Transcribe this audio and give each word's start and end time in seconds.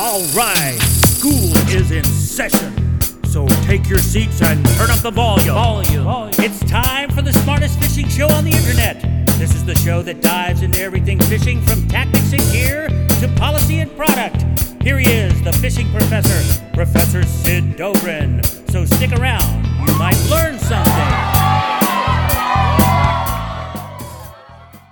All 0.00 0.22
right, 0.26 0.78
school 1.06 1.52
is 1.68 1.90
in 1.90 2.04
session. 2.04 3.00
So 3.24 3.48
take 3.64 3.88
your 3.88 3.98
seats 3.98 4.40
and 4.40 4.64
turn 4.76 4.90
up 4.90 5.00
the 5.00 5.10
volume. 5.10 5.54
Volume. 5.54 6.30
It's 6.38 6.60
time 6.70 7.10
for 7.10 7.20
the 7.20 7.32
smartest 7.32 7.80
fishing 7.80 8.08
show 8.08 8.28
on 8.28 8.44
the 8.44 8.52
internet. 8.52 9.02
This 9.40 9.56
is 9.56 9.64
the 9.64 9.74
show 9.74 10.02
that 10.02 10.22
dives 10.22 10.62
into 10.62 10.80
everything 10.80 11.18
fishing 11.22 11.60
from 11.62 11.88
tactics 11.88 12.32
and 12.32 12.42
gear 12.52 12.86
to 12.88 13.34
policy 13.36 13.80
and 13.80 13.90
product. 13.96 14.44
Here 14.84 14.98
he 14.98 15.10
is, 15.10 15.42
the 15.42 15.52
fishing 15.54 15.90
professor, 15.90 16.64
Professor 16.74 17.24
Sid 17.24 17.76
Dobrin. 17.76 18.46
So 18.70 18.84
stick 18.84 19.10
around, 19.18 19.66
you 19.84 19.98
might 19.98 20.18
learn 20.30 20.60
something. 20.60 20.94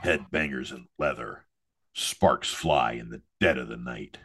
headbangers 0.02 0.72
and 0.72 0.86
leather. 0.98 1.44
Sparks 1.92 2.52
fly 2.52 2.92
in 2.92 3.10
the 3.10 3.22
dead 3.40 3.56
of 3.56 3.68
the 3.68 3.76
night. 3.76 4.18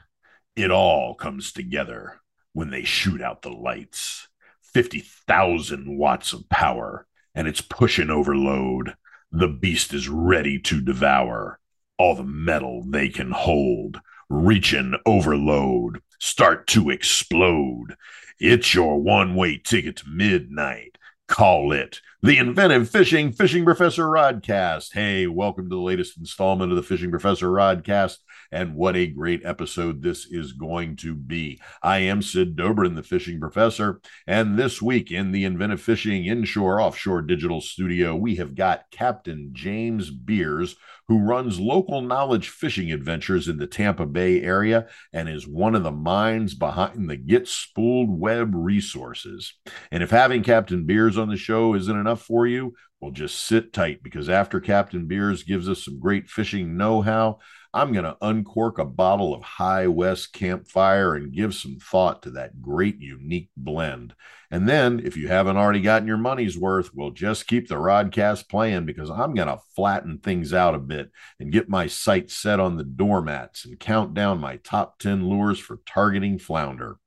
It 0.55 0.69
all 0.69 1.15
comes 1.15 1.53
together 1.53 2.19
when 2.53 2.71
they 2.71 2.83
shoot 2.83 3.21
out 3.21 3.41
the 3.41 3.51
lights. 3.51 4.27
50,000 4.73 5.97
watts 5.97 6.33
of 6.33 6.49
power, 6.49 7.07
and 7.33 7.47
it's 7.47 7.61
pushing 7.61 8.09
overload. 8.09 8.95
The 9.31 9.47
beast 9.47 9.93
is 9.93 10.09
ready 10.09 10.59
to 10.59 10.81
devour 10.81 11.59
all 11.97 12.15
the 12.15 12.23
metal 12.23 12.83
they 12.85 13.07
can 13.07 13.31
hold. 13.31 14.01
Reaching 14.29 14.95
overload, 15.05 16.01
start 16.19 16.67
to 16.67 16.89
explode. 16.89 17.95
It's 18.39 18.73
your 18.73 18.99
one 18.99 19.35
way 19.35 19.57
ticket 19.57 19.97
to 19.97 20.09
midnight. 20.09 20.97
Call 21.27 21.71
it 21.71 22.01
the 22.21 22.37
Inventive 22.37 22.89
Fishing 22.89 23.31
Fishing 23.31 23.63
Professor 23.63 24.03
Rodcast. 24.03 24.93
Hey, 24.93 25.27
welcome 25.27 25.69
to 25.69 25.75
the 25.75 25.81
latest 25.81 26.17
installment 26.17 26.71
of 26.71 26.75
the 26.75 26.83
Fishing 26.83 27.09
Professor 27.09 27.47
Rodcast. 27.47 28.17
And 28.51 28.75
what 28.75 28.95
a 28.95 29.07
great 29.07 29.45
episode 29.45 30.01
this 30.01 30.25
is 30.29 30.51
going 30.51 30.97
to 30.97 31.15
be. 31.15 31.59
I 31.81 31.99
am 31.99 32.21
Sid 32.21 32.55
Dobrin, 32.55 32.95
the 32.95 33.03
fishing 33.03 33.39
professor. 33.39 34.01
And 34.27 34.57
this 34.57 34.81
week 34.81 35.11
in 35.11 35.31
the 35.31 35.45
Inventive 35.45 35.81
Fishing 35.81 36.25
Inshore 36.25 36.81
Offshore 36.81 37.21
Digital 37.21 37.61
Studio, 37.61 38.15
we 38.15 38.35
have 38.35 38.55
got 38.55 38.91
Captain 38.91 39.51
James 39.53 40.11
Beers, 40.11 40.75
who 41.07 41.19
runs 41.19 41.59
local 41.59 42.01
knowledge 42.01 42.49
fishing 42.49 42.91
adventures 42.91 43.47
in 43.47 43.57
the 43.57 43.67
Tampa 43.67 44.05
Bay 44.05 44.41
area 44.41 44.87
and 45.13 45.29
is 45.29 45.47
one 45.47 45.75
of 45.75 45.83
the 45.83 45.91
minds 45.91 46.53
behind 46.53 47.09
the 47.09 47.17
Get 47.17 47.47
Spooled 47.47 48.09
Web 48.09 48.51
resources. 48.53 49.53
And 49.91 50.03
if 50.03 50.09
having 50.09 50.43
Captain 50.43 50.85
Beers 50.85 51.17
on 51.17 51.29
the 51.29 51.37
show 51.37 51.75
isn't 51.75 51.99
enough 51.99 52.21
for 52.21 52.47
you, 52.47 52.73
well, 53.01 53.11
just 53.11 53.45
sit 53.45 53.73
tight 53.73 54.03
because 54.03 54.29
after 54.29 54.59
Captain 54.59 55.07
Beers 55.07 55.43
gives 55.43 55.67
us 55.67 55.83
some 55.83 55.99
great 55.99 56.29
fishing 56.29 56.77
know 56.77 57.01
how, 57.01 57.39
I'm 57.73 57.93
going 57.93 58.03
to 58.03 58.17
uncork 58.21 58.79
a 58.79 58.85
bottle 58.85 59.33
of 59.33 59.43
High 59.43 59.87
West 59.87 60.33
Campfire 60.33 61.15
and 61.15 61.31
give 61.31 61.55
some 61.55 61.77
thought 61.77 62.23
to 62.23 62.31
that 62.31 62.61
great, 62.61 62.99
unique 62.99 63.49
blend. 63.55 64.13
And 64.49 64.67
then, 64.67 64.99
if 64.99 65.15
you 65.15 65.29
haven't 65.29 65.55
already 65.55 65.79
gotten 65.79 66.07
your 66.07 66.17
money's 66.17 66.57
worth, 66.57 66.93
we'll 66.93 67.11
just 67.11 67.47
keep 67.47 67.69
the 67.69 67.75
Rodcast 67.75 68.49
playing 68.49 68.85
because 68.85 69.09
I'm 69.09 69.33
going 69.33 69.47
to 69.47 69.61
flatten 69.73 70.17
things 70.17 70.53
out 70.53 70.75
a 70.75 70.79
bit 70.79 71.11
and 71.39 71.53
get 71.53 71.69
my 71.69 71.87
sights 71.87 72.35
set 72.35 72.59
on 72.59 72.75
the 72.75 72.83
doormats 72.83 73.63
and 73.63 73.79
count 73.79 74.13
down 74.13 74.41
my 74.41 74.57
top 74.57 74.99
10 74.99 75.29
lures 75.29 75.57
for 75.57 75.79
targeting 75.85 76.39
flounder. 76.39 76.97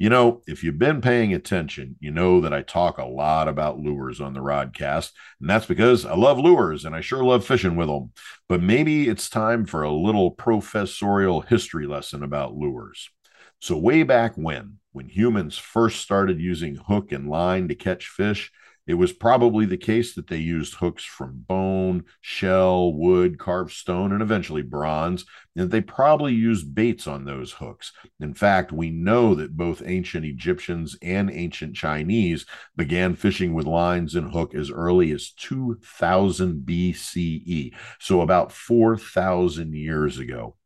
You 0.00 0.08
know, 0.08 0.40
if 0.46 0.64
you've 0.64 0.78
been 0.78 1.02
paying 1.02 1.34
attention, 1.34 1.96
you 2.00 2.10
know 2.10 2.40
that 2.40 2.54
I 2.54 2.62
talk 2.62 2.96
a 2.96 3.04
lot 3.04 3.48
about 3.48 3.78
lures 3.78 4.18
on 4.18 4.32
the 4.32 4.40
Rodcast, 4.40 5.12
and 5.38 5.50
that's 5.50 5.66
because 5.66 6.06
I 6.06 6.14
love 6.14 6.38
lures 6.38 6.86
and 6.86 6.96
I 6.96 7.02
sure 7.02 7.22
love 7.22 7.44
fishing 7.44 7.76
with 7.76 7.88
them. 7.88 8.12
But 8.48 8.62
maybe 8.62 9.10
it's 9.10 9.28
time 9.28 9.66
for 9.66 9.82
a 9.82 9.92
little 9.92 10.30
professorial 10.30 11.42
history 11.42 11.86
lesson 11.86 12.22
about 12.22 12.54
lures. 12.54 13.10
So, 13.60 13.76
way 13.76 14.02
back 14.02 14.36
when, 14.36 14.78
when 14.92 15.10
humans 15.10 15.58
first 15.58 16.00
started 16.00 16.40
using 16.40 16.76
hook 16.76 17.12
and 17.12 17.28
line 17.28 17.68
to 17.68 17.74
catch 17.74 18.08
fish, 18.08 18.50
it 18.86 18.94
was 18.94 19.12
probably 19.12 19.66
the 19.66 19.76
case 19.76 20.14
that 20.14 20.26
they 20.26 20.38
used 20.38 20.74
hooks 20.74 21.04
from 21.04 21.44
bone, 21.46 22.04
shell, 22.20 22.92
wood, 22.92 23.38
carved 23.38 23.72
stone, 23.72 24.12
and 24.12 24.22
eventually 24.22 24.62
bronze, 24.62 25.24
and 25.54 25.70
they 25.70 25.80
probably 25.80 26.32
used 26.32 26.74
baits 26.74 27.06
on 27.06 27.24
those 27.24 27.52
hooks. 27.52 27.92
In 28.18 28.34
fact, 28.34 28.72
we 28.72 28.90
know 28.90 29.34
that 29.34 29.56
both 29.56 29.82
ancient 29.84 30.24
Egyptians 30.24 30.96
and 31.02 31.30
ancient 31.30 31.76
Chinese 31.76 32.46
began 32.76 33.14
fishing 33.14 33.54
with 33.54 33.66
lines 33.66 34.14
and 34.14 34.32
hook 34.32 34.54
as 34.54 34.70
early 34.70 35.12
as 35.12 35.30
2000 35.32 36.66
BCE, 36.66 37.72
so 37.98 38.20
about 38.20 38.52
4,000 38.52 39.74
years 39.74 40.18
ago. 40.18 40.56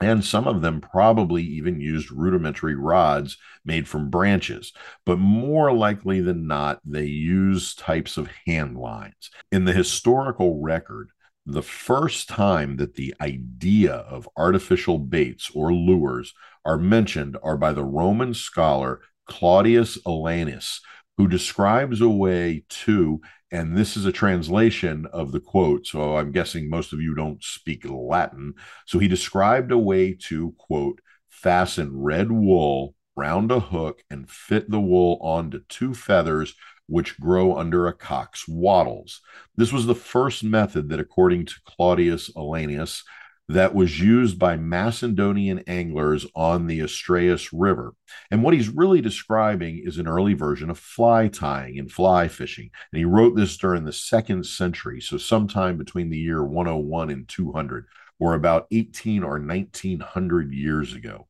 And 0.00 0.24
some 0.24 0.46
of 0.46 0.62
them 0.62 0.80
probably 0.80 1.42
even 1.42 1.80
used 1.80 2.12
rudimentary 2.12 2.76
rods 2.76 3.36
made 3.64 3.88
from 3.88 4.10
branches, 4.10 4.72
but 5.04 5.18
more 5.18 5.72
likely 5.72 6.20
than 6.20 6.46
not, 6.46 6.80
they 6.84 7.06
used 7.06 7.80
types 7.80 8.16
of 8.16 8.30
hand 8.46 8.76
lines. 8.76 9.30
In 9.50 9.64
the 9.64 9.72
historical 9.72 10.62
record, 10.62 11.10
the 11.44 11.62
first 11.62 12.28
time 12.28 12.76
that 12.76 12.94
the 12.94 13.14
idea 13.20 13.92
of 13.92 14.28
artificial 14.36 14.98
baits 14.98 15.50
or 15.52 15.72
lures 15.72 16.32
are 16.64 16.78
mentioned 16.78 17.36
are 17.42 17.56
by 17.56 17.72
the 17.72 17.84
Roman 17.84 18.34
scholar 18.34 19.00
Claudius 19.26 19.98
Aelianus, 20.06 20.80
who 21.18 21.28
describes 21.28 22.00
a 22.00 22.08
way 22.08 22.64
to 22.68 23.20
and 23.50 23.76
this 23.76 23.96
is 23.96 24.04
a 24.04 24.12
translation 24.12 25.06
of 25.06 25.32
the 25.32 25.40
quote. 25.40 25.86
So 25.86 26.16
I'm 26.16 26.32
guessing 26.32 26.68
most 26.68 26.92
of 26.92 27.00
you 27.00 27.14
don't 27.14 27.42
speak 27.42 27.88
Latin. 27.88 28.54
So 28.86 28.98
he 28.98 29.08
described 29.08 29.72
a 29.72 29.78
way 29.78 30.12
to, 30.24 30.54
quote, 30.58 31.00
fasten 31.28 31.98
red 31.98 32.30
wool 32.30 32.94
round 33.16 33.50
a 33.50 33.60
hook 33.60 34.02
and 34.10 34.30
fit 34.30 34.70
the 34.70 34.80
wool 34.80 35.18
onto 35.22 35.60
two 35.68 35.94
feathers 35.94 36.54
which 36.86 37.18
grow 37.20 37.56
under 37.56 37.86
a 37.86 37.92
cock's 37.92 38.46
wattles. 38.46 39.20
This 39.56 39.72
was 39.72 39.86
the 39.86 39.94
first 39.94 40.44
method 40.44 40.88
that, 40.88 41.00
according 41.00 41.46
to 41.46 41.54
Claudius 41.64 42.30
Aelianus, 42.34 43.02
that 43.48 43.74
was 43.74 44.00
used 44.00 44.38
by 44.38 44.56
Macedonian 44.56 45.60
anglers 45.60 46.26
on 46.34 46.66
the 46.66 46.80
Astraeus 46.80 47.48
River. 47.52 47.94
And 48.30 48.42
what 48.42 48.52
he's 48.52 48.68
really 48.68 49.00
describing 49.00 49.82
is 49.84 49.96
an 49.96 50.06
early 50.06 50.34
version 50.34 50.68
of 50.68 50.78
fly 50.78 51.28
tying 51.28 51.78
and 51.78 51.90
fly 51.90 52.28
fishing. 52.28 52.70
And 52.92 52.98
he 52.98 53.06
wrote 53.06 53.36
this 53.36 53.56
during 53.56 53.84
the 53.84 53.92
second 53.92 54.44
century, 54.44 55.00
so 55.00 55.16
sometime 55.16 55.78
between 55.78 56.10
the 56.10 56.18
year 56.18 56.44
101 56.44 57.10
and 57.10 57.26
200, 57.26 57.86
or 58.20 58.34
about 58.34 58.66
18 58.70 59.22
or 59.22 59.38
1900 59.38 60.52
years 60.52 60.94
ago. 60.94 61.26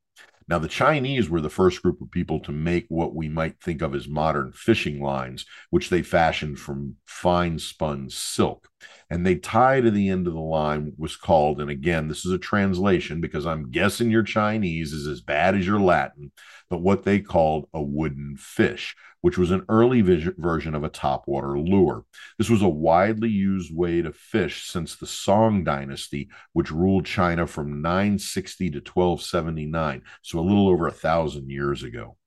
Now, 0.49 0.59
the 0.59 0.67
Chinese 0.67 1.29
were 1.29 1.43
the 1.43 1.51
first 1.51 1.83
group 1.83 2.01
of 2.01 2.11
people 2.11 2.41
to 2.41 2.53
make 2.53 2.87
what 2.89 3.15
we 3.15 3.29
might 3.29 3.61
think 3.61 3.83
of 3.83 3.95
as 3.95 4.09
modern 4.09 4.53
fishing 4.53 5.01
lines, 5.01 5.45
which 5.69 5.91
they 5.91 6.01
fashioned 6.01 6.59
from 6.59 6.97
fine 7.05 7.59
spun 7.59 8.09
silk. 8.09 8.67
And 9.11 9.25
they 9.25 9.37
tie 9.37 9.81
to 9.81 9.91
the 9.91 10.09
end 10.09 10.27
of 10.27 10.35
the 10.35 10.41
line 10.41 10.93
was 10.99 11.17
called, 11.17 11.61
and 11.61 11.71
again, 11.71 12.09
this 12.09 12.27
is 12.27 12.33
a 12.33 12.39
translation 12.39 13.21
because 13.21 13.47
I'm 13.47 13.71
guessing 13.71 14.11
your 14.11 14.23
Chinese 14.23 14.93
is 14.93 15.07
as 15.07 15.23
bad 15.23 15.57
as 15.57 15.67
your 15.67 15.81
Latin, 15.81 16.31
but 16.69 16.83
what 16.83 17.05
they 17.05 17.21
called 17.21 17.69
a 17.73 17.83
wooden 17.83 18.37
fish, 18.37 18.95
which 19.23 19.39
was 19.39 19.51
an 19.51 19.65
early 19.71 20.03
version 20.03 20.75
of 20.75 20.85
a 20.85 20.91
topwater 20.91 21.57
lure. 21.57 22.05
This 22.37 22.51
was 22.51 22.61
a 22.61 22.69
widely 22.69 23.31
used 23.31 23.75
way 23.75 24.03
to 24.03 24.13
fish 24.13 24.67
since 24.67 24.95
the 24.95 25.07
Song 25.07 25.65
dynasty, 25.65 26.29
which 26.53 26.71
ruled 26.71 27.07
China 27.07 27.47
from 27.47 27.81
960 27.81 28.71
to 28.71 28.79
1279, 28.79 30.03
so 30.21 30.39
a 30.39 30.41
little 30.41 30.69
over 30.69 30.87
a 30.87 30.93
thousand 30.93 31.51
years 31.51 31.83
ago. 31.83 32.18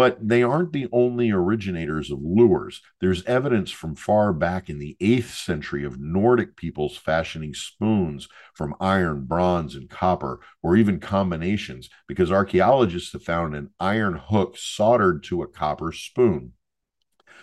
But 0.00 0.26
they 0.26 0.42
aren't 0.42 0.72
the 0.72 0.88
only 0.92 1.30
originators 1.30 2.10
of 2.10 2.22
lures. 2.22 2.80
There's 3.02 3.22
evidence 3.26 3.70
from 3.70 3.96
far 3.96 4.32
back 4.32 4.70
in 4.70 4.78
the 4.78 4.96
8th 4.98 5.24
century 5.44 5.84
of 5.84 6.00
Nordic 6.00 6.56
peoples 6.56 6.96
fashioning 6.96 7.52
spoons 7.52 8.26
from 8.54 8.74
iron, 8.80 9.26
bronze, 9.26 9.74
and 9.74 9.90
copper, 9.90 10.40
or 10.62 10.74
even 10.74 11.00
combinations, 11.00 11.90
because 12.08 12.32
archaeologists 12.32 13.12
have 13.12 13.22
found 13.22 13.54
an 13.54 13.72
iron 13.78 14.14
hook 14.14 14.56
soldered 14.56 15.22
to 15.24 15.42
a 15.42 15.46
copper 15.46 15.92
spoon. 15.92 16.52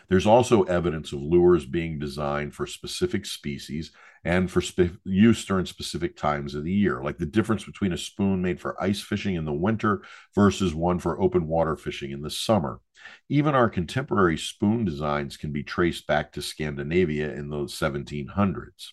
There's 0.09 0.25
also 0.25 0.63
evidence 0.63 1.13
of 1.13 1.21
lures 1.21 1.67
being 1.67 1.99
designed 1.99 2.55
for 2.55 2.65
specific 2.65 3.27
species 3.27 3.91
and 4.27 4.51
for 4.51 4.59
spe- 4.59 4.99
use 5.05 5.45
during 5.45 5.65
specific 5.65 6.17
times 6.17 6.53
of 6.53 6.65
the 6.65 6.71
year, 6.73 7.01
like 7.01 7.17
the 7.17 7.25
difference 7.25 7.63
between 7.63 7.93
a 7.93 7.97
spoon 7.97 8.41
made 8.41 8.59
for 8.59 8.81
ice 8.83 8.99
fishing 8.99 9.35
in 9.35 9.45
the 9.45 9.53
winter 9.53 10.01
versus 10.35 10.75
one 10.75 10.99
for 10.99 11.21
open 11.21 11.47
water 11.47 11.77
fishing 11.77 12.11
in 12.11 12.21
the 12.21 12.29
summer. 12.29 12.81
Even 13.29 13.55
our 13.55 13.69
contemporary 13.69 14.37
spoon 14.37 14.83
designs 14.83 15.37
can 15.37 15.53
be 15.53 15.63
traced 15.63 16.07
back 16.07 16.33
to 16.33 16.41
Scandinavia 16.41 17.33
in 17.33 17.49
the 17.49 17.55
1700s. 17.55 18.89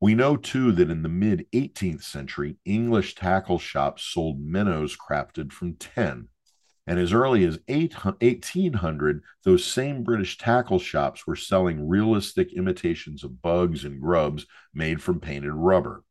We 0.00 0.14
know 0.14 0.36
too 0.36 0.70
that 0.70 0.90
in 0.90 1.02
the 1.02 1.08
mid 1.08 1.46
18th 1.52 2.04
century, 2.04 2.56
English 2.64 3.16
tackle 3.16 3.58
shops 3.58 4.04
sold 4.04 4.38
minnows 4.40 4.96
crafted 4.96 5.52
from 5.52 5.74
tin. 5.74 6.28
And 6.86 6.98
as 6.98 7.12
early 7.12 7.44
as 7.44 7.58
1800, 7.68 9.22
those 9.44 9.64
same 9.64 10.02
British 10.02 10.36
tackle 10.36 10.80
shops 10.80 11.26
were 11.26 11.36
selling 11.36 11.88
realistic 11.88 12.52
imitations 12.52 13.22
of 13.22 13.40
bugs 13.40 13.84
and 13.84 14.00
grubs 14.00 14.46
made 14.74 15.00
from 15.00 15.20
painted 15.20 15.52
rubber. 15.52 16.02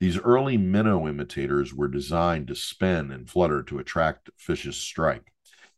These 0.00 0.18
early 0.18 0.56
minnow 0.56 1.08
imitators 1.08 1.74
were 1.74 1.88
designed 1.88 2.48
to 2.48 2.54
spin 2.54 3.10
and 3.10 3.28
flutter 3.28 3.62
to 3.64 3.78
attract 3.78 4.30
fish's 4.36 4.76
strike. 4.76 5.32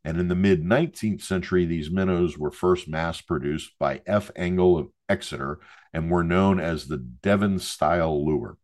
And 0.04 0.18
in 0.18 0.28
the 0.28 0.34
mid 0.34 0.64
19th 0.64 1.22
century, 1.22 1.64
these 1.64 1.90
minnows 1.90 2.36
were 2.36 2.50
first 2.50 2.88
mass 2.88 3.20
produced 3.20 3.72
by 3.78 4.02
F. 4.06 4.30
Engel 4.34 4.76
of 4.76 4.88
Exeter 5.08 5.60
and 5.92 6.10
were 6.10 6.24
known 6.24 6.58
as 6.58 6.86
the 6.86 6.96
Devon 6.96 7.58
style 7.58 8.24
lure. 8.24 8.56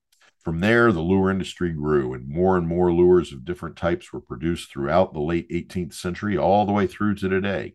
From 0.47 0.61
there, 0.61 0.93
the 0.93 1.01
lure 1.01 1.29
industry 1.29 1.73
grew, 1.73 2.15
and 2.15 2.29
more 2.29 2.57
and 2.57 2.69
more 2.69 2.93
lures 2.93 3.33
of 3.33 3.45
different 3.45 3.75
types 3.75 4.13
were 4.13 4.21
produced 4.21 4.71
throughout 4.71 5.13
the 5.13 5.19
late 5.19 5.51
18th 5.51 5.93
century, 5.93 6.39
all 6.39 6.65
the 6.65 6.73
way 6.73 6.87
through 6.87 7.17
to 7.17 7.29
today. 7.29 7.75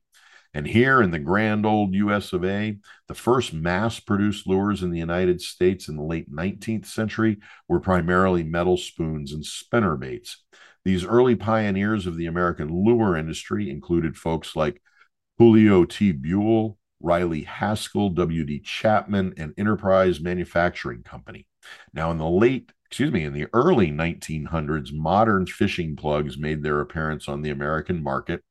And 0.54 0.66
here 0.66 1.02
in 1.02 1.12
the 1.12 1.20
grand 1.20 1.66
old 1.66 1.94
US 1.96 2.32
of 2.32 2.46
A, 2.46 2.78
the 3.10 3.14
first 3.14 3.52
mass 3.52 4.00
produced 4.00 4.48
lures 4.48 4.84
in 4.84 4.90
the 4.90 5.00
United 5.00 5.42
States 5.42 5.90
in 5.90 5.98
the 5.98 6.02
late 6.02 6.32
19th 6.34 6.86
century 6.86 7.40
were 7.68 7.82
primarily 7.82 8.42
metal 8.42 8.78
spoons 8.78 9.34
and 9.34 9.46
spinner 9.46 9.98
baits. 9.98 10.42
These 10.86 11.04
early 11.04 11.36
pioneers 11.36 12.08
of 12.08 12.16
the 12.16 12.28
American 12.28 12.70
lure 12.86 13.18
industry 13.18 13.70
included 13.70 14.16
folks 14.16 14.56
like 14.56 14.82
Julio 15.38 15.84
T. 15.84 16.14
Buel, 16.14 16.78
Riley 17.02 17.44
Haskell, 17.44 18.10
W.D. 18.10 18.60
Chapman, 18.60 19.34
and 19.38 19.54
Enterprise 19.58 20.20
Manufacturing 20.20 21.04
Company. 21.04 21.48
Now, 21.94 22.12
in 22.12 22.18
the 22.18 22.30
late, 22.30 22.72
excuse 22.86 23.12
me, 23.12 23.24
in 23.24 23.34
the 23.34 23.48
early 23.54 23.92
1900s, 23.92 24.94
modern 24.94 25.46
fishing 25.46 25.96
plugs 25.96 26.38
made 26.38 26.64
their 26.64 26.80
appearance 26.80 27.28
on 27.28 27.42
the 27.42 27.50
American 27.50 28.04
market 28.04 28.44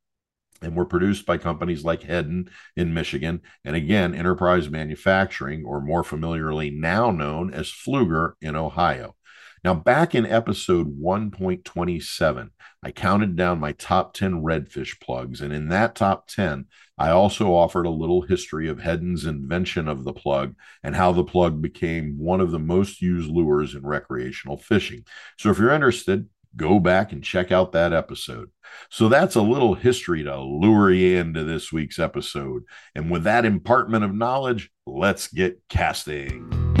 and 0.61 0.75
were 0.75 0.85
produced 0.85 1.25
by 1.25 1.37
companies 1.37 1.83
like 1.83 2.01
Heddon 2.01 2.49
in 2.75 2.93
Michigan 2.93 3.41
and 3.65 3.75
again 3.75 4.13
Enterprise 4.13 4.69
Manufacturing, 4.69 5.65
or 5.65 5.81
more 5.81 6.03
familiarly 6.03 6.69
now 6.69 7.11
known 7.11 7.53
as 7.53 7.71
Pflueger 7.71 8.33
in 8.41 8.55
Ohio. 8.55 9.15
Now, 9.63 9.75
back 9.75 10.15
in 10.15 10.25
episode 10.25 10.99
1.27, 10.99 12.49
I 12.81 12.91
counted 12.91 13.35
down 13.35 13.59
my 13.59 13.73
top 13.73 14.15
10 14.15 14.41
redfish 14.41 14.99
plugs. 14.99 15.39
And 15.39 15.53
in 15.53 15.69
that 15.69 15.93
top 15.93 16.27
10, 16.27 16.65
I 16.97 17.11
also 17.11 17.53
offered 17.53 17.85
a 17.85 17.91
little 17.91 18.23
history 18.23 18.67
of 18.67 18.79
Heddon's 18.79 19.25
invention 19.25 19.87
of 19.87 20.03
the 20.03 20.13
plug 20.13 20.55
and 20.81 20.95
how 20.95 21.11
the 21.11 21.23
plug 21.23 21.61
became 21.61 22.17
one 22.17 22.41
of 22.41 22.49
the 22.49 22.59
most 22.59 23.01
used 23.03 23.29
lures 23.29 23.75
in 23.75 23.85
recreational 23.85 24.57
fishing. 24.57 25.05
So 25.37 25.51
if 25.51 25.59
you're 25.59 25.71
interested, 25.71 26.27
go 26.55 26.79
back 26.79 27.11
and 27.11 27.23
check 27.23 27.51
out 27.51 27.71
that 27.71 27.93
episode. 27.93 28.49
So 28.89 29.09
that's 29.09 29.35
a 29.35 29.41
little 29.43 29.75
history 29.75 30.23
to 30.23 30.39
lure 30.39 30.91
you 30.91 31.19
into 31.19 31.43
this 31.43 31.71
week's 31.71 31.99
episode. 31.99 32.63
And 32.95 33.11
with 33.11 33.23
that 33.25 33.45
impartment 33.45 34.03
of 34.05 34.15
knowledge, 34.15 34.71
let's 34.87 35.27
get 35.27 35.61
casting. 35.69 36.80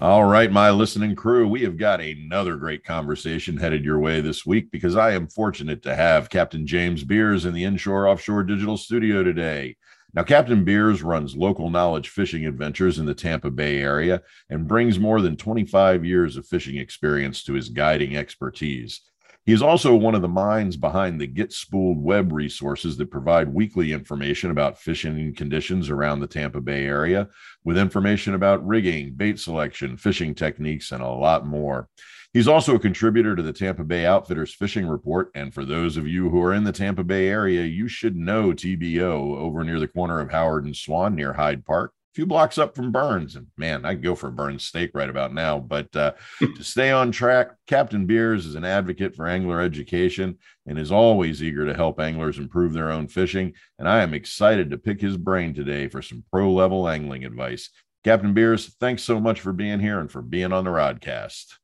All 0.00 0.22
right, 0.22 0.52
my 0.52 0.70
listening 0.70 1.16
crew, 1.16 1.48
we 1.48 1.62
have 1.62 1.76
got 1.76 2.00
another 2.00 2.54
great 2.54 2.84
conversation 2.84 3.56
headed 3.56 3.84
your 3.84 3.98
way 3.98 4.20
this 4.20 4.46
week 4.46 4.70
because 4.70 4.94
I 4.94 5.10
am 5.10 5.26
fortunate 5.26 5.82
to 5.82 5.96
have 5.96 6.30
Captain 6.30 6.68
James 6.68 7.02
Beers 7.02 7.44
in 7.44 7.52
the 7.52 7.64
Inshore 7.64 8.06
Offshore 8.06 8.44
Digital 8.44 8.76
Studio 8.76 9.24
today. 9.24 9.76
Now, 10.14 10.22
Captain 10.22 10.62
Beers 10.62 11.02
runs 11.02 11.36
local 11.36 11.68
knowledge 11.68 12.10
fishing 12.10 12.46
adventures 12.46 13.00
in 13.00 13.06
the 13.06 13.14
Tampa 13.14 13.50
Bay 13.50 13.80
area 13.80 14.22
and 14.48 14.68
brings 14.68 15.00
more 15.00 15.20
than 15.20 15.36
25 15.36 16.04
years 16.04 16.36
of 16.36 16.46
fishing 16.46 16.76
experience 16.76 17.42
to 17.42 17.54
his 17.54 17.68
guiding 17.68 18.16
expertise. 18.16 19.00
He 19.46 19.54
is 19.54 19.62
also 19.62 19.94
one 19.94 20.14
of 20.14 20.20
the 20.20 20.28
minds 20.28 20.76
behind 20.76 21.18
the 21.20 21.26
Get 21.26 21.52
Spooled 21.52 22.02
web 22.02 22.32
resources 22.32 22.98
that 22.98 23.10
provide 23.10 23.48
weekly 23.48 23.92
information 23.92 24.50
about 24.50 24.78
fishing 24.78 25.34
conditions 25.34 25.88
around 25.88 26.20
the 26.20 26.26
Tampa 26.26 26.60
Bay 26.60 26.84
area, 26.84 27.28
with 27.64 27.78
information 27.78 28.34
about 28.34 28.66
rigging, 28.66 29.14
bait 29.14 29.40
selection, 29.40 29.96
fishing 29.96 30.34
techniques, 30.34 30.92
and 30.92 31.02
a 31.02 31.08
lot 31.08 31.46
more. 31.46 31.88
He's 32.34 32.46
also 32.46 32.74
a 32.74 32.78
contributor 32.78 33.34
to 33.34 33.42
the 33.42 33.54
Tampa 33.54 33.84
Bay 33.84 34.04
Outfitters 34.04 34.54
Fishing 34.54 34.86
Report. 34.86 35.30
And 35.34 35.52
for 35.54 35.64
those 35.64 35.96
of 35.96 36.06
you 36.06 36.28
who 36.28 36.42
are 36.42 36.52
in 36.52 36.64
the 36.64 36.72
Tampa 36.72 37.02
Bay 37.02 37.28
area, 37.28 37.62
you 37.62 37.88
should 37.88 38.16
know 38.16 38.52
TBO 38.52 39.38
over 39.38 39.64
near 39.64 39.80
the 39.80 39.88
corner 39.88 40.20
of 40.20 40.30
Howard 40.30 40.66
and 40.66 40.76
Swan 40.76 41.14
near 41.14 41.32
Hyde 41.32 41.64
Park 41.64 41.94
few 42.18 42.26
blocks 42.26 42.58
up 42.58 42.74
from 42.74 42.90
Burns. 42.90 43.36
And 43.36 43.46
man, 43.56 43.84
I 43.84 43.94
could 43.94 44.02
go 44.02 44.16
for 44.16 44.26
a 44.26 44.32
Burns 44.32 44.64
steak 44.64 44.90
right 44.92 45.08
about 45.08 45.32
now. 45.32 45.60
But 45.60 45.94
uh, 45.94 46.14
to 46.40 46.64
stay 46.64 46.90
on 46.90 47.12
track, 47.12 47.52
Captain 47.68 48.06
Beers 48.06 48.44
is 48.44 48.56
an 48.56 48.64
advocate 48.64 49.14
for 49.14 49.28
angler 49.28 49.60
education 49.60 50.36
and 50.66 50.80
is 50.80 50.90
always 50.90 51.44
eager 51.44 51.64
to 51.64 51.74
help 51.74 52.00
anglers 52.00 52.38
improve 52.38 52.72
their 52.72 52.90
own 52.90 53.06
fishing. 53.06 53.52
And 53.78 53.88
I 53.88 54.02
am 54.02 54.14
excited 54.14 54.68
to 54.70 54.78
pick 54.78 55.00
his 55.00 55.16
brain 55.16 55.54
today 55.54 55.86
for 55.86 56.02
some 56.02 56.24
pro 56.32 56.52
level 56.52 56.88
angling 56.88 57.24
advice. 57.24 57.70
Captain 58.02 58.34
Beers, 58.34 58.74
thanks 58.80 59.04
so 59.04 59.20
much 59.20 59.40
for 59.40 59.52
being 59.52 59.78
here 59.78 60.00
and 60.00 60.10
for 60.10 60.20
being 60.20 60.52
on 60.52 60.64
the 60.64 60.70
Rodcast. 60.70 61.54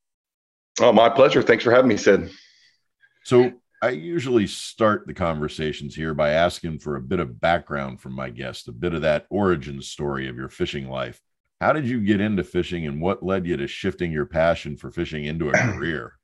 Oh, 0.81 0.93
my 0.93 1.09
pleasure. 1.09 1.43
Thanks 1.43 1.65
for 1.65 1.73
having 1.73 1.89
me, 1.89 1.97
Sid. 1.97 2.31
So, 3.25 3.55
I 3.85 3.91
usually 3.91 4.47
start 4.47 5.07
the 5.07 5.13
conversations 5.13 5.95
here 5.95 6.15
by 6.15 6.31
asking 6.31 6.79
for 6.79 6.97
a 6.97 7.03
bit 7.03 7.21
of 7.21 7.39
background 7.39 8.01
from 8.01 8.15
my 8.15 8.31
guest, 8.31 8.67
a 8.67 8.73
bit 8.73 8.95
of 8.95 9.03
that 9.03 9.27
origin 9.29 9.83
story 9.83 10.27
of 10.27 10.37
your 10.37 10.49
fishing 10.49 10.89
life. 10.89 11.21
How 11.61 11.75
did 11.75 11.87
you 11.87 12.01
get 12.01 12.19
into 12.19 12.45
fishing 12.45 12.87
and 12.87 12.99
what 12.99 13.23
led 13.23 13.47
you 13.47 13.59
to 13.59 13.67
shifting 13.67 14.11
your 14.11 14.25
passion 14.25 14.79
for 14.79 14.91
fishing 14.91 15.27
into 15.27 15.51
a 15.51 15.53
career? 15.75 16.15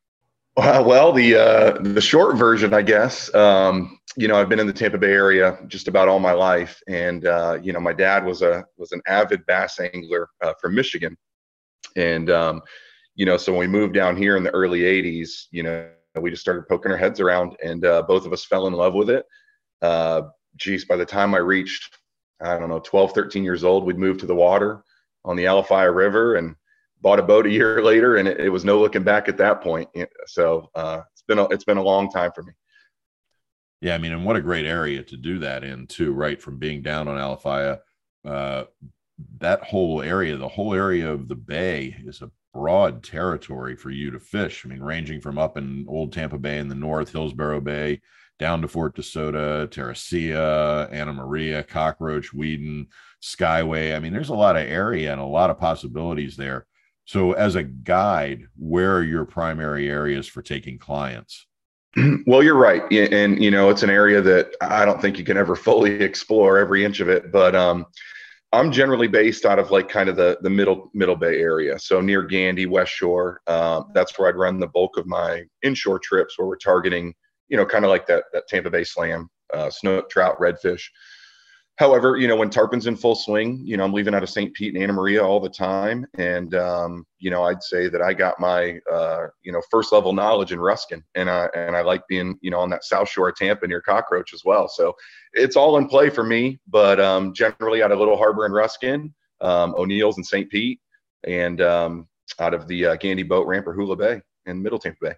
Well, 0.57 1.13
the 1.13 1.37
uh, 1.37 1.83
the 1.83 2.01
short 2.01 2.39
version, 2.39 2.73
I 2.73 2.81
guess. 2.81 3.33
Um, 3.35 4.01
you 4.17 4.27
know, 4.27 4.37
I've 4.37 4.49
been 4.49 4.59
in 4.59 4.67
the 4.67 4.73
Tampa 4.73 4.97
Bay 4.97 5.13
area 5.13 5.59
just 5.67 5.87
about 5.87 6.09
all 6.09 6.19
my 6.19 6.33
life, 6.33 6.81
and 6.89 7.27
uh, 7.27 7.59
you 7.63 7.75
know, 7.75 7.81
my 7.81 7.93
dad 7.93 8.25
was 8.25 8.41
a 8.41 8.65
was 8.79 8.93
an 8.93 9.03
avid 9.07 9.45
bass 9.45 9.79
angler 9.81 10.31
uh, 10.41 10.55
from 10.63 10.75
Michigan, 10.75 11.15
and 11.95 12.31
um, 12.31 12.63
you 13.17 13.27
know, 13.27 13.37
so 13.37 13.53
when 13.53 13.61
we 13.61 13.67
moved 13.67 13.93
down 13.93 14.17
here 14.17 14.39
in 14.39 14.45
the 14.45 14.51
early 14.51 14.81
'80s, 14.81 15.45
you 15.51 15.63
know, 15.63 15.91
we 16.19 16.31
just 16.31 16.43
started 16.43 16.69
poking 16.69 16.91
our 16.91 16.99
heads 16.99 17.21
around 17.21 17.57
and 17.63 17.85
uh, 17.85 18.03
both 18.03 18.27
of 18.27 18.33
us 18.33 18.45
fell 18.45 18.67
in 18.67 18.73
love 18.73 18.95
with 18.95 19.11
it. 19.11 19.25
Uh, 19.83 20.23
geez 20.57 20.85
by 20.85 20.97
the 20.97 21.07
time 21.07 21.35
i 21.35 21.39
reached 21.39 21.99
i 22.41 22.59
don't 22.59 22.69
know 22.69 22.81
12 22.81 23.13
13 23.13 23.45
years 23.45 23.65
old 23.65 23.85
we'd 23.85 23.99
moved 23.99 24.21
to 24.21 24.27
the 24.27 24.35
water 24.35 24.83
on 25.25 25.37
the 25.37 25.45
alafia 25.45 25.95
river 25.95 26.37
and 26.37 26.55
bought 27.01 27.19
a 27.19 27.23
boat 27.23 27.47
a 27.47 27.51
year 27.51 27.83
later 27.85 28.17
and 28.17 28.29
it, 28.29 28.41
it 28.41 28.49
was 28.49 28.65
no 28.65 28.79
looking 28.79 29.03
back 29.03 29.29
at 29.29 29.37
that 29.39 29.63
point. 29.63 29.89
So 30.27 30.71
uh, 30.75 31.03
it's 31.13 31.23
been 31.23 31.39
a, 31.39 31.45
it's 31.49 31.65
been 31.65 31.79
a 31.79 31.83
long 31.83 32.11
time 32.11 32.31
for 32.35 32.43
me. 32.43 32.53
Yeah 33.81 33.95
i 33.95 33.99
mean 33.99 34.13
and 34.13 34.25
what 34.25 34.37
a 34.37 34.43
great 34.43 34.67
area 34.67 35.03
to 35.03 35.17
do 35.17 35.39
that 35.41 35.65
in 35.65 35.87
too 35.87 36.13
right 36.13 36.41
from 36.41 36.59
being 36.59 36.83
down 36.83 37.09
on 37.09 37.19
alafia 37.19 37.79
uh, 38.27 38.65
that 39.39 39.63
whole 39.63 40.03
area 40.03 40.37
the 40.37 40.49
whole 40.49 40.75
area 40.75 41.11
of 41.11 41.29
the 41.29 41.35
bay 41.35 41.97
is 42.05 42.23
a 42.23 42.31
broad 42.53 43.03
territory 43.03 43.77
for 43.77 43.91
you 43.91 44.11
to 44.11 44.19
fish. 44.19 44.65
I 44.65 44.69
mean, 44.69 44.83
ranging 44.83 45.21
from 45.21 45.39
up 45.39 45.57
in 45.57 45.87
Old 45.89 46.13
Tampa 46.13 46.39
Bay 46.39 46.59
in 46.59 46.69
the 46.69 46.75
north, 46.75 47.13
Hillsborough 47.13 47.61
Bay, 47.61 48.01
down 48.39 48.63
to 48.63 48.69
Fort 48.69 48.97
DeSoto, 48.97 49.71
Terra 49.71 49.95
Ceia, 49.95 50.91
Anna 50.93 51.13
Maria, 51.13 51.63
Cockroach, 51.63 52.33
Weedon, 52.33 52.89
Skyway. 53.23 53.95
I 53.95 53.99
mean, 53.99 54.13
there's 54.13 54.31
a 54.31 54.35
lot 54.35 54.57
of 54.57 54.63
area 54.63 55.13
and 55.13 55.21
a 55.21 55.25
lot 55.25 55.51
of 55.51 55.59
possibilities 55.59 56.37
there. 56.37 56.67
So, 57.05 57.33
as 57.33 57.57
a 57.57 57.63
guide, 57.63 58.45
where 58.57 58.97
are 58.97 59.03
your 59.03 59.25
primary 59.25 59.89
areas 59.89 60.27
for 60.27 60.43
taking 60.43 60.79
clients? 60.79 61.47
Well, 62.27 62.43
you're 62.43 62.55
right, 62.55 62.83
and 62.93 63.43
you 63.43 63.51
know 63.51 63.69
it's 63.69 63.83
an 63.83 63.91
area 63.91 64.21
that 64.21 64.55
I 64.61 64.85
don't 64.85 65.03
think 65.03 65.19
you 65.19 65.25
can 65.25 65.37
ever 65.37 65.57
fully 65.57 65.91
explore 66.03 66.57
every 66.57 66.85
inch 66.85 67.01
of 67.01 67.09
it. 67.09 67.33
But 67.33 67.57
um, 67.57 67.87
I'm 68.53 68.73
generally 68.73 69.07
based 69.07 69.45
out 69.45 69.61
of 69.61 69.71
like 69.71 69.89
kind 69.89 70.09
of 70.09 70.17
the 70.17 70.39
the 70.43 70.51
middle 70.51 70.91
middle 70.93 71.17
bay 71.17 71.41
area, 71.41 71.79
so 71.79 72.01
near 72.01 72.23
Gandy, 72.23 72.67
West 72.67 72.93
Shore. 72.93 73.41
Um, 73.47 73.91
that's 73.95 74.19
where 74.19 74.29
I'd 74.29 74.37
run 74.37 74.59
the 74.59 74.67
bulk 74.67 74.97
of 74.97 75.07
my 75.07 75.45
inshore 75.63 76.01
trips, 76.01 76.37
where 76.37 76.49
we're 76.49 76.57
targeting, 76.57 77.15
you 77.49 77.57
know, 77.57 77.65
kind 77.65 77.85
of 77.85 77.91
like 77.91 78.07
that 78.07 78.25
that 78.33 78.49
Tampa 78.49 78.71
Bay 78.71 78.83
Slam, 78.83 79.29
uh, 79.55 79.71
snook, 79.71 80.11
trout, 80.11 80.37
redfish. 80.41 80.83
However, 81.81 82.19
you 82.19 82.29
know, 82.29 82.37
when 82.37 82.51
tarpon's 82.51 82.87
in 82.87 82.95
full 82.95 83.15
swing, 83.15 83.63
you 83.65 83.79
know, 83.79 83.85
I'm 83.85 83.95
leaving 83.95 84.15
out 84.15 84.23
of 84.23 84.29
St. 84.29 84.53
Pete 84.53 84.75
and 84.75 84.83
Anna 84.83 84.93
Maria 84.93 85.25
all 85.25 85.41
the 85.41 85.49
time. 85.49 86.07
And, 86.19 86.55
um, 86.55 87.07
you 87.19 87.31
know, 87.31 87.45
I'd 87.45 87.63
say 87.63 87.89
that 87.89 88.03
I 88.03 88.13
got 88.13 88.39
my, 88.39 88.79
uh, 88.93 89.29
you 89.41 89.51
know, 89.51 89.63
first 89.71 89.91
level 89.91 90.13
knowledge 90.13 90.53
in 90.53 90.61
Ruskin 90.61 91.03
and, 91.15 91.31
uh, 91.31 91.49
and 91.55 91.75
I 91.75 91.81
like 91.81 92.07
being, 92.07 92.39
you 92.43 92.51
know, 92.51 92.61
on 92.61 92.69
that 92.69 92.85
South 92.85 93.09
shore 93.09 93.31
of 93.31 93.37
Tampa 93.37 93.67
near 93.67 93.81
Cockroach 93.81 94.35
as 94.35 94.43
well. 94.45 94.69
So 94.69 94.95
it's 95.33 95.57
all 95.57 95.79
in 95.79 95.89
play 95.89 96.11
for 96.11 96.23
me, 96.23 96.61
but, 96.69 97.01
um, 97.01 97.33
generally 97.33 97.83
out 97.83 97.93
of 97.93 97.99
Little 97.99 98.19
Harbor 98.19 98.45
and 98.45 98.53
Ruskin, 98.53 99.15
um, 99.41 99.75
O'Neill's 99.75 100.19
and 100.19 100.27
St. 100.27 100.51
Pete 100.51 100.81
and, 101.25 101.63
um, 101.63 102.07
out 102.41 102.53
of 102.53 102.69
the 102.69 102.89
uh, 102.89 102.97
Gandy 102.97 103.23
boat 103.23 103.47
ramp 103.47 103.67
or 103.67 103.73
Hula 103.73 103.97
Bay 103.97 104.21
in 104.45 104.63
Middle 104.63 104.79
Tampa 104.79 104.99
Bay. 105.01 105.15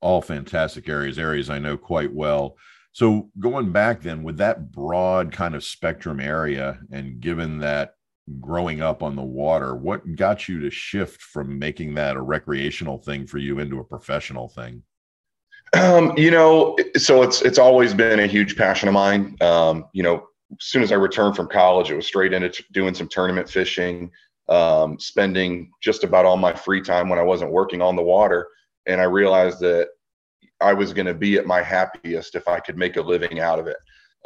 All 0.00 0.22
fantastic 0.22 0.88
areas, 0.88 1.18
areas 1.18 1.50
I 1.50 1.58
know 1.58 1.76
quite 1.76 2.14
well. 2.14 2.56
So 2.98 3.30
going 3.38 3.70
back 3.70 4.02
then 4.02 4.24
with 4.24 4.38
that 4.38 4.72
broad 4.72 5.30
kind 5.30 5.54
of 5.54 5.62
spectrum 5.62 6.18
area, 6.18 6.80
and 6.90 7.20
given 7.20 7.58
that 7.60 7.94
growing 8.40 8.82
up 8.82 9.04
on 9.04 9.14
the 9.14 9.22
water, 9.22 9.76
what 9.76 10.16
got 10.16 10.48
you 10.48 10.58
to 10.62 10.68
shift 10.68 11.22
from 11.22 11.60
making 11.60 11.94
that 11.94 12.16
a 12.16 12.20
recreational 12.20 12.98
thing 12.98 13.24
for 13.24 13.38
you 13.38 13.60
into 13.60 13.78
a 13.78 13.84
professional 13.84 14.48
thing? 14.48 14.82
Um, 15.74 16.12
you 16.18 16.32
know, 16.32 16.76
so 16.96 17.22
it's 17.22 17.40
it's 17.42 17.56
always 17.56 17.94
been 17.94 18.18
a 18.18 18.26
huge 18.26 18.56
passion 18.56 18.88
of 18.88 18.94
mine. 18.94 19.36
Um, 19.42 19.84
you 19.92 20.02
know, 20.02 20.26
as 20.50 20.64
soon 20.64 20.82
as 20.82 20.90
I 20.90 20.96
returned 20.96 21.36
from 21.36 21.46
college, 21.46 21.92
it 21.92 21.94
was 21.94 22.08
straight 22.08 22.32
into 22.32 22.48
t- 22.48 22.64
doing 22.72 22.94
some 22.94 23.06
tournament 23.06 23.48
fishing, 23.48 24.10
um, 24.48 24.98
spending 24.98 25.70
just 25.80 26.02
about 26.02 26.24
all 26.24 26.36
my 26.36 26.52
free 26.52 26.82
time 26.82 27.08
when 27.08 27.20
I 27.20 27.22
wasn't 27.22 27.52
working 27.52 27.80
on 27.80 27.94
the 27.94 28.02
water. 28.02 28.48
And 28.86 29.00
I 29.00 29.04
realized 29.04 29.60
that 29.60 29.90
I 30.60 30.72
was 30.72 30.92
going 30.92 31.06
to 31.06 31.14
be 31.14 31.36
at 31.36 31.46
my 31.46 31.62
happiest 31.62 32.34
if 32.34 32.48
I 32.48 32.60
could 32.60 32.76
make 32.76 32.96
a 32.96 33.02
living 33.02 33.40
out 33.40 33.58
of 33.58 33.66
it. 33.66 33.76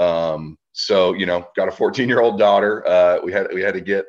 Um, 0.03 0.57
so, 0.73 1.13
you 1.13 1.27
know, 1.27 1.47
got 1.57 1.69
a 1.69 1.73
14 1.73 2.09
year 2.09 2.21
old 2.21 2.39
daughter. 2.39 2.87
Uh, 2.87 3.19
we 3.23 3.33
had, 3.33 3.49
we 3.53 3.61
had 3.61 3.75
to 3.75 3.81
get, 3.81 4.07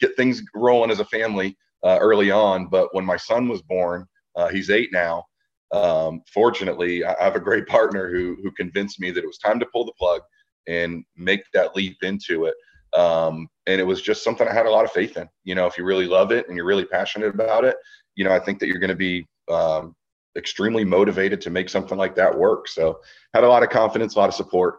get 0.00 0.16
things 0.16 0.42
rolling 0.54 0.90
as 0.90 1.00
a 1.00 1.04
family 1.04 1.56
uh, 1.84 1.98
early 2.00 2.30
on. 2.30 2.68
But 2.68 2.94
when 2.94 3.04
my 3.04 3.16
son 3.16 3.48
was 3.48 3.62
born, 3.62 4.06
uh, 4.34 4.48
he's 4.48 4.70
eight 4.70 4.90
now. 4.92 5.24
Um, 5.72 6.22
fortunately, 6.32 7.04
I 7.04 7.22
have 7.22 7.36
a 7.36 7.40
great 7.40 7.66
partner 7.66 8.10
who, 8.10 8.36
who 8.42 8.50
convinced 8.52 9.00
me 9.00 9.10
that 9.10 9.22
it 9.22 9.26
was 9.26 9.38
time 9.38 9.58
to 9.60 9.66
pull 9.66 9.84
the 9.84 9.92
plug 9.98 10.22
and 10.68 11.04
make 11.16 11.42
that 11.52 11.76
leap 11.76 11.96
into 12.02 12.46
it. 12.46 12.54
Um, 12.98 13.48
and 13.66 13.80
it 13.80 13.84
was 13.84 14.00
just 14.00 14.22
something 14.22 14.46
I 14.46 14.54
had 14.54 14.66
a 14.66 14.70
lot 14.70 14.84
of 14.84 14.92
faith 14.92 15.16
in. 15.16 15.28
You 15.44 15.54
know, 15.54 15.66
if 15.66 15.76
you 15.76 15.84
really 15.84 16.06
love 16.06 16.32
it 16.32 16.48
and 16.48 16.56
you're 16.56 16.66
really 16.66 16.84
passionate 16.84 17.34
about 17.34 17.64
it, 17.64 17.76
you 18.14 18.24
know, 18.24 18.32
I 18.32 18.38
think 18.38 18.58
that 18.60 18.68
you're 18.68 18.78
going 18.78 18.88
to 18.88 18.96
be 18.96 19.26
um, 19.50 19.94
extremely 20.36 20.84
motivated 20.84 21.40
to 21.42 21.50
make 21.50 21.68
something 21.68 21.98
like 21.98 22.14
that 22.16 22.36
work. 22.36 22.68
So, 22.68 23.00
had 23.34 23.44
a 23.44 23.48
lot 23.48 23.62
of 23.62 23.70
confidence, 23.70 24.14
a 24.14 24.18
lot 24.18 24.28
of 24.28 24.34
support. 24.34 24.76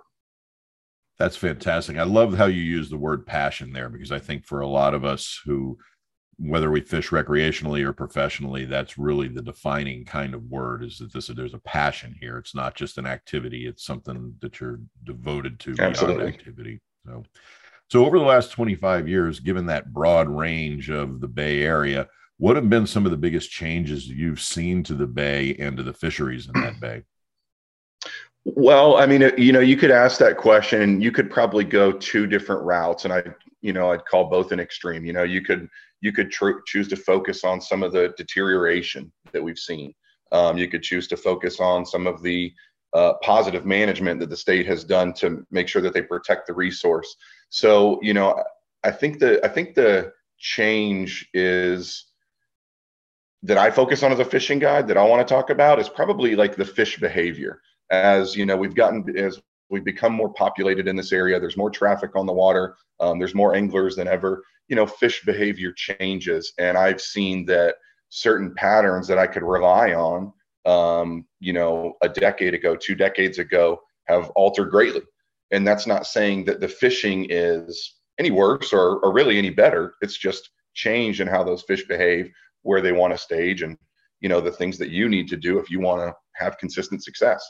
That's 1.17 1.35
fantastic. 1.35 1.97
I 1.97 2.03
love 2.03 2.35
how 2.35 2.45
you 2.45 2.61
use 2.61 2.89
the 2.89 2.97
word 2.97 3.25
passion 3.25 3.73
there 3.73 3.89
because 3.89 4.11
I 4.11 4.19
think 4.19 4.45
for 4.45 4.61
a 4.61 4.67
lot 4.67 4.93
of 4.93 5.03
us 5.03 5.41
who 5.45 5.77
whether 6.39 6.69
we 6.69 6.81
fish 6.81 7.09
recreationally 7.09 7.83
or 7.83 7.91
professionally 7.91 8.65
that's 8.65 8.97
really 8.97 9.27
the 9.27 9.41
defining 9.41 10.05
kind 10.05 10.35
of 10.35 10.43
word 10.43 10.83
is 10.83 10.99
that 10.99 11.11
this 11.11 11.27
there's 11.27 11.55
a 11.55 11.59
passion 11.59 12.15
here 12.19 12.37
it's 12.37 12.53
not 12.53 12.75
just 12.75 12.97
an 12.97 13.07
activity 13.07 13.65
it's 13.65 13.83
something 13.83 14.33
that 14.39 14.59
you're 14.59 14.79
devoted 15.03 15.59
to 15.59 15.75
Absolutely. 15.79 16.27
activity 16.27 16.79
so 17.05 17.23
so 17.89 18.05
over 18.05 18.19
the 18.19 18.25
last 18.25 18.51
25 18.51 19.07
years 19.07 19.39
given 19.39 19.65
that 19.65 19.91
broad 19.93 20.29
range 20.29 20.91
of 20.91 21.21
the 21.21 21.27
bay 21.27 21.63
area 21.63 22.07
what 22.37 22.55
have 22.55 22.69
been 22.69 22.87
some 22.87 23.05
of 23.05 23.11
the 23.11 23.17
biggest 23.17 23.49
changes 23.49 24.07
you've 24.07 24.41
seen 24.41 24.83
to 24.83 24.93
the 24.93 25.07
bay 25.07 25.55
and 25.59 25.77
to 25.77 25.83
the 25.83 25.93
fisheries 25.93 26.47
in 26.47 26.61
that 26.61 26.79
bay 26.79 27.03
well, 28.55 28.95
I 28.95 29.05
mean, 29.05 29.29
you 29.37 29.51
know, 29.51 29.59
you 29.59 29.75
could 29.75 29.91
ask 29.91 30.17
that 30.19 30.37
question 30.37 30.81
and 30.81 31.03
you 31.03 31.11
could 31.11 31.29
probably 31.29 31.65
go 31.65 31.91
two 31.91 32.25
different 32.25 32.63
routes 32.63 33.03
and 33.03 33.13
I, 33.13 33.23
you 33.59 33.73
know, 33.73 33.91
I'd 33.91 34.05
call 34.05 34.29
both 34.29 34.53
an 34.53 34.59
extreme. 34.59 35.03
You 35.03 35.11
know, 35.11 35.23
you 35.23 35.41
could 35.41 35.67
you 35.99 36.13
could 36.13 36.31
tr- 36.31 36.61
choose 36.65 36.87
to 36.89 36.95
focus 36.95 37.43
on 37.43 37.59
some 37.59 37.83
of 37.83 37.91
the 37.91 38.13
deterioration 38.15 39.11
that 39.33 39.43
we've 39.43 39.59
seen. 39.59 39.93
Um, 40.31 40.57
you 40.57 40.69
could 40.69 40.81
choose 40.81 41.09
to 41.09 41.17
focus 41.17 41.59
on 41.59 41.85
some 41.85 42.07
of 42.07 42.21
the 42.21 42.53
uh, 42.93 43.15
positive 43.21 43.65
management 43.65 44.21
that 44.21 44.29
the 44.29 44.37
state 44.37 44.65
has 44.65 44.85
done 44.85 45.11
to 45.15 45.45
make 45.51 45.67
sure 45.67 45.81
that 45.81 45.93
they 45.93 46.01
protect 46.01 46.47
the 46.47 46.53
resource. 46.53 47.17
So, 47.49 47.99
you 48.01 48.13
know, 48.13 48.41
I 48.83 48.91
think 48.91 49.19
the 49.19 49.43
I 49.45 49.49
think 49.49 49.75
the 49.75 50.13
change 50.37 51.27
is 51.33 52.06
that 53.43 53.57
I 53.57 53.71
focus 53.71 54.03
on 54.03 54.11
as 54.11 54.19
a 54.19 54.25
fishing 54.25 54.59
guide 54.59 54.87
that 54.87 54.97
I 54.97 55.03
want 55.03 55.25
to 55.25 55.33
talk 55.33 55.49
about 55.49 55.79
is 55.79 55.89
probably 55.89 56.35
like 56.35 56.55
the 56.55 56.65
fish 56.65 56.99
behavior. 56.99 57.61
As 57.91 58.35
you 58.35 58.45
know, 58.45 58.57
we've 58.57 58.75
gotten 58.75 59.17
as 59.17 59.39
we've 59.69 59.85
become 59.85 60.13
more 60.13 60.33
populated 60.33 60.87
in 60.87 60.95
this 60.95 61.11
area. 61.11 61.39
There's 61.39 61.57
more 61.57 61.69
traffic 61.69 62.15
on 62.15 62.25
the 62.25 62.33
water. 62.33 62.75
Um, 62.99 63.19
there's 63.19 63.35
more 63.35 63.55
anglers 63.55 63.95
than 63.95 64.07
ever 64.07 64.43
you 64.67 64.75
know, 64.75 64.85
fish 64.85 65.23
behavior 65.25 65.71
changes. 65.71 66.53
And 66.57 66.77
I've 66.77 67.01
seen 67.01 67.45
that 67.45 67.75
certain 68.09 68.53
patterns 68.53 69.07
that 69.07 69.17
I 69.17 69.27
could 69.27 69.43
rely 69.43 69.93
on, 69.93 70.33
um, 70.65 71.25
you 71.39 71.53
know, 71.53 71.93
a 72.01 72.09
decade 72.09 72.53
ago, 72.53 72.75
two 72.75 72.95
decades 72.95 73.39
ago, 73.39 73.81
have 74.05 74.29
altered 74.31 74.69
greatly. 74.69 75.01
And 75.51 75.65
that's 75.65 75.87
not 75.87 76.07
saying 76.07 76.45
that 76.45 76.59
the 76.59 76.67
fishing 76.67 77.27
is 77.29 77.95
any 78.19 78.31
worse 78.31 78.73
or, 78.73 78.99
or 78.99 79.13
really 79.13 79.37
any 79.37 79.49
better. 79.49 79.93
It's 80.01 80.17
just 80.17 80.49
change 80.73 81.21
in 81.21 81.27
how 81.27 81.43
those 81.43 81.63
fish 81.63 81.87
behave, 81.87 82.29
where 82.63 82.81
they 82.81 82.91
want 82.91 83.13
to 83.13 83.17
stage, 83.17 83.61
and 83.61 83.77
you 84.19 84.29
know 84.29 84.41
the 84.41 84.51
things 84.51 84.77
that 84.77 84.89
you 84.89 85.09
need 85.09 85.27
to 85.29 85.37
do 85.37 85.59
if 85.59 85.69
you 85.69 85.79
want 85.79 86.01
to 86.01 86.13
have 86.35 86.57
consistent 86.57 87.03
success. 87.03 87.43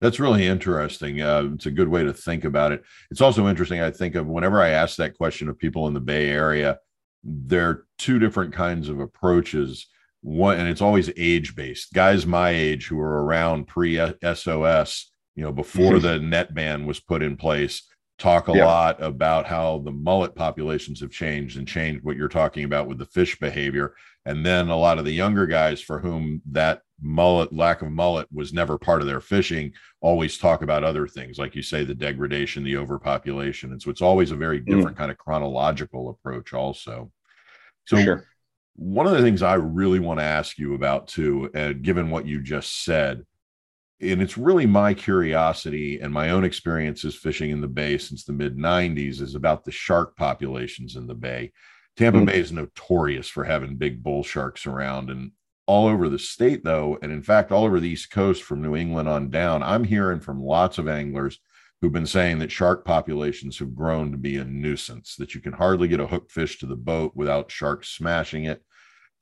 That's 0.00 0.20
really 0.20 0.46
interesting. 0.46 1.22
Uh, 1.22 1.50
it's 1.54 1.66
a 1.66 1.70
good 1.70 1.88
way 1.88 2.04
to 2.04 2.12
think 2.12 2.44
about 2.44 2.72
it. 2.72 2.84
It's 3.10 3.22
also 3.22 3.48
interesting. 3.48 3.80
I 3.80 3.90
think 3.90 4.14
of 4.14 4.26
whenever 4.26 4.60
I 4.60 4.68
ask 4.68 4.96
that 4.96 5.16
question 5.16 5.48
of 5.48 5.58
people 5.58 5.86
in 5.86 5.94
the 5.94 6.00
Bay 6.00 6.28
Area, 6.28 6.78
there 7.24 7.68
are 7.68 7.86
two 7.98 8.18
different 8.18 8.52
kinds 8.52 8.88
of 8.88 9.00
approaches. 9.00 9.86
One, 10.20 10.58
and 10.58 10.68
it's 10.68 10.82
always 10.82 11.10
age 11.16 11.54
based. 11.54 11.92
Guys 11.92 12.26
my 12.26 12.50
age 12.50 12.86
who 12.86 13.00
are 13.00 13.24
around 13.24 13.68
pre 13.68 13.96
SOS, 14.22 15.10
you 15.34 15.42
know, 15.42 15.52
before 15.52 15.94
mm-hmm. 15.94 16.06
the 16.06 16.18
net 16.18 16.54
ban 16.54 16.84
was 16.84 17.00
put 17.00 17.22
in 17.22 17.36
place, 17.36 17.82
talk 18.18 18.48
a 18.48 18.56
yeah. 18.56 18.64
lot 18.64 19.02
about 19.02 19.46
how 19.46 19.78
the 19.84 19.90
mullet 19.90 20.34
populations 20.34 21.00
have 21.00 21.10
changed 21.10 21.58
and 21.58 21.68
changed 21.68 22.04
what 22.04 22.16
you're 22.16 22.28
talking 22.28 22.64
about 22.64 22.88
with 22.88 22.98
the 22.98 23.06
fish 23.06 23.38
behavior. 23.38 23.94
And 24.24 24.44
then 24.44 24.68
a 24.68 24.76
lot 24.76 24.98
of 24.98 25.04
the 25.04 25.12
younger 25.12 25.46
guys 25.46 25.80
for 25.80 25.98
whom 25.98 26.40
that 26.50 26.82
mullet 27.02 27.52
lack 27.52 27.82
of 27.82 27.90
mullet 27.90 28.26
was 28.32 28.52
never 28.52 28.78
part 28.78 29.02
of 29.02 29.06
their 29.06 29.20
fishing 29.20 29.72
always 30.00 30.38
talk 30.38 30.62
about 30.62 30.82
other 30.82 31.06
things 31.06 31.38
like 31.38 31.54
you 31.54 31.60
say 31.60 31.84
the 31.84 31.94
degradation 31.94 32.64
the 32.64 32.76
overpopulation 32.76 33.72
and 33.72 33.82
so 33.82 33.90
it's 33.90 34.00
always 34.00 34.30
a 34.30 34.36
very 34.36 34.60
mm. 34.60 34.66
different 34.66 34.96
mm. 34.96 34.98
kind 34.98 35.10
of 35.10 35.18
chronological 35.18 36.08
approach 36.08 36.54
also 36.54 37.10
so 37.86 38.00
sure. 38.00 38.24
one 38.76 39.06
of 39.06 39.12
the 39.12 39.20
things 39.20 39.42
i 39.42 39.54
really 39.54 39.98
want 39.98 40.18
to 40.18 40.24
ask 40.24 40.58
you 40.58 40.74
about 40.74 41.06
too 41.06 41.50
and 41.54 41.82
given 41.82 42.08
what 42.08 42.26
you 42.26 42.40
just 42.40 42.84
said 42.84 43.26
and 44.00 44.20
it's 44.20 44.36
really 44.36 44.66
my 44.66 44.92
curiosity 44.92 46.00
and 46.00 46.12
my 46.12 46.30
own 46.30 46.44
experiences 46.44 47.14
fishing 47.14 47.50
in 47.50 47.60
the 47.60 47.68
bay 47.68 47.96
since 47.98 48.24
the 48.24 48.32
mid 48.32 48.56
90s 48.56 49.20
is 49.20 49.34
about 49.34 49.64
the 49.64 49.72
shark 49.72 50.16
populations 50.16 50.96
in 50.96 51.06
the 51.06 51.14
bay 51.14 51.52
Tampa 51.96 52.18
mm. 52.18 52.26
Bay 52.26 52.38
is 52.38 52.52
notorious 52.52 53.28
for 53.28 53.44
having 53.44 53.76
big 53.76 54.02
bull 54.02 54.22
sharks 54.22 54.66
around. 54.66 55.10
And 55.10 55.32
all 55.66 55.86
over 55.86 56.08
the 56.08 56.18
state, 56.18 56.62
though, 56.62 56.98
and 57.02 57.10
in 57.10 57.22
fact, 57.22 57.50
all 57.50 57.64
over 57.64 57.80
the 57.80 57.88
East 57.88 58.10
Coast 58.10 58.42
from 58.42 58.62
New 58.62 58.76
England 58.76 59.08
on 59.08 59.30
down, 59.30 59.62
I'm 59.62 59.84
hearing 59.84 60.20
from 60.20 60.42
lots 60.42 60.78
of 60.78 60.88
anglers 60.88 61.40
who've 61.80 61.92
been 61.92 62.06
saying 62.06 62.38
that 62.38 62.52
shark 62.52 62.84
populations 62.84 63.58
have 63.58 63.74
grown 63.74 64.12
to 64.12 64.18
be 64.18 64.36
a 64.36 64.44
nuisance, 64.44 65.16
that 65.16 65.34
you 65.34 65.40
can 65.40 65.52
hardly 65.52 65.88
get 65.88 66.00
a 66.00 66.06
hook 66.06 66.30
fish 66.30 66.58
to 66.58 66.66
the 66.66 66.76
boat 66.76 67.12
without 67.14 67.50
sharks 67.50 67.88
smashing 67.88 68.44
it. 68.44 68.62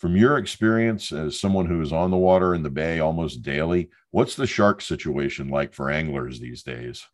From 0.05 0.19
your 0.19 0.37
experience 0.37 1.13
as 1.13 1.41
someone 1.41 1.65
who 1.65 1.81
is 1.81 1.91
on 1.91 2.11
the 2.11 2.19
water 2.19 2.55
in 2.55 2.63
the 2.63 2.69
bay 2.69 3.01
almost 3.01 3.41
daily, 3.41 3.89
what's 4.11 4.37
the 4.37 4.47
shark 4.47 4.83
situation 4.83 5.49
like 5.49 5.73
for 5.73 5.91
anglers 5.91 6.39
these 6.39 6.63
days? 6.63 7.07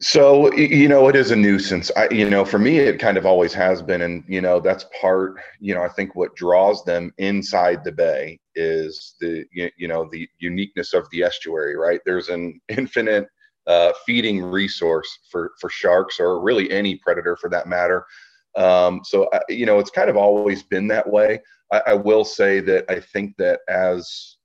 So 0.00 0.52
you 0.52 0.88
know, 0.88 1.06
it 1.06 1.14
is 1.14 1.30
a 1.30 1.36
nuisance. 1.36 1.92
I, 1.96 2.08
you 2.08 2.28
know, 2.28 2.44
for 2.44 2.58
me, 2.58 2.80
it 2.80 2.98
kind 2.98 3.16
of 3.16 3.24
always 3.24 3.54
has 3.54 3.82
been, 3.82 4.02
and 4.02 4.24
you 4.26 4.40
know, 4.40 4.58
that's 4.58 4.84
part. 5.00 5.36
You 5.60 5.76
know, 5.76 5.82
I 5.84 5.88
think 5.90 6.16
what 6.16 6.34
draws 6.34 6.84
them 6.84 7.14
inside 7.18 7.84
the 7.84 7.92
bay 7.92 8.40
is 8.56 9.14
the 9.20 9.44
you 9.52 9.86
know 9.86 10.08
the 10.10 10.28
uniqueness 10.40 10.94
of 10.94 11.08
the 11.12 11.22
estuary. 11.22 11.76
Right, 11.76 12.00
there's 12.04 12.30
an 12.30 12.60
infinite 12.68 13.28
uh, 13.68 13.92
feeding 14.04 14.42
resource 14.42 15.20
for 15.30 15.52
for 15.60 15.70
sharks 15.70 16.18
or 16.18 16.40
really 16.42 16.68
any 16.72 16.96
predator 16.96 17.36
for 17.36 17.48
that 17.50 17.68
matter. 17.68 18.04
Um, 18.56 19.02
so 19.04 19.26
uh, 19.26 19.38
you 19.48 19.66
know, 19.66 19.78
it's 19.78 19.90
kind 19.90 20.10
of 20.10 20.16
always 20.16 20.64
been 20.64 20.88
that 20.88 21.08
way. 21.08 21.40
I, 21.72 21.82
I 21.88 21.94
will 21.94 22.24
say 22.24 22.60
that 22.60 22.84
I 22.88 23.00
think 23.00 23.36
that 23.38 23.60
as 23.68 24.36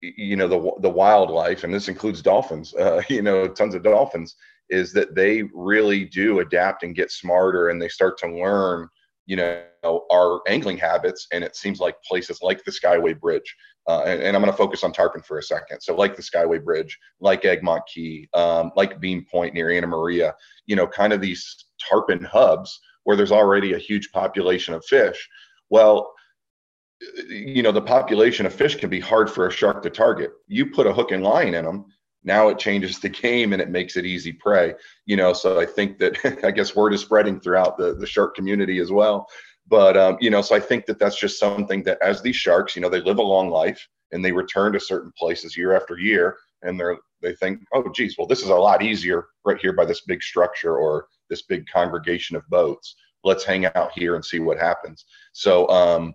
you 0.00 0.36
know 0.36 0.46
the 0.46 0.72
the 0.80 0.90
wildlife, 0.90 1.64
and 1.64 1.74
this 1.74 1.88
includes 1.88 2.22
dolphins. 2.22 2.74
Uh, 2.74 3.02
you 3.08 3.22
know, 3.22 3.48
tons 3.48 3.74
of 3.74 3.82
dolphins 3.82 4.36
is 4.70 4.92
that 4.92 5.14
they 5.14 5.42
really 5.54 6.04
do 6.04 6.40
adapt 6.40 6.82
and 6.82 6.94
get 6.94 7.10
smarter 7.10 7.70
and 7.70 7.80
they 7.80 7.88
start 7.88 8.18
to 8.18 8.28
learn 8.28 8.88
you 9.26 9.36
know 9.36 9.62
our 10.10 10.40
angling 10.48 10.78
habits 10.78 11.26
and 11.32 11.44
it 11.44 11.54
seems 11.54 11.80
like 11.80 12.02
places 12.02 12.40
like 12.42 12.64
the 12.64 12.70
skyway 12.70 13.18
bridge 13.18 13.54
uh, 13.86 14.02
and, 14.02 14.22
and, 14.22 14.36
i'm 14.36 14.42
going 14.42 14.52
to 14.52 14.56
focus 14.56 14.82
on 14.82 14.92
tarpon 14.92 15.22
for 15.22 15.38
a 15.38 15.42
second 15.42 15.80
so 15.80 15.94
like 15.94 16.16
the 16.16 16.22
skyway 16.22 16.62
bridge 16.62 16.98
like 17.20 17.44
egmont 17.44 17.82
key 17.92 18.28
um, 18.34 18.72
like 18.74 19.00
Bean 19.00 19.24
point 19.30 19.54
near 19.54 19.70
anna 19.70 19.86
maria 19.86 20.34
you 20.66 20.74
know 20.74 20.86
kind 20.86 21.12
of 21.12 21.20
these 21.20 21.66
tarpon 21.78 22.24
hubs 22.24 22.80
where 23.04 23.16
there's 23.16 23.32
already 23.32 23.74
a 23.74 23.78
huge 23.78 24.10
population 24.12 24.74
of 24.74 24.84
fish 24.84 25.28
well 25.70 26.12
you 27.28 27.62
know 27.62 27.72
the 27.72 27.82
population 27.82 28.46
of 28.46 28.52
fish 28.52 28.76
can 28.76 28.90
be 28.90 29.00
hard 29.00 29.30
for 29.30 29.46
a 29.46 29.52
shark 29.52 29.82
to 29.82 29.90
target. 29.90 30.30
You 30.46 30.66
put 30.70 30.86
a 30.86 30.92
hook 30.92 31.12
and 31.12 31.22
line 31.22 31.54
in 31.54 31.64
them 31.64 31.86
now 32.24 32.48
it 32.48 32.58
changes 32.58 32.98
the 32.98 33.08
game 33.08 33.52
and 33.52 33.62
it 33.62 33.70
makes 33.70 33.96
it 33.96 34.04
easy 34.04 34.32
prey 34.32 34.74
you 35.06 35.16
know 35.16 35.32
so 35.32 35.60
i 35.60 35.64
think 35.64 35.98
that 35.98 36.18
i 36.44 36.50
guess 36.50 36.74
word 36.74 36.92
is 36.92 37.00
spreading 37.00 37.38
throughout 37.40 37.78
the, 37.78 37.94
the 37.94 38.06
shark 38.06 38.34
community 38.34 38.78
as 38.80 38.90
well. 38.90 39.28
But 39.68 39.96
um, 39.96 40.16
you 40.20 40.30
know 40.30 40.42
so 40.42 40.54
i 40.56 40.60
think 40.60 40.86
that 40.86 40.98
that's 40.98 41.18
just 41.18 41.38
something 41.38 41.82
that 41.84 41.98
as 42.02 42.20
these 42.22 42.36
sharks 42.36 42.74
you 42.74 42.82
know 42.82 42.88
they 42.88 43.00
live 43.00 43.18
a 43.18 43.22
long 43.22 43.50
life 43.50 43.86
and 44.12 44.24
they 44.24 44.32
return 44.32 44.72
to 44.72 44.80
certain 44.80 45.12
places 45.16 45.56
year 45.56 45.76
after 45.76 45.98
year 45.98 46.36
and 46.62 46.78
they're 46.78 46.96
they 47.22 47.34
think 47.34 47.60
oh 47.74 47.84
geez 47.94 48.16
well 48.16 48.26
this 48.26 48.42
is 48.42 48.48
a 48.48 48.54
lot 48.54 48.82
easier 48.82 49.26
right 49.44 49.58
here 49.58 49.72
by 49.72 49.84
this 49.84 50.00
big 50.02 50.22
structure 50.22 50.76
or 50.76 51.06
this 51.28 51.42
big 51.42 51.66
congregation 51.72 52.36
of 52.36 52.48
boats. 52.48 52.96
Let's 53.24 53.44
hang 53.44 53.66
out 53.66 53.92
here 53.94 54.14
and 54.14 54.24
see 54.24 54.38
what 54.38 54.58
happens. 54.58 55.04
So 55.32 55.68
um, 55.68 56.14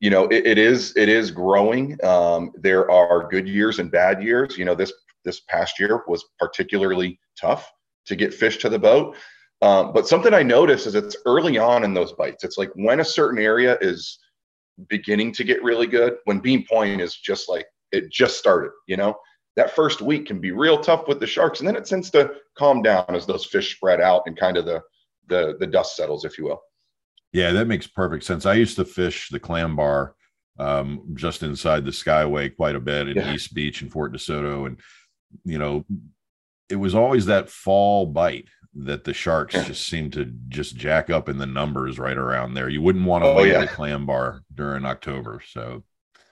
you 0.00 0.10
know 0.10 0.24
it, 0.26 0.46
it 0.46 0.58
is 0.58 0.94
it 0.96 1.08
is 1.08 1.30
growing 1.30 1.96
um, 2.04 2.52
there 2.54 2.90
are 2.90 3.28
good 3.28 3.48
years 3.48 3.78
and 3.78 3.90
bad 3.90 4.22
years 4.22 4.58
you 4.58 4.64
know 4.64 4.74
this 4.74 4.92
this 5.26 5.40
past 5.40 5.78
year 5.78 6.04
was 6.06 6.24
particularly 6.38 7.20
tough 7.38 7.70
to 8.06 8.16
get 8.16 8.32
fish 8.32 8.56
to 8.58 8.70
the 8.70 8.78
boat. 8.78 9.16
Um, 9.60 9.92
but 9.92 10.08
something 10.08 10.32
I 10.32 10.42
notice 10.42 10.86
is 10.86 10.94
it's 10.94 11.16
early 11.26 11.58
on 11.58 11.84
in 11.84 11.92
those 11.92 12.12
bites. 12.12 12.44
It's 12.44 12.56
like 12.56 12.70
when 12.74 13.00
a 13.00 13.04
certain 13.04 13.38
area 13.38 13.76
is 13.80 14.18
beginning 14.88 15.32
to 15.32 15.44
get 15.44 15.62
really 15.62 15.86
good, 15.86 16.16
when 16.24 16.40
Bean 16.40 16.64
Point 16.66 17.00
is 17.00 17.16
just 17.16 17.48
like 17.48 17.66
it 17.92 18.10
just 18.10 18.38
started, 18.38 18.70
you 18.86 18.96
know, 18.96 19.16
that 19.56 19.74
first 19.74 20.02
week 20.02 20.26
can 20.26 20.40
be 20.40 20.52
real 20.52 20.78
tough 20.78 21.08
with 21.08 21.20
the 21.20 21.26
sharks, 21.26 21.60
and 21.60 21.68
then 21.68 21.76
it 21.76 21.86
tends 21.86 22.10
to 22.10 22.32
calm 22.56 22.82
down 22.82 23.06
as 23.08 23.26
those 23.26 23.46
fish 23.46 23.74
spread 23.74 24.00
out 24.00 24.22
and 24.26 24.36
kind 24.36 24.56
of 24.56 24.66
the 24.66 24.82
the 25.28 25.56
the 25.58 25.66
dust 25.66 25.96
settles, 25.96 26.24
if 26.24 26.38
you 26.38 26.44
will. 26.44 26.60
Yeah, 27.36 27.52
that 27.52 27.66
makes 27.66 27.86
perfect 27.86 28.24
sense. 28.24 28.46
I 28.46 28.54
used 28.54 28.76
to 28.76 28.84
fish 28.86 29.28
the 29.28 29.38
clam 29.38 29.76
bar 29.76 30.14
um, 30.58 31.02
just 31.12 31.42
inside 31.42 31.84
the 31.84 31.90
Skyway 31.90 32.56
quite 32.56 32.74
a 32.74 32.80
bit 32.80 33.08
in 33.08 33.16
yeah. 33.16 33.34
East 33.34 33.52
Beach 33.52 33.82
and 33.82 33.92
Fort 33.92 34.14
DeSoto, 34.14 34.66
and 34.66 34.80
you 35.44 35.58
know, 35.58 35.84
it 36.70 36.76
was 36.76 36.94
always 36.94 37.26
that 37.26 37.50
fall 37.50 38.06
bite 38.06 38.48
that 38.74 39.04
the 39.04 39.12
sharks 39.12 39.54
yeah. 39.54 39.64
just 39.64 39.86
seem 39.86 40.10
to 40.12 40.24
just 40.48 40.76
jack 40.76 41.10
up 41.10 41.28
in 41.28 41.36
the 41.36 41.44
numbers 41.44 41.98
right 41.98 42.16
around 42.16 42.54
there. 42.54 42.70
You 42.70 42.80
wouldn't 42.80 43.04
want 43.04 43.22
to 43.24 43.28
oh, 43.28 43.42
yeah. 43.42 43.60
the 43.60 43.66
clam 43.66 44.06
bar 44.06 44.40
during 44.54 44.86
October. 44.86 45.42
So, 45.46 45.84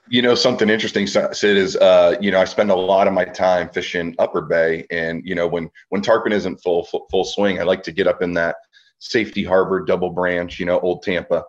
you 0.09 0.23
know, 0.23 0.33
something 0.33 0.71
interesting, 0.71 1.05
Sid, 1.05 1.55
is 1.55 1.75
uh, 1.75 2.15
you 2.19 2.31
know, 2.31 2.39
I 2.39 2.45
spend 2.45 2.71
a 2.71 2.75
lot 2.75 3.05
of 3.05 3.13
my 3.13 3.25
time 3.25 3.69
fishing 3.69 4.15
Upper 4.17 4.41
Bay, 4.41 4.87
and 4.89 5.21
you 5.23 5.35
know, 5.35 5.47
when 5.47 5.69
when 5.89 6.01
tarpon 6.01 6.31
isn't 6.31 6.63
full 6.63 6.83
full, 6.85 7.05
full 7.11 7.25
swing, 7.25 7.59
I 7.59 7.63
like 7.63 7.83
to 7.83 7.91
get 7.91 8.07
up 8.07 8.23
in 8.23 8.33
that 8.33 8.55
Safety 8.99 9.43
Harbor 9.43 9.83
double 9.83 10.09
branch, 10.09 10.59
you 10.59 10.65
know, 10.65 10.79
Old 10.79 11.03
Tampa, 11.03 11.43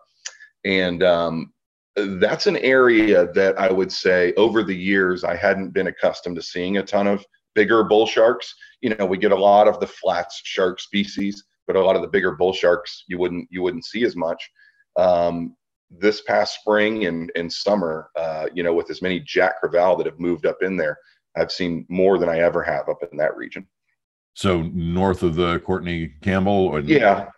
and 0.64 1.02
um, 1.02 1.52
that's 1.96 2.46
an 2.46 2.56
area 2.58 3.32
that 3.32 3.58
I 3.58 3.70
would 3.70 3.90
say 3.90 4.32
over 4.34 4.62
the 4.62 4.76
years 4.76 5.24
I 5.24 5.34
hadn't 5.36 5.70
been 5.70 5.86
accustomed 5.86 6.36
to 6.36 6.42
seeing 6.42 6.76
a 6.76 6.82
ton 6.82 7.06
of 7.06 7.24
bigger 7.54 7.84
bull 7.84 8.06
sharks. 8.06 8.54
You 8.82 8.94
know, 8.94 9.06
we 9.06 9.16
get 9.16 9.32
a 9.32 9.36
lot 9.36 9.68
of 9.68 9.80
the 9.80 9.86
flats 9.86 10.40
shark 10.44 10.80
species, 10.80 11.42
but 11.66 11.76
a 11.76 11.80
lot 11.80 11.96
of 11.96 12.02
the 12.02 12.08
bigger 12.08 12.32
bull 12.32 12.52
sharks 12.52 13.04
you 13.08 13.18
wouldn't 13.18 13.48
you 13.50 13.62
wouldn't 13.62 13.86
see 13.86 14.04
as 14.04 14.16
much. 14.16 14.48
Um, 14.96 15.56
this 15.90 16.22
past 16.22 16.58
spring 16.60 17.06
and, 17.06 17.30
and 17.36 17.52
summer, 17.52 18.10
uh, 18.16 18.46
you 18.52 18.62
know, 18.62 18.74
with 18.74 18.90
as 18.90 19.02
many 19.02 19.20
Jack 19.20 19.62
Crevalle 19.62 19.96
that 19.98 20.06
have 20.06 20.18
moved 20.18 20.46
up 20.46 20.62
in 20.62 20.76
there, 20.76 20.98
I've 21.36 21.52
seen 21.52 21.86
more 21.88 22.18
than 22.18 22.28
I 22.28 22.40
ever 22.40 22.62
have 22.62 22.88
up 22.88 22.98
in 23.10 23.16
that 23.18 23.36
region. 23.36 23.66
So 24.34 24.62
north 24.62 25.22
of 25.22 25.34
the 25.34 25.60
Courtney 25.60 26.12
Campbell, 26.22 26.66
or 26.66 26.80
yeah, 26.80 27.28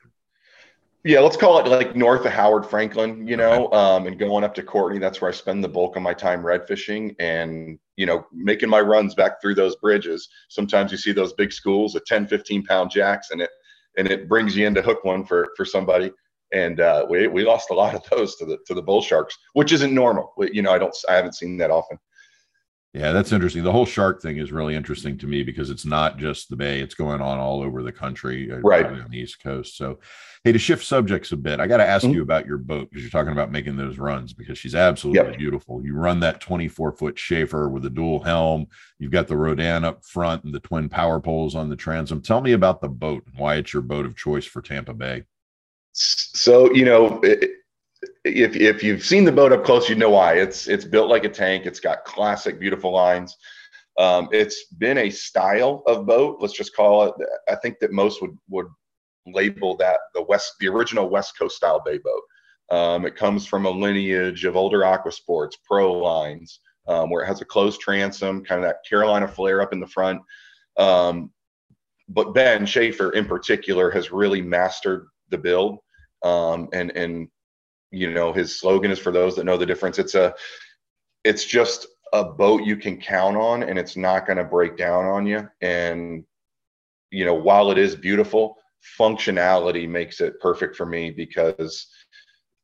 yeah, 1.08 1.20
let's 1.20 1.38
call 1.38 1.58
it 1.58 1.66
like 1.66 1.96
north 1.96 2.26
of 2.26 2.32
Howard 2.32 2.66
Franklin, 2.66 3.26
you 3.26 3.38
know, 3.38 3.72
um, 3.72 4.06
and 4.06 4.18
going 4.18 4.44
up 4.44 4.54
to 4.56 4.62
Courtney. 4.62 4.98
That's 4.98 5.22
where 5.22 5.30
I 5.30 5.32
spend 5.32 5.64
the 5.64 5.68
bulk 5.68 5.96
of 5.96 6.02
my 6.02 6.12
time 6.12 6.44
red 6.44 6.68
fishing 6.68 7.16
and, 7.18 7.78
you 7.96 8.04
know, 8.04 8.26
making 8.30 8.68
my 8.68 8.82
runs 8.82 9.14
back 9.14 9.40
through 9.40 9.54
those 9.54 9.74
bridges. 9.76 10.28
Sometimes 10.50 10.92
you 10.92 10.98
see 10.98 11.12
those 11.12 11.32
big 11.32 11.50
schools 11.50 11.94
of 11.94 12.04
10, 12.04 12.26
15 12.26 12.62
pound 12.62 12.90
jacks 12.90 13.30
and 13.30 13.40
it, 13.40 13.48
and 13.96 14.06
it 14.06 14.28
brings 14.28 14.54
you 14.54 14.66
in 14.66 14.74
to 14.74 14.82
hook 14.82 15.02
one 15.02 15.24
for, 15.24 15.48
for 15.56 15.64
somebody. 15.64 16.12
And 16.52 16.78
uh, 16.78 17.06
we, 17.08 17.26
we 17.26 17.42
lost 17.42 17.70
a 17.70 17.74
lot 17.74 17.94
of 17.94 18.02
those 18.10 18.36
to 18.36 18.44
the, 18.44 18.58
to 18.66 18.74
the 18.74 18.82
bull 18.82 19.00
sharks, 19.00 19.38
which 19.54 19.72
isn't 19.72 19.94
normal. 19.94 20.34
You 20.38 20.60
know, 20.60 20.72
I 20.72 20.78
don't, 20.78 20.94
I 21.08 21.14
haven't 21.14 21.36
seen 21.36 21.56
that 21.56 21.70
often. 21.70 21.98
Yeah, 22.94 23.12
that's 23.12 23.32
interesting. 23.32 23.64
The 23.64 23.72
whole 23.72 23.84
shark 23.84 24.22
thing 24.22 24.38
is 24.38 24.50
really 24.50 24.74
interesting 24.74 25.18
to 25.18 25.26
me 25.26 25.42
because 25.42 25.68
it's 25.68 25.84
not 25.84 26.16
just 26.16 26.48
the 26.48 26.56
bay; 26.56 26.80
it's 26.80 26.94
going 26.94 27.20
on 27.20 27.38
all 27.38 27.62
over 27.62 27.82
the 27.82 27.92
country, 27.92 28.50
uh, 28.50 28.60
right 28.60 28.86
on 28.86 29.10
the 29.10 29.18
East 29.18 29.42
Coast. 29.42 29.76
So, 29.76 29.98
hey, 30.42 30.52
to 30.52 30.58
shift 30.58 30.86
subjects 30.86 31.30
a 31.32 31.36
bit, 31.36 31.60
I 31.60 31.66
got 31.66 31.76
to 31.78 31.86
ask 31.86 32.04
mm-hmm. 32.04 32.14
you 32.14 32.22
about 32.22 32.46
your 32.46 32.56
boat 32.56 32.88
because 32.88 33.02
you're 33.02 33.10
talking 33.10 33.32
about 33.32 33.52
making 33.52 33.76
those 33.76 33.98
runs 33.98 34.32
because 34.32 34.56
she's 34.56 34.74
absolutely 34.74 35.32
yep. 35.32 35.38
beautiful. 35.38 35.84
You 35.84 35.96
run 35.96 36.20
that 36.20 36.40
24 36.40 36.92
foot 36.92 37.18
Schaefer 37.18 37.68
with 37.68 37.84
a 37.84 37.90
dual 37.90 38.20
helm. 38.20 38.66
You've 38.98 39.12
got 39.12 39.28
the 39.28 39.36
Rhodan 39.36 39.84
up 39.84 40.02
front 40.06 40.44
and 40.44 40.54
the 40.54 40.60
twin 40.60 40.88
power 40.88 41.20
poles 41.20 41.54
on 41.54 41.68
the 41.68 41.76
transom. 41.76 42.22
Tell 42.22 42.40
me 42.40 42.52
about 42.52 42.80
the 42.80 42.88
boat 42.88 43.22
and 43.26 43.38
why 43.38 43.56
it's 43.56 43.74
your 43.74 43.82
boat 43.82 44.06
of 44.06 44.16
choice 44.16 44.46
for 44.46 44.62
Tampa 44.62 44.94
Bay. 44.94 45.24
So, 45.92 46.72
you 46.72 46.86
know, 46.86 47.20
it, 47.22 47.50
if 48.24 48.56
if 48.56 48.82
you've 48.82 49.04
seen 49.04 49.24
the 49.24 49.32
boat 49.32 49.52
up 49.52 49.64
close, 49.64 49.88
you 49.88 49.94
know 49.94 50.10
why. 50.10 50.34
It's 50.34 50.68
it's 50.68 50.84
built 50.84 51.10
like 51.10 51.24
a 51.24 51.28
tank. 51.28 51.66
It's 51.66 51.80
got 51.80 52.04
classic, 52.04 52.58
beautiful 52.58 52.92
lines. 52.92 53.36
Um, 53.98 54.28
it's 54.30 54.66
been 54.78 54.98
a 54.98 55.10
style 55.10 55.82
of 55.86 56.06
boat. 56.06 56.38
Let's 56.40 56.54
just 56.54 56.74
call 56.74 57.04
it. 57.04 57.14
I 57.48 57.56
think 57.56 57.78
that 57.80 57.92
most 57.92 58.22
would 58.22 58.36
would 58.48 58.66
label 59.26 59.76
that 59.76 59.98
the 60.14 60.22
west, 60.22 60.54
the 60.60 60.68
original 60.68 61.08
West 61.08 61.38
Coast 61.38 61.56
style 61.56 61.82
bay 61.84 61.98
boat. 61.98 62.22
Um, 62.70 63.06
it 63.06 63.16
comes 63.16 63.46
from 63.46 63.66
a 63.66 63.70
lineage 63.70 64.44
of 64.44 64.56
older 64.56 64.84
aqua 64.84 65.10
sports 65.10 65.56
pro 65.64 65.92
lines, 65.92 66.60
um, 66.86 67.10
where 67.10 67.24
it 67.24 67.28
has 67.28 67.40
a 67.40 67.46
closed 67.46 67.80
transom, 67.80 68.44
kind 68.44 68.62
of 68.62 68.68
that 68.68 68.84
Carolina 68.88 69.26
flare 69.26 69.62
up 69.62 69.72
in 69.72 69.80
the 69.80 69.86
front. 69.86 70.20
Um, 70.76 71.32
but 72.08 72.34
Ben 72.34 72.66
Schaefer, 72.66 73.10
in 73.10 73.26
particular, 73.26 73.90
has 73.90 74.12
really 74.12 74.42
mastered 74.42 75.06
the 75.30 75.38
build 75.38 75.78
um, 76.24 76.68
and 76.72 76.90
and 76.96 77.28
you 77.90 78.10
know 78.10 78.32
his 78.32 78.58
slogan 78.58 78.90
is 78.90 78.98
for 78.98 79.12
those 79.12 79.36
that 79.36 79.44
know 79.44 79.56
the 79.56 79.66
difference 79.66 79.98
it's 79.98 80.14
a 80.14 80.34
it's 81.24 81.44
just 81.44 81.86
a 82.12 82.24
boat 82.24 82.64
you 82.64 82.76
can 82.76 82.98
count 82.98 83.36
on 83.36 83.62
and 83.62 83.78
it's 83.78 83.96
not 83.96 84.26
going 84.26 84.38
to 84.38 84.44
break 84.44 84.76
down 84.76 85.04
on 85.04 85.26
you. 85.26 85.48
And 85.60 86.24
you 87.10 87.24
know 87.24 87.34
while 87.34 87.70
it 87.70 87.78
is 87.78 87.96
beautiful 87.96 88.56
functionality 88.98 89.88
makes 89.88 90.20
it 90.20 90.40
perfect 90.40 90.76
for 90.76 90.86
me 90.86 91.10
because 91.10 91.88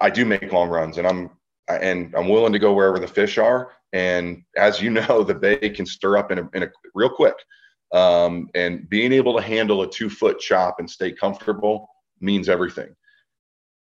i 0.01 0.09
do 0.09 0.25
make 0.25 0.53
long 0.53 0.69
runs 0.69 0.99
and 0.99 1.07
i'm 1.07 1.31
and 1.69 2.15
i'm 2.15 2.29
willing 2.29 2.53
to 2.53 2.59
go 2.59 2.73
wherever 2.73 2.99
the 2.99 3.09
fish 3.09 3.39
are. 3.39 3.73
And 3.93 4.43
as 4.57 4.83
you 4.83 4.91
know 4.99 5.25
the 5.25 5.35
bay 5.35 5.71
can 5.71 5.87
stir 5.87 6.17
up 6.17 6.31
in 6.31 6.39
a, 6.39 6.51
in 6.55 6.63
a 6.65 6.71
real 6.95 7.11
quick. 7.11 7.37
Um, 7.93 8.49
and 8.55 8.89
being 8.89 9.13
able 9.13 9.37
to 9.37 9.43
handle 9.43 9.83
a 9.83 9.91
two 9.91 10.11
foot 10.11 10.41
chop 10.41 10.77
and 10.81 10.91
stay 10.91 11.13
comfortable 11.13 11.89
means 12.21 12.49
everything. 12.49 12.95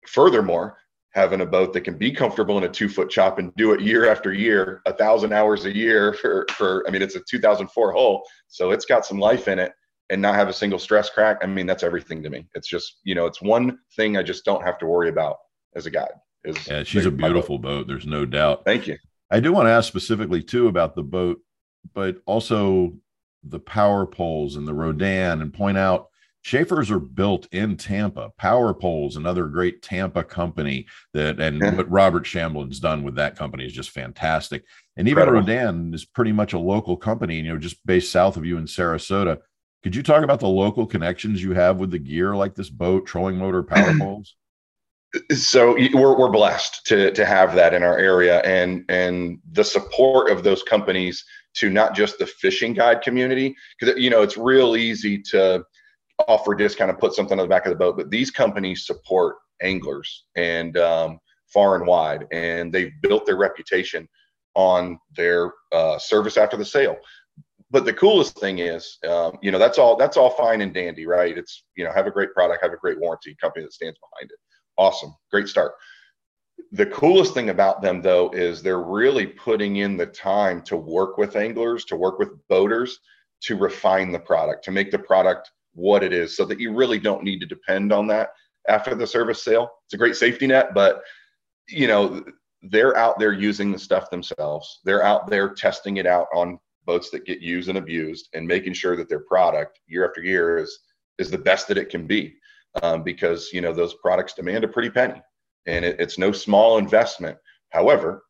Furthermore 0.08 0.78
having 1.12 1.42
a 1.42 1.46
boat 1.46 1.74
that 1.74 1.82
can 1.82 1.98
be 1.98 2.12
comfortable 2.12 2.58
in 2.58 2.64
a 2.64 2.70
two 2.70 2.88
foot 2.88 3.10
chop 3.10 3.40
and 3.40 3.54
do 3.56 3.74
it 3.74 3.82
year 3.82 4.10
after 4.10 4.34
year, 4.34 4.82
a 4.86 4.94
thousand 4.94 5.34
hours 5.34 5.66
a 5.66 5.76
year 5.76 6.14
for, 6.14 6.46
for, 6.52 6.84
I 6.88 6.92
mean, 6.92 7.02
it's 7.02 7.16
a 7.16 7.22
2004 7.28 7.94
hull. 7.94 8.24
So 8.48 8.72
it's 8.72 8.86
got 8.86 9.06
some 9.06 9.20
life 9.20 9.48
in 9.48 9.58
it 9.60 9.72
and 10.10 10.22
not 10.22 10.36
have 10.36 10.50
a 10.50 10.54
single 10.54 10.80
stress 10.80 11.10
crack. 11.10 11.38
I 11.42 11.48
mean, 11.48 11.66
that's 11.66 11.84
everything 11.84 12.22
to 12.24 12.30
me. 12.30 12.48
It's 12.54 12.68
just, 12.68 13.00
you 13.04 13.16
know, 13.16 13.26
it's 13.26 13.42
one 13.42 13.80
thing 13.96 14.18
I 14.18 14.24
just 14.24 14.46
don't 14.46 14.64
have 14.64 14.78
to 14.80 14.86
worry 14.86 15.10
about 15.10 15.38
as 15.76 15.86
a 15.86 15.92
guide. 15.92 16.14
Is 16.44 16.68
yeah, 16.68 16.84
she's 16.84 17.06
a 17.06 17.12
beautiful 17.12 17.58
boat. 17.58 17.80
boat. 17.80 17.88
There's 17.88 18.08
no 18.08 18.26
doubt. 18.26 18.64
Thank 18.64 18.88
you. 18.88 18.98
I 19.32 19.40
do 19.40 19.52
want 19.52 19.68
to 19.68 19.72
ask 19.72 19.88
specifically 19.88 20.42
too 20.42 20.68
about 20.68 20.96
the 20.96 21.04
boat, 21.04 21.40
but 21.94 22.18
also 22.26 22.94
the 23.44 23.60
power 23.60 24.06
poles 24.06 24.56
and 24.56 24.68
the 24.68 24.74
Rhodan 24.74 25.42
and 25.42 25.54
point 25.54 25.78
out 25.78 26.10
Schaefers 26.50 26.90
are 26.90 27.00
built 27.00 27.48
in 27.52 27.78
Tampa. 27.78 28.32
Power 28.40 28.74
Poles, 28.74 29.18
another 29.18 29.46
great 29.46 29.84
Tampa 29.84 30.24
company 30.24 30.88
that, 31.14 31.40
and 31.40 31.62
yeah. 31.62 31.76
what 31.76 31.88
Robert 31.92 32.24
Shamblin's 32.24 32.80
done 32.80 33.04
with 33.04 33.14
that 33.18 33.36
company 33.36 33.68
is 33.68 33.72
just 33.72 33.92
fantastic. 33.92 34.64
And 34.98 35.08
even 35.08 35.22
Incredible. 35.22 35.48
Rhodan 35.48 35.94
is 35.94 36.06
pretty 36.06 36.32
much 36.32 36.54
a 36.54 36.58
local 36.58 36.98
company, 36.98 37.36
you 37.36 37.44
know, 37.44 37.60
just 37.60 37.86
based 37.86 38.12
south 38.12 38.36
of 38.36 38.46
you 38.46 38.58
in 38.58 38.66
Sarasota. 38.66 39.38
Could 39.84 39.96
you 39.96 40.02
talk 40.02 40.24
about 40.24 40.40
the 40.40 40.48
local 40.48 40.88
connections 40.88 41.44
you 41.44 41.54
have 41.54 41.78
with 41.78 41.92
the 41.92 42.00
gear 42.00 42.36
like 42.36 42.56
this 42.56 42.72
boat, 42.72 43.06
trolling 43.06 43.38
motor, 43.38 43.62
power 43.62 43.94
poles? 44.00 44.36
So 45.32 45.76
we're, 45.94 46.18
we're 46.18 46.32
blessed 46.32 46.84
to, 46.88 47.12
to 47.12 47.26
have 47.28 47.54
that 47.54 47.76
in 47.76 47.84
our 47.84 48.00
area 48.00 48.40
and, 48.40 48.86
and 48.90 49.38
the 49.52 49.64
support 49.64 50.32
of 50.32 50.44
those 50.44 50.64
companies 50.64 51.24
to 51.58 51.70
not 51.70 51.94
just 51.94 52.18
the 52.18 52.26
fishing 52.26 52.74
guide 52.74 53.04
community, 53.04 53.56
because, 53.80 54.00
you 54.00 54.10
know, 54.10 54.24
it's 54.24 54.36
real 54.36 54.76
easy 54.76 55.22
to, 55.30 55.64
offer 56.28 56.56
discount 56.56 56.90
and 56.90 57.00
put 57.00 57.14
something 57.14 57.40
on 57.40 57.46
the 57.46 57.50
back 57.50 57.66
of 57.66 57.72
the 57.72 57.78
boat. 57.78 57.98
But 57.98 58.10
these 58.10 58.32
companies 58.32 58.86
support 58.86 59.38
anglers 59.62 60.26
and 60.36 60.78
um, 60.78 61.20
far 61.48 61.76
and 61.76 61.86
wide, 61.88 62.28
and 62.32 62.72
they've 62.74 62.92
built 63.02 63.26
their 63.26 63.38
reputation 63.38 64.08
on 64.56 65.00
their 65.16 65.54
uh, 65.72 65.98
service 65.98 66.38
after 66.38 66.58
the 66.58 66.66
sale. 66.66 66.98
But 67.72 67.86
the 67.86 67.94
coolest 67.94 68.40
thing 68.40 68.60
is, 68.60 68.98
um, 69.08 69.38
you 69.42 69.52
know, 69.52 69.60
that's 69.60 69.78
all 69.78 69.96
that's 69.96 70.18
all 70.18 70.32
fine 70.32 70.62
and 70.62 70.74
dandy, 70.74 71.06
right? 71.06 71.38
It's 71.38 71.66
you 71.76 71.84
know, 71.84 71.92
have 71.92 72.08
a 72.08 72.12
great 72.12 72.34
product, 72.34 72.64
have 72.64 72.74
a 72.74 72.78
great 72.78 73.00
warranty 73.00 73.36
company 73.40 73.64
that 73.64 73.74
stands 73.74 74.00
behind 74.00 74.32
it. 74.32 74.38
Awesome, 74.78 75.14
great 75.32 75.48
start. 75.48 75.74
The 76.72 76.88
coolest 76.88 77.34
thing 77.34 77.50
about 77.50 77.82
them 77.82 78.02
though 78.02 78.32
is 78.32 78.62
they're 78.62 78.82
really 78.82 79.28
putting 79.28 79.78
in 79.78 79.98
the 79.98 80.08
time 80.08 80.62
to 80.64 80.78
work 80.78 81.18
with 81.18 81.36
anglers, 81.36 81.86
to 81.86 81.96
work 81.96 82.20
with 82.20 82.30
boaters, 82.48 83.00
to 83.42 83.56
refine 83.56 84.12
the 84.12 84.20
product, 84.20 84.66
to 84.66 84.72
make 84.72 84.92
the 84.92 85.00
product 85.00 85.52
what 85.74 86.04
it 86.04 86.14
is 86.14 86.36
so 86.36 86.46
that 86.46 86.60
you 86.60 86.74
really 86.74 87.00
don't 87.00 87.24
need 87.24 87.40
to 87.40 87.46
depend 87.46 87.94
on 87.94 88.08
that 88.08 88.30
after 88.68 88.96
the 88.96 89.08
service 89.08 89.44
sale. 89.44 89.70
It's 89.86 89.94
a 89.94 89.98
great 89.98 90.16
safety 90.16 90.48
net, 90.48 90.74
but 90.74 91.02
you 91.68 91.88
know, 91.88 92.24
they're 92.64 92.98
out 92.98 93.20
there 93.20 93.32
using 93.32 93.72
the 93.72 93.80
stuff 93.80 94.10
themselves. 94.10 94.80
They're 94.84 95.04
out 95.04 95.30
there 95.30 95.50
testing 95.50 95.98
it 95.98 96.06
out 96.06 96.28
on 96.34 96.60
boats 96.86 97.10
that 97.12 97.26
get 97.26 97.40
used 97.40 97.70
and 97.70 97.78
abused 97.78 98.30
and 98.34 98.48
making 98.48 98.74
sure 98.74 98.96
that 98.98 99.08
their 99.08 99.22
product 99.22 99.80
year 99.88 100.08
after 100.08 100.22
year 100.22 100.58
is 100.58 100.80
is 101.18 101.30
the 101.30 101.38
best 101.38 101.68
that 101.68 101.78
it 101.78 101.90
can 101.90 102.08
be. 102.08 102.36
Um, 102.84 103.02
because 103.02 103.50
you 103.52 103.62
know 103.62 103.74
those 103.74 103.96
products 103.96 104.34
demand 104.34 104.64
a 104.64 104.68
pretty 104.68 104.92
penny 104.92 105.20
and 105.66 105.84
it, 105.84 106.00
it's 106.00 106.20
no 106.20 106.32
small 106.32 106.78
investment. 106.78 107.38
However, 107.70 108.24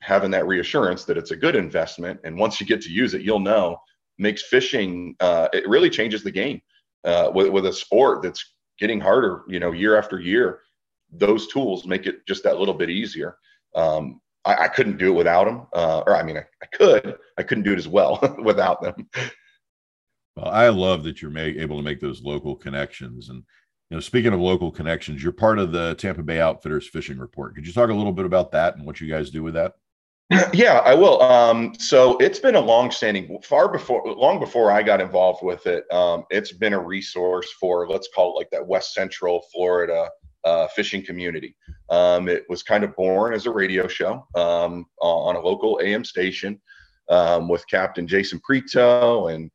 having 0.00 0.30
that 0.30 0.46
reassurance 0.46 1.04
that 1.04 1.18
it's 1.18 1.32
a 1.32 1.36
good 1.36 1.56
investment 1.56 2.20
and 2.24 2.38
once 2.38 2.60
you 2.60 2.66
get 2.66 2.80
to 2.82 2.90
use 2.90 3.14
it, 3.14 3.22
you'll 3.22 3.40
know 3.40 3.78
makes 4.20 4.42
fishing 4.42 5.16
uh, 5.20 5.48
it 5.52 5.68
really 5.68 5.90
changes 5.90 6.22
the 6.22 6.30
game 6.30 6.60
uh, 7.04 7.30
with, 7.34 7.48
with 7.48 7.66
a 7.66 7.72
sport 7.72 8.22
that's 8.22 8.52
getting 8.78 9.00
harder 9.00 9.42
you 9.48 9.58
know 9.58 9.72
year 9.72 9.96
after 9.98 10.20
year 10.20 10.60
those 11.10 11.48
tools 11.48 11.86
make 11.86 12.06
it 12.06 12.24
just 12.26 12.44
that 12.44 12.58
little 12.58 12.74
bit 12.74 12.90
easier. 12.90 13.36
Um, 13.74 14.20
I, 14.44 14.54
I, 14.54 14.68
couldn't 14.68 14.96
do 14.96 15.12
it 15.12 15.16
without 15.16 15.44
them 15.44 15.66
uh, 15.74 16.02
or 16.06 16.16
i 16.16 16.22
mean 16.22 16.38
I, 16.38 16.44
I, 16.62 16.66
could 16.72 17.18
i 17.38 17.42
couldn't 17.42 17.64
do 17.64 17.72
it 17.74 17.78
as 17.78 17.86
well 17.86 18.18
without 18.42 18.82
them. 18.82 19.08
Well 20.36 20.48
i 20.48 20.68
love 20.68 21.04
that 21.04 21.22
you're 21.22 21.30
make, 21.30 21.56
able 21.56 21.76
to 21.76 21.82
make 21.82 22.00
those 22.00 22.22
local 22.22 22.56
connections. 22.56 23.28
And 23.28 23.44
you 23.90 23.96
know 23.96 24.00
speaking 24.00 24.32
of 24.32 24.40
local 24.40 24.70
connections 24.70 25.22
you're 25.22 25.32
part 25.32 25.58
of 25.58 25.72
the 25.72 25.94
tampa 25.94 26.22
bay 26.22 26.40
outfitters 26.40 26.88
fishing 26.88 27.18
report. 27.18 27.54
Could 27.54 27.66
you 27.66 27.72
talk 27.72 27.90
a 27.90 27.94
little 27.94 28.12
bit 28.12 28.24
about 28.24 28.50
that 28.52 28.76
and 28.76 28.86
what 28.86 29.00
you 29.00 29.08
guys 29.08 29.30
do 29.30 29.42
with 29.42 29.54
that 29.54 29.74
yeah, 30.52 30.78
I 30.84 30.94
will. 30.94 31.20
Um, 31.22 31.74
so 31.78 32.16
it's 32.18 32.38
been 32.38 32.54
a 32.54 32.60
long-standing, 32.60 33.40
far 33.42 33.70
before, 33.70 34.04
long 34.06 34.38
before 34.38 34.70
I 34.70 34.82
got 34.82 35.00
involved 35.00 35.42
with 35.42 35.66
it. 35.66 35.90
Um, 35.92 36.24
it's 36.30 36.52
been 36.52 36.72
a 36.72 36.78
resource 36.78 37.50
for, 37.58 37.88
let's 37.88 38.08
call 38.14 38.32
it 38.32 38.38
like 38.38 38.50
that 38.50 38.66
West 38.66 38.94
Central 38.94 39.44
Florida 39.52 40.08
uh, 40.44 40.68
fishing 40.68 41.04
community. 41.04 41.56
Um, 41.90 42.28
it 42.28 42.44
was 42.48 42.62
kind 42.62 42.84
of 42.84 42.94
born 42.94 43.34
as 43.34 43.46
a 43.46 43.50
radio 43.50 43.88
show 43.88 44.24
um, 44.36 44.86
on 45.00 45.34
a 45.34 45.40
local 45.40 45.80
AM 45.82 46.04
station 46.04 46.60
um, 47.08 47.48
with 47.48 47.66
Captain 47.66 48.06
Jason 48.06 48.40
Preto 48.40 49.28
and, 49.28 49.50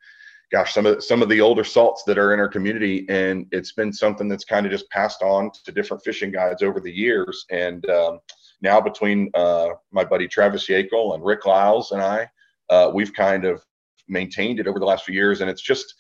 gosh, 0.52 0.74
some 0.74 0.86
of 0.86 1.02
some 1.04 1.22
of 1.22 1.30
the 1.30 1.40
older 1.40 1.64
salts 1.64 2.04
that 2.04 2.18
are 2.18 2.34
in 2.34 2.40
our 2.40 2.50
community, 2.50 3.06
and 3.10 3.48
it's 3.52 3.72
been 3.72 3.94
something 3.94 4.28
that's 4.28 4.46
kind 4.46 4.66
of 4.66 4.72
just 4.72 4.90
passed 4.90 5.22
on 5.22 5.50
to 5.64 5.72
different 5.72 6.04
fishing 6.04 6.32
guides 6.32 6.62
over 6.62 6.80
the 6.80 6.92
years, 6.92 7.46
and 7.50 7.90
um, 7.90 8.20
now 8.62 8.82
between 8.82 9.30
uh, 9.34 9.70
my 9.92 10.04
buddy 10.04 10.28
Travis 10.28 10.68
Yakel 10.68 11.16
and 11.16 11.24
Rick 11.24 11.46
Lyles 11.46 11.92
and 11.92 12.02
I, 12.02 12.30
uh, 12.70 12.92
we've 12.94 13.14
kind 13.14 13.46
of 13.46 13.64
maintained 14.08 14.60
it 14.60 14.68
over 14.68 14.80
the 14.80 14.86
last 14.86 15.06
few 15.06 15.16
years. 15.16 15.42
And 15.42 15.50
it's 15.50 15.62
just 15.62 15.94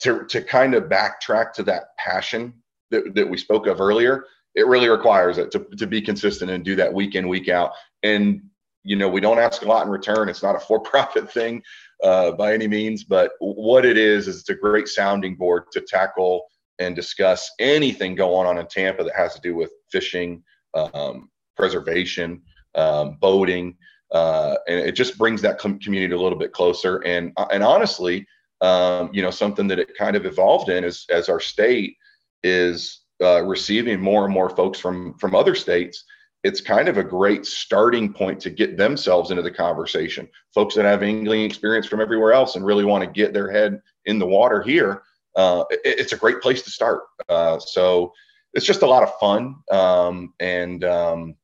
to, 0.00 0.24
to 0.26 0.42
kind 0.42 0.74
of 0.74 0.84
backtrack 0.84 1.52
to 1.54 1.62
that 1.64 1.96
passion 1.98 2.54
that, 2.90 3.14
that 3.14 3.28
we 3.28 3.36
spoke 3.36 3.66
of 3.66 3.80
earlier. 3.80 4.24
It 4.54 4.66
really 4.66 4.88
requires 4.88 5.38
it 5.38 5.50
to, 5.52 5.66
to 5.76 5.86
be 5.86 6.00
consistent 6.00 6.50
and 6.50 6.64
do 6.64 6.74
that 6.76 6.92
week 6.92 7.14
in, 7.14 7.28
week 7.28 7.48
out. 7.48 7.72
And, 8.02 8.42
you 8.82 8.96
know, 8.96 9.08
we 9.08 9.20
don't 9.20 9.38
ask 9.38 9.62
a 9.62 9.66
lot 9.66 9.84
in 9.84 9.92
return. 9.92 10.28
It's 10.28 10.42
not 10.42 10.56
a 10.56 10.60
for 10.66 10.80
profit 10.80 11.30
thing 11.30 11.62
uh, 12.02 12.32
by 12.32 12.54
any 12.54 12.68
means, 12.68 13.04
but 13.04 13.32
what 13.40 13.84
it 13.84 13.98
is, 13.98 14.28
is 14.28 14.40
it's 14.40 14.48
a 14.48 14.54
great 14.54 14.88
sounding 14.88 15.36
board 15.36 15.64
to 15.72 15.80
tackle 15.80 16.44
and 16.78 16.94
discuss 16.94 17.50
anything 17.58 18.14
going 18.14 18.46
on 18.46 18.58
in 18.58 18.66
Tampa 18.66 19.02
that 19.02 19.16
has 19.16 19.34
to 19.34 19.40
do 19.40 19.54
with 19.54 19.70
fishing, 19.90 20.42
um, 20.74 21.28
preservation, 21.58 22.40
um, 22.74 23.18
boating, 23.20 23.76
uh, 24.12 24.56
and 24.68 24.78
it 24.78 24.92
just 24.92 25.18
brings 25.18 25.42
that 25.42 25.58
com- 25.58 25.78
community 25.80 26.14
a 26.14 26.18
little 26.18 26.38
bit 26.38 26.52
closer. 26.52 26.98
And 26.98 27.32
uh, 27.36 27.46
and 27.52 27.62
honestly, 27.62 28.26
um, 28.60 29.10
you 29.12 29.22
know, 29.22 29.30
something 29.30 29.68
that 29.68 29.78
it 29.78 29.96
kind 29.96 30.16
of 30.16 30.24
evolved 30.24 30.70
in 30.70 30.84
is 30.84 31.04
as 31.10 31.28
our 31.28 31.40
state 31.40 31.96
is 32.42 33.00
uh, 33.22 33.42
receiving 33.42 34.00
more 34.00 34.24
and 34.24 34.32
more 34.32 34.50
folks 34.50 34.78
from 34.78 35.14
from 35.18 35.34
other 35.34 35.54
states. 35.54 36.04
It's 36.44 36.60
kind 36.60 36.88
of 36.88 36.98
a 36.98 37.04
great 37.04 37.44
starting 37.44 38.12
point 38.12 38.40
to 38.42 38.50
get 38.50 38.76
themselves 38.76 39.30
into 39.32 39.42
the 39.42 39.50
conversation. 39.50 40.28
Folks 40.54 40.76
that 40.76 40.84
have 40.84 41.02
angling 41.02 41.42
experience 41.42 41.86
from 41.86 42.00
everywhere 42.00 42.32
else 42.32 42.54
and 42.54 42.64
really 42.64 42.84
want 42.84 43.02
to 43.02 43.10
get 43.10 43.32
their 43.32 43.50
head 43.50 43.80
in 44.04 44.20
the 44.20 44.26
water 44.26 44.62
here, 44.62 45.02
uh, 45.34 45.64
it, 45.70 45.80
it's 45.84 46.12
a 46.12 46.16
great 46.16 46.40
place 46.40 46.62
to 46.62 46.70
start. 46.70 47.02
Uh, 47.28 47.58
so 47.58 48.12
it's 48.54 48.64
just 48.64 48.82
a 48.82 48.86
lot 48.86 49.02
of 49.02 49.12
fun, 49.18 49.56
um, 49.72 50.32
and 50.40 50.84
um, 50.84 51.34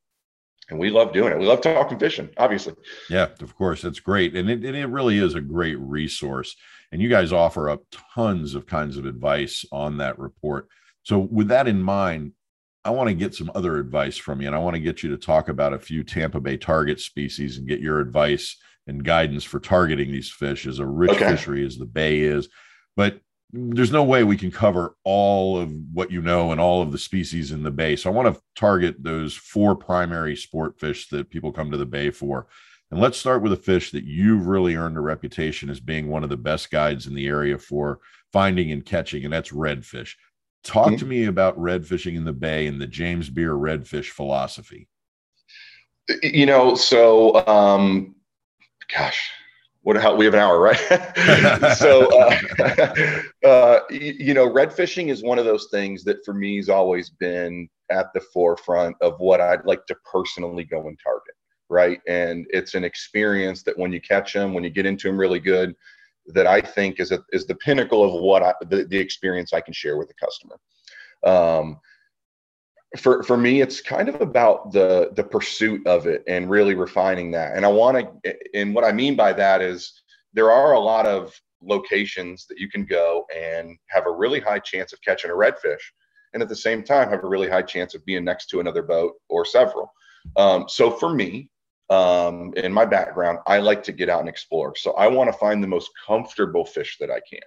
and 0.69 0.79
we 0.79 0.89
love 0.89 1.13
doing 1.13 1.31
it. 1.31 1.39
We 1.39 1.45
love 1.45 1.61
talking 1.61 1.99
fishing, 1.99 2.29
obviously. 2.37 2.73
Yeah, 3.09 3.29
of 3.41 3.55
course, 3.55 3.81
that's 3.81 3.99
great, 3.99 4.35
and 4.35 4.49
it, 4.49 4.63
and 4.63 4.75
it 4.75 4.87
really 4.87 5.19
is 5.19 5.35
a 5.35 5.41
great 5.41 5.79
resource. 5.79 6.55
And 6.91 7.01
you 7.01 7.09
guys 7.09 7.33
offer 7.33 7.69
up 7.69 7.81
tons 8.13 8.55
of 8.55 8.65
kinds 8.65 8.97
of 8.97 9.05
advice 9.05 9.65
on 9.71 9.97
that 9.97 10.17
report. 10.17 10.67
So, 11.03 11.19
with 11.19 11.49
that 11.49 11.67
in 11.67 11.81
mind, 11.81 12.33
I 12.83 12.91
want 12.91 13.09
to 13.09 13.15
get 13.15 13.33
some 13.33 13.51
other 13.55 13.77
advice 13.77 14.17
from 14.17 14.41
you, 14.41 14.47
and 14.47 14.55
I 14.55 14.59
want 14.59 14.75
to 14.75 14.81
get 14.81 15.03
you 15.03 15.09
to 15.09 15.17
talk 15.17 15.49
about 15.49 15.73
a 15.73 15.79
few 15.79 16.03
Tampa 16.03 16.39
Bay 16.39 16.57
target 16.57 16.99
species 16.99 17.57
and 17.57 17.67
get 17.67 17.79
your 17.79 17.99
advice 17.99 18.57
and 18.87 19.03
guidance 19.03 19.43
for 19.43 19.59
targeting 19.59 20.11
these 20.11 20.29
fish 20.29 20.67
as 20.67 20.79
a 20.79 20.85
rich 20.85 21.11
okay. 21.11 21.31
fishery 21.31 21.65
as 21.65 21.77
the 21.77 21.85
bay 21.85 22.19
is. 22.19 22.47
But 22.95 23.19
there's 23.55 23.91
no 23.91 24.03
way 24.03 24.23
we 24.23 24.37
can 24.37 24.51
cover 24.51 24.95
all 25.03 25.57
of 25.57 25.71
what 25.93 26.11
you 26.11 26.21
know 26.21 26.51
and 26.51 26.59
all 26.59 26.81
of 26.81 26.91
the 26.91 26.97
species 26.97 27.51
in 27.51 27.63
the 27.63 27.71
bay. 27.71 27.95
So 27.95 28.09
I 28.09 28.13
want 28.13 28.33
to 28.33 28.41
target 28.55 29.01
those 29.01 29.33
four 29.33 29.75
primary 29.75 30.35
sport 30.35 30.79
fish 30.79 31.07
that 31.09 31.29
people 31.29 31.51
come 31.51 31.71
to 31.71 31.77
the 31.77 31.85
bay 31.85 32.11
for. 32.11 32.47
And 32.91 32.99
let's 32.99 33.17
start 33.17 33.41
with 33.41 33.53
a 33.53 33.57
fish 33.57 33.91
that 33.91 34.03
you've 34.03 34.47
really 34.47 34.75
earned 34.75 34.97
a 34.97 35.01
reputation 35.01 35.69
as 35.69 35.79
being 35.79 36.07
one 36.07 36.23
of 36.23 36.29
the 36.29 36.37
best 36.37 36.69
guides 36.69 37.07
in 37.07 37.15
the 37.15 37.27
area 37.27 37.57
for 37.57 37.99
finding 38.31 38.71
and 38.71 38.85
catching, 38.85 39.23
and 39.23 39.33
that's 39.33 39.51
redfish. 39.51 40.13
Talk 40.63 40.87
mm-hmm. 40.87 40.97
to 40.97 41.05
me 41.05 41.25
about 41.25 41.59
red 41.59 41.85
fishing 41.85 42.15
in 42.15 42.25
the 42.25 42.33
bay 42.33 42.67
and 42.67 42.81
the 42.81 42.87
James 42.87 43.29
Beer 43.29 43.53
redfish 43.53 44.09
philosophy. 44.09 44.87
You 46.21 46.45
know, 46.45 46.75
so 46.75 47.45
um, 47.47 48.15
gosh, 48.93 49.31
what 49.85 49.95
how 49.97 50.15
we 50.15 50.25
have 50.25 50.33
an 50.33 50.39
hour 50.39 50.59
right? 50.59 50.81
So 51.77 52.07
uh, 52.19 53.21
uh, 53.45 53.79
you 53.91 54.33
know 54.33 54.51
red 54.51 54.73
fishing 54.73 55.09
is 55.09 55.23
one 55.23 55.37
of 55.37 55.45
those 55.45 55.67
things 55.69 56.03
that 56.05 56.25
for 56.25 56.33
me 56.33 56.57
has 56.57 56.69
always 56.69 57.11
been 57.11 57.69
at 57.91 58.07
the 58.13 58.19
forefront 58.19 58.95
of 59.01 59.19
what 59.19 59.39
i'd 59.39 59.63
like 59.65 59.85
to 59.85 59.95
personally 60.11 60.63
go 60.63 60.87
and 60.87 60.99
target 61.01 61.35
right? 61.67 61.99
And 62.07 62.45
it's 62.51 62.75
an 62.75 62.83
experience 62.83 63.63
that 63.63 63.77
when 63.77 63.91
you 63.91 64.01
catch 64.01 64.33
them 64.33 64.53
when 64.53 64.63
you 64.63 64.69
get 64.71 64.87
into 64.87 65.07
them 65.07 65.17
really 65.17 65.39
good 65.39 65.75
that 66.27 66.47
i 66.47 66.59
think 66.59 66.99
is 66.99 67.11
a, 67.11 67.19
is 67.31 67.45
the 67.45 67.55
pinnacle 67.55 68.03
of 68.03 68.21
what 68.21 68.41
I, 68.41 68.53
the, 68.61 68.85
the 68.85 68.97
experience 68.97 69.53
i 69.53 69.61
can 69.61 69.73
share 69.73 69.97
with 69.97 70.07
the 70.07 70.15
customer. 70.15 70.57
Um, 71.23 71.79
for 72.97 73.23
for 73.23 73.37
me 73.37 73.61
it's 73.61 73.81
kind 73.81 74.09
of 74.09 74.21
about 74.21 74.71
the 74.71 75.11
the 75.15 75.23
pursuit 75.23 75.85
of 75.87 76.07
it 76.07 76.23
and 76.27 76.49
really 76.49 76.75
refining 76.75 77.31
that. 77.31 77.55
And 77.55 77.65
i 77.65 77.67
want 77.67 78.23
to 78.23 78.35
and 78.53 78.73
what 78.73 78.83
i 78.83 78.91
mean 78.91 79.15
by 79.15 79.33
that 79.33 79.61
is 79.61 80.01
there 80.33 80.51
are 80.51 80.73
a 80.73 80.79
lot 80.79 81.05
of 81.05 81.39
locations 81.61 82.45
that 82.47 82.59
you 82.59 82.69
can 82.69 82.85
go 82.85 83.25
and 83.35 83.77
have 83.87 84.05
a 84.05 84.11
really 84.11 84.39
high 84.39 84.59
chance 84.59 84.93
of 84.93 85.01
catching 85.01 85.31
a 85.31 85.33
redfish 85.33 85.81
and 86.33 86.43
at 86.43 86.49
the 86.49 86.55
same 86.55 86.83
time 86.83 87.09
have 87.09 87.23
a 87.23 87.27
really 87.27 87.49
high 87.49 87.61
chance 87.61 87.95
of 87.95 88.05
being 88.05 88.23
next 88.23 88.47
to 88.47 88.59
another 88.59 88.83
boat 88.83 89.13
or 89.29 89.45
several. 89.45 89.91
Um, 90.35 90.65
so 90.67 90.91
for 90.91 91.13
me 91.13 91.49
um, 91.89 92.53
in 92.57 92.73
my 92.73 92.85
background 92.85 93.39
i 93.47 93.57
like 93.59 93.83
to 93.83 93.91
get 93.91 94.09
out 94.09 94.19
and 94.19 94.29
explore. 94.29 94.75
So 94.75 94.91
i 94.93 95.07
want 95.07 95.31
to 95.31 95.37
find 95.37 95.63
the 95.63 95.67
most 95.67 95.89
comfortable 96.05 96.65
fish 96.65 96.97
that 96.99 97.09
i 97.09 97.19
can 97.29 97.39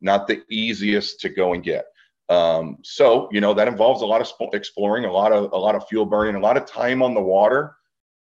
not 0.00 0.28
the 0.28 0.42
easiest 0.48 1.20
to 1.20 1.28
go 1.28 1.54
and 1.54 1.62
get 1.62 1.86
um, 2.28 2.78
so 2.82 3.28
you 3.32 3.40
know 3.40 3.54
that 3.54 3.68
involves 3.68 4.02
a 4.02 4.06
lot 4.06 4.20
of 4.20 4.30
exploring, 4.52 5.04
a 5.04 5.12
lot 5.12 5.32
of 5.32 5.52
a 5.52 5.56
lot 5.56 5.74
of 5.74 5.86
fuel 5.88 6.04
burning, 6.04 6.34
a 6.34 6.40
lot 6.40 6.56
of 6.56 6.66
time 6.66 7.02
on 7.02 7.14
the 7.14 7.20
water 7.20 7.74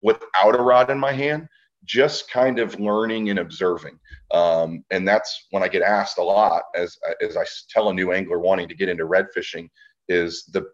without 0.02 0.60
a 0.60 0.62
rod 0.62 0.90
in 0.90 1.00
my 1.00 1.12
hand, 1.12 1.48
just 1.86 2.30
kind 2.30 2.60
of 2.60 2.80
learning 2.80 3.30
and 3.30 3.40
observing. 3.40 4.00
Um, 4.34 4.84
and 4.90 5.08
that's 5.08 5.48
when 5.52 5.64
I 5.64 5.68
get 5.68 5.84
asked 5.84 6.18
a 6.18 6.24
lot 6.24 6.64
as 6.76 6.98
as 7.22 7.38
I 7.38 7.46
tell 7.70 7.90
a 7.90 7.94
new 7.94 8.12
angler 8.12 8.40
wanting 8.40 8.68
to 8.70 8.76
get 8.76 8.90
into 8.90 9.06
red 9.06 9.28
fishing 9.34 9.70
is 10.08 10.46
the 10.52 10.66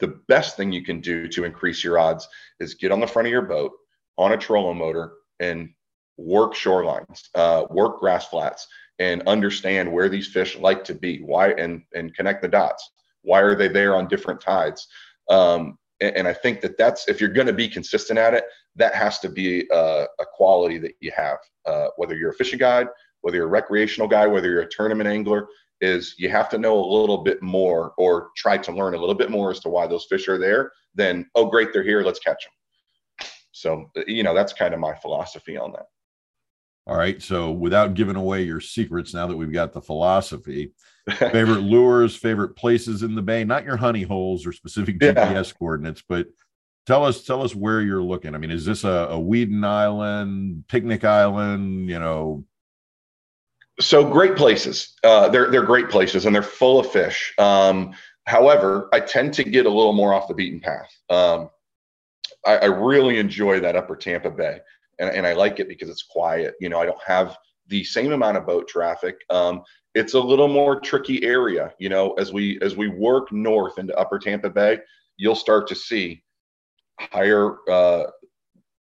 the 0.00 0.18
best 0.28 0.56
thing 0.56 0.72
you 0.72 0.84
can 0.84 1.00
do 1.00 1.28
to 1.28 1.44
increase 1.44 1.84
your 1.84 1.98
odds 1.98 2.28
is 2.58 2.74
get 2.74 2.90
on 2.90 3.00
the 3.00 3.06
front 3.06 3.28
of 3.28 3.32
your 3.32 3.42
boat 3.42 3.72
on 4.18 4.32
a 4.32 4.36
trolling 4.36 4.78
motor 4.78 5.12
and 5.38 5.70
work 6.16 6.54
shorelines, 6.54 7.22
uh, 7.34 7.64
work 7.70 8.00
grass 8.00 8.26
flats, 8.28 8.66
and 8.98 9.22
understand 9.26 9.90
where 9.90 10.08
these 10.08 10.28
fish 10.28 10.56
like 10.56 10.84
to 10.84 10.94
be. 10.94 11.18
Why 11.18 11.50
and 11.52 11.82
and 11.94 12.14
connect 12.14 12.42
the 12.42 12.48
dots. 12.48 12.90
Why 13.22 13.40
are 13.40 13.54
they 13.54 13.68
there 13.68 13.96
on 13.96 14.08
different 14.08 14.40
tides? 14.40 14.86
Um, 15.28 15.78
and, 16.00 16.16
and, 16.16 16.28
i 16.28 16.34
think 16.34 16.60
that 16.60 16.76
that's 16.76 17.08
if 17.08 17.20
you're 17.20 17.30
going 17.30 17.46
to 17.46 17.52
be 17.52 17.68
consistent 17.68 18.18
at 18.18 18.34
it 18.34 18.44
that 18.74 18.94
has 18.96 19.20
to 19.20 19.28
be 19.28 19.66
a, 19.70 20.06
a 20.18 20.24
quality 20.34 20.76
that 20.78 20.94
you 21.00 21.12
have. 21.16 21.38
Uh, 21.64 21.86
whether 21.96 22.14
you're 22.14 22.32
a 22.32 22.34
fishing 22.34 22.58
guide 22.58 22.88
whether 23.22 23.38
you're 23.38 23.46
a 23.46 23.48
recreational 23.48 24.06
guy 24.06 24.26
whether 24.26 24.50
you're 24.50 24.62
a 24.62 24.68
tournament 24.68 25.08
angler 25.08 25.48
is 25.80 26.14
you 26.18 26.28
have 26.28 26.48
to 26.50 26.58
know 26.58 26.78
a 26.78 26.92
little 27.00 27.18
bit 27.18 27.42
more 27.42 27.94
or 27.96 28.28
try 28.36 28.58
to 28.58 28.70
learn 28.70 28.94
a 28.94 28.98
little 28.98 29.14
bit 29.14 29.30
more 29.30 29.50
as 29.50 29.60
to 29.60 29.70
why 29.70 29.86
those 29.86 30.04
fish 30.04 30.28
are 30.28 30.38
there 30.38 30.72
then 30.94 31.26
oh 31.34 31.46
great 31.46 31.72
they're 31.72 31.82
here 31.82 32.02
let's 32.02 32.18
catch 32.18 32.44
them 32.44 33.28
so 33.52 33.90
you 34.06 34.22
know 34.22 34.34
that's 34.34 34.52
kind 34.52 34.74
of 34.74 34.80
my 34.80 34.94
philosophy 34.94 35.56
on 35.56 35.72
that 35.72 35.86
all 36.86 36.96
right. 36.96 37.22
So 37.22 37.50
without 37.50 37.94
giving 37.94 38.16
away 38.16 38.42
your 38.42 38.60
secrets, 38.60 39.14
now 39.14 39.26
that 39.26 39.36
we've 39.36 39.52
got 39.52 39.72
the 39.72 39.80
philosophy, 39.80 40.72
favorite 41.18 41.62
lures, 41.62 42.14
favorite 42.14 42.56
places 42.56 43.02
in 43.02 43.14
the 43.14 43.22
bay, 43.22 43.44
not 43.44 43.64
your 43.64 43.76
honey 43.76 44.02
holes 44.02 44.46
or 44.46 44.52
specific 44.52 44.98
GPS 44.98 45.48
yeah. 45.48 45.58
coordinates, 45.58 46.02
but 46.06 46.26
tell 46.86 47.04
us, 47.04 47.24
tell 47.24 47.42
us 47.42 47.54
where 47.54 47.80
you're 47.80 48.02
looking. 48.02 48.34
I 48.34 48.38
mean, 48.38 48.50
is 48.50 48.66
this 48.66 48.84
a, 48.84 49.08
a 49.10 49.18
Weedon 49.18 49.64
Island, 49.64 50.64
picnic 50.68 51.04
island, 51.04 51.88
you 51.88 51.98
know? 51.98 52.44
So 53.80 54.08
great 54.08 54.36
places. 54.36 54.94
Uh, 55.02 55.28
they're, 55.30 55.50
they're 55.50 55.62
great 55.62 55.88
places 55.88 56.26
and 56.26 56.34
they're 56.34 56.42
full 56.42 56.78
of 56.78 56.90
fish. 56.92 57.32
Um, 57.38 57.94
however, 58.26 58.90
I 58.92 59.00
tend 59.00 59.32
to 59.34 59.44
get 59.44 59.64
a 59.64 59.70
little 59.70 59.94
more 59.94 60.12
off 60.12 60.28
the 60.28 60.34
beaten 60.34 60.60
path. 60.60 60.94
Um, 61.08 61.48
I, 62.46 62.58
I 62.58 62.64
really 62.66 63.18
enjoy 63.18 63.60
that 63.60 63.74
upper 63.74 63.96
Tampa 63.96 64.30
Bay 64.30 64.60
and, 64.98 65.10
and 65.10 65.26
I 65.26 65.32
like 65.32 65.60
it 65.60 65.68
because 65.68 65.88
it's 65.88 66.02
quiet. 66.02 66.54
You 66.60 66.68
know, 66.68 66.80
I 66.80 66.86
don't 66.86 67.02
have 67.06 67.36
the 67.68 67.84
same 67.84 68.12
amount 68.12 68.36
of 68.36 68.46
boat 68.46 68.68
traffic. 68.68 69.16
Um, 69.30 69.62
it's 69.94 70.14
a 70.14 70.20
little 70.20 70.48
more 70.48 70.80
tricky 70.80 71.24
area, 71.24 71.72
you 71.78 71.88
know, 71.88 72.14
as 72.14 72.32
we 72.32 72.58
as 72.60 72.76
we 72.76 72.88
work 72.88 73.30
north 73.32 73.78
into 73.78 73.96
Upper 73.96 74.18
Tampa 74.18 74.50
Bay, 74.50 74.80
you'll 75.16 75.36
start 75.36 75.68
to 75.68 75.74
see 75.74 76.22
higher, 76.98 77.56
uh, 77.70 78.04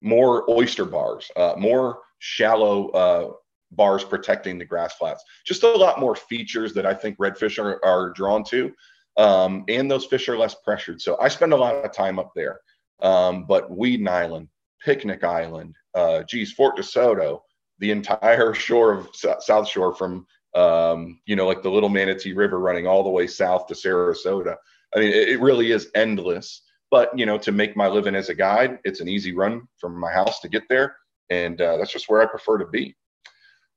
more 0.03 0.49
oyster 0.51 0.85
bars, 0.85 1.31
uh, 1.37 1.55
more 1.57 2.01
shallow 2.19 2.89
uh, 2.91 3.33
bars 3.73 4.05
protecting 4.05 4.59
the 4.59 4.65
grass 4.65 4.95
flats. 4.95 5.25
Just 5.47 5.63
a 5.63 5.69
lot 5.69 6.01
more 6.01 6.15
features 6.15 6.75
that 6.75 6.87
I 6.87 6.95
think 6.95 7.19
redfish 7.19 7.63
are, 7.63 7.85
are 7.85 8.11
drawn 8.11 8.45
to. 8.45 8.73
Um, 9.17 9.65
and 9.69 9.91
those 9.91 10.05
fish 10.05 10.29
are 10.29 10.39
less 10.39 10.55
pressured. 10.55 11.01
So 11.01 11.19
I 11.21 11.29
spend 11.29 11.53
a 11.53 11.57
lot 11.57 11.75
of 11.75 11.93
time 11.93 12.19
up 12.19 12.33
there. 12.37 12.61
Um, 13.01 13.45
but 13.47 13.71
Weedon 13.71 14.09
Island, 14.09 14.49
Picnic 14.85 15.25
Island, 15.25 15.75
uh, 15.99 16.23
geez, 16.23 16.53
Fort 16.53 16.77
DeSoto, 16.77 17.41
the 17.81 17.91
entire 17.91 18.55
shore 18.55 18.93
of 18.93 19.09
South 19.15 19.69
Shore 19.69 19.95
from, 19.95 20.27
um, 20.55 21.21
you 21.27 21.37
know, 21.37 21.47
like 21.47 21.63
the 21.63 21.71
Little 21.71 21.89
Manatee 21.89 22.33
River 22.33 22.61
running 22.61 22.87
all 22.87 23.03
the 23.03 23.11
way 23.11 23.27
south 23.27 23.67
to 23.67 23.75
Sarasota. 23.75 24.55
I 24.95 25.01
mean, 25.01 25.09
it, 25.09 25.29
it 25.31 25.41
really 25.41 25.73
is 25.73 25.91
endless. 25.95 26.63
But, 26.91 27.17
you 27.19 27.27
know, 27.27 27.37
to 27.39 27.53
make 27.53 27.77
my 27.77 27.89
living 27.89 28.15
as 28.15 28.31
a 28.31 28.35
guide, 28.35 28.79
it's 28.85 29.01
an 29.01 29.09
easy 29.09 29.35
run 29.35 29.69
from 29.77 29.99
my 29.99 30.11
house 30.11 30.41
to 30.41 30.49
get 30.49 30.63
there. 30.69 30.97
And 31.31 31.61
uh, 31.61 31.77
that's 31.77 31.93
just 31.93 32.09
where 32.09 32.23
I 32.23 32.27
prefer 32.27 32.59
to 32.59 32.67
be. 32.67 32.97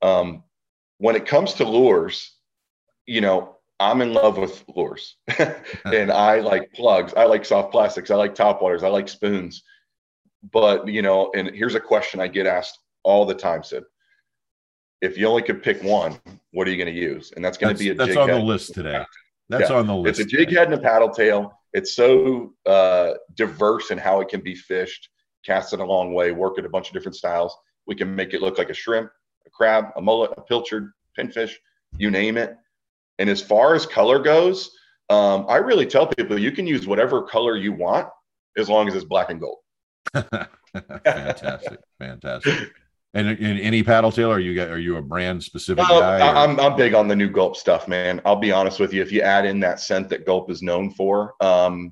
Um, 0.02 0.44
when 1.00 1.16
it 1.16 1.26
comes 1.26 1.54
to 1.56 1.68
lures, 1.68 2.36
you 3.06 3.20
know, 3.20 3.58
I'm 3.80 4.02
in 4.02 4.14
love 4.14 4.38
with 4.38 4.64
lures 4.76 5.18
and 5.86 6.12
I 6.12 6.40
like 6.40 6.72
plugs. 6.74 7.14
I 7.18 7.26
like 7.26 7.44
soft 7.46 7.72
plastics. 7.72 8.12
I 8.12 8.16
like 8.16 8.36
top 8.36 8.62
waters. 8.62 8.84
I 8.84 8.90
like 8.90 9.10
spoons. 9.10 9.64
But, 10.52 10.88
you 10.88 11.02
know, 11.02 11.32
and 11.36 11.50
here's 11.54 11.76
a 11.76 11.80
question 11.80 12.20
I 12.20 12.28
get 12.28 12.48
asked 12.48 12.80
all 13.04 13.26
the 13.26 13.36
time, 13.36 13.64
Sid. 13.64 13.84
If 15.02 15.18
you 15.18 15.28
only 15.28 15.42
could 15.42 15.64
pick 15.64 15.82
one, 15.84 16.20
what 16.52 16.68
are 16.68 16.72
you 16.72 16.78
going 16.78 16.94
to 16.94 17.00
use? 17.00 17.32
And 17.36 17.44
that's 17.44 17.58
going 17.58 17.76
to 17.76 17.80
be 17.80 17.90
a 17.90 17.96
that's 17.96 18.18
on 18.18 18.30
the 18.30 18.40
list 18.40 18.74
today. 18.74 19.04
That's 19.50 19.70
yeah. 19.70 19.78
on 19.78 19.88
the 19.88 19.96
list. 19.96 20.20
It's 20.20 20.34
a 20.34 20.38
jig 20.38 20.52
head 20.52 20.72
and 20.72 20.76
a 20.76 20.80
paddle 20.80 21.10
tail. 21.10 21.60
It's 21.74 21.96
so 21.96 22.54
uh, 22.66 23.14
diverse 23.36 23.92
in 23.92 23.98
how 23.98 24.22
it 24.22 24.30
can 24.30 24.42
be 24.42 24.56
fished, 24.56 25.10
cast 25.46 25.74
it 25.74 25.80
a 25.80 25.86
long 25.86 26.14
way, 26.14 26.32
work 26.32 26.58
it 26.58 26.66
a 26.66 26.70
bunch 26.70 26.88
of 26.88 26.94
different 26.94 27.16
styles. 27.16 27.56
We 27.88 27.96
can 27.96 28.16
make 28.16 28.34
it 28.34 28.42
look 28.42 28.58
like 28.58 28.70
a 28.70 28.74
shrimp 28.74 29.12
a 29.46 29.50
crab, 29.50 29.86
a 29.96 30.02
mullet, 30.02 30.32
a 30.38 30.42
pilchard, 30.42 30.92
pinfish, 31.18 31.54
you 31.98 32.12
name 32.12 32.38
it. 32.38 32.56
And 33.20 33.30
as 33.30 33.42
far 33.42 33.76
as 33.76 33.86
color 33.86 34.20
goes, 34.20 34.72
um, 35.10 35.46
I 35.50 35.58
really 35.58 35.86
tell 35.86 36.08
people 36.08 36.40
you 36.40 36.52
can 36.52 36.68
use 36.68 36.88
whatever 36.88 37.24
color 37.24 37.58
you 37.58 37.74
want 37.74 38.08
as 38.58 38.70
long 38.70 38.88
as 38.88 38.96
it's 38.96 39.06
black 39.06 39.30
and 39.30 39.40
gold. 39.40 39.58
fantastic, 41.04 41.80
fantastic. 42.00 42.72
And 43.14 43.28
in 43.28 43.58
any 43.60 43.84
paddle 43.84 44.12
tail, 44.12 44.32
are 44.32 44.40
you 44.40 44.62
are 44.62 44.78
you 44.78 44.96
a 44.96 45.02
brand 45.02 45.44
specific 45.44 45.84
uh, 45.84 46.00
guy? 46.00 46.20
Or? 46.20 46.36
I'm 46.36 46.60
I'm 46.60 46.78
big 46.78 46.94
on 46.94 47.08
the 47.08 47.16
new 47.16 47.30
Gulp 47.30 47.58
stuff, 47.58 47.88
man. 47.88 48.22
I'll 48.26 48.38
be 48.38 48.52
honest 48.52 48.80
with 48.80 48.94
you. 48.94 49.02
If 49.02 49.12
you 49.12 49.22
add 49.22 49.46
in 49.46 49.60
that 49.62 49.82
scent 49.82 50.08
that 50.10 50.26
Gulp 50.26 50.50
is 50.50 50.62
known 50.62 50.92
for, 50.92 51.34
um, 51.42 51.92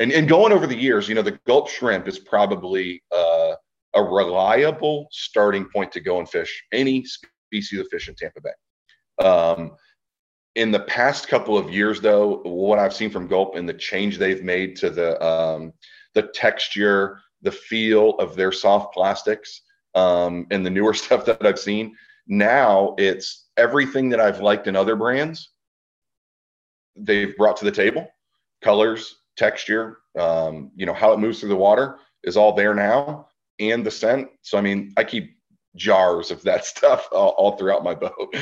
and 0.00 0.10
and 0.10 0.28
going 0.28 0.52
over 0.52 0.66
the 0.66 0.76
years, 0.76 1.08
you 1.08 1.14
know, 1.14 1.22
the 1.22 1.38
Gulp 1.46 1.68
shrimp 1.68 2.08
is 2.08 2.18
probably 2.18 3.00
uh, 3.14 3.54
a 3.94 4.02
reliable 4.02 5.06
starting 5.12 5.66
point 5.66 5.92
to 5.92 6.00
go 6.00 6.18
and 6.18 6.28
fish 6.28 6.64
any 6.72 7.04
species 7.04 7.78
of 7.78 7.86
fish 7.88 8.08
in 8.08 8.16
Tampa 8.16 8.40
Bay. 8.40 9.24
Um, 9.24 9.72
in 10.56 10.70
the 10.70 10.80
past 10.80 11.28
couple 11.28 11.56
of 11.56 11.70
years, 11.70 12.00
though, 12.00 12.40
what 12.42 12.78
I've 12.78 12.94
seen 12.94 13.10
from 13.10 13.28
Gulp 13.28 13.54
and 13.54 13.68
the 13.68 13.74
change 13.74 14.18
they've 14.18 14.42
made 14.42 14.74
to 14.76 14.90
the 14.90 15.22
um, 15.24 15.72
the 16.14 16.22
texture, 16.22 17.20
the 17.42 17.52
feel 17.52 18.10
of 18.18 18.36
their 18.36 18.52
soft 18.52 18.94
plastics, 18.94 19.62
um, 19.94 20.46
and 20.50 20.64
the 20.64 20.70
newer 20.70 20.94
stuff 21.04 21.24
that 21.26 21.44
I've 21.44 21.58
seen, 21.58 21.96
now 22.26 22.94
it's 22.98 23.48
everything 23.56 24.08
that 24.10 24.20
I've 24.20 24.40
liked 24.40 24.66
in 24.66 24.76
other 24.76 24.96
brands. 24.96 25.50
They've 26.96 27.36
brought 27.36 27.56
to 27.58 27.64
the 27.64 27.70
table, 27.70 28.08
colors, 28.62 29.16
texture, 29.36 29.98
um, 30.18 30.70
you 30.74 30.86
know 30.86 30.94
how 30.94 31.12
it 31.12 31.18
moves 31.18 31.40
through 31.40 31.50
the 31.50 31.56
water 31.56 31.98
is 32.24 32.36
all 32.36 32.52
there 32.52 32.74
now 32.74 33.28
and 33.58 33.84
the 33.84 33.90
scent. 33.90 34.28
So 34.42 34.58
I 34.58 34.60
mean, 34.60 34.92
I 34.96 35.04
keep 35.04 35.36
jars 35.76 36.30
of 36.30 36.42
that 36.42 36.64
stuff 36.72 37.08
all, 37.12 37.30
all 37.30 37.56
throughout 37.56 37.84
my 37.84 37.94
boat. 37.94 38.34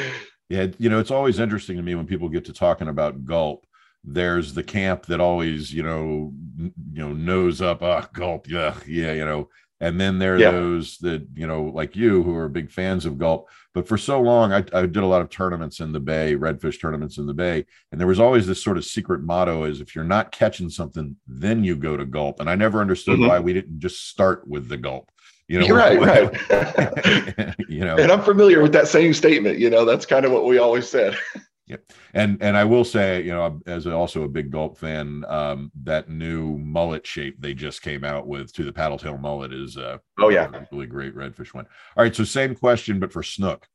Yeah, 0.48 0.68
you 0.78 0.88
know, 0.88 0.98
it's 0.98 1.10
always 1.10 1.40
interesting 1.40 1.76
to 1.76 1.82
me 1.82 1.94
when 1.94 2.06
people 2.06 2.28
get 2.28 2.44
to 2.46 2.52
talking 2.52 2.88
about 2.88 3.24
gulp. 3.24 3.66
There's 4.04 4.54
the 4.54 4.62
camp 4.62 5.06
that 5.06 5.20
always, 5.20 5.72
you 5.72 5.82
know, 5.82 6.32
you 6.58 6.72
know, 6.92 7.12
nose 7.12 7.62
up, 7.62 7.82
ah, 7.82 8.08
gulp, 8.12 8.48
yeah, 8.48 8.74
yeah, 8.86 9.12
you 9.12 9.24
know, 9.24 9.48
and 9.80 10.00
then 10.00 10.18
there 10.18 10.36
are 10.36 10.38
yeah. 10.38 10.50
those 10.50 10.98
that 10.98 11.26
you 11.34 11.46
know, 11.46 11.64
like 11.64 11.96
you, 11.96 12.22
who 12.22 12.34
are 12.36 12.48
big 12.48 12.70
fans 12.70 13.06
of 13.06 13.18
gulp. 13.18 13.48
But 13.74 13.88
for 13.88 13.98
so 13.98 14.20
long, 14.20 14.52
I, 14.52 14.64
I 14.72 14.82
did 14.82 14.98
a 14.98 15.06
lot 15.06 15.20
of 15.20 15.30
tournaments 15.30 15.80
in 15.80 15.90
the 15.90 16.00
bay, 16.00 16.36
redfish 16.36 16.80
tournaments 16.80 17.18
in 17.18 17.26
the 17.26 17.34
bay, 17.34 17.66
and 17.90 18.00
there 18.00 18.08
was 18.08 18.20
always 18.20 18.46
this 18.46 18.62
sort 18.62 18.78
of 18.78 18.84
secret 18.84 19.22
motto: 19.22 19.64
is 19.64 19.80
if 19.80 19.94
you're 19.94 20.04
not 20.04 20.32
catching 20.32 20.70
something, 20.70 21.16
then 21.26 21.64
you 21.64 21.76
go 21.76 21.96
to 21.96 22.04
gulp. 22.04 22.40
And 22.40 22.48
I 22.48 22.54
never 22.54 22.80
understood 22.80 23.18
mm-hmm. 23.18 23.28
why 23.28 23.40
we 23.40 23.52
didn't 23.52 23.80
just 23.80 24.08
start 24.08 24.46
with 24.46 24.68
the 24.68 24.76
gulp. 24.76 25.10
You 25.48 25.60
know, 25.60 25.74
right, 25.74 26.00
right. 26.00 27.54
you 27.68 27.84
know, 27.84 27.96
and 27.96 28.10
I'm 28.10 28.22
familiar 28.22 28.62
with 28.62 28.72
that 28.72 28.88
same 28.88 29.12
statement. 29.12 29.58
You 29.58 29.70
know, 29.70 29.84
that's 29.84 30.06
kind 30.06 30.24
of 30.24 30.32
what 30.32 30.46
we 30.46 30.58
always 30.58 30.88
said. 30.88 31.18
Yeah, 31.66 31.76
and 32.12 32.36
and 32.42 32.58
I 32.58 32.64
will 32.64 32.84
say, 32.84 33.22
you 33.22 33.30
know, 33.30 33.58
as 33.66 33.86
also 33.86 34.24
a 34.24 34.28
big 34.28 34.50
gulp 34.50 34.76
fan, 34.76 35.24
um, 35.28 35.72
that 35.84 36.10
new 36.10 36.58
mullet 36.58 37.06
shape 37.06 37.40
they 37.40 37.54
just 37.54 37.80
came 37.80 38.04
out 38.04 38.26
with 38.26 38.52
to 38.52 38.64
the 38.64 38.72
paddle 38.72 38.98
tail 38.98 39.16
mullet 39.16 39.50
is 39.54 39.78
uh 39.78 39.96
oh 40.18 40.28
yeah, 40.28 40.50
really 40.70 40.86
great 40.86 41.14
redfish 41.14 41.54
one. 41.54 41.64
All 41.96 42.04
right, 42.04 42.14
so 42.14 42.22
same 42.22 42.54
question, 42.54 43.00
but 43.00 43.12
for 43.12 43.22
snook. 43.22 43.66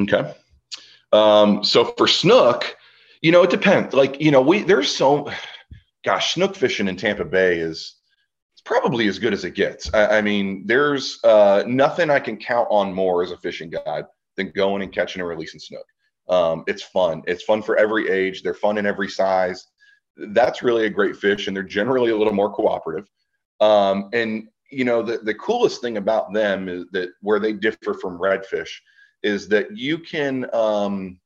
Okay, 0.00 0.34
um, 1.12 1.62
so 1.62 1.84
for 1.98 2.08
snook, 2.08 2.74
you 3.20 3.30
know, 3.30 3.42
it 3.42 3.50
depends. 3.50 3.92
Like 3.94 4.18
you 4.18 4.30
know, 4.30 4.40
we 4.40 4.62
there's 4.62 4.94
so, 4.94 5.30
gosh, 6.02 6.32
snook 6.32 6.56
fishing 6.56 6.88
in 6.88 6.96
Tampa 6.96 7.26
Bay 7.26 7.58
is 7.58 7.96
probably 8.64 9.06
as 9.06 9.18
good 9.18 9.34
as 9.34 9.44
it 9.44 9.54
gets. 9.54 9.92
I, 9.92 10.18
I 10.18 10.20
mean, 10.22 10.66
there's 10.66 11.20
uh, 11.24 11.64
nothing 11.66 12.08
I 12.08 12.20
can 12.20 12.38
count 12.38 12.68
on 12.70 12.94
more 12.94 13.22
as 13.22 13.32
a 13.32 13.36
fishing 13.36 13.68
guide 13.68 14.06
than 14.36 14.50
going 14.50 14.80
and 14.80 14.92
catching 14.92 15.20
and 15.20 15.28
releasing 15.28 15.60
snook. 15.60 15.84
Um, 16.28 16.64
it's 16.66 16.82
fun. 16.82 17.22
It's 17.26 17.44
fun 17.44 17.62
for 17.62 17.76
every 17.76 18.10
age. 18.10 18.42
They're 18.42 18.54
fun 18.54 18.78
in 18.78 18.86
every 18.86 19.08
size. 19.08 19.66
That's 20.16 20.62
really 20.62 20.86
a 20.86 20.90
great 20.90 21.16
fish, 21.16 21.46
and 21.46 21.56
they're 21.56 21.62
generally 21.62 22.10
a 22.10 22.16
little 22.16 22.32
more 22.32 22.52
cooperative. 22.52 23.08
Um, 23.60 24.10
and 24.12 24.48
you 24.70 24.84
know, 24.84 25.02
the 25.02 25.18
the 25.18 25.34
coolest 25.34 25.80
thing 25.80 25.96
about 25.96 26.32
them 26.32 26.68
is 26.68 26.84
that 26.92 27.10
where 27.20 27.38
they 27.38 27.52
differ 27.52 27.94
from 27.94 28.18
redfish 28.18 28.70
is 29.22 29.48
that 29.48 29.76
you 29.76 29.98
can 29.98 30.46
um, 30.54 31.18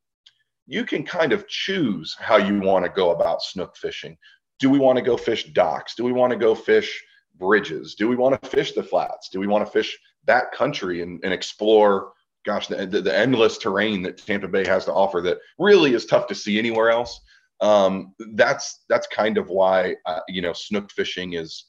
you 0.67 0.85
can 0.85 1.05
kind 1.05 1.33
of 1.33 1.49
choose 1.49 2.17
how 2.19 2.37
you 2.37 2.61
want 2.61 2.85
to 2.85 2.91
go 2.91 3.11
about 3.11 3.43
snook 3.43 3.77
fishing. 3.77 4.17
Do 4.59 4.71
we 4.71 4.79
want 4.79 4.99
to 4.99 5.03
go 5.03 5.17
fish 5.17 5.53
docks? 5.53 5.95
Do 5.95 6.05
we 6.05 6.13
want 6.13 6.33
to 6.33 6.39
go 6.39 6.55
fish 6.55 7.03
bridges? 7.39 7.95
Do 7.95 8.09
we 8.09 8.17
want 8.17 8.41
to 8.41 8.49
fish 8.49 8.73
the 8.73 8.83
flats? 8.83 9.31
Do 9.31 9.41
we 9.41 9.47
want 9.47 9.65
to 9.65 9.73
fish 9.73 9.99
that 10.27 10.53
country 10.53 11.03
and, 11.03 11.19
and 11.25 11.33
explore, 11.33 12.13
gosh, 12.45 12.67
the, 12.69 12.87
the, 12.87 13.03
the, 13.03 13.17
endless 13.17 13.59
terrain 13.59 14.03
that 14.03 14.19
Tampa 14.19 14.49
Bay 14.49 14.67
has 14.67 14.85
to 14.87 14.93
offer 14.93 15.21
that 15.23 15.39
really 15.59 15.95
is 15.95 16.07
tough 16.07 16.27
to 16.29 16.35
see 16.35 16.59
anywhere 16.59 16.91
else? 16.91 17.21
Um, 17.61 18.15
that's 18.35 18.85
that's 18.89 19.07
kind 19.09 19.37
of 19.37 19.49
why 19.49 19.95
uh, 20.07 20.21
you 20.29 20.41
know 20.41 20.53
snook 20.53 20.91
fishing 20.91 21.35
is, 21.35 21.67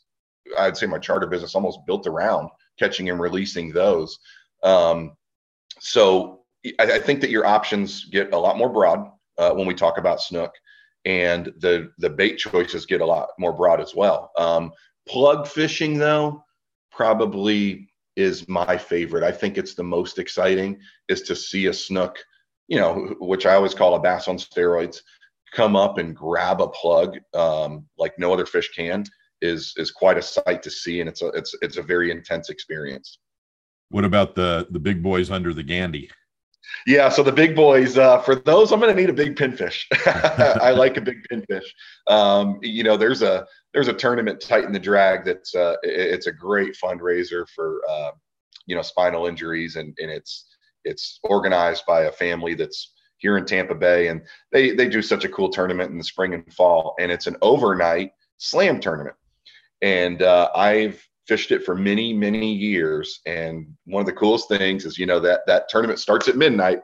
I'd 0.58 0.78
say 0.78 0.86
my 0.86 1.00
charter 1.00 1.28
business 1.28 1.56
almost 1.56 1.80
built 1.86 2.08
around 2.08 2.50
catching 2.80 3.10
and 3.10 3.20
releasing 3.20 3.72
those. 3.72 4.18
Um, 4.64 5.18
so 5.80 6.42
I, 6.80 6.94
I, 6.94 7.00
think 7.00 7.20
that 7.22 7.30
your 7.30 7.46
options 7.46 8.06
get 8.06 8.34
a 8.34 8.38
lot 8.38 8.58
more 8.58 8.70
broad 8.70 9.10
uh, 9.38 9.52
when 9.52 9.66
we 9.68 9.74
talk 9.74 9.98
about 9.98 10.22
snook 10.22 10.54
and 11.04 11.52
the 11.58 11.92
the 11.98 12.10
bait 12.10 12.38
choices 12.38 12.86
get 12.86 13.02
a 13.02 13.06
lot 13.06 13.30
more 13.38 13.54
broad 13.54 13.82
as 13.82 13.94
well. 13.96 14.32
Um, 14.38 14.72
Plug 15.08 15.48
fishing, 15.48 15.98
though, 15.98 16.44
probably 16.92 17.91
is 18.15 18.47
my 18.47 18.78
favorite. 18.78 19.24
I 19.24 19.32
think 19.32 19.58
it's 19.58 19.74
the 19.74 19.84
most 19.84 20.19
exciting 20.19 20.80
is 21.10 21.21
to 21.24 21.36
see 21.36 21.67
a 21.67 21.74
snook, 21.74 22.17
you 22.67 22.78
know, 22.78 23.15
which 23.19 23.45
I 23.45 23.56
always 23.56 23.74
call 23.74 23.95
a 23.95 24.00
bass 24.00 24.28
on 24.28 24.38
steroids, 24.38 25.02
come 25.54 25.76
up 25.76 25.97
and 25.97 26.15
grab 26.15 26.62
a 26.62 26.67
plug 26.67 27.17
um, 27.34 27.86
like 27.97 28.17
no 28.17 28.34
other 28.34 28.45
fish 28.45 28.69
can 28.76 29.06
is 29.41 29.74
is 29.78 29.91
quite 29.91 30.17
a 30.17 30.21
sight 30.21 30.62
to 30.63 30.69
see, 30.69 31.00
and 31.00 31.10
it's 31.10 31.21
a 31.21 31.28
it's 31.30 31.56
it's 31.62 31.78
a 31.78 31.84
very 31.84 32.12
intense 32.12 32.50
experience. 32.50 33.19
What 33.89 34.06
about 34.06 34.36
the 34.36 34.67
the 34.71 34.80
big 34.80 35.02
boys 35.02 35.32
under 35.32 35.54
the 35.54 35.63
Gandy? 35.63 36.10
Yeah, 36.88 37.10
so 37.10 37.24
the 37.24 37.32
big 37.32 37.56
boys. 37.56 37.97
Uh, 37.97 38.19
for 38.19 38.36
those, 38.36 38.71
I'm 38.71 38.80
going 38.80 38.95
to 38.95 39.00
need 39.00 39.10
a 39.10 39.13
big 39.13 39.36
pinfish. 39.36 39.86
I 40.62 40.71
like 40.71 40.97
a 40.97 41.02
big 41.02 41.26
pinfish. 41.32 41.65
Um, 42.08 42.60
you 42.62 42.84
know, 42.84 42.97
there's 42.97 43.21
a 43.21 43.45
there's 43.74 43.88
a 43.88 43.93
tournament, 43.93 44.41
Tighten 44.41 44.71
the 44.71 44.80
Drag. 44.80 45.26
That's 45.26 45.54
uh, 45.56 45.76
it's 45.84 46.28
a 46.28 46.32
great 46.32 46.76
fundraiser 46.82 47.47
for 47.56 47.82
uh, 47.89 48.12
you 48.65 48.76
know 48.76 48.82
spinal 48.82 49.28
injuries, 49.28 49.76
and 49.76 49.95
and 50.00 50.12
it's 50.12 50.47
it's 50.84 51.19
organized 51.24 51.84
by 51.88 52.04
a 52.04 52.12
family 52.12 52.56
that's 52.56 52.93
here 53.17 53.38
in 53.38 53.45
Tampa 53.45 53.76
Bay, 53.76 54.08
and 54.08 54.21
they 54.52 54.71
they 54.71 54.89
do 54.89 55.02
such 55.02 55.24
a 55.24 55.30
cool 55.30 55.50
tournament 55.50 55.91
in 55.91 55.97
the 55.97 56.04
spring 56.04 56.34
and 56.34 56.54
fall, 56.54 56.95
and 57.00 57.12
it's 57.12 57.28
an 57.28 57.38
overnight 57.41 58.12
slam 58.38 58.80
tournament. 58.80 59.15
And 59.82 60.21
uh, 60.21 60.50
I've 60.56 61.08
fished 61.28 61.52
it 61.52 61.64
for 61.64 61.76
many, 61.76 62.14
many 62.14 62.52
years. 62.54 63.22
And 63.26 63.68
one 63.86 64.02
of 64.02 64.08
the 64.08 64.14
coolest 64.14 64.48
things 64.48 64.86
is, 64.86 64.98
you 64.98 65.06
know, 65.06 65.20
that 65.20 65.42
that 65.48 65.70
tournament 65.70 66.00
starts 66.00 66.28
at 66.28 66.38
midnight 66.38 66.80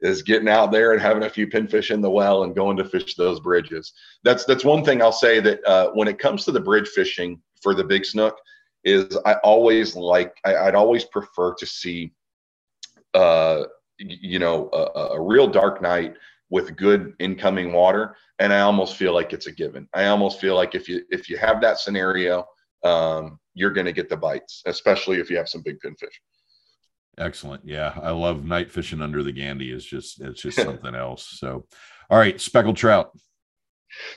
is 0.00 0.22
getting 0.22 0.48
out 0.48 0.70
there 0.70 0.92
and 0.92 1.00
having 1.00 1.24
a 1.24 1.30
few 1.30 1.46
pinfish 1.46 1.90
in 1.90 2.00
the 2.00 2.10
well 2.10 2.44
and 2.44 2.54
going 2.54 2.76
to 2.76 2.84
fish 2.84 3.14
those 3.16 3.40
bridges. 3.40 3.92
That's 4.24 4.44
that's 4.44 4.64
one 4.64 4.84
thing 4.84 5.02
I'll 5.02 5.12
say 5.12 5.40
that 5.40 5.64
uh, 5.66 5.90
when 5.90 6.08
it 6.08 6.18
comes 6.18 6.44
to 6.44 6.52
the 6.52 6.60
bridge 6.60 6.88
fishing 6.88 7.40
for 7.62 7.74
the 7.74 7.84
big 7.84 8.04
snook, 8.04 8.36
is 8.84 9.18
I 9.26 9.34
always 9.44 9.96
like 9.96 10.36
I, 10.44 10.64
would 10.64 10.74
always 10.74 11.04
prefer 11.04 11.54
to 11.54 11.66
see, 11.66 12.12
uh, 13.14 13.64
you 13.98 14.38
know, 14.38 14.70
a, 14.72 15.16
a 15.16 15.20
real 15.20 15.48
dark 15.48 15.82
night 15.82 16.14
with 16.50 16.76
good 16.76 17.14
incoming 17.18 17.72
water, 17.72 18.16
and 18.38 18.52
I 18.52 18.60
almost 18.60 18.96
feel 18.96 19.12
like 19.12 19.32
it's 19.32 19.48
a 19.48 19.52
given. 19.52 19.88
I 19.94 20.06
almost 20.06 20.40
feel 20.40 20.54
like 20.54 20.74
if 20.74 20.88
you 20.88 21.02
if 21.10 21.28
you 21.28 21.36
have 21.38 21.60
that 21.60 21.80
scenario, 21.80 22.46
um, 22.84 23.38
you're 23.54 23.70
going 23.70 23.86
to 23.86 23.92
get 23.92 24.08
the 24.08 24.16
bites, 24.16 24.62
especially 24.66 25.18
if 25.18 25.30
you 25.30 25.36
have 25.36 25.48
some 25.48 25.62
big 25.62 25.78
pinfish. 25.84 26.14
Excellent. 27.18 27.64
Yeah, 27.64 27.98
I 28.00 28.10
love 28.10 28.44
night 28.44 28.70
fishing 28.70 29.02
under 29.02 29.22
the 29.22 29.32
Gandy. 29.32 29.72
Is 29.72 29.84
just 29.84 30.20
it's 30.20 30.42
just 30.42 30.56
something 30.62 30.94
else. 30.94 31.26
So, 31.38 31.66
all 32.10 32.18
right, 32.18 32.40
speckled 32.40 32.76
trout. 32.76 33.10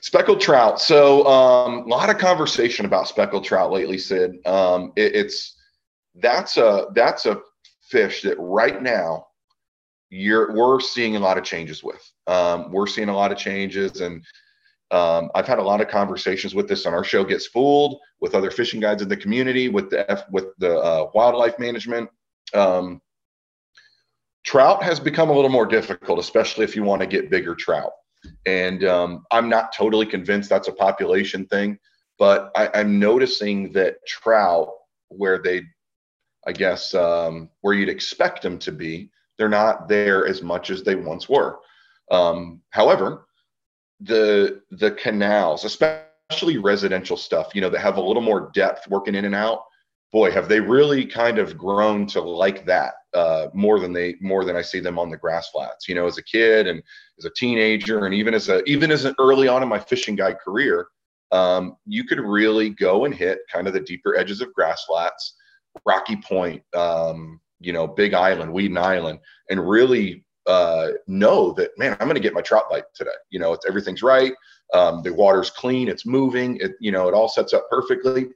Speckled 0.02 0.41
trout. 0.41 0.80
So, 0.82 1.26
um, 1.26 1.80
a 1.80 1.88
lot 1.88 2.10
of 2.10 2.17
conversation 2.17 2.86
about 2.86 3.08
speckled 3.08 3.43
trout 3.43 3.71
lately, 3.71 3.97
Sid. 3.97 4.45
Um, 4.45 4.93
it, 4.95 5.15
it's 5.15 5.58
that's 6.15 6.58
a 6.58 6.88
that's 6.93 7.26
a 7.26 7.41
fish 7.89 8.21
that 8.21 8.38
right 8.39 8.82
now 8.82 9.28
you're 10.10 10.54
we're 10.54 10.80
seeing 10.80 11.15
a 11.15 11.19
lot 11.19 11.38
of 11.38 11.43
changes 11.43 11.84
with. 11.84 12.02
Um, 12.28 12.71
we're 12.71 12.88
seeing 12.88 13.10
a 13.10 13.15
lot 13.15 13.32
of 13.32 13.38
changes, 13.38 14.02
and 14.02 14.24
um, 14.92 15.32
I've 15.36 15.48
had 15.48 15.60
a 15.60 15.64
lot 15.64 15.82
of 15.82 15.88
conversations 15.88 16.54
with 16.54 16.68
this 16.68 16.86
on 16.86 16.94
our 16.94 17.04
show. 17.04 17.24
Get 17.24 17.42
Spooled 17.42 18.00
with 18.20 18.36
other 18.36 18.52
fishing 18.52 18.80
guides 18.80 19.02
in 19.02 19.10
the 19.10 19.18
community, 19.18 19.70
with 19.70 19.90
the 19.90 20.10
F, 20.10 20.24
with 20.32 20.48
the 20.58 20.78
uh, 20.78 21.10
wildlife 21.14 21.58
management 21.60 22.10
um, 22.54 23.02
trout 24.44 24.84
has 24.84 25.00
become 25.00 25.30
a 25.30 25.34
little 25.34 25.50
more 25.50 25.66
difficult, 25.66 26.20
especially 26.20 26.64
if 26.64 26.76
you 26.76 26.84
want 26.84 27.02
to 27.02 27.08
get 27.08 27.30
bigger 27.30 27.56
trout. 27.56 27.92
And 28.46 28.84
um, 28.84 29.26
I'm 29.32 29.50
not 29.50 29.74
totally 29.74 30.06
convinced 30.06 30.50
that's 30.50 30.68
a 30.68 30.74
population 30.74 31.46
thing, 31.48 31.80
but 32.20 32.52
I, 32.56 32.68
am 32.80 33.00
noticing 33.00 33.72
that 33.74 33.96
trout, 34.08 34.70
where 35.10 35.40
they, 35.42 35.64
I 36.46 36.52
guess, 36.52 36.94
um, 36.94 37.50
where 37.62 37.74
you'd 37.74 37.90
expect 37.90 38.42
them 38.42 38.60
to 38.60 38.72
be, 38.72 39.10
they're 39.38 39.50
not 39.50 39.88
there 39.88 40.28
as 40.28 40.42
much 40.42 40.70
as 40.70 40.84
they 40.84 40.96
once 40.96 41.28
were. 41.28 41.60
Um, 42.12 42.62
however, 42.70 43.26
the 44.02 44.62
the 44.72 44.92
canals, 44.92 45.66
especially 45.66 46.58
residential 46.58 47.18
stuff, 47.18 47.54
you 47.54 47.62
know, 47.62 47.70
that 47.70 47.80
have 47.80 47.98
a 47.98 48.02
little 48.02 48.22
more 48.22 48.52
depth 48.54 48.88
working 48.90 49.16
in 49.16 49.26
and 49.26 49.36
out, 49.36 49.62
boy, 50.12 50.32
have 50.32 50.50
they 50.50 50.60
really 50.60 51.06
kind 51.06 51.38
of 51.38 51.58
grown 51.58 52.06
to 52.08 52.22
like 52.22 52.66
that 52.66 52.94
uh, 53.14 53.48
more 53.54 53.80
than 53.80 53.94
they 53.94 54.16
more 54.22 54.46
than 54.46 54.56
I 54.56 54.62
see 54.62 54.80
them 54.80 54.98
on 54.98 55.10
the 55.10 55.18
grass 55.18 55.50
flats. 55.50 55.88
You 55.88 55.96
know, 55.96 56.08
as 56.08 56.18
a 56.18 56.24
kid 56.24 56.68
and 56.68 56.82
as 57.18 57.26
a 57.26 57.32
teenager, 57.36 58.06
and 58.06 58.14
even 58.14 58.34
as 58.34 58.50
a 58.50 58.64
even 58.64 58.92
as 58.92 59.06
an 59.06 59.16
early 59.20 59.48
on 59.48 59.64
in 59.64 59.70
my 59.70 59.80
fishing 59.80 60.16
guide 60.16 60.40
career, 60.40 60.88
um, 61.32 61.78
you 61.86 62.04
could 62.04 62.20
really 62.20 62.70
go 62.70 63.06
and 63.06 63.14
hit 63.14 63.40
kind 63.52 63.68
of 63.68 63.74
the 63.74 63.80
deeper 63.80 64.18
edges 64.18 64.42
of 64.42 64.54
grass 64.54 64.84
flats, 64.86 65.36
Rocky 65.86 66.18
Point, 66.18 66.64
um, 66.76 67.40
you 67.60 67.74
know, 67.74 67.88
Big 67.88 68.14
Island, 68.14 68.52
Weedon 68.52 68.78
Island, 68.78 69.20
and 69.50 69.70
really 69.70 70.26
uh, 70.48 70.90
know 71.08 71.52
that 71.54 71.72
man, 71.78 71.98
I'm 72.00 72.08
going 72.08 72.16
to 72.16 72.22
get 72.22 72.34
my 72.34 72.42
trout 72.42 72.66
bite 72.70 72.86
today. 72.94 73.12
You 73.30 73.40
know, 73.40 73.54
it's 73.54 73.66
everything's 73.68 74.04
right. 74.04 74.34
Um, 74.74 75.02
the 75.04 75.14
water's 75.14 75.50
clean, 75.50 75.90
it's 75.90 76.06
moving. 76.06 76.58
It 76.58 76.74
you 76.80 76.92
know, 76.92 77.08
it 77.08 77.14
all 77.14 77.28
sets 77.28 77.54
up 77.54 77.70
perfectly 77.70 78.28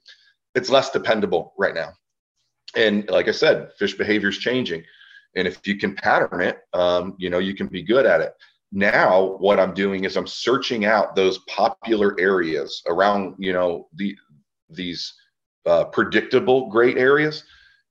it's 0.56 0.70
less 0.70 0.90
dependable 0.90 1.54
right 1.58 1.76
now. 1.76 1.94
And 2.76 3.08
like 3.10 3.28
I 3.28 3.32
said, 3.32 3.72
fish 3.78 3.94
behavior 3.94 4.30
is 4.30 4.38
changing. 4.38 4.84
And 5.36 5.48
if 5.48 5.68
you 5.68 5.78
can 5.78 5.96
pattern 5.96 6.42
it, 6.42 6.60
um, 6.74 7.16
you 7.20 7.30
know, 7.30 7.40
you 7.40 7.54
can 7.54 7.68
be 7.68 7.84
good 7.84 8.06
at 8.06 8.22
it. 8.22 8.34
Now, 8.72 9.38
what 9.38 9.60
I'm 9.60 9.74
doing 9.74 10.06
is 10.06 10.18
I'm 10.18 10.28
searching 10.28 10.86
out 10.86 11.16
those 11.16 11.40
popular 11.48 12.20
areas 12.20 12.82
around, 12.88 13.36
you 13.38 13.54
know, 13.54 13.88
the 13.94 14.16
these 14.70 15.14
uh, 15.66 15.86
predictable 15.86 16.70
great 16.70 16.98
areas 16.98 17.44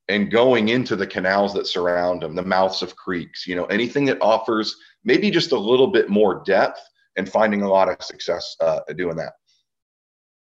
and 0.09 0.31
going 0.31 0.69
into 0.69 0.97
the 0.97 1.07
canals 1.07 1.55
that 1.55 1.67
surround 1.67 2.23
them, 2.23 2.35
the 2.35 2.43
mouths 2.43 2.83
of 2.83 2.97
creeks, 2.97 3.47
you 3.47 3.57
know, 3.57 3.65
anything 3.67 4.05
that 4.05 4.21
offers 4.21 4.77
maybe 5.05 5.31
just 5.31 5.53
a 5.53 5.59
little 5.59 5.89
bit 5.89 6.09
more 6.09 6.43
depth 6.45 6.81
and 7.17 7.29
finding 7.29 7.63
a 7.63 7.69
lot 7.69 7.89
of 7.89 8.03
success 8.03 8.57
uh, 8.61 8.81
doing 8.97 9.17
that. 9.17 9.33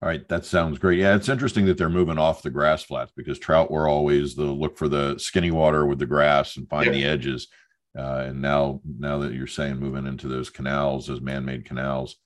All 0.03 0.09
right, 0.09 0.29
that 0.29 0.45
sounds 0.45 0.79
great. 0.79 0.99
Yeah, 0.99 1.15
it's 1.15 1.31
interesting 1.31 1.65
that 1.67 1.79
they're 1.79 1.89
moving 1.89 2.19
off 2.19 2.43
the 2.43 2.51
grass 2.51 2.83
flats 2.83 3.13
because 3.17 3.39
trout 3.39 3.71
were 3.71 3.89
always 3.89 4.35
the 4.35 4.45
look 4.45 4.77
for 4.77 4.89
the 4.89 5.19
skinny 5.19 5.51
water 5.51 5.87
with 5.87 5.99
the 5.99 6.07
grass 6.07 6.57
and 6.57 6.69
find 6.69 6.87
yeah. 6.87 6.93
the 6.93 7.05
edges. 7.05 7.49
Uh, 7.97 8.25
and 8.27 8.43
now, 8.43 8.81
now 8.99 9.19
that 9.19 9.33
you're 9.33 9.47
saying 9.47 9.79
moving 9.79 10.07
into 10.07 10.29
those 10.29 10.51
canals, 10.51 11.07
those 11.07 11.21
man-made 11.21 11.65
canals, 11.65 12.17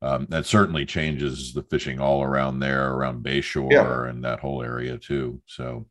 um, 0.00 0.26
that 0.30 0.46
certainly 0.46 0.86
changes 0.86 1.52
the 1.52 1.62
fishing 1.62 2.00
all 2.00 2.22
around 2.22 2.60
there, 2.60 2.92
around 2.92 3.24
Bayshore 3.24 3.70
yeah. 3.70 4.10
and 4.10 4.24
that 4.24 4.40
whole 4.40 4.62
area 4.62 4.96
too. 4.96 5.40
So, 5.46 5.86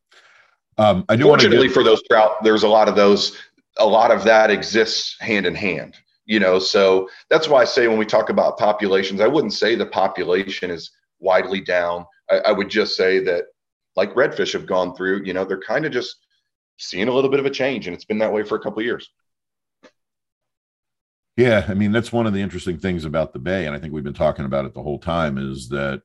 um, 0.78 1.06
I 1.10 1.16
do. 1.16 1.24
Fortunately 1.24 1.68
get- 1.68 1.74
for 1.74 1.84
those 1.84 2.02
trout, 2.04 2.44
there's 2.44 2.63
a 2.63 2.68
lot 2.68 2.88
of 2.88 2.96
those. 2.96 3.38
A 3.80 3.86
lot 3.86 4.10
of 4.10 4.24
that 4.24 4.50
exists 4.50 5.16
hand 5.20 5.46
in 5.46 5.54
hand. 5.54 5.96
You 6.26 6.40
know, 6.40 6.60
so 6.60 7.08
that's 7.30 7.48
why 7.48 7.62
I 7.62 7.66
say 7.66 7.88
when 7.88 7.98
we 7.98 8.06
talk 8.06 8.30
about 8.30 8.58
populations, 8.58 9.22
I 9.22 9.28
wouldn't 9.28 9.54
say 9.54 9.76
the 9.76 9.86
population 9.86 10.70
is 10.70 10.92
widely 11.20 11.62
down. 11.62 12.06
I, 12.30 12.38
I 12.40 12.52
would 12.52 12.70
just 12.70 12.98
say 12.98 13.20
that, 13.20 13.46
like 13.96 14.13
redfish 14.13 14.54
have 14.54 14.66
gone 14.66 14.94
through, 14.94 15.24
you 15.24 15.34
know, 15.34 15.46
they're 15.46 15.62
kind 15.62 15.86
of 15.86 15.92
just 15.94 16.18
seeing 16.78 17.08
a 17.08 17.13
little 17.13 17.30
bit 17.30 17.40
of 17.40 17.46
a 17.46 17.50
change, 17.50 17.88
and 17.88 17.96
it's 17.96 18.06
been 18.06 18.20
that 18.20 18.34
way 18.34 18.44
for 18.44 18.56
a 18.56 18.60
couple 18.60 18.82
years. 18.84 19.10
Yeah, 21.38 21.66
I 21.68 21.76
mean 21.76 21.92
that's 21.92 22.12
one 22.12 22.28
of 22.28 22.34
the 22.34 22.42
interesting 22.42 22.78
things 22.78 23.06
about 23.06 23.32
the 23.32 23.40
bay, 23.40 23.66
and 23.66 23.76
I 23.76 23.80
think 23.80 23.94
we've 23.94 24.04
been 24.04 24.13
talking 24.13 24.46
about 24.46 24.66
it 24.66 24.74
the 24.74 24.84
whole 24.84 25.00
time, 25.00 25.38
is 25.38 25.70
that 25.70 26.02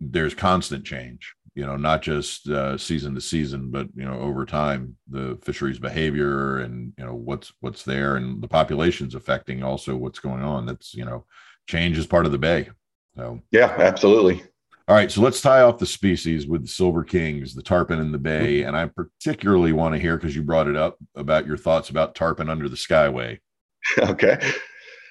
there's 0.00 0.34
constant 0.34 0.84
change. 0.84 1.34
You 1.56 1.66
know, 1.66 1.76
not 1.76 2.02
just 2.02 2.48
uh, 2.48 2.78
season 2.78 3.14
to 3.14 3.20
season, 3.20 3.70
but 3.70 3.88
you 3.96 4.04
know, 4.04 4.20
over 4.20 4.44
time, 4.44 4.96
the 5.10 5.38
fisheries 5.42 5.78
behavior 5.78 6.58
and 6.58 6.92
you 6.96 7.04
know 7.04 7.14
what's 7.14 7.52
what's 7.60 7.82
there, 7.82 8.16
and 8.16 8.40
the 8.42 8.48
population's 8.48 9.14
affecting 9.14 9.64
also 9.64 9.96
what's 9.96 10.20
going 10.20 10.42
on. 10.42 10.66
That's 10.66 10.94
you 10.94 11.04
know, 11.04 11.24
change 11.66 11.98
is 11.98 12.06
part 12.06 12.26
of 12.26 12.32
the 12.32 12.38
bay. 12.38 12.68
So 13.16 13.40
yeah, 13.50 13.74
absolutely. 13.78 14.42
All 14.88 14.94
right, 14.94 15.10
so 15.10 15.20
let's 15.20 15.40
tie 15.40 15.62
off 15.62 15.80
the 15.80 15.86
species 15.86 16.46
with 16.46 16.62
the 16.62 16.68
silver 16.68 17.02
kings, 17.02 17.54
the 17.54 17.62
tarpon 17.62 17.98
in 17.98 18.12
the 18.12 18.18
bay, 18.18 18.62
and 18.62 18.76
I 18.76 18.86
particularly 18.86 19.72
want 19.72 19.94
to 19.96 20.00
hear 20.00 20.16
because 20.16 20.36
you 20.36 20.44
brought 20.44 20.68
it 20.68 20.76
up 20.76 20.96
about 21.16 21.44
your 21.44 21.56
thoughts 21.56 21.90
about 21.90 22.14
tarpon 22.14 22.48
under 22.48 22.68
the 22.68 22.76
skyway. 22.76 23.38
Okay. 23.98 24.38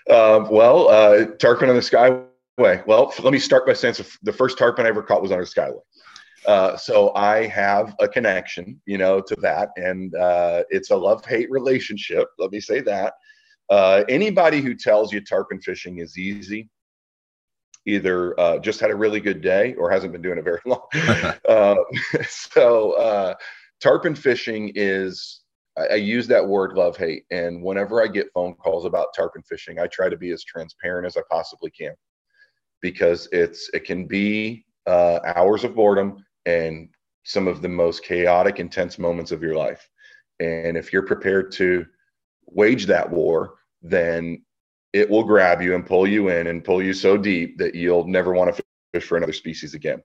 Uh, 0.10 0.46
well, 0.52 0.90
uh, 0.90 1.26
tarpon 1.40 1.70
on 1.70 1.76
the 1.76 1.82
skyway. 1.82 2.86
Well, 2.86 3.14
let 3.24 3.34
me 3.34 3.40
start 3.40 3.66
by 3.66 3.74
saying 3.74 3.96
so 3.96 4.04
the 4.22 4.34
first 4.34 4.58
tarpon 4.58 4.86
I 4.86 4.90
ever 4.90 5.02
caught 5.02 5.22
was 5.22 5.32
under 5.32 5.46
the 5.46 5.50
skyway. 5.50 5.80
Uh, 6.48 6.78
so 6.78 7.14
I 7.16 7.48
have 7.48 7.96
a 8.00 8.08
connection, 8.08 8.82
you 8.86 8.98
know, 8.98 9.22
to 9.22 9.36
that, 9.38 9.70
and 9.78 10.14
uh, 10.16 10.64
it's 10.70 10.92
a 10.92 10.96
love-hate 10.96 11.50
relationship. 11.50 12.28
Let 12.38 12.52
me 12.52 12.60
say 12.60 12.82
that. 12.82 13.14
Uh, 13.70 14.04
anybody 14.10 14.62
who 14.62 14.76
tells 14.76 15.12
you 15.12 15.22
tarpon 15.22 15.60
fishing 15.60 16.00
is 16.00 16.18
easy 16.18 16.70
either 17.86 18.40
uh, 18.40 18.58
just 18.60 18.80
had 18.80 18.92
a 18.92 18.96
really 18.96 19.20
good 19.20 19.42
day 19.42 19.76
or 19.76 19.90
hasn't 19.90 20.12
been 20.12 20.22
doing 20.22 20.38
it 20.38 20.44
very 20.44 20.62
long. 20.66 20.88
uh, 21.48 21.76
so 22.28 22.94
uh, 22.94 23.36
tarpon 23.82 24.16
fishing 24.16 24.72
is 24.76 25.42
I, 25.78 25.88
I, 25.88 25.96
use 25.96 26.28
that 26.28 26.46
word 26.46 26.74
love 26.74 26.98
hate, 26.98 27.26
and 27.32 27.62
whenever 27.62 28.02
I 28.02 28.08
get 28.08 28.32
phone 28.34 28.56
calls 28.56 28.86
about 28.86 29.14
tarpon 29.16 29.44
fishing, 29.44 29.80
I 29.80 29.88
try 29.88 30.10
to 30.10 30.18
be 30.18 30.32
as 30.32 30.44
transparent 30.44 31.06
as 31.06 31.18
I 31.18 31.22
possibly 31.30 31.70
can 31.72 31.94
because 32.82 33.28
it's 33.32 33.70
it 33.74 33.84
can 33.84 34.08
be 34.08 34.66
uh, 34.88 35.20
hours 35.36 35.64
of 35.64 35.76
boredom 35.76 36.24
and 36.46 36.90
some 37.24 37.48
of 37.48 37.62
the 37.62 37.70
most 37.70 38.04
chaotic, 38.04 38.60
intense 38.60 39.00
moments 39.00 39.32
of 39.32 39.42
your 39.42 39.56
life. 39.56 39.90
And 40.40 40.78
if 40.78 40.94
you're 40.94 41.06
prepared 41.06 41.52
to 41.54 41.86
wage 42.48 42.86
that 42.86 43.10
war, 43.10 43.56
then 43.82 44.44
it 44.94 45.10
will 45.10 45.24
grab 45.24 45.62
you 45.62 45.76
and 45.76 45.86
pull 45.86 46.08
you 46.08 46.30
in 46.30 46.48
and 46.48 46.64
pull 46.64 46.82
you 46.82 46.94
so 46.94 47.18
deep 47.18 47.58
that 47.58 47.76
you'll 47.76 48.08
never 48.08 48.34
want 48.34 48.56
to 48.56 48.64
fish 48.94 49.06
for 49.08 49.18
another 49.18 49.34
species 49.34 49.74
again. 49.74 50.02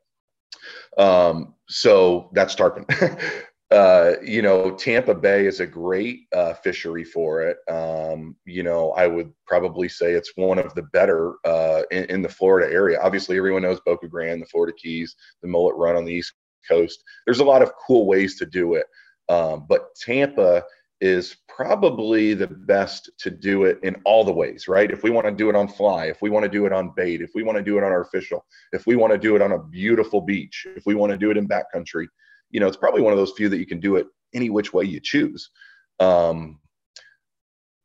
Um, 0.99 1.55
so 1.69 2.31
that's 2.33 2.55
tarpon. 2.55 2.87
uh, 3.71 4.15
you 4.23 4.43
know, 4.43 4.73
Tampa 4.73 5.15
Bay 5.15 5.47
is 5.47 5.61
a 5.61 5.67
great 5.67 6.27
uh, 6.35 6.55
fishery 6.55 7.05
for 7.05 7.43
it. 7.43 7.59
Um, 7.69 8.35
you 8.45 8.65
know, 8.65 8.91
I 8.93 9.07
would 9.07 9.33
probably 9.47 9.89
say 9.89 10.13
it's 10.13 10.33
one 10.35 10.59
of 10.59 10.75
the 10.75 10.83
better 10.83 11.35
uh, 11.45 11.83
in, 11.93 12.05
in, 12.07 12.23
the 12.23 12.29
Florida 12.29 12.73
area. 12.73 13.01
Obviously, 13.01 13.37
everyone 13.37 13.63
knows 13.63 13.81
Boca 13.87 14.09
Grande, 14.09 14.43
the 14.43 14.47
Florida 14.47 14.77
Keys, 14.77 15.15
the 15.43 15.49
mullet 15.49 15.77
run 15.77 15.95
on 15.95 16.05
the 16.05 16.13
East 16.13 16.33
Coast. 16.69 17.05
There's 17.27 17.39
a 17.39 17.45
lot 17.45 17.63
of 17.63 17.73
cool 17.87 18.07
ways 18.07 18.37
to 18.39 18.47
do 18.47 18.75
it. 18.75 18.87
Um, 19.29 19.67
but 19.69 19.95
Tampa 19.95 20.65
is 21.01 21.37
probably 21.49 22.35
the 22.35 22.49
best 22.49 23.11
to 23.19 23.31
do 23.31 23.65
it 23.65 23.79
in 23.85 23.97
all 24.05 24.25
the 24.25 24.33
ways, 24.33 24.67
right? 24.67 24.91
If 24.91 25.05
we 25.05 25.11
want 25.11 25.27
to 25.27 25.33
do 25.33 25.49
it 25.49 25.55
on 25.55 25.69
fly, 25.69 26.07
if 26.07 26.21
we 26.21 26.29
want 26.29 26.43
to 26.43 26.51
do 26.51 26.67
it 26.67 26.73
on 26.73 26.93
bait, 26.97 27.23
if 27.23 27.31
we 27.35 27.45
want 27.45 27.57
to 27.57 27.65
do 27.65 27.79
it 27.79 27.85
on 27.85 27.93
artificial, 27.93 28.45
if 28.73 28.87
we 28.87 28.97
want 28.97 29.13
to 29.13 29.19
do 29.19 29.37
it 29.37 29.43
on 29.43 29.53
a 29.53 29.63
beautiful 29.63 30.21
beach, 30.21 30.67
if 30.77 30.85
we 30.87 30.95
want 30.95 31.13
to 31.13 31.17
do 31.17 31.31
it 31.31 31.37
in 31.37 31.49
backcountry, 31.49 32.07
you 32.51 32.61
know, 32.61 32.67
it's 32.67 32.77
probably 32.77 33.03
one 33.03 33.13
of 33.13 33.19
those 33.19 33.33
few 33.33 33.49
that 33.49 33.59
you 33.59 33.67
can 33.67 33.81
do 33.81 33.97
it 33.97 34.07
any 34.35 34.51
which 34.51 34.73
way 34.73 34.85
you 34.85 35.01
choose. 35.01 35.51
Um, 35.99 36.61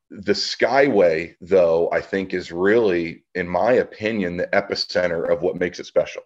the 0.09 0.33
Skyway, 0.33 1.35
though, 1.41 1.89
I 1.91 2.01
think 2.01 2.33
is 2.33 2.51
really, 2.51 3.23
in 3.33 3.47
my 3.47 3.73
opinion, 3.73 4.37
the 4.37 4.47
epicenter 4.47 5.29
of 5.29 5.41
what 5.41 5.59
makes 5.59 5.79
it 5.79 5.85
special, 5.85 6.21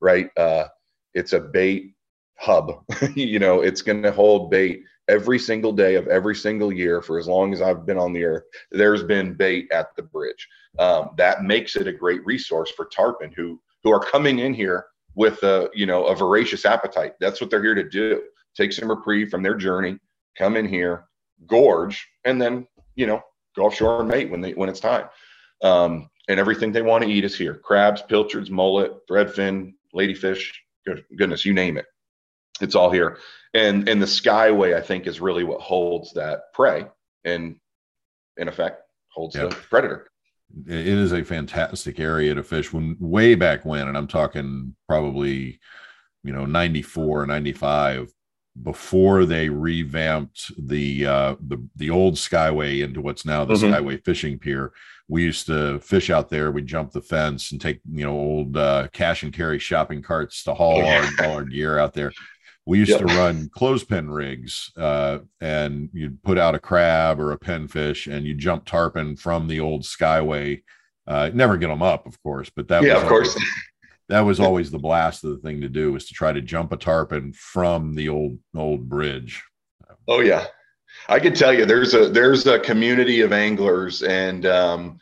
right? 0.00 0.30
Uh, 0.36 0.66
it's 1.14 1.32
a 1.32 1.40
bait 1.40 1.94
hub. 2.36 2.84
you 3.14 3.38
know, 3.38 3.60
it's 3.60 3.82
going 3.82 4.02
to 4.02 4.12
hold 4.12 4.50
bait 4.50 4.82
every 5.08 5.38
single 5.38 5.72
day 5.72 5.94
of 5.94 6.06
every 6.08 6.34
single 6.34 6.72
year 6.72 7.02
for 7.02 7.18
as 7.18 7.28
long 7.28 7.52
as 7.52 7.62
I've 7.62 7.86
been 7.86 7.98
on 7.98 8.12
the 8.12 8.24
earth. 8.24 8.44
There's 8.70 9.02
been 9.02 9.34
bait 9.34 9.70
at 9.72 9.94
the 9.96 10.02
bridge. 10.02 10.46
Um, 10.78 11.10
that 11.16 11.44
makes 11.44 11.76
it 11.76 11.86
a 11.86 11.92
great 11.92 12.24
resource 12.24 12.70
for 12.70 12.86
tarpon 12.86 13.32
who 13.34 13.60
who 13.82 13.90
are 13.92 14.00
coming 14.00 14.40
in 14.40 14.54
here 14.54 14.86
with 15.14 15.42
a 15.42 15.70
you 15.74 15.86
know 15.86 16.06
a 16.06 16.14
voracious 16.14 16.64
appetite. 16.64 17.14
That's 17.20 17.40
what 17.40 17.50
they're 17.50 17.62
here 17.62 17.74
to 17.74 17.88
do. 17.88 18.22
Take 18.56 18.72
some 18.72 18.88
reprieve 18.88 19.30
from 19.30 19.42
their 19.42 19.54
journey, 19.54 19.98
come 20.36 20.56
in 20.56 20.66
here, 20.66 21.04
gorge, 21.46 22.06
and 22.24 22.40
then 22.40 22.66
you 22.94 23.06
know 23.06 23.22
go 23.56 23.66
offshore 23.66 24.00
and 24.00 24.08
mate 24.08 24.30
when 24.30 24.40
they 24.40 24.52
when 24.52 24.68
it's 24.68 24.80
time. 24.80 25.08
Um, 25.62 26.08
and 26.28 26.38
everything 26.38 26.72
they 26.72 26.82
want 26.82 27.04
to 27.04 27.10
eat 27.10 27.24
is 27.24 27.36
here: 27.36 27.54
crabs, 27.54 28.02
pilchards, 28.02 28.50
mullet, 28.50 29.06
threadfin, 29.08 29.74
ladyfish. 29.94 30.52
Good, 30.86 31.04
goodness, 31.16 31.44
you 31.44 31.52
name 31.52 31.76
it 31.76 31.86
it's 32.60 32.74
all 32.74 32.90
here 32.90 33.18
and 33.54 33.88
and 33.88 34.00
the 34.00 34.06
skyway 34.06 34.74
i 34.74 34.80
think 34.80 35.06
is 35.06 35.20
really 35.20 35.44
what 35.44 35.60
holds 35.60 36.12
that 36.12 36.52
prey 36.52 36.86
and 37.24 37.56
in 38.36 38.48
effect 38.48 38.82
holds 39.08 39.34
the 39.34 39.48
predator 39.48 40.09
it 40.66 40.86
is 40.86 41.12
a 41.12 41.24
fantastic 41.24 42.00
area 42.00 42.34
to 42.34 42.42
fish 42.42 42.72
when 42.72 42.96
way 42.98 43.34
back 43.34 43.64
when 43.64 43.88
and 43.88 43.96
i'm 43.96 44.08
talking 44.08 44.74
probably 44.88 45.58
you 46.22 46.32
know 46.32 46.44
94 46.44 47.26
95 47.26 48.12
before 48.62 49.24
they 49.24 49.48
revamped 49.48 50.52
the 50.58 51.06
uh 51.06 51.36
the 51.46 51.64
the 51.76 51.90
old 51.90 52.14
skyway 52.14 52.82
into 52.82 53.00
what's 53.00 53.24
now 53.24 53.44
the 53.44 53.54
mm-hmm. 53.54 53.72
skyway 53.72 54.04
fishing 54.04 54.38
pier. 54.38 54.72
We 55.08 55.22
used 55.24 55.46
to 55.46 55.80
fish 55.80 56.10
out 56.10 56.28
there. 56.28 56.52
We'd 56.52 56.66
jump 56.66 56.92
the 56.92 57.00
fence 57.00 57.52
and 57.52 57.60
take 57.60 57.80
you 57.90 58.04
know 58.04 58.12
old 58.12 58.56
uh, 58.56 58.88
cash 58.92 59.22
and 59.22 59.32
carry 59.32 59.58
shopping 59.58 60.02
carts 60.02 60.44
to 60.44 60.54
haul 60.54 60.84
our, 60.84 61.08
all 61.22 61.32
our 61.32 61.44
gear 61.44 61.78
out 61.78 61.94
there 61.94 62.12
we 62.70 62.78
used 62.78 62.92
yep. 62.92 63.00
to 63.00 63.06
run 63.06 63.50
clothespin 63.52 64.08
rigs, 64.08 64.70
uh, 64.76 65.18
and 65.40 65.90
you'd 65.92 66.22
put 66.22 66.38
out 66.38 66.54
a 66.54 66.60
crab 66.60 67.18
or 67.18 67.32
a 67.32 67.38
pinfish 67.38 68.06
and 68.06 68.24
you 68.24 68.32
jump 68.32 68.64
tarpon 68.64 69.16
from 69.16 69.48
the 69.48 69.58
old 69.58 69.82
Skyway. 69.82 70.62
Uh, 71.04 71.30
never 71.34 71.56
get 71.56 71.66
them 71.66 71.82
up, 71.82 72.06
of 72.06 72.22
course, 72.22 72.48
but 72.54 72.68
that 72.68 72.84
yeah, 72.84 72.94
was 72.94 73.02
of 73.02 73.08
course. 73.08 73.34
Always, 73.34 73.48
that 74.08 74.20
was 74.20 74.38
always 74.38 74.70
the 74.70 74.78
blast 74.78 75.24
of 75.24 75.30
the 75.30 75.38
thing 75.38 75.60
to 75.62 75.68
do 75.68 75.92
was 75.92 76.06
to 76.06 76.14
try 76.14 76.32
to 76.32 76.40
jump 76.40 76.70
a 76.70 76.76
tarpon 76.76 77.32
from 77.32 77.92
the 77.96 78.08
old 78.08 78.38
old 78.54 78.88
bridge. 78.88 79.42
Oh 80.06 80.20
yeah, 80.20 80.46
I 81.08 81.18
can 81.18 81.34
tell 81.34 81.52
you, 81.52 81.66
there's 81.66 81.94
a 81.94 82.08
there's 82.08 82.46
a 82.46 82.60
community 82.60 83.22
of 83.22 83.32
anglers, 83.32 84.04
and 84.04 84.46
um, 84.46 85.00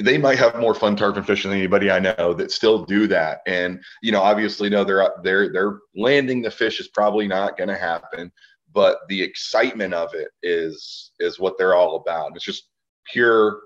they 0.00 0.18
might 0.18 0.38
have 0.38 0.58
more 0.58 0.74
fun 0.74 0.96
tarpon 0.96 1.22
fishing 1.22 1.50
than 1.50 1.58
anybody 1.58 1.90
I 1.90 1.98
know 1.98 2.32
that 2.34 2.50
still 2.50 2.84
do 2.84 3.06
that. 3.08 3.40
And 3.46 3.82
you 4.02 4.12
know, 4.12 4.22
obviously, 4.22 4.70
no, 4.70 4.84
they're 4.84 5.12
they're 5.22 5.52
they're 5.52 5.78
landing 5.94 6.42
the 6.42 6.50
fish 6.50 6.80
is 6.80 6.88
probably 6.88 7.26
not 7.26 7.56
going 7.56 7.68
to 7.68 7.76
happen, 7.76 8.32
but 8.72 9.00
the 9.08 9.22
excitement 9.22 9.94
of 9.94 10.14
it 10.14 10.28
is 10.42 11.12
is 11.20 11.38
what 11.38 11.58
they're 11.58 11.74
all 11.74 11.96
about. 11.96 12.32
It's 12.34 12.44
just 12.44 12.68
pure 13.12 13.60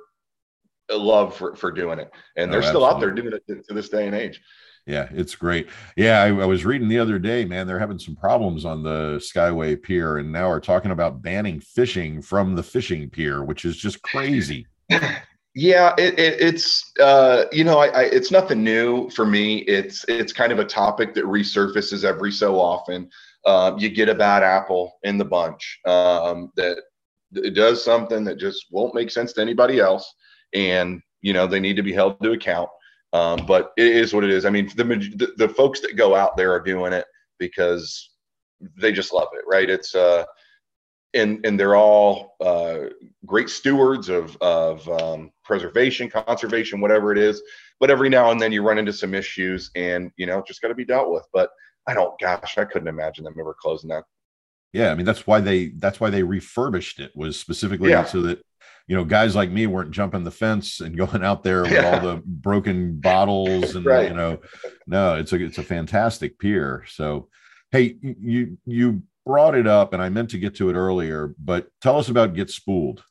love 0.91 1.37
for, 1.37 1.55
for 1.55 1.71
doing 1.71 1.99
it, 1.99 2.11
and 2.37 2.51
oh, 2.51 2.53
they're 2.53 2.65
oh, 2.65 2.69
still 2.69 2.85
out 2.85 3.01
there 3.01 3.13
doing 3.13 3.33
it 3.33 3.47
to, 3.47 3.63
to, 3.63 3.75
this 3.75 3.89
day 3.89 4.07
and 4.07 4.15
age. 4.15 4.41
Yeah, 4.87 5.07
it's 5.13 5.35
great. 5.35 5.69
Yeah, 5.97 6.23
I, 6.23 6.29
I 6.29 6.47
was 6.47 6.65
reading 6.65 6.89
the 6.89 6.99
other 6.99 7.19
day, 7.19 7.45
man. 7.45 7.67
They're 7.67 7.79
having 7.79 7.99
some 7.99 8.17
problems 8.17 8.65
on 8.65 8.83
the 8.83 9.19
Skyway 9.19 9.81
Pier, 9.81 10.17
and 10.17 10.33
now 10.33 10.49
are 10.49 10.61
talking 10.61 10.91
about 10.91 11.23
banning 11.23 11.61
fishing 11.61 12.23
from 12.23 12.55
the 12.55 12.63
fishing 12.63 13.09
pier, 13.11 13.45
which 13.45 13.65
is 13.65 13.77
just 13.77 14.03
crazy. 14.03 14.67
Yeah, 15.55 15.95
it, 15.99 16.19
it, 16.19 16.41
it's 16.41 16.93
uh, 17.01 17.47
you 17.53 17.65
know, 17.65 17.79
I, 17.79 17.87
I, 17.89 18.03
it's 18.05 18.31
nothing 18.31 18.63
new 18.63 19.11
for 19.11 19.27
me. 19.27 19.59
It's 19.61 20.05
it's 20.07 20.33
kind 20.33 20.53
of 20.53 20.59
a 20.59 20.65
topic 20.65 21.15
that 21.15 21.25
resurfaces 21.25 22.05
every 22.05 22.31
so 22.31 22.61
often. 22.61 23.11
Um, 23.47 23.79
you 23.79 23.89
get 23.89 24.09
a 24.09 24.15
bad 24.15 24.43
apple 24.43 24.93
in 25.03 25.19
the 25.19 25.25
bunch 25.25 25.81
um, 25.87 26.53
that 26.57 26.79
it 27.33 27.55
does 27.55 27.85
something 27.85 28.25
that 28.25 28.39
just 28.39 28.67
won't 28.71 28.95
make 28.95 29.11
sense 29.11 29.33
to 29.35 29.41
anybody 29.41 29.81
else, 29.81 30.13
and 30.55 31.01
you 31.23 31.33
know 31.33 31.47
they 31.47 31.61
need 31.61 31.77
to 31.77 31.83
be 31.83 31.93
held 31.93 32.21
to 32.23 32.33
account. 32.33 32.69
Um, 33.13 33.45
but 33.47 33.73
it 33.77 33.87
is 33.87 34.13
what 34.13 34.25
it 34.25 34.31
is. 34.31 34.45
I 34.45 34.51
mean, 34.51 34.71
the, 34.77 34.85
the 34.85 35.33
the 35.39 35.49
folks 35.49 35.81
that 35.81 35.97
go 35.97 36.15
out 36.15 36.37
there 36.37 36.53
are 36.53 36.61
doing 36.61 36.93
it 36.93 37.07
because 37.39 38.11
they 38.77 38.93
just 38.93 39.13
love 39.13 39.29
it, 39.33 39.45
right? 39.47 39.69
It's 39.69 39.95
uh, 39.95 40.25
and 41.15 41.45
and 41.45 41.59
they're 41.59 41.77
all 41.77 42.37
uh, 42.41 42.91
great 43.27 43.49
stewards 43.49 44.09
of 44.09 44.37
of 44.39 44.89
um, 44.89 45.31
preservation, 45.45 46.11
conservation, 46.11 46.81
whatever 46.81 47.13
it 47.13 47.19
is. 47.19 47.43
But 47.81 47.91
every 47.91 48.09
now 48.09 48.31
and 48.31 48.41
then 48.41 48.53
you 48.53 48.63
run 48.63 48.79
into 48.79 48.93
some 48.93 49.15
issues, 49.15 49.71
and 49.75 50.11
you 50.17 50.27
know, 50.27 50.43
just 50.47 50.61
got 50.61 50.69
to 50.69 50.75
be 50.75 50.85
dealt 50.85 51.11
with. 51.11 51.27
But 51.33 51.51
I 51.87 51.95
don't, 51.95 52.19
gosh, 52.21 52.59
I 52.59 52.65
couldn't 52.65 52.89
imagine 52.89 53.25
them 53.25 53.35
ever 53.39 53.55
closing 53.59 53.89
that. 53.91 54.05
Yeah, 54.73 54.91
I 54.91 54.95
mean 54.95 55.07
that's 55.07 55.27
why 55.27 55.41
they 55.41 55.69
that's 55.69 56.01
why 56.01 56.11
they 56.11 56.23
refurbished 56.23 57.01
it 57.01 57.13
was 57.15 57.39
specifically 57.39 57.91
yeah. 57.91 58.05
so 58.05 58.21
that 58.23 58.43
you 58.87 58.97
know 58.97 59.05
guys 59.05 59.35
like 59.35 59.51
me 59.51 59.67
weren't 59.67 59.93
jumping 59.93 60.25
the 60.25 60.31
fence 60.31 60.81
and 60.81 60.97
going 60.97 61.25
out 61.25 61.43
there 61.43 61.63
with 61.63 61.73
yeah. 61.73 61.95
all 61.95 62.01
the 62.01 62.23
broken 62.25 63.01
bottles 63.01 63.77
and 63.77 63.87
right. 63.87 64.09
you 64.09 64.15
know 64.15 64.39
no 64.87 65.15
it's 65.15 65.33
a 65.33 65.43
it's 65.43 65.59
a 65.59 65.63
fantastic 65.63 66.39
pier 66.39 66.85
so 66.89 67.29
hey 67.71 67.97
you 68.03 68.59
you 68.67 69.03
brought 69.29 69.55
it 69.55 69.67
up 69.67 69.93
and 69.93 70.03
I 70.03 70.09
meant 70.09 70.31
to 70.31 70.39
get 70.39 70.55
to 70.55 70.71
it 70.71 70.75
earlier, 70.75 71.35
but 71.39 71.69
tell 71.83 71.99
us 71.99 72.09
about 72.09 72.33
Get 72.33 72.49
Spooled. 72.49 73.05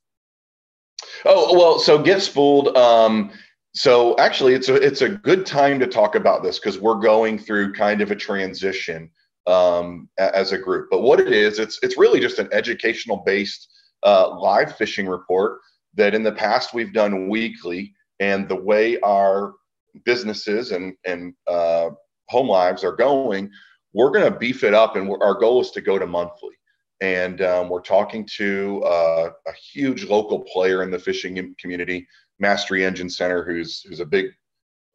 Oh, 1.25 1.55
well, 1.55 1.77
so 1.77 2.01
Get 2.01 2.23
Spooled. 2.23 2.75
Um, 2.75 3.31
so 3.75 4.17
actually, 4.17 4.55
it's 4.55 4.67
a 4.67 4.75
it's 4.75 5.03
a 5.03 5.09
good 5.09 5.45
time 5.45 5.79
to 5.79 5.85
talk 5.85 6.15
about 6.15 6.41
this 6.41 6.57
because 6.57 6.79
we're 6.79 6.99
going 6.99 7.37
through 7.37 7.73
kind 7.73 8.01
of 8.01 8.09
a 8.09 8.15
transition 8.15 9.11
um, 9.45 10.09
as 10.17 10.53
a 10.53 10.57
group. 10.57 10.87
But 10.89 11.03
what 11.03 11.19
it 11.19 11.31
is, 11.31 11.59
it's 11.59 11.77
it's 11.83 11.99
really 11.99 12.19
just 12.19 12.39
an 12.39 12.49
educational 12.51 13.17
based 13.23 13.67
uh, 14.01 14.35
live 14.39 14.75
fishing 14.75 15.07
report 15.07 15.59
that 15.93 16.15
in 16.15 16.23
the 16.23 16.31
past 16.31 16.73
we've 16.73 16.93
done 16.93 17.29
weekly, 17.29 17.93
and 18.19 18.49
the 18.49 18.55
way 18.55 18.99
our 19.01 19.53
businesses 20.03 20.71
and 20.71 20.95
and 21.05 21.35
uh, 21.45 21.91
home 22.29 22.49
lives 22.49 22.83
are 22.83 22.95
going, 22.95 23.51
we're 23.97 24.11
going 24.11 24.31
to 24.31 24.39
beef 24.39 24.63
it 24.63 24.75
up, 24.75 24.95
and 24.95 25.09
our 25.21 25.33
goal 25.33 25.59
is 25.59 25.71
to 25.71 25.81
go 25.81 25.97
to 25.97 26.05
monthly. 26.05 26.53
And 27.01 27.41
um, 27.41 27.67
we're 27.67 27.81
talking 27.81 28.27
to 28.37 28.83
uh, 28.83 29.29
a 29.47 29.51
huge 29.53 30.05
local 30.05 30.41
player 30.41 30.83
in 30.83 30.91
the 30.91 30.99
fishing 30.99 31.55
community, 31.59 32.07
Mastry 32.39 32.83
Engine 32.83 33.09
Center, 33.09 33.43
who's 33.43 33.81
who's 33.81 33.99
a 33.99 34.05
big 34.05 34.27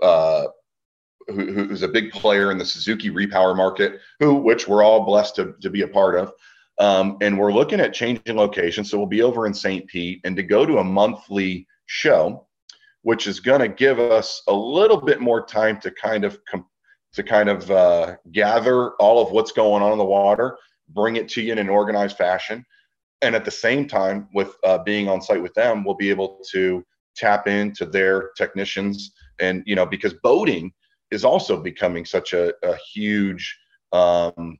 uh, 0.00 0.46
who, 1.26 1.52
who's 1.52 1.82
a 1.82 1.88
big 1.88 2.12
player 2.12 2.52
in 2.52 2.58
the 2.58 2.64
Suzuki 2.64 3.10
repower 3.10 3.56
market, 3.56 4.00
who 4.20 4.34
which 4.34 4.68
we're 4.68 4.84
all 4.84 5.04
blessed 5.04 5.36
to, 5.36 5.54
to 5.60 5.70
be 5.70 5.82
a 5.82 5.88
part 5.88 6.16
of. 6.16 6.32
Um, 6.78 7.18
and 7.20 7.36
we're 7.36 7.52
looking 7.52 7.80
at 7.80 7.92
changing 7.92 8.36
locations. 8.36 8.90
So 8.90 8.98
we'll 8.98 9.06
be 9.06 9.22
over 9.22 9.46
in 9.46 9.54
St. 9.54 9.86
Pete 9.88 10.20
and 10.24 10.36
to 10.36 10.42
go 10.42 10.64
to 10.64 10.78
a 10.78 10.84
monthly 10.84 11.66
show, 11.86 12.46
which 13.02 13.26
is 13.26 13.40
going 13.40 13.60
to 13.60 13.68
give 13.68 13.98
us 13.98 14.42
a 14.48 14.52
little 14.52 15.00
bit 15.00 15.20
more 15.20 15.44
time 15.44 15.80
to 15.80 15.90
kind 15.90 16.24
of 16.24 16.38
to 17.14 17.22
kind 17.22 17.48
of 17.48 17.70
uh, 17.70 18.16
gather 18.32 18.90
all 18.92 19.24
of 19.24 19.32
what's 19.32 19.52
going 19.52 19.82
on 19.82 19.92
in 19.92 19.98
the 19.98 20.04
water, 20.04 20.56
bring 20.88 21.16
it 21.16 21.28
to 21.30 21.42
you 21.42 21.52
in 21.52 21.58
an 21.58 21.68
organized 21.68 22.16
fashion. 22.16 22.64
And 23.20 23.34
at 23.34 23.44
the 23.44 23.50
same 23.50 23.86
time, 23.86 24.28
with 24.34 24.56
uh, 24.64 24.78
being 24.78 25.08
on 25.08 25.22
site 25.22 25.42
with 25.42 25.54
them, 25.54 25.84
we'll 25.84 25.94
be 25.94 26.10
able 26.10 26.40
to 26.50 26.84
tap 27.14 27.46
into 27.46 27.86
their 27.86 28.30
technicians. 28.36 29.12
And, 29.40 29.62
you 29.66 29.76
know, 29.76 29.86
because 29.86 30.14
boating 30.14 30.72
is 31.10 31.24
also 31.24 31.60
becoming 31.60 32.04
such 32.04 32.32
a, 32.32 32.52
a 32.64 32.76
huge 32.92 33.58
um, 33.92 34.58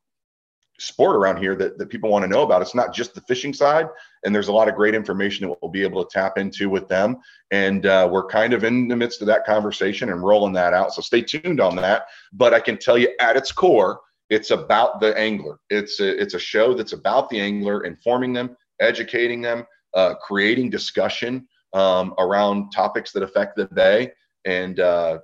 sport 0.83 1.15
around 1.15 1.37
here 1.37 1.55
that, 1.55 1.79
that 1.79 1.89
people 1.89 2.11
want 2.11 2.25
to 2.25 2.29
know 2.29 2.43
about. 2.43 2.61
It's 2.61 2.75
not 2.75 2.93
just 2.93 3.15
the 3.15 3.21
fishing 3.23 3.55
side, 3.55 3.87
and 4.25 4.35
there's 4.35 4.49
a 4.49 4.53
lot 4.53 4.69
of 4.69 4.75
great 4.75 4.95
information 4.95 5.47
that 5.47 5.57
we'll 5.63 5.71
be 5.71 5.85
able 5.85 6.05
to 6.05 6.11
tap 6.13 6.39
into 6.39 6.69
with 6.69 6.89
them. 6.89 7.19
And 7.53 7.87
uh, 7.87 8.09
we're 8.11 8.27
kind 8.27 8.53
of 8.53 8.65
in 8.65 8.89
the 8.89 8.97
midst 8.97 9.21
of 9.21 9.29
that 9.29 9.47
conversation 9.47 10.11
and 10.11 10.23
rolling 10.23 10.53
that 10.55 10.75
out. 10.75 10.93
So 10.93 11.01
stay 11.01 11.23
tuned 11.23 11.61
on 11.61 11.77
that. 11.77 12.07
But 12.33 12.53
I 12.53 12.59
can 12.59 12.79
tell 12.79 12.99
you, 12.99 13.15
at 13.21 13.37
its 13.37 13.53
core, 13.53 14.01
it's 14.29 14.51
about 14.51 15.01
the 15.01 15.17
angler. 15.17 15.59
It's 15.71 16.01
a, 16.01 16.21
it's 16.21 16.35
a 16.35 16.39
show 16.39 16.75
that's 16.75 16.95
about 16.95 17.31
the 17.31 17.41
angler, 17.41 17.85
informing 17.85 18.33
them, 18.33 18.57
educating 18.81 19.41
them, 19.41 19.65
uh, 19.95 20.15
creating 20.15 20.71
discussion 20.71 21.47
um, 21.75 22.15
around 22.19 22.71
topics 22.71 23.13
that 23.13 23.23
affect 23.23 23.57
the 23.57 23.67
bay, 23.67 24.13
and 24.45 24.81
uh, 24.81 25.19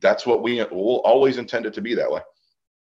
that's 0.00 0.26
what 0.26 0.42
we 0.42 0.62
will 0.64 1.00
always 1.04 1.38
intend 1.38 1.64
it 1.64 1.72
to 1.74 1.80
be 1.80 1.94
that 1.94 2.10
way. 2.10 2.20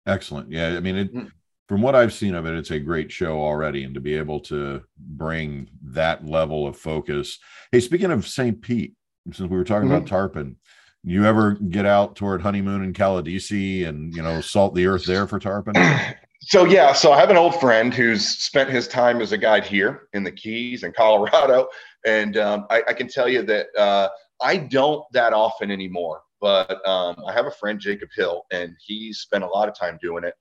Excellent. 0.06 0.50
Yeah, 0.50 0.76
I 0.76 0.80
mean, 0.80 0.96
it, 0.96 1.14
mm-hmm 1.14 1.26
from 1.70 1.82
what 1.82 1.94
I've 1.94 2.12
seen 2.12 2.34
of 2.34 2.46
it, 2.46 2.54
it's 2.54 2.72
a 2.72 2.80
great 2.80 3.12
show 3.12 3.40
already. 3.40 3.84
And 3.84 3.94
to 3.94 4.00
be 4.00 4.16
able 4.16 4.40
to 4.40 4.82
bring 4.98 5.70
that 5.84 6.26
level 6.26 6.66
of 6.66 6.76
focus. 6.76 7.38
Hey, 7.70 7.78
speaking 7.78 8.10
of 8.10 8.26
St. 8.26 8.60
Pete, 8.60 8.94
since 9.32 9.48
we 9.48 9.56
were 9.56 9.62
talking 9.62 9.86
mm-hmm. 9.86 9.98
about 9.98 10.08
tarpon, 10.08 10.56
you 11.04 11.26
ever 11.26 11.52
get 11.52 11.86
out 11.86 12.16
toward 12.16 12.42
honeymoon 12.42 12.82
in 12.82 12.92
Caladesi 12.92 13.86
and 13.86 14.12
you 14.16 14.20
know 14.20 14.40
salt 14.40 14.74
the 14.74 14.84
earth 14.84 15.04
there 15.04 15.28
for 15.28 15.38
tarpon? 15.38 15.74
So 16.42 16.64
yeah, 16.64 16.94
so 16.94 17.12
I 17.12 17.20
have 17.20 17.28
an 17.28 17.36
old 17.36 17.60
friend 17.60 17.92
who's 17.92 18.26
spent 18.26 18.70
his 18.70 18.88
time 18.88 19.20
as 19.20 19.32
a 19.32 19.36
guide 19.36 19.62
here 19.62 20.08
in 20.14 20.24
the 20.24 20.32
Keys 20.32 20.84
in 20.84 20.92
Colorado, 20.96 21.68
and 22.06 22.38
um, 22.38 22.66
I, 22.70 22.82
I, 22.88 22.92
can 22.94 23.08
tell 23.08 23.28
you 23.28 23.42
that 23.42 23.66
uh, 23.76 24.08
I 24.40 24.56
don't 24.56 25.04
that 25.12 25.34
often 25.34 25.70
anymore. 25.70 26.22
But 26.40 26.80
um, 26.88 27.16
I 27.28 27.34
have 27.34 27.44
a 27.44 27.50
friend, 27.50 27.78
Jacob 27.78 28.08
Hill, 28.16 28.46
and 28.50 28.74
he's 28.82 29.18
spent 29.18 29.44
a 29.44 29.46
lot 29.46 29.68
of 29.68 29.78
time 29.78 29.98
doing 30.00 30.24
it. 30.24 30.32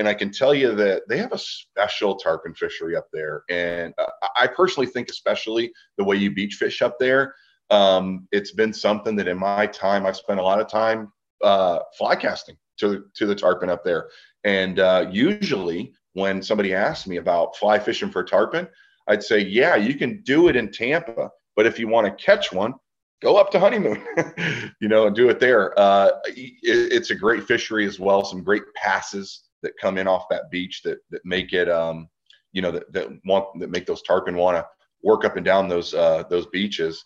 And 0.00 0.08
I 0.08 0.14
can 0.14 0.32
tell 0.32 0.54
you 0.54 0.74
that 0.76 1.02
they 1.10 1.18
have 1.18 1.32
a 1.32 1.38
special 1.38 2.14
tarpon 2.16 2.54
fishery 2.54 2.96
up 2.96 3.08
there. 3.12 3.42
And 3.50 3.92
I 4.34 4.46
personally 4.46 4.86
think, 4.86 5.10
especially 5.10 5.70
the 5.98 6.04
way 6.04 6.16
you 6.16 6.30
beach 6.30 6.54
fish 6.54 6.80
up 6.80 6.98
there, 6.98 7.34
um, 7.68 8.26
it's 8.32 8.52
been 8.52 8.72
something 8.72 9.14
that 9.16 9.28
in 9.28 9.36
my 9.36 9.66
time 9.66 10.06
I've 10.06 10.16
spent 10.16 10.40
a 10.40 10.42
lot 10.42 10.58
of 10.58 10.68
time 10.68 11.12
uh, 11.44 11.80
fly 11.98 12.16
casting 12.16 12.56
to 12.78 13.04
to 13.14 13.26
the 13.26 13.34
tarpon 13.34 13.68
up 13.68 13.84
there. 13.84 14.08
And 14.42 14.78
uh, 14.78 15.08
usually, 15.12 15.92
when 16.14 16.42
somebody 16.42 16.72
asks 16.72 17.06
me 17.06 17.18
about 17.18 17.54
fly 17.56 17.78
fishing 17.78 18.10
for 18.10 18.24
tarpon, 18.24 18.68
I'd 19.06 19.22
say, 19.22 19.40
yeah, 19.40 19.76
you 19.76 19.92
can 19.96 20.22
do 20.22 20.48
it 20.48 20.56
in 20.56 20.72
Tampa, 20.72 21.28
but 21.56 21.66
if 21.66 21.78
you 21.78 21.88
want 21.88 22.06
to 22.06 22.24
catch 22.24 22.54
one, 22.54 22.72
go 23.20 23.36
up 23.36 23.50
to 23.50 23.60
honeymoon, 23.60 24.02
you 24.80 24.88
know, 24.88 25.08
and 25.08 25.14
do 25.14 25.28
it 25.28 25.40
there. 25.40 25.78
Uh, 25.78 26.12
it, 26.24 26.54
it's 26.62 27.10
a 27.10 27.14
great 27.14 27.44
fishery 27.44 27.84
as 27.84 28.00
well. 28.00 28.24
Some 28.24 28.42
great 28.42 28.62
passes 28.74 29.42
that 29.62 29.78
come 29.80 29.98
in 29.98 30.08
off 30.08 30.28
that 30.30 30.50
beach 30.50 30.82
that 30.82 30.98
that 31.10 31.24
make 31.24 31.52
it, 31.52 31.68
um, 31.68 32.08
you 32.52 32.62
know, 32.62 32.70
that, 32.70 32.92
that 32.92 33.08
want 33.24 33.58
that 33.60 33.70
make 33.70 33.86
those 33.86 34.02
tarpon 34.02 34.36
want 34.36 34.56
to 34.56 34.66
work 35.02 35.24
up 35.24 35.36
and 35.36 35.44
down 35.44 35.68
those 35.68 35.94
uh, 35.94 36.24
those 36.28 36.46
beaches 36.46 37.04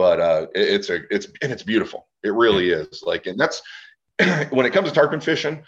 but 0.00 0.18
uh, 0.18 0.46
it, 0.54 0.66
it's 0.66 0.88
a 0.88 1.00
it's 1.14 1.26
and 1.42 1.52
it's 1.52 1.62
beautiful. 1.62 2.08
It 2.22 2.32
really 2.32 2.70
is. 2.70 3.02
Like, 3.02 3.26
and 3.26 3.38
that's 3.38 3.60
when 4.50 4.64
it 4.64 4.72
comes 4.72 4.88
to 4.88 4.94
tarpon 4.94 5.20
fishing. 5.20 5.62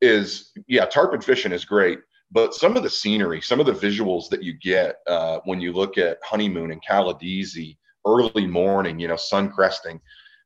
Is 0.00 0.50
yeah, 0.66 0.86
tarpon 0.86 1.20
fishing 1.20 1.52
is 1.52 1.64
great, 1.64 2.00
but 2.32 2.52
some 2.52 2.76
of 2.76 2.82
the 2.82 2.90
scenery, 2.90 3.40
some 3.40 3.60
of 3.60 3.66
the 3.66 3.72
visuals 3.72 4.28
that 4.30 4.42
you 4.42 4.54
get 4.54 4.96
uh, 5.06 5.38
when 5.44 5.60
you 5.60 5.72
look 5.72 5.98
at 5.98 6.18
honeymoon 6.24 6.72
and 6.72 6.82
Caladesi, 6.84 7.76
early 8.04 8.46
morning, 8.46 8.98
you 8.98 9.06
know, 9.06 9.14
sun 9.14 9.52
cresting, 9.52 10.00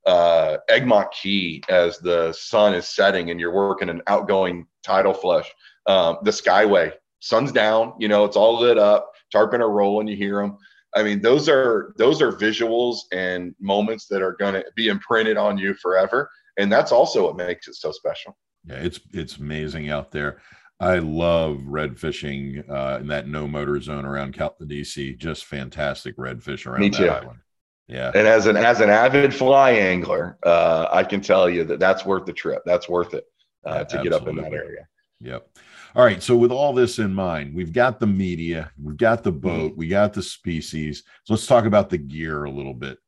uh, 0.04 0.58
Egmont 0.68 1.10
Key 1.12 1.62
as 1.70 1.98
the 1.98 2.30
sun 2.32 2.74
is 2.74 2.88
setting 2.88 3.30
and 3.30 3.40
you're 3.40 3.54
working 3.54 3.88
an 3.88 4.02
outgoing 4.06 4.66
tidal 4.84 5.14
flush, 5.14 5.50
um, 5.86 6.18
the 6.22 6.30
Skyway, 6.30 6.92
sun's 7.20 7.52
down, 7.52 7.94
you 7.98 8.08
know, 8.08 8.24
it's 8.24 8.36
all 8.36 8.60
lit 8.60 8.78
up, 8.78 9.10
tarpon 9.32 9.60
are 9.60 9.70
rolling, 9.70 10.08
you 10.08 10.16
hear 10.16 10.40
them. 10.40 10.56
I 10.96 11.02
mean, 11.02 11.20
those 11.20 11.48
are 11.48 11.92
those 11.96 12.22
are 12.22 12.30
visuals 12.30 12.98
and 13.12 13.54
moments 13.60 14.06
that 14.08 14.22
are 14.22 14.36
going 14.38 14.54
to 14.54 14.64
be 14.76 14.88
imprinted 14.88 15.36
on 15.36 15.58
you 15.58 15.74
forever, 15.74 16.30
and 16.56 16.70
that's 16.70 16.92
also 16.92 17.24
what 17.24 17.36
makes 17.36 17.66
it 17.66 17.74
so 17.74 17.90
special. 17.90 18.36
Yeah, 18.64 18.76
it's 18.76 19.00
it's 19.12 19.38
amazing 19.38 19.90
out 19.90 20.12
there. 20.12 20.40
I 20.78 20.98
love 20.98 21.62
red 21.64 21.98
fishing 21.98 22.62
uh, 22.68 22.98
in 23.00 23.08
that 23.08 23.26
no 23.26 23.48
motor 23.48 23.80
zone 23.80 24.04
around 24.04 24.34
Cal- 24.34 24.54
the 24.58 24.66
DC. 24.66 25.18
Just 25.18 25.46
fantastic 25.46 26.14
red 26.16 26.42
fish 26.42 26.66
around 26.66 26.80
Me 26.80 26.90
that 26.90 26.98
too. 26.98 27.08
island. 27.08 27.40
Yeah, 27.88 28.12
and 28.14 28.28
as 28.28 28.46
an 28.46 28.56
as 28.56 28.80
an 28.80 28.88
avid 28.90 29.34
fly 29.34 29.72
angler, 29.72 30.38
uh, 30.44 30.86
I 30.92 31.02
can 31.02 31.20
tell 31.20 31.50
you 31.50 31.64
that 31.64 31.80
that's 31.80 32.06
worth 32.06 32.24
the 32.24 32.32
trip. 32.32 32.62
That's 32.64 32.88
worth 32.88 33.14
it 33.14 33.24
uh, 33.66 33.84
to 33.84 33.98
absolutely. 33.98 34.10
get 34.10 34.20
up 34.20 34.28
in 34.28 34.36
that 34.36 34.52
area. 34.52 34.88
Yep. 35.20 35.48
All 35.94 36.04
right. 36.04 36.22
So, 36.22 36.36
with 36.36 36.52
all 36.52 36.72
this 36.72 36.98
in 36.98 37.14
mind, 37.14 37.54
we've 37.54 37.72
got 37.72 38.00
the 38.00 38.06
media, 38.06 38.70
we've 38.82 38.96
got 38.96 39.22
the 39.22 39.32
boat, 39.32 39.72
mm-hmm. 39.72 39.78
we 39.78 39.88
got 39.88 40.12
the 40.12 40.22
species. 40.22 41.04
So, 41.24 41.34
let's 41.34 41.46
talk 41.46 41.64
about 41.64 41.88
the 41.88 41.98
gear 41.98 42.44
a 42.44 42.50
little 42.50 42.74
bit. 42.74 42.98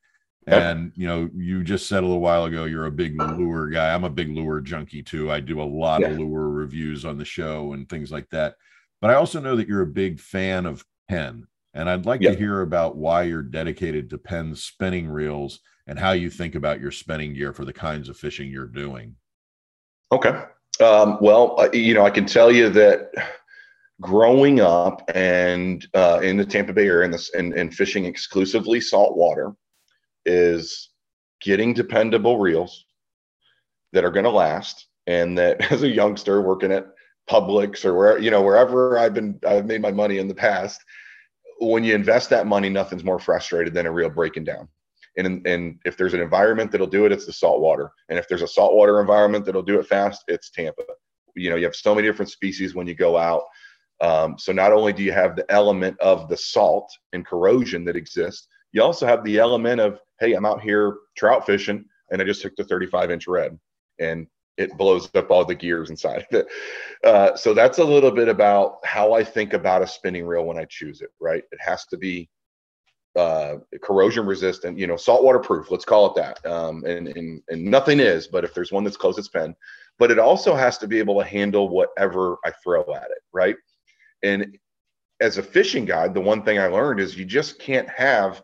And, 0.46 0.92
you 0.94 1.09
know, 1.09 1.28
you 1.34 1.64
just 1.64 1.88
said 1.88 2.04
a 2.04 2.07
little 2.07 2.20
while 2.20 2.44
ago, 2.44 2.66
you're 2.66 2.86
a 2.86 2.92
big 2.92 3.20
lure 3.20 3.68
guy. 3.68 3.92
I'm 3.92 4.04
a 4.04 4.11
big 4.11 4.30
lure 4.30 4.61
junkie 4.61 5.02
too. 5.02 5.30
I 5.30 5.40
do 5.40 5.61
a 5.61 5.64
lot 5.64 6.02
yeah. 6.02 6.09
of 6.09 6.18
lure 6.18 6.48
reviews 6.48 7.04
on 7.04 7.18
the 7.18 7.24
show 7.24 7.72
and 7.72 7.88
things 7.88 8.12
like 8.12 8.28
that. 8.30 8.54
But 9.00 9.11
I 9.11 9.14
also 9.14 9.40
know 9.40 9.57
that 9.57 9.66
you're 9.66 9.82
a 9.82 9.86
big 9.86 10.20
fan 10.20 10.66
of 10.66 10.84
Penn, 11.09 11.48
And 11.74 11.90
I'd 11.90 12.07
like 12.07 12.20
yeah. 12.20 12.30
to 12.30 12.36
hear 12.36 12.61
about 12.61 12.96
why 12.96 13.24
you're 13.24 13.42
dedicated 13.42 14.09
to 14.11 14.18
Penn 14.18 14.54
spinning 14.54 15.09
reels 15.09 15.61
and 15.88 15.98
how 15.98 16.12
you 16.12 16.30
think 16.30 16.54
about 16.54 16.80
your 16.80 16.92
spinning 16.92 17.34
gear 17.34 17.52
for 17.52 17.64
the 17.64 17.72
kinds 17.72 18.09
of 18.09 18.16
fishing 18.16 18.48
you're 18.48 18.66
doing. 18.66 19.16
Okay. 20.12 20.42
Um, 20.80 21.18
well, 21.20 21.59
uh, 21.59 21.68
you 21.72 21.94
know, 21.94 22.04
I 22.04 22.11
can 22.11 22.26
tell 22.26 22.52
you 22.52 22.68
that 22.70 23.11
growing 24.00 24.61
up 24.61 25.02
and 25.14 25.86
uh, 25.94 26.20
in 26.22 26.36
the 26.36 26.44
Tampa 26.44 26.72
Bay 26.72 26.86
area 26.86 27.04
and, 27.04 27.14
this, 27.14 27.32
and, 27.34 27.54
and 27.54 27.74
fishing 27.74 28.04
exclusively 28.04 28.80
saltwater 28.80 29.54
is 30.24 30.90
getting 31.40 31.72
dependable 31.72 32.38
reels 32.38 32.84
that 33.92 34.04
are 34.04 34.11
going 34.11 34.24
to 34.24 34.30
last. 34.30 34.86
And 35.07 35.36
that 35.38 35.72
as 35.72 35.82
a 35.82 35.88
youngster 35.88 36.40
working 36.42 36.72
at 36.72 36.86
Publix 37.28 37.84
or 37.84 37.94
where, 37.94 38.18
you 38.18 38.30
know, 38.30 38.42
wherever 38.42 38.98
I've 38.98 39.14
been, 39.14 39.40
I've 39.46 39.66
made 39.66 39.82
my 39.82 39.92
money 39.92 40.18
in 40.18 40.28
the 40.28 40.34
past, 40.34 40.80
when 41.59 41.84
you 41.84 41.94
invest 41.94 42.30
that 42.30 42.46
money, 42.46 42.68
nothing's 42.68 43.04
more 43.04 43.18
frustrated 43.18 43.72
than 43.72 43.86
a 43.86 43.90
reel 43.90 44.11
breaking 44.11 44.44
down. 44.44 44.68
And, 45.17 45.47
and 45.47 45.79
if 45.85 45.97
there's 45.97 46.14
an 46.14 46.21
environment 46.21 46.71
that'll 46.71 46.87
do 46.87 47.07
it, 47.07 47.12
it's 47.12 47.27
the 47.27 47.33
saltwater. 47.33 47.91
And 48.09 48.19
if 48.19 48.29
there's 48.29 48.43
a 48.43 48.49
saltwater 48.49 49.01
environment 49.01 49.45
that'll 49.45 49.62
do 49.62 49.81
it 49.81 49.87
fast, 49.87 50.25
it's 50.29 50.51
Tampa. 50.51 50.83
You 51.35 51.51
know, 51.51 51.57
you 51.57 51.64
have 51.64 51.77
so 51.77 51.95
many 51.95 52.07
different 52.07 52.31
species 52.31 52.75
when 52.75 52.87
you 52.87 52.95
go 52.95 53.17
out. 53.17 53.45
Um, 54.01 54.39
so 54.39 54.53
not 54.53 54.73
only 54.73 54.93
do 54.93 55.03
you 55.03 55.12
have 55.12 55.37
the 55.37 55.51
element 55.51 55.99
of 56.01 56.29
the 56.29 56.37
salt 56.37 56.91
and 57.12 57.25
corrosion 57.25 57.85
that 57.87 57.97
exists, 57.97 58.47
you 58.73 58.83
also 58.83 59.07
have 59.07 59.25
the 59.25 59.39
element 59.39 59.81
of, 59.81 60.01
hey, 60.21 60.35
I'm 60.35 60.45
out 60.45 60.61
here 60.61 60.99
trout 61.17 61.47
fishing 61.47 61.85
and 62.11 62.21
I 62.21 62.25
just 62.25 62.43
took 62.43 62.55
the 62.57 62.64
35 62.64 63.11
inch 63.11 63.27
red 63.27 63.59
and 63.99 64.27
it 64.59 64.77
blows 64.77 65.09
up 65.14 65.31
all 65.31 65.45
the 65.45 65.55
gears 65.55 65.91
inside 65.91 66.27
of 66.31 66.41
it. 66.41 66.47
Uh, 67.05 67.37
so 67.37 67.55
that's 67.55 67.79
a 67.79 67.85
little 67.85 68.11
bit 68.11 68.29
about 68.29 68.79
how 68.85 69.12
I 69.12 69.23
think 69.23 69.53
about 69.53 69.83
a 69.83 69.87
spinning 69.87 70.27
reel 70.27 70.45
when 70.45 70.59
I 70.59 70.67
choose 70.67 71.01
it, 71.01 71.11
right? 71.21 71.43
It 71.53 71.59
has 71.61 71.85
to 71.87 71.97
be 71.97 72.29
uh, 73.17 73.57
corrosion 73.83 74.27
resistant, 74.27 74.79
you 74.79 74.87
know, 74.87 74.97
saltwater 74.97 75.39
proof, 75.39 75.71
let's 75.71 75.85
call 75.85 76.07
it 76.07 76.14
that. 76.17 76.45
Um, 76.51 76.85
and, 76.85 77.09
and, 77.09 77.43
and 77.49 77.64
nothing 77.64 77.99
is, 77.99 78.27
but 78.27 78.45
if 78.45 78.53
there's 78.53 78.73
one 78.73 78.85
that's 78.85 78.97
close, 78.97 79.19
it's 79.19 79.29
Penn. 79.29 79.57
But 79.99 80.11
it 80.11 80.19
also 80.19 80.55
has 80.55 80.77
to 80.79 80.87
be 80.87 80.99
able 80.99 81.19
to 81.19 81.27
handle 81.27 81.69
whatever 81.69 82.37
I 82.45 82.53
throw 82.62 82.83
at 82.95 83.11
it, 83.11 83.23
right? 83.33 83.57
And 84.23 84.59
as 85.21 85.39
a 85.39 85.43
fishing 85.43 85.87
guide, 85.87 86.12
the 86.12 86.21
one 86.21 86.43
thing 86.43 86.59
I 86.59 86.67
learned 86.67 87.01
is 87.01 87.17
you 87.17 87.25
just 87.25 87.59
can't 87.59 87.89
have 87.89 88.43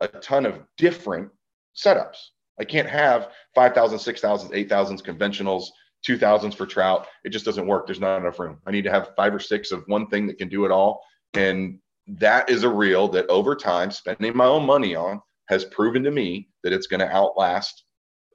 a 0.00 0.08
ton 0.08 0.46
of 0.46 0.60
different 0.78 1.30
setups. 1.76 2.16
I 2.58 2.64
can't 2.64 2.88
have 2.88 3.28
5,000, 3.54 3.98
6,000, 3.98 4.50
8,000s 4.52 5.02
conventionals, 5.02 5.66
2,000s 6.06 6.54
for 6.54 6.66
trout. 6.66 7.08
It 7.24 7.30
just 7.30 7.44
doesn't 7.44 7.66
work. 7.66 7.86
There's 7.86 8.00
not 8.00 8.20
enough 8.20 8.38
room. 8.38 8.58
I 8.66 8.70
need 8.70 8.84
to 8.84 8.90
have 8.90 9.14
five 9.16 9.34
or 9.34 9.40
six 9.40 9.72
of 9.72 9.84
one 9.86 10.06
thing 10.06 10.26
that 10.28 10.38
can 10.38 10.48
do 10.48 10.64
it 10.64 10.70
all. 10.70 11.02
And 11.34 11.78
that 12.06 12.50
is 12.50 12.62
a 12.62 12.68
reel 12.68 13.08
that 13.08 13.28
over 13.28 13.54
time, 13.56 13.90
spending 13.90 14.36
my 14.36 14.46
own 14.46 14.66
money 14.66 14.94
on, 14.94 15.20
has 15.48 15.64
proven 15.64 16.02
to 16.02 16.10
me 16.10 16.48
that 16.62 16.72
it's 16.72 16.86
going 16.86 17.00
to 17.00 17.10
outlast 17.10 17.84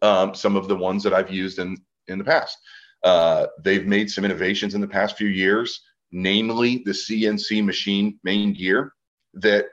um, 0.02 0.34
some 0.34 0.56
of 0.56 0.68
the 0.68 0.76
ones 0.76 1.04
that 1.04 1.14
I've 1.14 1.32
used 1.32 1.60
in 1.60 1.78
in 2.08 2.18
the 2.18 2.24
past. 2.24 2.58
Uh, 3.04 3.48
they've 3.64 3.86
made 3.86 4.10
some 4.10 4.26
innovations 4.26 4.76
in 4.76 4.82
the 4.82 4.88
past 4.88 5.18
few 5.18 5.28
years, 5.28 5.82
namely 6.12 6.82
the 6.86 6.92
CNC 6.92 7.64
machine 7.64 8.20
main 8.24 8.54
gear. 8.54 8.94
That, 9.36 9.66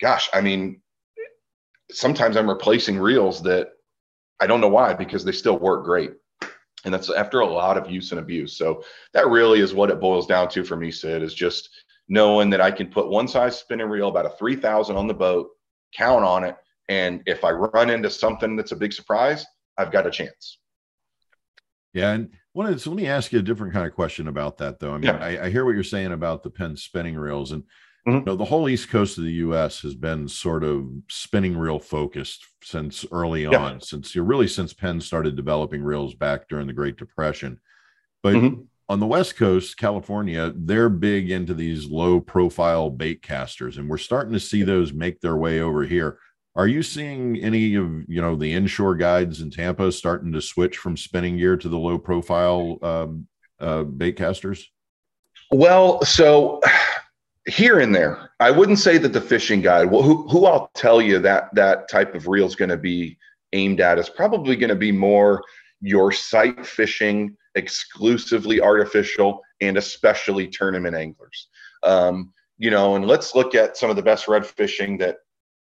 gosh, 0.00 0.28
I 0.32 0.40
mean, 0.40 0.80
sometimes 1.90 2.36
I'm 2.36 2.48
replacing 2.48 2.98
reels 2.98 3.42
that 3.42 3.70
I 4.40 4.46
don't 4.46 4.60
know 4.60 4.68
why 4.68 4.94
because 4.94 5.24
they 5.24 5.32
still 5.32 5.58
work 5.58 5.84
great. 5.84 6.12
And 6.84 6.92
that's 6.92 7.10
after 7.10 7.40
a 7.40 7.46
lot 7.46 7.78
of 7.78 7.90
use 7.90 8.10
and 8.10 8.20
abuse. 8.20 8.56
So 8.56 8.82
that 9.12 9.28
really 9.28 9.60
is 9.60 9.72
what 9.72 9.90
it 9.90 10.00
boils 10.00 10.26
down 10.26 10.48
to 10.48 10.64
for 10.64 10.76
me, 10.76 10.90
Sid, 10.90 11.22
is 11.22 11.32
just 11.32 11.70
knowing 12.08 12.50
that 12.50 12.60
I 12.60 12.70
can 12.70 12.88
put 12.88 13.08
one 13.08 13.28
size 13.28 13.58
spinning 13.58 13.88
reel, 13.88 14.08
about 14.08 14.26
a 14.26 14.30
3000 14.30 14.96
on 14.96 15.06
the 15.06 15.14
boat, 15.14 15.48
count 15.94 16.24
on 16.24 16.44
it. 16.44 16.56
And 16.88 17.22
if 17.26 17.44
I 17.44 17.50
run 17.52 17.90
into 17.90 18.10
something 18.10 18.56
that's 18.56 18.72
a 18.72 18.76
big 18.76 18.92
surprise, 18.92 19.46
I've 19.78 19.92
got 19.92 20.06
a 20.06 20.10
chance. 20.10 20.58
Yeah. 21.94 22.12
And 22.12 22.30
one 22.52 22.78
so 22.78 22.90
let 22.90 22.96
me 22.96 23.06
ask 23.06 23.32
you 23.32 23.38
a 23.38 23.42
different 23.42 23.72
kind 23.72 23.86
of 23.86 23.94
question 23.94 24.28
about 24.28 24.58
that 24.58 24.78
though. 24.78 24.92
I 24.92 24.98
mean, 24.98 25.04
yeah. 25.04 25.16
I, 25.16 25.46
I, 25.46 25.50
hear 25.50 25.64
what 25.64 25.74
you're 25.74 25.84
saying 25.84 26.12
about 26.12 26.42
the 26.42 26.50
Penn 26.50 26.76
spinning 26.76 27.16
reels 27.16 27.52
and 27.52 27.62
mm-hmm. 28.06 28.18
you 28.18 28.24
know, 28.24 28.36
the 28.36 28.44
whole 28.44 28.68
East 28.68 28.90
coast 28.90 29.18
of 29.18 29.24
the 29.24 29.32
US 29.32 29.80
has 29.80 29.94
been 29.94 30.26
sort 30.28 30.64
of 30.64 30.88
spinning 31.08 31.56
reel 31.56 31.78
focused 31.78 32.46
since 32.62 33.04
early 33.12 33.44
yeah. 33.44 33.58
on, 33.58 33.80
since 33.80 34.14
you're 34.14 34.24
really 34.24 34.48
since 34.48 34.72
Penn 34.72 35.00
started 35.00 35.36
developing 35.36 35.82
reels 35.82 36.14
back 36.14 36.48
during 36.48 36.66
the 36.66 36.72
Great 36.72 36.96
Depression. 36.96 37.60
But 38.22 38.34
mm-hmm 38.34 38.62
on 38.92 39.00
the 39.00 39.06
West 39.06 39.36
Coast, 39.36 39.78
California, 39.78 40.52
they're 40.54 40.90
big 40.90 41.30
into 41.30 41.54
these 41.54 41.86
low 41.86 42.20
profile 42.20 42.90
bait 42.90 43.22
casters, 43.22 43.78
and 43.78 43.88
we're 43.88 43.96
starting 43.96 44.34
to 44.34 44.38
see 44.38 44.62
those 44.62 44.92
make 44.92 45.18
their 45.22 45.38
way 45.38 45.60
over 45.60 45.82
here. 45.84 46.18
Are 46.54 46.66
you 46.66 46.82
seeing 46.82 47.38
any 47.38 47.74
of 47.76 48.04
you 48.06 48.20
know 48.20 48.36
the 48.36 48.52
inshore 48.52 48.94
guides 48.94 49.40
in 49.40 49.50
Tampa 49.50 49.90
starting 49.92 50.30
to 50.32 50.42
switch 50.42 50.76
from 50.76 50.98
spinning 50.98 51.38
gear 51.38 51.56
to 51.56 51.70
the 51.70 51.78
low 51.78 51.96
profile 51.96 52.78
um, 52.82 53.26
uh, 53.58 53.84
bait 53.84 54.16
casters? 54.16 54.70
Well, 55.50 56.04
so 56.04 56.60
here 57.46 57.78
and 57.78 57.94
there, 57.94 58.32
I 58.40 58.50
wouldn't 58.50 58.78
say 58.78 58.98
that 58.98 59.14
the 59.14 59.22
fishing 59.22 59.62
guide. 59.62 59.90
Well, 59.90 60.02
who, 60.02 60.28
who 60.28 60.44
I'll 60.44 60.70
tell 60.74 61.00
you 61.00 61.18
that 61.20 61.48
that 61.54 61.88
type 61.88 62.14
of 62.14 62.28
reel 62.28 62.44
is 62.44 62.56
going 62.56 62.68
to 62.68 62.76
be 62.76 63.16
aimed 63.54 63.80
at 63.80 63.98
is 63.98 64.10
probably 64.10 64.54
going 64.54 64.68
to 64.68 64.76
be 64.76 64.92
more 64.92 65.42
your 65.80 66.12
sight 66.12 66.66
fishing, 66.66 67.34
exclusively 67.54 68.60
artificial, 68.60 69.42
and 69.60 69.76
especially 69.76 70.48
tournament 70.48 70.96
anglers. 70.96 71.48
Um, 71.82 72.32
you 72.58 72.70
know, 72.70 72.96
and 72.96 73.06
let's 73.06 73.34
look 73.34 73.54
at 73.54 73.76
some 73.76 73.90
of 73.90 73.96
the 73.96 74.02
best 74.02 74.28
red 74.28 74.46
fishing 74.46 74.98
that 74.98 75.18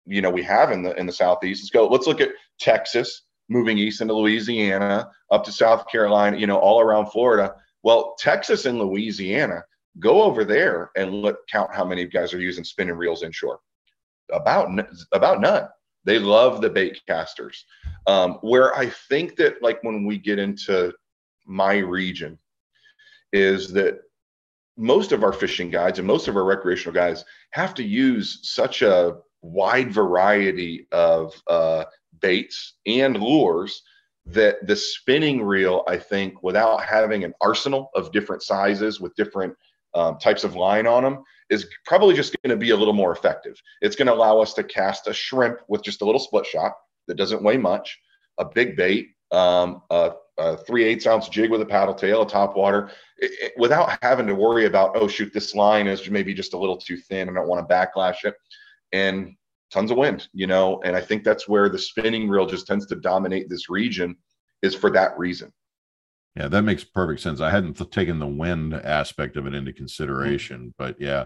you 0.07 0.23
know 0.23 0.31
we 0.31 0.43
have 0.43 0.71
in 0.71 0.83
the 0.83 0.99
in 0.99 1.07
the 1.07 1.13
southeast. 1.13 1.63
Let's 1.63 1.71
go. 1.71 1.87
Let's 1.89 2.07
look 2.07 2.21
at 2.21 2.31
Texas, 2.59 3.23
moving 3.49 3.79
east 3.79 4.01
into 4.01 4.15
Louisiana, 4.15 5.11
up 5.31 5.45
to 5.45 5.53
South 5.53 5.87
Carolina. 5.89 6.37
You 6.37 6.47
know, 6.47 6.59
all 6.59 6.81
around 6.81 7.07
Florida. 7.07 7.55
Well, 7.83 8.15
Texas 8.19 8.67
and 8.67 8.79
Louisiana, 8.79 9.65
go 9.99 10.23
over 10.23 10.45
there 10.45 10.91
and 10.97 11.15
look 11.15 11.39
count 11.49 11.75
how 11.75 11.85
many 11.85 12.07
guys 12.07 12.35
are 12.35 12.41
using 12.41 12.65
spinning 12.65 12.97
reels 12.97 13.23
inshore. 13.23 13.61
About 14.33 14.69
about 15.13 15.41
none. 15.41 15.69
They 16.05 16.19
love 16.19 16.61
the 16.61 16.71
bait 16.71 17.01
casters. 17.07 17.65
Um, 18.07 18.39
where 18.41 18.77
I 18.77 18.89
think 19.09 19.37
that 19.37 19.63
like 19.63 19.83
when 19.83 20.07
we 20.07 20.19
get 20.19 20.39
into 20.39 20.93
my 21.51 21.77
region, 21.77 22.39
is 23.33 23.73
that 23.73 24.01
most 24.77 25.13
of 25.13 25.23
our 25.23 25.33
fishing 25.33 25.71
guides 25.71 25.99
and 25.99 26.07
most 26.07 26.29
of 26.29 26.37
our 26.37 26.45
recreational 26.45 26.95
guys 26.95 27.25
have 27.51 27.75
to 27.75 27.83
use 27.83 28.41
such 28.43 28.83
a 28.83 29.17
wide 29.43 29.93
variety 29.93 30.87
of 30.93 31.35
uh, 31.49 31.85
baits 32.21 32.75
and 32.87 33.19
lures 33.19 33.83
that 34.27 34.67
the 34.67 34.77
spinning 34.77 35.43
reel, 35.43 35.83
I 35.89 35.97
think, 35.97 36.43
without 36.43 36.85
having 36.85 37.25
an 37.25 37.35
arsenal 37.41 37.91
of 37.95 38.13
different 38.13 38.43
sizes 38.43 39.01
with 39.01 39.15
different 39.17 39.55
um, 39.95 40.19
types 40.19 40.45
of 40.45 40.55
line 40.55 40.87
on 40.87 41.03
them, 41.03 41.25
is 41.49 41.67
probably 41.85 42.15
just 42.15 42.37
going 42.43 42.51
to 42.51 42.57
be 42.57 42.71
a 42.71 42.77
little 42.77 42.95
more 42.95 43.13
effective. 43.13 43.61
It's 43.81 43.97
going 43.97 44.07
to 44.07 44.15
allow 44.15 44.41
us 44.41 44.55
to 44.55 44.63
cast 44.63 45.09
a 45.09 45.13
shrimp 45.13 45.59
with 45.69 45.83
just 45.83 46.03
a 46.03 46.05
little 46.05 46.21
split 46.21 46.47
shot 46.47 46.73
that 47.09 47.17
doesn't 47.17 47.43
weigh 47.43 47.57
much, 47.57 47.99
a 48.39 48.45
big 48.45 48.77
bait, 48.77 49.09
um, 49.33 49.83
a, 49.91 50.13
a 50.39 50.57
three 50.57 50.85
eighths 50.85 51.07
ounce 51.07 51.29
jig 51.29 51.51
with 51.51 51.61
a 51.61 51.67
paddle 51.67 51.95
tail, 51.95 52.23
a 52.23 52.29
top 52.29 52.57
water, 52.57 52.91
it, 53.19 53.31
it, 53.41 53.53
without 53.57 53.99
having 54.03 54.27
to 54.27 54.35
worry 54.35 54.67
about, 54.67 54.93
oh, 54.95 55.09
shoot, 55.09 55.33
this 55.33 55.55
line 55.55 55.87
is 55.87 56.09
maybe 56.11 56.35
just 56.35 56.55
a 56.55 56.59
little 56.59 56.77
too 56.77 56.97
thin. 56.97 57.29
I 57.29 57.33
don't 57.33 57.49
want 57.49 57.67
to 57.67 57.75
backlash 57.75 58.25
it. 58.25 58.35
And 58.93 59.37
tons 59.71 59.91
of 59.91 59.97
wind, 59.97 60.29
you 60.33 60.47
know, 60.47 60.81
and 60.85 60.97
I 60.97 61.01
think 61.01 61.25
that's 61.25 61.47
where 61.47 61.69
the 61.69 61.79
spinning 61.79 62.29
reel 62.29 62.47
just 62.47 62.67
tends 62.67 62.87
to 62.87 62.97
dominate 62.97 63.49
this 63.49 63.71
region 63.71 64.17
is 64.63 64.75
for 64.75 64.91
that 64.91 65.19
reason. 65.19 65.53
Yeah, 66.37 66.49
that 66.49 66.63
makes 66.63 66.85
perfect 66.85 67.21
sense. 67.21 67.41
I 67.41 67.51
hadn't 67.51 67.75
th- 67.75 67.91
taken 67.91 68.19
the 68.19 68.27
wind 68.27 68.75
aspect 68.75 69.37
of 69.37 69.47
it 69.47 69.55
into 69.55 69.73
consideration, 69.73 70.75
but 70.79 71.01
yeah. 71.01 71.25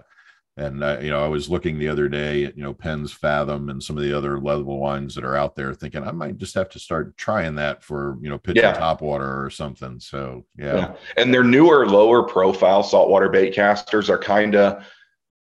And 0.57 0.85
uh, 0.85 0.99
you 1.01 1.11
know, 1.11 1.25
I 1.25 1.27
was 1.27 1.51
looking 1.51 1.79
the 1.79 1.89
other 1.89 2.09
day 2.09 2.45
at 2.45 2.57
you 2.57 2.63
know 2.63 2.73
Penn's 2.73 3.13
Fathom 3.13 3.69
and 3.71 3.83
some 3.83 3.97
of 3.97 4.05
the 4.05 4.17
other 4.17 4.39
level 4.39 4.79
ones 4.79 5.15
that 5.17 5.25
are 5.25 5.37
out 5.37 5.57
there, 5.57 5.75
thinking 5.75 6.05
I 6.05 6.13
might 6.13 6.39
just 6.39 6.55
have 6.55 6.69
to 6.71 6.79
start 6.79 7.17
trying 7.17 7.57
that 7.57 7.83
for 7.83 8.19
you 8.21 8.31
know 8.31 8.39
pitching 8.39 8.63
yeah. 8.63 8.73
top 8.73 9.03
water 9.03 9.45
or 9.45 9.51
something. 9.51 9.99
So 9.99 10.45
yeah. 10.57 10.77
yeah. 10.77 10.95
and 11.17 11.35
their 11.35 11.43
newer, 11.43 11.89
lower 11.89 12.23
profile 12.23 12.85
saltwater 12.85 13.29
bait 13.29 13.53
casters 13.53 14.09
are 14.09 14.19
kind 14.19 14.55
of 14.55 14.85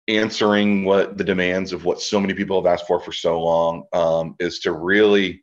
answering 0.09 0.83
what 0.83 1.17
the 1.17 1.23
demands 1.23 1.73
of 1.73 1.85
what 1.85 2.01
so 2.01 2.19
many 2.19 2.33
people 2.33 2.61
have 2.61 2.71
asked 2.71 2.87
for 2.87 2.99
for 2.99 3.11
so 3.11 3.41
long 3.41 3.83
um, 3.93 4.35
is 4.39 4.59
to 4.59 4.71
really 4.71 5.41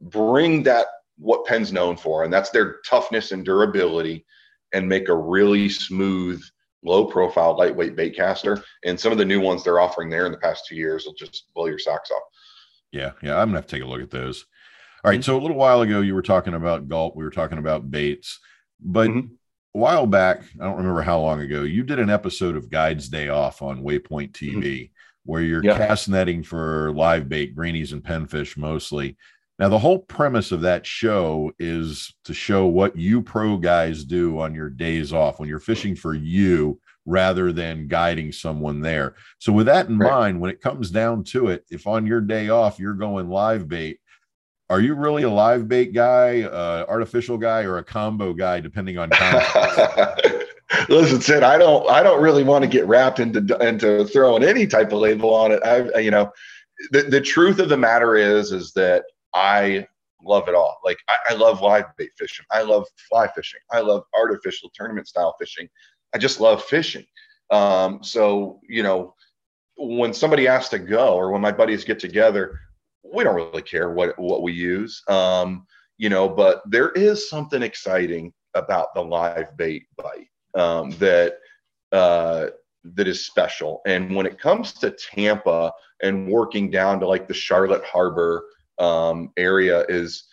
bring 0.00 0.62
that 0.62 0.86
what 1.16 1.44
Penn's 1.46 1.72
known 1.72 1.96
for, 1.96 2.24
and 2.24 2.32
that's 2.32 2.50
their 2.50 2.76
toughness 2.86 3.32
and 3.32 3.44
durability, 3.44 4.24
and 4.72 4.88
make 4.88 5.08
a 5.08 5.14
really 5.14 5.68
smooth, 5.68 6.42
low 6.84 7.04
profile, 7.06 7.56
lightweight 7.56 7.96
bait 7.96 8.14
caster. 8.14 8.62
And 8.84 8.98
some 8.98 9.12
of 9.12 9.18
the 9.18 9.24
new 9.24 9.40
ones 9.40 9.64
they're 9.64 9.80
offering 9.80 10.10
there 10.10 10.26
in 10.26 10.32
the 10.32 10.38
past 10.38 10.66
two 10.66 10.76
years 10.76 11.06
will 11.06 11.14
just 11.14 11.46
blow 11.54 11.66
your 11.66 11.78
socks 11.78 12.10
off. 12.10 12.22
Yeah, 12.92 13.12
yeah, 13.22 13.38
I'm 13.38 13.48
gonna 13.48 13.58
have 13.58 13.66
to 13.66 13.76
take 13.76 13.84
a 13.84 13.88
look 13.88 14.02
at 14.02 14.10
those. 14.10 14.44
All 15.04 15.10
right, 15.10 15.20
mm-hmm. 15.20 15.24
so 15.24 15.36
a 15.36 15.42
little 15.42 15.56
while 15.56 15.82
ago 15.82 16.00
you 16.00 16.14
were 16.14 16.22
talking 16.22 16.54
about 16.54 16.88
gulp, 16.88 17.16
we 17.16 17.24
were 17.24 17.30
talking 17.30 17.58
about 17.58 17.90
baits, 17.90 18.38
but 18.80 19.08
mm-hmm 19.08 19.34
a 19.74 19.78
while 19.78 20.06
back, 20.06 20.42
I 20.60 20.64
don't 20.64 20.76
remember 20.76 21.02
how 21.02 21.20
long 21.20 21.40
ago, 21.40 21.62
you 21.62 21.82
did 21.82 21.98
an 21.98 22.10
episode 22.10 22.56
of 22.56 22.70
Guides 22.70 23.08
Day 23.08 23.28
Off 23.28 23.60
on 23.60 23.82
Waypoint 23.82 24.32
TV 24.32 24.54
mm-hmm. 24.54 24.92
where 25.24 25.42
you're 25.42 25.64
yeah. 25.64 25.76
cast 25.76 26.08
netting 26.08 26.42
for 26.42 26.92
live 26.92 27.28
bait, 27.28 27.54
greenies, 27.54 27.92
and 27.92 28.02
pinfish 28.02 28.56
mostly. 28.56 29.16
Now, 29.58 29.68
the 29.68 29.78
whole 29.78 30.00
premise 30.00 30.50
of 30.50 30.62
that 30.62 30.84
show 30.84 31.52
is 31.60 32.12
to 32.24 32.34
show 32.34 32.66
what 32.66 32.96
you 32.96 33.22
pro 33.22 33.56
guys 33.56 34.04
do 34.04 34.40
on 34.40 34.52
your 34.52 34.68
days 34.68 35.12
off 35.12 35.38
when 35.38 35.48
you're 35.48 35.60
fishing 35.60 35.94
for 35.94 36.12
you 36.12 36.80
rather 37.06 37.52
than 37.52 37.86
guiding 37.86 38.32
someone 38.32 38.80
there. 38.80 39.14
So, 39.38 39.52
with 39.52 39.66
that 39.66 39.88
in 39.88 39.98
right. 39.98 40.10
mind, 40.10 40.40
when 40.40 40.50
it 40.50 40.60
comes 40.60 40.90
down 40.90 41.22
to 41.24 41.48
it, 41.48 41.64
if 41.70 41.86
on 41.86 42.04
your 42.04 42.20
day 42.20 42.48
off 42.48 42.80
you're 42.80 42.94
going 42.94 43.28
live 43.28 43.68
bait, 43.68 44.00
are 44.70 44.80
you 44.80 44.94
really 44.94 45.22
a 45.22 45.30
live 45.30 45.68
bait 45.68 45.92
guy, 45.92 46.42
uh, 46.42 46.84
artificial 46.88 47.38
guy, 47.38 47.62
or 47.62 47.78
a 47.78 47.84
combo 47.84 48.32
guy, 48.32 48.58
depending 48.58 48.98
on 48.98 49.10
Listen, 50.88 51.20
Sid, 51.20 51.44
I 51.44 51.58
don't, 51.58 51.88
I 51.88 52.02
don't 52.02 52.20
really 52.20 52.42
want 52.42 52.64
to 52.64 52.68
get 52.68 52.86
wrapped 52.86 53.20
into 53.20 53.56
into 53.64 54.04
throwing 54.06 54.42
any 54.42 54.66
type 54.66 54.92
of 54.92 54.98
label 54.98 55.32
on 55.32 55.52
it. 55.52 55.62
I, 55.64 56.00
you 56.00 56.10
know, 56.10 56.32
the 56.90 57.02
the 57.02 57.20
truth 57.20 57.60
of 57.60 57.68
the 57.68 57.76
matter 57.76 58.16
is, 58.16 58.50
is 58.50 58.72
that 58.72 59.04
I 59.34 59.86
love 60.22 60.48
it 60.48 60.54
all. 60.54 60.78
Like 60.84 60.98
I, 61.08 61.16
I 61.30 61.34
love 61.34 61.60
live 61.60 61.86
bait 61.96 62.10
fishing. 62.16 62.46
I 62.50 62.62
love 62.62 62.86
fly 63.08 63.28
fishing. 63.28 63.60
I 63.72 63.80
love 63.80 64.04
artificial 64.16 64.70
tournament 64.74 65.08
style 65.08 65.34
fishing. 65.38 65.68
I 66.14 66.18
just 66.18 66.40
love 66.40 66.64
fishing. 66.64 67.04
Um, 67.50 68.02
so 68.02 68.60
you 68.68 68.82
know, 68.82 69.14
when 69.76 70.14
somebody 70.14 70.48
asks 70.48 70.70
to 70.70 70.78
go, 70.78 71.14
or 71.14 71.30
when 71.32 71.42
my 71.42 71.52
buddies 71.52 71.84
get 71.84 71.98
together, 71.98 72.58
we 73.14 73.24
don't 73.24 73.34
really 73.34 73.62
care 73.62 73.90
what 73.90 74.18
what 74.18 74.42
we 74.42 74.52
use 74.52 75.02
um, 75.08 75.66
you 75.98 76.08
know 76.08 76.28
but 76.28 76.62
there 76.66 76.90
is 76.90 77.28
something 77.28 77.62
exciting 77.62 78.32
about 78.54 78.94
the 78.94 79.00
live 79.00 79.56
bait 79.56 79.84
bite 79.96 80.28
um, 80.60 80.90
that 80.92 81.38
uh, 81.92 82.46
that 82.84 83.06
is 83.06 83.26
special 83.26 83.80
and 83.86 84.14
when 84.14 84.26
it 84.26 84.38
comes 84.38 84.72
to 84.72 84.90
tampa 84.90 85.72
and 86.02 86.28
working 86.28 86.70
down 86.70 86.98
to 87.00 87.06
like 87.06 87.28
the 87.28 87.34
charlotte 87.34 87.84
harbor 87.84 88.44
um, 88.78 89.30
area 89.36 89.84
is 89.88 90.24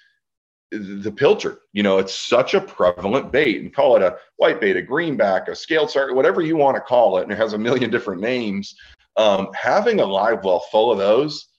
the 0.71 1.11
pilchard 1.11 1.57
you 1.73 1.83
know 1.83 1.97
it's 1.97 2.13
such 2.13 2.53
a 2.53 2.61
prevalent 2.61 3.29
bait 3.29 3.61
and 3.61 3.75
call 3.75 3.97
it 3.97 4.01
a 4.01 4.15
white 4.37 4.61
bait 4.61 4.77
a 4.77 4.81
greenback 4.81 5.49
a 5.49 5.55
scaled 5.55 5.91
shark 5.91 6.15
whatever 6.15 6.41
you 6.41 6.55
want 6.55 6.75
to 6.75 6.81
call 6.81 7.17
it 7.17 7.23
and 7.23 7.31
it 7.31 7.37
has 7.37 7.51
a 7.51 7.57
million 7.57 7.89
different 7.89 8.21
names 8.21 8.73
um, 9.17 9.49
having 9.53 9.99
a 9.99 10.05
live 10.05 10.45
well 10.45 10.63
full 10.71 10.89
of 10.89 10.97
those 10.97 11.49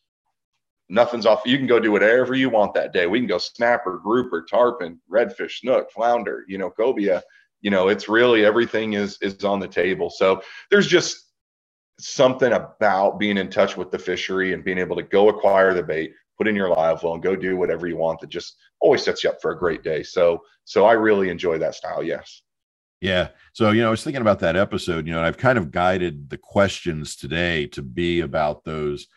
nothing's 0.92 1.26
off. 1.26 1.42
You 1.44 1.56
can 1.56 1.66
go 1.66 1.80
do 1.80 1.90
whatever 1.90 2.34
you 2.34 2.50
want 2.50 2.74
that 2.74 2.92
day. 2.92 3.06
We 3.06 3.18
can 3.18 3.26
go 3.26 3.38
snapper, 3.38 3.98
grouper, 3.98 4.42
tarpon, 4.42 5.00
redfish, 5.10 5.60
snook, 5.60 5.90
flounder, 5.90 6.44
you 6.46 6.58
know, 6.58 6.70
cobia. 6.70 7.22
You 7.62 7.70
know, 7.70 7.88
it's 7.88 8.08
really 8.08 8.44
everything 8.44 8.92
is 8.92 9.18
is 9.22 9.42
on 9.44 9.58
the 9.58 9.68
table. 9.68 10.10
So 10.10 10.42
there's 10.70 10.86
just 10.86 11.30
something 11.98 12.52
about 12.52 13.18
being 13.18 13.38
in 13.38 13.48
touch 13.48 13.76
with 13.76 13.90
the 13.90 13.98
fishery 13.98 14.52
and 14.52 14.64
being 14.64 14.78
able 14.78 14.96
to 14.96 15.02
go 15.02 15.28
acquire 15.28 15.72
the 15.72 15.82
bait, 15.82 16.12
put 16.38 16.48
in 16.48 16.56
your 16.56 16.68
live 16.68 17.02
well, 17.02 17.14
and 17.14 17.22
go 17.22 17.36
do 17.36 17.56
whatever 17.56 17.86
you 17.86 17.96
want 17.96 18.20
that 18.20 18.30
just 18.30 18.56
always 18.80 19.02
sets 19.02 19.24
you 19.24 19.30
up 19.30 19.40
for 19.40 19.52
a 19.52 19.58
great 19.58 19.82
day. 19.82 20.02
So 20.02 20.42
so 20.64 20.84
I 20.84 20.92
really 20.92 21.28
enjoy 21.28 21.58
that 21.58 21.74
style. 21.74 22.02
Yes. 22.02 22.42
Yeah. 23.00 23.28
So, 23.52 23.72
you 23.72 23.82
know, 23.82 23.88
I 23.88 23.90
was 23.90 24.04
thinking 24.04 24.22
about 24.22 24.38
that 24.40 24.56
episode, 24.56 25.06
you 25.06 25.12
know, 25.12 25.18
and 25.18 25.26
I've 25.26 25.36
kind 25.36 25.58
of 25.58 25.72
guided 25.72 26.30
the 26.30 26.38
questions 26.38 27.16
today 27.16 27.66
to 27.68 27.82
be 27.82 28.20
about 28.20 28.62
those 28.62 29.08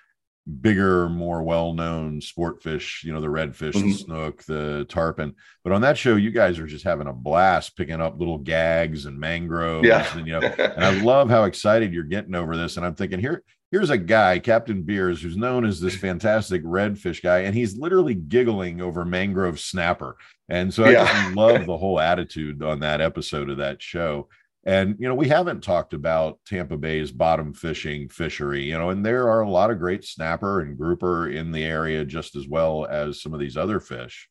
bigger, 0.61 1.07
more 1.07 1.43
well-known 1.43 2.20
sport 2.20 2.63
fish, 2.63 3.03
you 3.05 3.13
know, 3.13 3.22
the 3.22 3.28
redfish, 3.28 3.74
mm-hmm. 3.74 3.89
the 3.89 3.93
snook, 3.93 4.43
the 4.45 4.86
tarpon. 4.89 5.36
But 5.63 5.74
on 5.74 5.82
that 5.82 5.99
show, 5.99 6.16
you 6.16 6.32
guys 6.32 6.57
are 6.57 6.66
just 6.66 6.84
having 6.84 7.05
a 7.05 7.13
blast 7.13 7.78
picking 7.78 8.01
up 8.01 8.18
little 8.20 8.39
gags 8.39 9.05
and 9.05 9.20
mangroves. 9.20 9.88
Yeah. 9.88 10.18
And, 10.18 10.26
you 10.26 10.34
know, 10.34 10.47
and 10.57 10.84
I 10.84 10.89
love 11.01 11.30
how 11.30 11.43
excited 11.43 11.93
you're 11.93 12.03
getting 12.03 12.34
over 12.34 12.57
this. 12.57 12.78
And 12.78 12.86
I'm 12.86 12.95
thinking 12.95 13.20
here, 13.20 13.43
here's 13.72 13.89
a 13.89 13.97
guy, 13.97 14.39
Captain 14.39 14.84
Beers, 14.84 15.22
who's 15.22 15.38
known 15.38 15.66
as 15.66 15.80
this 15.80 15.95
fantastic 15.95 16.63
redfish 16.63 17.22
guy, 17.22 17.39
and 17.39 17.55
he's 17.55 17.78
literally 17.78 18.16
giggling 18.16 18.82
over 18.82 19.03
mangrove 19.03 19.59
snapper. 19.59 20.18
And 20.47 20.74
so 20.74 20.84
I 20.84 20.91
yeah. 20.91 21.05
just 21.05 21.36
love 21.36 21.66
the 21.66 21.78
whole 21.78 21.99
attitude 21.99 22.61
on 22.63 22.80
that 22.82 23.01
episode 23.01 23.49
of 23.49 23.57
that 23.57 23.82
show. 23.82 24.30
And, 24.68 24.95
you 24.99 25.07
know, 25.07 25.13
we 25.13 25.28
haven't 25.28 25.61
talked 25.61 25.93
about 25.93 26.39
Tampa 26.47 26.78
Bay's 26.78 27.11
bottom 27.11 27.53
fishing 27.53 28.09
fishery, 28.09 28.63
you 28.63 28.78
know, 28.78 28.89
and 28.89 29.05
there 29.05 29.30
are 29.30 29.41
a 29.41 29.49
lot 29.49 29.70
of 29.70 29.78
great 29.78 30.03
snapper 30.03 30.61
and 30.61 30.78
grouper 30.78 31.30
in 31.30 31.51
the 31.51 31.63
area 31.63 32.03
just 32.03 32.36
as 32.36 32.47
well 32.47 32.88
as 32.89 33.22
some 33.22 33.34
of 33.34 33.39
these 33.39 33.57
other 33.57 33.80
fish. 33.80 34.28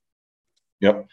Yep. 0.81 1.07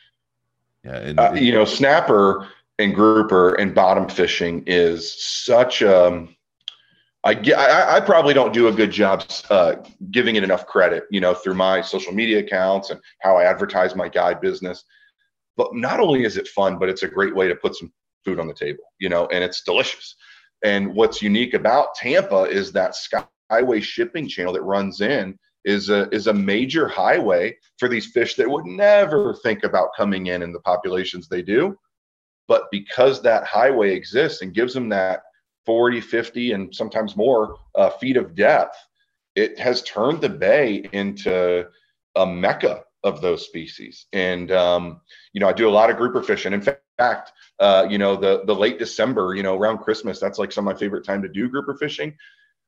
Yeah. 0.83 0.97
And, 0.97 1.19
uh, 1.19 1.33
you 1.35 1.51
know, 1.51 1.65
snapper 1.65 2.47
and 2.79 2.95
grouper 2.95 3.53
and 3.55 3.75
bottom 3.75 4.09
fishing 4.09 4.63
is 4.65 5.23
such 5.23 5.83
a, 5.83 6.07
um, 6.07 6.35
I, 7.23 7.33
I, 7.55 7.97
I 7.97 7.99
probably 7.99 8.33
don't 8.33 8.53
do 8.53 8.67
a 8.67 8.71
good 8.71 8.91
job 8.91 9.23
uh, 9.49 9.75
giving 10.09 10.37
it 10.37 10.43
enough 10.43 10.65
credit, 10.65 11.03
you 11.11 11.21
know, 11.21 11.33
through 11.35 11.53
my 11.53 11.81
social 11.81 12.13
media 12.13 12.39
accounts 12.39 12.89
and 12.89 12.99
how 13.19 13.37
I 13.37 13.43
advertise 13.43 13.95
my 13.95 14.09
guide 14.09 14.41
business. 14.41 14.83
But 15.55 15.75
not 15.75 15.99
only 15.99 16.23
is 16.23 16.37
it 16.37 16.47
fun, 16.47 16.79
but 16.79 16.89
it's 16.89 17.03
a 17.03 17.07
great 17.07 17.35
way 17.35 17.47
to 17.47 17.55
put 17.55 17.75
some 17.75 17.91
food 18.25 18.39
on 18.39 18.47
the 18.47 18.53
table, 18.53 18.83
you 18.99 19.09
know, 19.09 19.27
and 19.27 19.43
it's 19.43 19.61
delicious. 19.61 20.15
And 20.63 20.95
what's 20.95 21.21
unique 21.21 21.53
about 21.53 21.93
Tampa 21.95 22.43
is 22.43 22.71
that 22.71 22.95
Skyway 22.95 23.83
shipping 23.83 24.27
channel 24.27 24.53
that 24.53 24.63
runs 24.63 25.01
in 25.01 25.37
is 25.63 25.89
a 25.89 26.09
is 26.09 26.25
a 26.25 26.33
major 26.33 26.87
highway 26.87 27.55
for 27.77 27.87
these 27.87 28.07
fish 28.07 28.35
that 28.35 28.49
would 28.49 28.65
never 28.65 29.35
think 29.35 29.63
about 29.63 29.89
coming 29.95 30.27
in 30.27 30.41
in 30.41 30.51
the 30.51 30.59
populations 30.61 31.27
they 31.27 31.43
do. 31.43 31.77
But 32.47 32.63
because 32.71 33.21
that 33.21 33.45
highway 33.45 33.93
exists 33.93 34.41
and 34.41 34.53
gives 34.53 34.73
them 34.73 34.89
that 34.89 35.21
40, 35.65 36.01
50, 36.01 36.51
and 36.53 36.75
sometimes 36.75 37.15
more 37.15 37.57
uh, 37.75 37.89
feet 37.91 38.17
of 38.17 38.35
depth, 38.35 38.77
it 39.35 39.59
has 39.59 39.81
turned 39.83 40.21
the 40.21 40.29
bay 40.29 40.87
into 40.91 41.67
a 42.15 42.25
mecca 42.25 42.83
of 43.03 43.21
those 43.21 43.45
species. 43.45 44.05
And 44.13 44.51
um, 44.51 45.01
you 45.33 45.41
know, 45.41 45.47
I 45.47 45.53
do 45.53 45.67
a 45.67 45.71
lot 45.71 45.89
of 45.89 45.97
grouper 45.97 46.21
fishing. 46.21 46.53
In 46.53 46.61
fact, 46.61 47.31
uh, 47.59 47.87
you 47.89 47.97
know, 47.97 48.15
the 48.15 48.43
the 48.45 48.55
late 48.55 48.79
December, 48.79 49.33
you 49.35 49.43
know, 49.43 49.57
around 49.57 49.79
Christmas, 49.79 50.19
that's 50.19 50.39
like 50.39 50.51
some 50.51 50.67
of 50.67 50.73
my 50.73 50.79
favorite 50.79 51.05
time 51.05 51.21
to 51.21 51.29
do 51.29 51.49
grouper 51.49 51.75
fishing. 51.75 52.15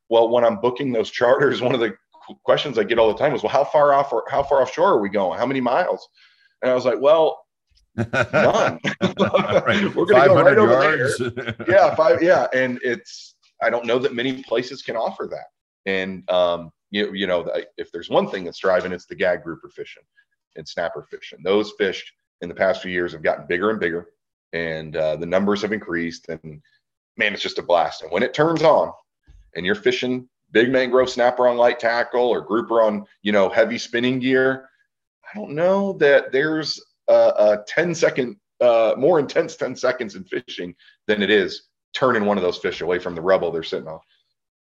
Well, 0.08 0.28
when 0.28 0.44
I'm 0.44 0.60
booking 0.60 0.92
those 0.92 1.10
charters, 1.10 1.62
one 1.62 1.74
of 1.74 1.80
the 1.80 1.96
questions 2.44 2.78
I 2.78 2.84
get 2.84 2.98
all 2.98 3.12
the 3.12 3.18
time 3.18 3.32
was, 3.32 3.42
"Well, 3.42 3.52
how 3.52 3.64
far 3.64 3.92
off 3.92 4.12
or 4.12 4.24
how 4.28 4.42
far 4.42 4.62
offshore 4.62 4.94
are 4.94 5.00
we 5.00 5.08
going? 5.08 5.38
How 5.38 5.46
many 5.46 5.60
miles?" 5.60 6.08
And 6.62 6.70
I 6.70 6.74
was 6.74 6.84
like, 6.84 7.00
"Well, 7.00 7.43
none. 7.96 8.80
We're 9.00 9.14
going 9.14 10.22
to 10.22 10.28
go 10.28 10.42
right 10.42 10.58
over 10.58 10.72
yards. 10.72 11.18
there. 11.18 11.56
yeah, 11.68 11.94
five. 11.94 12.22
Yeah, 12.22 12.46
and 12.52 12.80
it's 12.82 13.34
I 13.62 13.70
don't 13.70 13.86
know 13.86 13.98
that 13.98 14.14
many 14.14 14.42
places 14.42 14.82
can 14.82 14.96
offer 14.96 15.28
that. 15.30 15.90
And 15.90 16.28
um, 16.30 16.70
you 16.90 17.12
you 17.12 17.26
know, 17.26 17.48
if 17.76 17.92
there's 17.92 18.10
one 18.10 18.28
thing 18.28 18.44
that's 18.44 18.58
driving, 18.58 18.92
it's 18.92 19.06
the 19.06 19.14
gag 19.14 19.42
grouper 19.42 19.68
fishing 19.68 20.02
and 20.56 20.66
snapper 20.66 21.06
fishing. 21.10 21.40
Those 21.42 21.72
fish 21.78 22.12
in 22.40 22.48
the 22.48 22.54
past 22.54 22.82
few 22.82 22.92
years 22.92 23.12
have 23.12 23.22
gotten 23.22 23.46
bigger 23.46 23.70
and 23.70 23.80
bigger, 23.80 24.08
and 24.52 24.96
uh, 24.96 25.16
the 25.16 25.26
numbers 25.26 25.62
have 25.62 25.72
increased. 25.72 26.28
And 26.28 26.60
man, 27.16 27.32
it's 27.32 27.42
just 27.42 27.58
a 27.58 27.62
blast. 27.62 28.02
And 28.02 28.10
when 28.10 28.22
it 28.22 28.34
turns 28.34 28.62
on, 28.62 28.92
and 29.56 29.64
you're 29.64 29.74
fishing 29.74 30.28
big 30.50 30.70
mangrove 30.70 31.10
snapper 31.10 31.48
on 31.48 31.56
light 31.56 31.80
tackle 31.80 32.28
or 32.28 32.40
grouper 32.40 32.82
on 32.82 33.04
you 33.22 33.32
know 33.32 33.48
heavy 33.48 33.78
spinning 33.78 34.18
gear, 34.18 34.68
I 35.24 35.38
don't 35.38 35.54
know 35.54 35.94
that 35.94 36.32
there's 36.32 36.80
a, 37.08 37.12
a 37.14 37.64
10 37.66 37.94
second 37.94 38.36
uh, 38.60 38.94
more 38.96 39.18
intense 39.18 39.56
10 39.56 39.76
seconds 39.76 40.14
in 40.14 40.24
fishing 40.24 40.74
than 41.06 41.22
it 41.22 41.30
is 41.30 41.68
turning 41.92 42.24
one 42.24 42.36
of 42.36 42.42
those 42.42 42.58
fish 42.58 42.80
away 42.80 42.98
from 42.98 43.14
the 43.14 43.20
rubble 43.20 43.50
they're 43.50 43.62
sitting 43.62 43.88
on. 43.88 44.00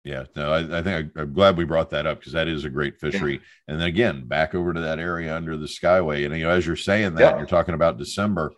Yeah, 0.05 0.25
no, 0.35 0.51
I, 0.51 0.79
I 0.79 0.83
think 0.83 1.13
I, 1.17 1.21
am 1.21 1.35
glad 1.35 1.59
we 1.59 1.65
brought 1.65 1.91
that 1.91 2.07
up 2.07 2.21
because 2.21 2.33
that 2.33 2.49
is 2.49 2.65
a 2.65 2.71
great 2.71 2.99
fishery. 2.99 3.35
Yeah. 3.35 3.39
And 3.69 3.81
then 3.81 3.87
again, 3.87 4.27
back 4.27 4.55
over 4.55 4.73
to 4.73 4.81
that 4.81 4.99
area 4.99 5.37
under 5.37 5.59
the 5.59 5.67
Skyway. 5.67 6.25
And 6.25 6.35
you 6.37 6.45
know, 6.45 6.51
as 6.51 6.67
you're 6.67 6.77
saying 6.77 7.15
that, 7.17 7.35
yeah. 7.35 7.37
you're 7.37 7.47
talking 7.47 7.75
about 7.75 7.99
December. 7.99 8.53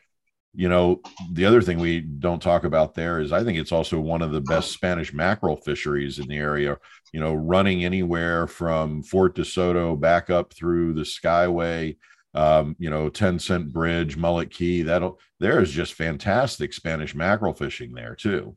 You 0.55 0.69
know, 0.69 1.01
the 1.33 1.47
other 1.47 1.63
thing 1.63 1.79
we 1.79 2.01
don't 2.01 2.41
talk 2.41 2.65
about 2.65 2.95
there 2.95 3.21
is 3.21 3.33
I 3.33 3.43
think 3.43 3.59
it's 3.59 3.73
also 3.73 3.99
one 3.99 4.23
of 4.23 4.31
the 4.31 4.41
best 4.41 4.71
Spanish 4.71 5.13
mackerel 5.13 5.57
fisheries 5.57 6.19
in 6.19 6.29
the 6.29 6.37
area. 6.37 6.79
You 7.13 7.21
know, 7.21 7.35
running 7.35 7.85
anywhere 7.85 8.47
from 8.47 9.03
Fort 9.03 9.35
DeSoto 9.35 9.99
back 9.99 10.31
up 10.31 10.53
through 10.53 10.93
the 10.93 11.03
Skyway, 11.03 11.97
um, 12.35 12.77
you 12.79 12.91
know, 12.91 13.09
10 13.09 13.39
cent 13.39 13.73
bridge, 13.73 14.17
Mullet 14.17 14.51
Key. 14.51 14.83
That'll 14.83 15.19
there 15.41 15.61
is 15.61 15.71
just 15.71 15.95
fantastic 15.95 16.73
Spanish 16.73 17.15
mackerel 17.15 17.53
fishing 17.53 17.93
there 17.93 18.15
too. 18.15 18.57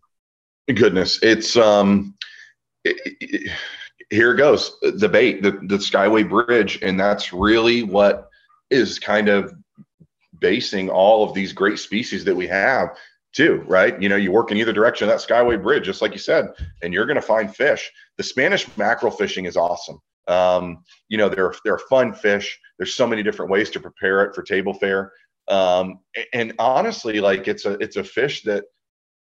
Goodness, 0.74 1.20
it's 1.22 1.56
um 1.56 2.16
here 4.10 4.34
it 4.34 4.38
goes 4.38 4.78
the 4.82 5.10
bait 5.10 5.42
the, 5.42 5.52
the 5.52 5.78
skyway 5.78 6.28
bridge 6.28 6.80
and 6.82 7.00
that's 7.00 7.34
really 7.34 7.84
what 7.84 8.30
is 8.70 9.00
kind 9.00 9.30
of 9.30 9.54
basing 10.40 10.90
all 10.90 11.24
of 11.24 11.34
these 11.34 11.54
great 11.54 11.80
species 11.80 12.24
that 12.26 12.36
we 12.36 12.48
have 12.48 12.90
too 13.34 13.64
right 13.68 14.00
you 14.02 14.10
know 14.10 14.16
you 14.16 14.32
work 14.32 14.52
in 14.52 14.58
either 14.58 14.74
direction 14.74 15.08
that 15.08 15.18
skyway 15.18 15.62
bridge 15.62 15.86
just 15.86 16.02
like 16.02 16.12
you 16.12 16.20
said 16.20 16.50
and 16.84 16.94
you're 16.94 17.06
going 17.06 17.16
to 17.16 17.22
find 17.22 17.56
fish 17.56 17.92
the 18.18 18.24
spanish 18.24 18.68
mackerel 18.78 19.12
fishing 19.12 19.46
is 19.46 19.58
awesome 19.58 20.00
um, 20.28 20.84
you 21.10 21.18
know 21.18 21.30
they're 21.30 21.54
they're 21.64 21.78
fun 21.78 22.14
fish 22.14 22.60
there's 22.78 22.96
so 22.96 23.08
many 23.08 23.24
different 23.24 23.52
ways 23.52 23.70
to 23.70 23.80
prepare 23.80 24.24
it 24.24 24.36
for 24.36 24.44
table 24.44 24.74
fare 24.74 25.12
um, 25.48 26.00
and 26.34 26.54
honestly 26.60 27.20
like 27.20 27.48
it's 27.48 27.66
a 27.66 27.74
it's 27.74 27.98
a 27.98 28.04
fish 28.04 28.44
that 28.44 28.66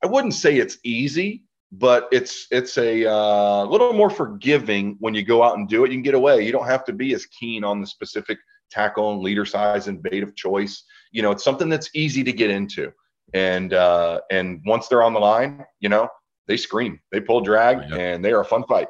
i 0.04 0.08
wouldn't 0.08 0.34
say 0.34 0.58
it's 0.58 0.78
easy 0.84 1.44
but 1.72 2.08
it's 2.12 2.48
it's 2.52 2.78
a 2.78 3.06
uh, 3.10 3.66
little 3.66 3.94
more 3.94 4.10
forgiving 4.10 4.96
when 5.00 5.14
you 5.14 5.24
go 5.24 5.44
out 5.44 5.58
and 5.58 5.68
do 5.68 5.84
it. 5.84 5.92
You 5.92 5.98
can 5.98 6.04
get 6.04 6.14
away. 6.14 6.46
You 6.46 6.52
don't 6.52 6.68
have 6.68 6.86
to 6.86 6.94
be 6.94 7.14
as 7.14 7.26
keen 7.26 7.64
on 7.64 7.82
the 7.82 7.88
specific 7.88 8.38
tackle 8.72 9.14
and 9.14 9.22
leader 9.22 9.46
size 9.46 9.88
and 9.88 10.02
bait 10.02 10.24
of 10.24 10.36
choice. 10.36 10.84
You 11.12 11.22
know, 11.22 11.32
it's 11.32 11.44
something 11.44 11.70
that's 11.70 11.90
easy 11.94 12.24
to 12.24 12.32
get 12.32 12.50
into. 12.50 12.92
And 13.34 13.74
uh, 13.74 14.22
and 14.32 14.62
once 14.66 14.88
they're 14.88 15.04
on 15.04 15.14
the 15.14 15.20
line, 15.20 15.66
you 15.80 15.90
know, 15.90 16.08
they 16.48 16.58
scream, 16.58 17.00
they 17.12 17.20
pull 17.20 17.42
drag, 17.42 17.78
yep. 17.90 18.00
and 18.00 18.24
they 18.24 18.32
are 18.32 18.42
a 18.42 18.46
fun 18.46 18.64
fight. 18.68 18.88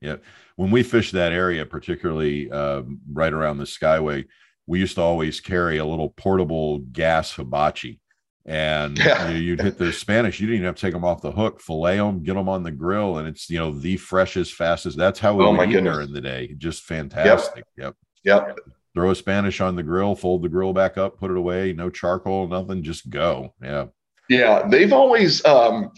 Yeah, 0.00 0.16
when 0.58 0.72
we 0.72 0.82
fish 0.82 1.12
that 1.12 1.30
area, 1.30 1.64
particularly 1.64 2.50
um, 2.50 2.98
right 3.12 3.32
around 3.32 3.58
the 3.58 3.64
Skyway, 3.64 4.24
we 4.66 4.80
used 4.80 4.96
to 4.96 5.00
always 5.00 5.40
carry 5.40 5.78
a 5.78 5.84
little 5.84 6.10
portable 6.10 6.78
gas 6.78 7.32
hibachi 7.32 8.00
and 8.44 8.98
yeah. 8.98 9.30
you, 9.30 9.52
would 9.52 9.60
hit 9.60 9.78
the 9.78 9.92
Spanish. 9.92 10.40
You 10.40 10.48
didn't 10.48 10.56
even 10.56 10.66
have 10.66 10.74
to 10.74 10.80
take 10.80 10.94
them 10.94 11.04
off 11.04 11.22
the 11.22 11.30
hook, 11.30 11.60
fillet 11.60 11.98
them, 11.98 12.24
get 12.24 12.34
them 12.34 12.48
on 12.48 12.64
the 12.64 12.72
grill, 12.72 13.18
and 13.18 13.28
it's 13.28 13.48
you 13.48 13.58
know 13.58 13.70
the 13.70 13.98
freshest, 13.98 14.54
fastest. 14.54 14.96
That's 14.96 15.20
how 15.20 15.34
we 15.34 15.44
oh 15.44 15.52
would 15.52 15.68
eat 15.68 15.74
goodness. 15.74 15.94
during 15.94 16.12
the 16.12 16.20
day. 16.20 16.54
Just 16.58 16.82
fantastic. 16.82 17.64
Yep. 17.76 17.94
Yep. 18.24 18.48
yep. 18.48 18.58
Throw 18.94 19.10
a 19.12 19.14
Spanish 19.14 19.60
on 19.60 19.76
the 19.76 19.84
grill, 19.84 20.16
fold 20.16 20.42
the 20.42 20.48
grill 20.48 20.72
back 20.72 20.98
up, 20.98 21.20
put 21.20 21.30
it 21.30 21.36
away. 21.36 21.72
No 21.72 21.88
charcoal, 21.88 22.48
nothing. 22.48 22.82
Just 22.82 23.08
go. 23.10 23.54
Yeah. 23.62 23.86
Yeah, 24.28 24.66
they've 24.68 24.92
always 24.92 25.44
um, 25.44 25.92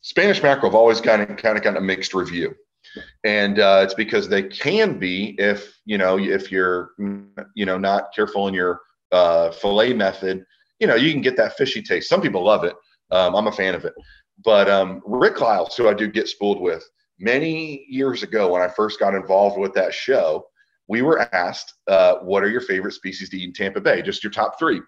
Spanish 0.00 0.42
mackerel 0.42 0.72
have 0.72 0.74
always 0.74 1.00
kind 1.00 1.22
of 1.22 1.36
kind 1.36 1.56
of 1.56 1.62
got 1.62 1.76
a 1.76 1.80
mixed 1.80 2.12
review, 2.12 2.56
and 3.24 3.58
uh, 3.58 3.80
it's 3.82 3.94
because 3.94 4.28
they 4.28 4.42
can 4.42 4.98
be 4.98 5.36
if 5.38 5.78
you 5.84 5.98
know 5.98 6.18
if 6.18 6.50
you're 6.50 6.90
you 7.54 7.66
know 7.66 7.78
not 7.78 8.14
careful 8.14 8.48
in 8.48 8.54
your 8.54 8.80
uh, 9.12 9.50
fillet 9.50 9.92
method 9.92 10.44
you 10.80 10.86
know, 10.86 10.94
you 10.94 11.12
can 11.12 11.20
get 11.20 11.36
that 11.36 11.56
fishy 11.56 11.82
taste. 11.82 12.08
Some 12.08 12.22
people 12.22 12.42
love 12.42 12.64
it. 12.64 12.74
Um, 13.10 13.36
I'm 13.36 13.46
a 13.46 13.52
fan 13.52 13.74
of 13.74 13.84
it. 13.84 13.92
But 14.42 14.68
um, 14.68 15.02
Rick 15.04 15.40
Liles, 15.40 15.76
who 15.76 15.88
I 15.88 15.94
do 15.94 16.08
get 16.08 16.26
spooled 16.26 16.60
with, 16.60 16.82
many 17.18 17.84
years 17.88 18.22
ago 18.22 18.50
when 18.50 18.62
I 18.62 18.68
first 18.68 18.98
got 18.98 19.14
involved 19.14 19.58
with 19.58 19.74
that 19.74 19.92
show, 19.92 20.46
we 20.88 21.02
were 21.02 21.20
asked, 21.34 21.74
uh, 21.86 22.16
"What 22.16 22.42
are 22.42 22.48
your 22.48 22.62
favorite 22.62 22.94
species 22.94 23.28
to 23.30 23.36
eat 23.36 23.44
in 23.44 23.52
Tampa 23.52 23.80
Bay? 23.80 24.02
Just 24.02 24.24
your 24.24 24.32
top 24.32 24.58
three. 24.58 24.80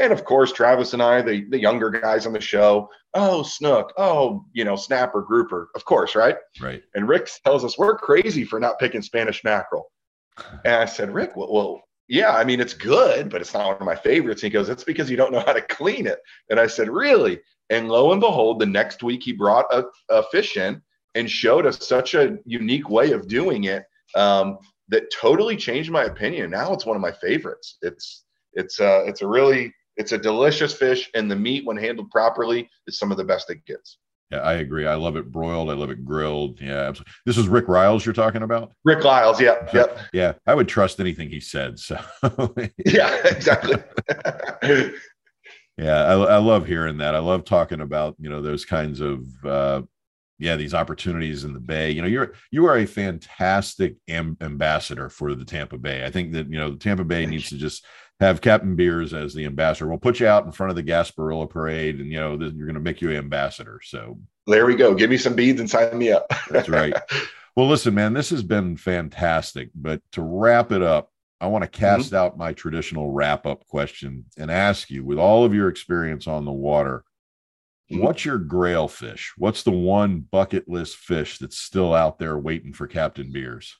And 0.00 0.12
of 0.12 0.24
course, 0.24 0.50
Travis 0.50 0.94
and 0.94 1.02
I, 1.02 1.22
the, 1.22 1.44
the 1.50 1.60
younger 1.60 1.90
guys 1.90 2.26
on 2.26 2.32
the 2.32 2.40
show, 2.40 2.88
oh, 3.14 3.42
snook, 3.42 3.92
oh, 3.96 4.44
you 4.52 4.64
know, 4.64 4.76
snapper, 4.76 5.22
grouper, 5.22 5.68
of 5.74 5.84
course, 5.84 6.14
right? 6.14 6.36
Right. 6.60 6.82
And 6.94 7.08
Rick 7.08 7.30
tells 7.44 7.64
us 7.64 7.78
we're 7.78 7.96
crazy 7.96 8.44
for 8.44 8.58
not 8.58 8.78
picking 8.78 9.02
Spanish 9.02 9.42
mackerel. 9.44 9.90
And 10.64 10.74
I 10.74 10.84
said, 10.84 11.14
Rick, 11.14 11.36
well, 11.36 11.52
well 11.52 11.82
yeah, 12.08 12.36
I 12.36 12.44
mean, 12.44 12.60
it's 12.60 12.74
good, 12.74 13.30
but 13.30 13.40
it's 13.40 13.54
not 13.54 13.66
one 13.66 13.76
of 13.76 13.82
my 13.82 13.94
favorites. 13.94 14.42
he 14.42 14.50
goes, 14.50 14.68
it's 14.68 14.84
because 14.84 15.08
you 15.08 15.16
don't 15.16 15.32
know 15.32 15.44
how 15.46 15.52
to 15.52 15.62
clean 15.62 16.06
it. 16.06 16.18
And 16.50 16.58
I 16.58 16.66
said, 16.66 16.88
really? 16.88 17.40
And 17.70 17.88
lo 17.88 18.12
and 18.12 18.20
behold, 18.20 18.58
the 18.58 18.66
next 18.66 19.02
week 19.02 19.22
he 19.22 19.32
brought 19.32 19.66
a, 19.72 19.84
a 20.10 20.22
fish 20.24 20.56
in 20.56 20.82
and 21.14 21.30
showed 21.30 21.66
us 21.66 21.86
such 21.86 22.14
a 22.14 22.36
unique 22.44 22.90
way 22.90 23.12
of 23.12 23.28
doing 23.28 23.64
it 23.64 23.84
um, 24.16 24.58
that 24.88 25.10
totally 25.12 25.56
changed 25.56 25.90
my 25.90 26.04
opinion. 26.04 26.50
Now 26.50 26.72
it's 26.72 26.84
one 26.84 26.96
of 26.96 27.02
my 27.02 27.12
favorites. 27.12 27.78
It's 27.80 28.24
it's 28.52 28.80
uh, 28.80 29.04
it's 29.06 29.22
a 29.22 29.26
really 29.26 29.72
it's 29.96 30.12
a 30.12 30.18
delicious 30.18 30.74
fish, 30.74 31.10
and 31.14 31.30
the 31.30 31.36
meat, 31.36 31.64
when 31.64 31.76
handled 31.76 32.10
properly, 32.10 32.68
is 32.86 32.98
some 32.98 33.10
of 33.10 33.16
the 33.16 33.24
best 33.24 33.50
it 33.50 33.64
gets. 33.64 33.98
Yeah, 34.30 34.40
I 34.40 34.54
agree. 34.54 34.86
I 34.86 34.94
love 34.94 35.16
it 35.16 35.30
broiled. 35.30 35.70
I 35.70 35.74
love 35.74 35.90
it 35.90 36.04
grilled. 36.04 36.60
Yeah, 36.60 36.80
absolutely. 36.80 37.12
This 37.26 37.38
is 37.38 37.46
Rick 37.46 37.68
Riles 37.68 38.04
you're 38.04 38.14
talking 38.14 38.42
about. 38.42 38.72
Rick 38.84 39.04
Riles. 39.04 39.40
Yeah. 39.40 39.68
Yep. 39.74 39.98
Yeah, 40.12 40.32
I 40.46 40.54
would 40.54 40.68
trust 40.68 41.00
anything 41.00 41.28
he 41.30 41.40
said. 41.40 41.78
So. 41.78 41.98
yeah, 42.84 43.14
exactly. 43.26 43.76
yeah, 45.76 46.04
I, 46.04 46.12
I 46.14 46.36
love 46.38 46.66
hearing 46.66 46.98
that. 46.98 47.14
I 47.14 47.18
love 47.18 47.44
talking 47.44 47.80
about 47.80 48.16
you 48.18 48.30
know 48.30 48.40
those 48.40 48.64
kinds 48.64 49.00
of 49.00 49.26
uh, 49.44 49.82
yeah 50.38 50.56
these 50.56 50.74
opportunities 50.74 51.44
in 51.44 51.52
the 51.52 51.60
Bay. 51.60 51.90
You 51.90 52.02
know, 52.02 52.08
you're 52.08 52.32
you 52.50 52.66
are 52.66 52.78
a 52.78 52.86
fantastic 52.86 53.96
am- 54.08 54.38
ambassador 54.40 55.08
for 55.10 55.34
the 55.34 55.44
Tampa 55.44 55.76
Bay. 55.78 56.04
I 56.04 56.10
think 56.10 56.32
that 56.32 56.50
you 56.50 56.58
know 56.58 56.70
the 56.70 56.78
Tampa 56.78 57.04
Bay 57.04 57.26
needs 57.26 57.50
to 57.50 57.56
just 57.56 57.84
have 58.20 58.40
Captain 58.40 58.76
Beers 58.76 59.12
as 59.12 59.34
the 59.34 59.44
ambassador. 59.44 59.88
We'll 59.88 59.98
put 59.98 60.20
you 60.20 60.26
out 60.26 60.44
in 60.44 60.52
front 60.52 60.70
of 60.70 60.76
the 60.76 60.82
Gasparilla 60.82 61.48
parade, 61.48 62.00
and 62.00 62.10
you 62.10 62.20
know 62.20 62.38
you're 62.38 62.66
going 62.66 62.74
to 62.74 62.80
make 62.80 63.00
you 63.00 63.10
ambassador. 63.12 63.80
So 63.82 64.18
there 64.46 64.66
we 64.66 64.76
go. 64.76 64.94
Give 64.94 65.10
me 65.10 65.16
some 65.16 65.34
beads 65.34 65.60
and 65.60 65.68
sign 65.68 65.96
me 65.98 66.12
up. 66.12 66.32
That's 66.50 66.68
right. 66.68 66.94
Well, 67.56 67.68
listen, 67.68 67.94
man, 67.94 68.14
this 68.14 68.30
has 68.30 68.42
been 68.42 68.76
fantastic. 68.76 69.70
But 69.76 70.02
to 70.12 70.22
wrap 70.22 70.72
it 70.72 70.82
up, 70.82 71.12
I 71.40 71.46
want 71.46 71.62
to 71.62 71.68
cast 71.68 72.06
mm-hmm. 72.06 72.16
out 72.16 72.38
my 72.38 72.52
traditional 72.52 73.12
wrap 73.12 73.46
up 73.46 73.66
question 73.68 74.24
and 74.36 74.50
ask 74.50 74.90
you, 74.90 75.04
with 75.04 75.18
all 75.18 75.44
of 75.44 75.54
your 75.54 75.68
experience 75.68 76.26
on 76.26 76.44
the 76.44 76.52
water, 76.52 77.04
mm-hmm. 77.90 78.02
what's 78.02 78.24
your 78.24 78.38
grail 78.38 78.88
fish? 78.88 79.34
What's 79.36 79.62
the 79.62 79.70
one 79.70 80.20
bucket 80.20 80.68
list 80.68 80.96
fish 80.96 81.38
that's 81.38 81.58
still 81.58 81.94
out 81.94 82.18
there 82.18 82.36
waiting 82.36 82.72
for 82.72 82.88
Captain 82.88 83.30
Beers? 83.30 83.76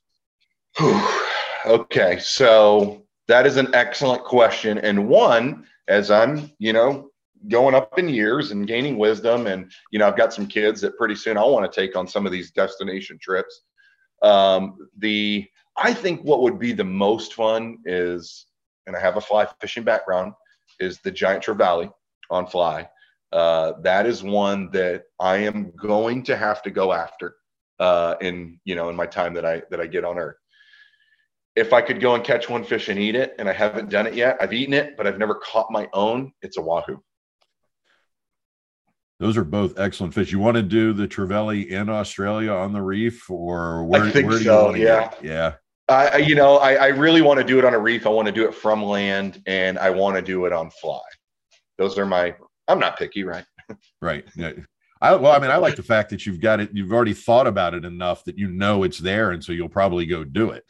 okay, 1.66 2.18
so 2.20 3.03
that 3.28 3.46
is 3.46 3.56
an 3.56 3.74
excellent 3.74 4.24
question. 4.24 4.78
And 4.78 5.08
one, 5.08 5.66
as 5.88 6.10
I'm, 6.10 6.50
you 6.58 6.72
know, 6.72 7.10
going 7.48 7.74
up 7.74 7.98
in 7.98 8.08
years 8.08 8.50
and 8.50 8.66
gaining 8.66 8.96
wisdom. 8.96 9.46
And, 9.46 9.70
you 9.90 9.98
know, 9.98 10.06
I've 10.06 10.16
got 10.16 10.32
some 10.32 10.46
kids 10.46 10.80
that 10.80 10.96
pretty 10.96 11.14
soon 11.14 11.36
I'll 11.36 11.52
want 11.52 11.70
to 11.70 11.80
take 11.80 11.96
on 11.96 12.08
some 12.08 12.26
of 12.26 12.32
these 12.32 12.50
destination 12.50 13.18
trips. 13.20 13.62
Um, 14.22 14.88
the, 14.98 15.46
I 15.76 15.92
think 15.92 16.22
what 16.22 16.40
would 16.42 16.58
be 16.58 16.72
the 16.72 16.84
most 16.84 17.34
fun 17.34 17.78
is, 17.84 18.46
and 18.86 18.96
I 18.96 19.00
have 19.00 19.16
a 19.16 19.20
fly 19.20 19.46
fishing 19.60 19.84
background, 19.84 20.32
is 20.80 21.00
the 21.00 21.10
Giant 21.10 21.44
Trevally 21.44 21.92
on 22.30 22.46
fly. 22.46 22.88
Uh, 23.32 23.72
that 23.82 24.06
is 24.06 24.22
one 24.22 24.70
that 24.70 25.04
I 25.20 25.38
am 25.38 25.72
going 25.72 26.22
to 26.24 26.36
have 26.36 26.62
to 26.62 26.70
go 26.70 26.92
after 26.92 27.34
uh, 27.80 28.14
in 28.20 28.60
you 28.64 28.76
know 28.76 28.88
in 28.88 28.96
my 28.96 29.06
time 29.06 29.34
that 29.34 29.44
I 29.44 29.62
that 29.70 29.80
I 29.80 29.86
get 29.86 30.04
on 30.04 30.18
Earth. 30.18 30.36
If 31.56 31.72
I 31.72 31.82
could 31.82 32.00
go 32.00 32.14
and 32.14 32.24
catch 32.24 32.48
one 32.48 32.64
fish 32.64 32.88
and 32.88 32.98
eat 32.98 33.14
it, 33.14 33.34
and 33.38 33.48
I 33.48 33.52
haven't 33.52 33.88
done 33.88 34.06
it 34.06 34.14
yet, 34.14 34.36
I've 34.40 34.52
eaten 34.52 34.74
it, 34.74 34.96
but 34.96 35.06
I've 35.06 35.18
never 35.18 35.36
caught 35.36 35.70
my 35.70 35.88
own. 35.92 36.32
It's 36.42 36.56
a 36.56 36.62
wahoo. 36.62 37.00
Those 39.20 39.36
are 39.36 39.44
both 39.44 39.78
excellent 39.78 40.12
fish. 40.12 40.32
You 40.32 40.40
want 40.40 40.56
to 40.56 40.62
do 40.62 40.92
the 40.92 41.06
Trevally 41.06 41.68
in 41.68 41.88
Australia 41.88 42.50
on 42.50 42.72
the 42.72 42.82
reef, 42.82 43.30
or 43.30 43.84
where, 43.84 44.02
I 44.02 44.10
think 44.10 44.28
where 44.28 44.38
do 44.38 44.44
so, 44.44 44.74
yeah. 44.74 45.12
Yeah. 45.22 45.54
I, 45.88 46.16
you 46.16 46.34
know, 46.34 46.56
I, 46.56 46.74
I 46.74 46.86
really 46.88 47.20
want 47.20 47.38
to 47.38 47.44
do 47.44 47.58
it 47.58 47.64
on 47.64 47.74
a 47.74 47.78
reef. 47.78 48.06
I 48.06 48.10
want 48.10 48.26
to 48.26 48.32
do 48.32 48.48
it 48.48 48.54
from 48.54 48.82
land, 48.82 49.42
and 49.46 49.78
I 49.78 49.90
want 49.90 50.16
to 50.16 50.22
do 50.22 50.46
it 50.46 50.52
on 50.52 50.70
fly. 50.70 51.00
Those 51.78 51.98
are 51.98 52.06
my. 52.06 52.34
I'm 52.68 52.78
not 52.78 52.98
picky, 52.98 53.24
right? 53.24 53.44
Right. 54.02 54.26
Yeah. 54.36 54.52
I, 55.00 55.14
well, 55.14 55.32
I 55.32 55.38
mean, 55.38 55.50
I 55.50 55.56
like 55.56 55.76
the 55.76 55.82
fact 55.82 56.10
that 56.10 56.26
you've 56.26 56.40
got 56.40 56.60
it. 56.60 56.70
You've 56.74 56.92
already 56.92 57.14
thought 57.14 57.46
about 57.46 57.72
it 57.72 57.84
enough 57.84 58.24
that 58.24 58.36
you 58.36 58.50
know 58.50 58.82
it's 58.82 58.98
there, 58.98 59.30
and 59.30 59.42
so 59.42 59.52
you'll 59.52 59.70
probably 59.70 60.04
go 60.04 60.24
do 60.24 60.50
it. 60.50 60.64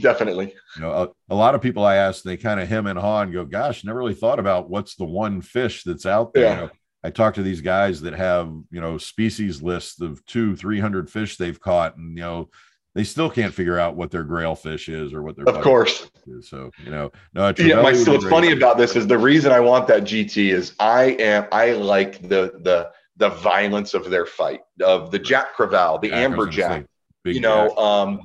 Definitely. 0.00 0.54
You 0.76 0.82
know, 0.82 0.90
a, 0.90 1.08
a 1.32 1.34
lot 1.34 1.54
of 1.54 1.62
people 1.62 1.84
I 1.84 1.96
ask, 1.96 2.22
they 2.22 2.36
kind 2.36 2.60
of 2.60 2.68
hem 2.68 2.86
and 2.86 2.98
haw 2.98 3.22
and 3.22 3.32
go, 3.32 3.44
"Gosh, 3.44 3.84
never 3.84 3.98
really 3.98 4.14
thought 4.14 4.38
about 4.38 4.68
what's 4.68 4.94
the 4.94 5.04
one 5.04 5.40
fish 5.40 5.84
that's 5.84 6.06
out 6.06 6.34
there." 6.34 6.44
Yeah. 6.44 6.54
You 6.54 6.60
know, 6.62 6.70
I 7.04 7.10
talk 7.10 7.34
to 7.34 7.42
these 7.42 7.60
guys 7.60 8.00
that 8.02 8.14
have 8.14 8.48
you 8.70 8.80
know 8.80 8.98
species 8.98 9.62
lists 9.62 10.00
of 10.00 10.24
two, 10.26 10.56
three 10.56 10.80
hundred 10.80 11.08
fish 11.10 11.36
they've 11.36 11.60
caught, 11.60 11.96
and 11.96 12.16
you 12.16 12.22
know 12.22 12.50
they 12.94 13.04
still 13.04 13.30
can't 13.30 13.52
figure 13.54 13.78
out 13.78 13.94
what 13.94 14.10
their 14.10 14.24
grail 14.24 14.54
fish 14.54 14.88
is 14.88 15.12
or 15.12 15.22
what 15.22 15.36
their 15.36 15.48
Of 15.48 15.62
course. 15.62 16.10
is. 16.26 16.48
So 16.48 16.70
you 16.84 16.90
know, 16.90 17.12
no. 17.34 17.52
Yeah, 17.58 17.80
my, 17.82 17.92
so 17.92 18.12
what's 18.12 18.26
funny 18.26 18.52
about 18.52 18.78
this 18.78 18.96
is 18.96 19.06
the 19.06 19.18
reason 19.18 19.52
I 19.52 19.60
want 19.60 19.86
that 19.88 20.02
GT 20.02 20.52
is 20.52 20.74
I 20.80 21.16
am 21.20 21.46
I 21.52 21.72
like 21.72 22.22
the 22.22 22.52
the 22.62 22.90
the 23.16 23.30
violence 23.30 23.94
of 23.94 24.10
their 24.10 24.26
fight 24.26 24.60
of 24.82 25.10
the 25.10 25.18
Jack 25.18 25.56
Creval, 25.56 26.00
the 26.00 26.08
Jack, 26.08 26.18
I 26.18 26.22
Amber 26.22 26.46
Jack. 26.48 26.82
say, 26.82 26.86
big 27.24 27.34
you 27.34 27.40
know, 27.40 27.74
um, 27.76 28.20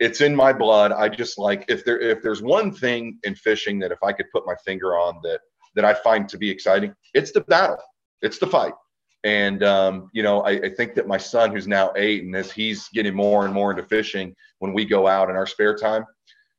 it's 0.00 0.20
in 0.20 0.34
my 0.34 0.52
blood. 0.52 0.92
I 0.92 1.08
just 1.08 1.38
like 1.38 1.64
if 1.68 1.84
there 1.84 2.00
if 2.00 2.22
there's 2.22 2.42
one 2.42 2.72
thing 2.72 3.18
in 3.24 3.34
fishing 3.34 3.78
that 3.80 3.92
if 3.92 4.02
I 4.02 4.12
could 4.12 4.26
put 4.32 4.46
my 4.46 4.54
finger 4.64 4.96
on 4.96 5.20
that 5.24 5.40
that 5.74 5.84
I 5.84 5.94
find 5.94 6.28
to 6.28 6.38
be 6.38 6.50
exciting, 6.50 6.94
it's 7.14 7.32
the 7.32 7.42
battle, 7.42 7.78
it's 8.22 8.38
the 8.38 8.46
fight. 8.46 8.74
And 9.24 9.62
um, 9.64 10.10
you 10.12 10.22
know, 10.22 10.42
I, 10.42 10.50
I 10.50 10.70
think 10.70 10.94
that 10.94 11.08
my 11.08 11.18
son, 11.18 11.52
who's 11.52 11.66
now 11.66 11.92
eight, 11.96 12.24
and 12.24 12.34
as 12.36 12.52
he's 12.52 12.88
getting 12.90 13.14
more 13.14 13.44
and 13.44 13.54
more 13.54 13.72
into 13.72 13.82
fishing, 13.82 14.34
when 14.60 14.72
we 14.72 14.84
go 14.84 15.06
out 15.06 15.30
in 15.30 15.36
our 15.36 15.46
spare 15.46 15.76
time, 15.76 16.04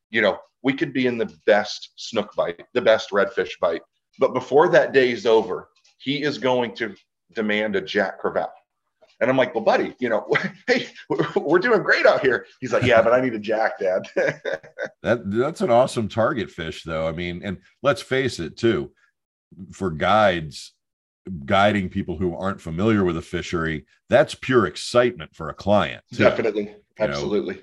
you 0.10 0.22
know, 0.22 0.38
we 0.62 0.74
could 0.74 0.94
be 0.94 1.08
in 1.08 1.18
the 1.18 1.34
best 1.46 1.92
snook 1.96 2.36
bite, 2.36 2.62
the 2.74 2.82
best 2.82 3.12
redfish 3.12 3.52
bite. 3.62 3.82
But 4.20 4.34
before 4.34 4.68
that 4.70 4.92
day 4.92 5.12
is 5.12 5.26
over, 5.26 5.70
he 6.00 6.24
is 6.24 6.38
going 6.38 6.76
to 6.76 6.96
demand 7.34 7.78
a 7.78 7.82
Jack 7.82 8.22
Crevalle. 8.22 8.50
And 9.22 9.30
I'm 9.30 9.38
like, 9.38 9.54
well, 9.54 9.64
buddy, 9.64 9.96
you 10.00 10.08
know, 10.10 10.28
hey, 10.68 10.88
we're, 11.36 11.60
doing 11.60 11.84
great 11.84 12.06
out 12.06 12.22
here. 12.22 12.46
He's 12.62 12.72
like, 12.72 12.84
yeah, 12.84 13.02
but 13.02 13.14
I 13.14 13.20
need 13.20 13.34
a 13.34 13.40
Jack, 13.40 13.80
Dad. 13.80 14.08
That 15.02 15.32
that's 15.32 15.62
an 15.62 15.72
awesome 15.72 16.10
target 16.10 16.52
fish, 16.52 16.84
though. 16.84 17.08
I 17.08 17.14
mean, 17.14 17.42
and 17.44 17.60
let's 17.82 18.02
face 18.02 18.40
it, 18.40 18.58
too, 18.58 18.92
for 19.72 19.92
guides 19.92 20.74
guiding 21.46 21.90
people 21.90 22.18
who 22.18 22.36
aren't 22.36 22.62
familiar 22.62 23.04
with 23.04 23.18
a 23.18 23.22
fishery, 23.22 23.86
that's 24.10 24.36
pure 24.36 24.66
excitement 24.66 25.34
for 25.36 25.50
a 25.50 25.54
client. 25.54 26.04
too. 26.14 26.24
Definitely, 26.24 26.76
absolutely. 27.00 27.60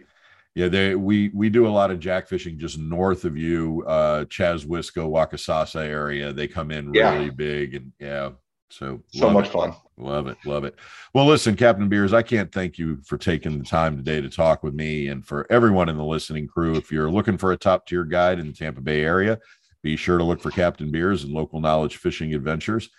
Yeah, 0.54 0.68
they 0.68 0.94
we 0.94 1.30
we 1.34 1.50
do 1.50 1.66
a 1.66 1.68
lot 1.68 1.90
of 1.90 2.00
jack 2.00 2.28
fishing 2.28 2.58
just 2.58 2.78
north 2.78 3.24
of 3.26 3.36
you, 3.36 3.84
uh 3.86 4.24
Chaswisco, 4.24 5.10
Waccasassa 5.10 5.84
area. 5.84 6.32
They 6.32 6.48
come 6.48 6.70
in 6.70 6.94
Yeah. 6.94 7.12
really 7.14 7.30
big 7.30 7.74
and 7.74 7.92
yeah. 8.00 8.30
So 8.70 9.02
So 9.12 9.30
much 9.30 9.46
it. 9.46 9.52
fun. 9.52 9.74
Love 9.96 10.26
it. 10.26 10.36
Love 10.44 10.64
it. 10.64 10.74
Well, 11.14 11.26
listen, 11.26 11.56
Captain 11.56 11.88
Beers, 11.88 12.12
I 12.12 12.22
can't 12.22 12.52
thank 12.52 12.78
you 12.78 12.98
for 13.04 13.16
taking 13.16 13.58
the 13.58 13.64
time 13.64 13.96
today 13.96 14.20
to 14.20 14.28
talk 14.28 14.62
with 14.62 14.74
me 14.74 15.08
and 15.08 15.26
for 15.26 15.46
everyone 15.50 15.88
in 15.88 15.96
the 15.96 16.04
listening 16.04 16.46
crew. 16.46 16.74
If 16.74 16.92
you're 16.92 17.10
looking 17.10 17.38
for 17.38 17.52
a 17.52 17.56
top 17.56 17.86
tier 17.86 18.04
guide 18.04 18.38
in 18.38 18.46
the 18.48 18.52
Tampa 18.52 18.80
Bay 18.80 19.02
area, 19.02 19.38
be 19.82 19.96
sure 19.96 20.18
to 20.18 20.24
look 20.24 20.40
for 20.40 20.50
Captain 20.50 20.90
Beers 20.90 21.24
and 21.24 21.32
local 21.32 21.60
knowledge 21.60 21.96
fishing 21.96 22.34
adventures. 22.34 22.90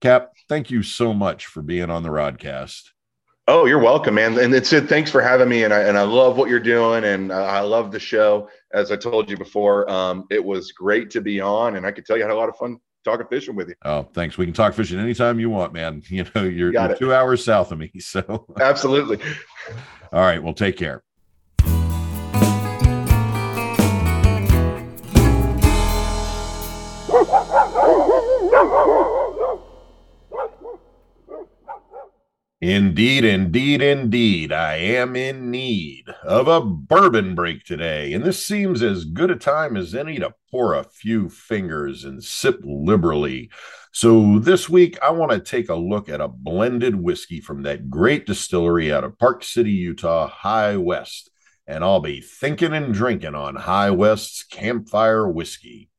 Cap, 0.00 0.32
thank 0.48 0.70
you 0.70 0.82
so 0.82 1.14
much 1.14 1.46
for 1.46 1.62
being 1.62 1.88
on 1.88 2.02
the 2.02 2.08
Rodcast. 2.08 2.90
Oh, 3.48 3.64
you're 3.64 3.78
welcome, 3.78 4.14
man. 4.14 4.38
And 4.38 4.54
it's 4.54 4.72
it. 4.72 4.88
Thanks 4.88 5.10
for 5.10 5.20
having 5.20 5.48
me. 5.48 5.64
And 5.64 5.72
I 5.72 5.80
and 5.80 5.96
I 5.96 6.02
love 6.02 6.36
what 6.36 6.48
you're 6.48 6.60
doing, 6.60 7.04
and 7.04 7.32
I 7.32 7.60
love 7.60 7.90
the 7.90 7.98
show. 7.98 8.48
As 8.72 8.92
I 8.92 8.96
told 8.96 9.30
you 9.30 9.36
before, 9.36 9.88
um, 9.90 10.26
it 10.30 10.44
was 10.44 10.72
great 10.72 11.10
to 11.10 11.20
be 11.20 11.40
on, 11.40 11.76
and 11.76 11.86
I 11.86 11.92
could 11.92 12.04
tell 12.06 12.16
you 12.16 12.24
I 12.24 12.26
had 12.28 12.34
a 12.34 12.38
lot 12.38 12.48
of 12.48 12.56
fun 12.56 12.78
talking 13.04 13.26
fishing 13.28 13.54
with 13.54 13.68
you. 13.68 13.74
Oh, 13.84 14.02
thanks. 14.14 14.38
We 14.38 14.46
can 14.46 14.54
talk 14.54 14.74
fishing 14.74 14.98
anytime 14.98 15.40
you 15.40 15.50
want, 15.50 15.72
man. 15.72 16.02
You 16.08 16.26
know, 16.34 16.42
you're, 16.42 16.72
Got 16.72 16.90
you're 16.90 16.98
two 16.98 17.14
hours 17.14 17.44
south 17.44 17.72
of 17.72 17.78
me. 17.78 17.90
So, 18.00 18.46
Absolutely. 18.60 19.18
all 20.12 20.20
right. 20.20 20.42
Well, 20.42 20.54
take 20.54 20.76
care. 20.76 21.02
Indeed, 32.62 33.24
indeed, 33.24 33.82
indeed. 33.82 34.52
I 34.52 34.76
am 34.76 35.16
in 35.16 35.50
need 35.50 36.08
of 36.22 36.46
a 36.46 36.60
bourbon 36.60 37.34
break 37.34 37.64
today, 37.64 38.12
and 38.12 38.22
this 38.22 38.46
seems 38.46 38.84
as 38.84 39.04
good 39.04 39.32
a 39.32 39.36
time 39.36 39.76
as 39.76 39.96
any 39.96 40.20
to 40.20 40.32
pour 40.48 40.74
a 40.74 40.84
few 40.84 41.28
fingers 41.28 42.04
and 42.04 42.22
sip 42.22 42.60
liberally. 42.62 43.50
So, 43.90 44.38
this 44.38 44.68
week, 44.68 44.96
I 45.02 45.10
want 45.10 45.32
to 45.32 45.40
take 45.40 45.70
a 45.70 45.74
look 45.74 46.08
at 46.08 46.20
a 46.20 46.28
blended 46.28 46.94
whiskey 46.94 47.40
from 47.40 47.62
that 47.62 47.90
great 47.90 48.26
distillery 48.26 48.92
out 48.92 49.02
of 49.02 49.18
Park 49.18 49.42
City, 49.42 49.72
Utah, 49.72 50.28
High 50.28 50.76
West. 50.76 51.30
And 51.66 51.82
I'll 51.82 51.98
be 51.98 52.20
thinking 52.20 52.74
and 52.74 52.94
drinking 52.94 53.34
on 53.34 53.56
High 53.56 53.90
West's 53.90 54.44
Campfire 54.44 55.28
Whiskey. 55.28 55.90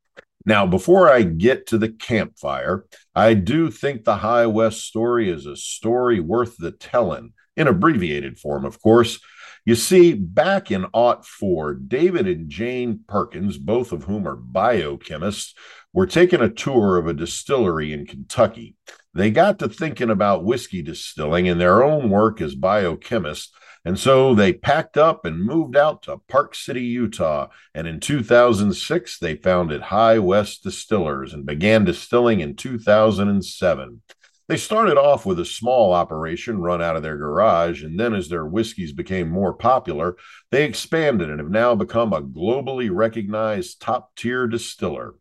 Now, 0.45 0.65
before 0.65 1.09
I 1.09 1.23
get 1.23 1.67
to 1.67 1.77
the 1.77 1.89
campfire, 1.89 2.85
I 3.15 3.33
do 3.33 3.71
think 3.71 4.03
the 4.03 4.17
High 4.17 4.47
West 4.47 4.81
story 4.81 5.29
is 5.29 5.45
a 5.45 5.55
story 5.55 6.19
worth 6.19 6.57
the 6.57 6.71
telling, 6.71 7.33
in 7.55 7.67
abbreviated 7.67 8.37
form, 8.37 8.65
of 8.65 8.81
course. 8.81 9.19
You 9.65 9.75
see, 9.75 10.13
back 10.13 10.71
in 10.71 10.87
Aught 10.91 11.25
4, 11.25 11.75
David 11.75 12.27
and 12.27 12.49
Jane 12.49 12.99
Perkins, 13.07 13.57
both 13.57 13.93
of 13.93 14.03
whom 14.03 14.27
are 14.27 14.35
biochemists, 14.35 15.53
were 15.93 16.05
taking 16.05 16.41
a 16.41 16.49
tour 16.49 16.97
of 16.97 17.07
a 17.07 17.13
distillery 17.13 17.93
in 17.93 18.05
Kentucky. 18.05 18.75
They 19.13 19.31
got 19.31 19.59
to 19.59 19.69
thinking 19.69 20.09
about 20.09 20.43
whiskey 20.43 20.81
distilling 20.81 21.47
and 21.47 21.61
their 21.61 21.81
own 21.81 22.09
work 22.09 22.41
as 22.41 22.55
biochemists, 22.55 23.49
and 23.85 23.99
so 23.99 24.33
they 24.33 24.53
packed 24.53 24.97
up 24.97 25.25
and 25.25 25.43
moved 25.43 25.75
out 25.75 26.03
to 26.03 26.21
Park 26.29 26.55
City, 26.55 26.83
Utah. 26.83 27.47
And 27.75 27.85
in 27.85 27.99
2006, 27.99 29.19
they 29.19 29.35
founded 29.35 29.81
High 29.81 30.19
West 30.19 30.63
Distillers 30.63 31.33
and 31.33 31.45
began 31.45 31.83
distilling 31.83 32.39
in 32.39 32.55
2007. 32.55 34.01
They 34.47 34.57
started 34.57 34.97
off 34.97 35.25
with 35.25 35.39
a 35.39 35.45
small 35.45 35.93
operation 35.93 36.59
run 36.59 36.81
out 36.81 36.95
of 36.95 37.03
their 37.03 37.17
garage, 37.17 37.83
and 37.83 37.99
then 37.99 38.13
as 38.13 38.27
their 38.27 38.45
whiskeys 38.45 38.91
became 38.91 39.29
more 39.29 39.53
popular, 39.53 40.17
they 40.51 40.65
expanded 40.65 41.29
and 41.29 41.39
have 41.39 41.49
now 41.49 41.75
become 41.75 42.11
a 42.11 42.21
globally 42.21 42.89
recognized 42.93 43.81
top 43.81 44.15
tier 44.15 44.47
distiller. 44.47 45.15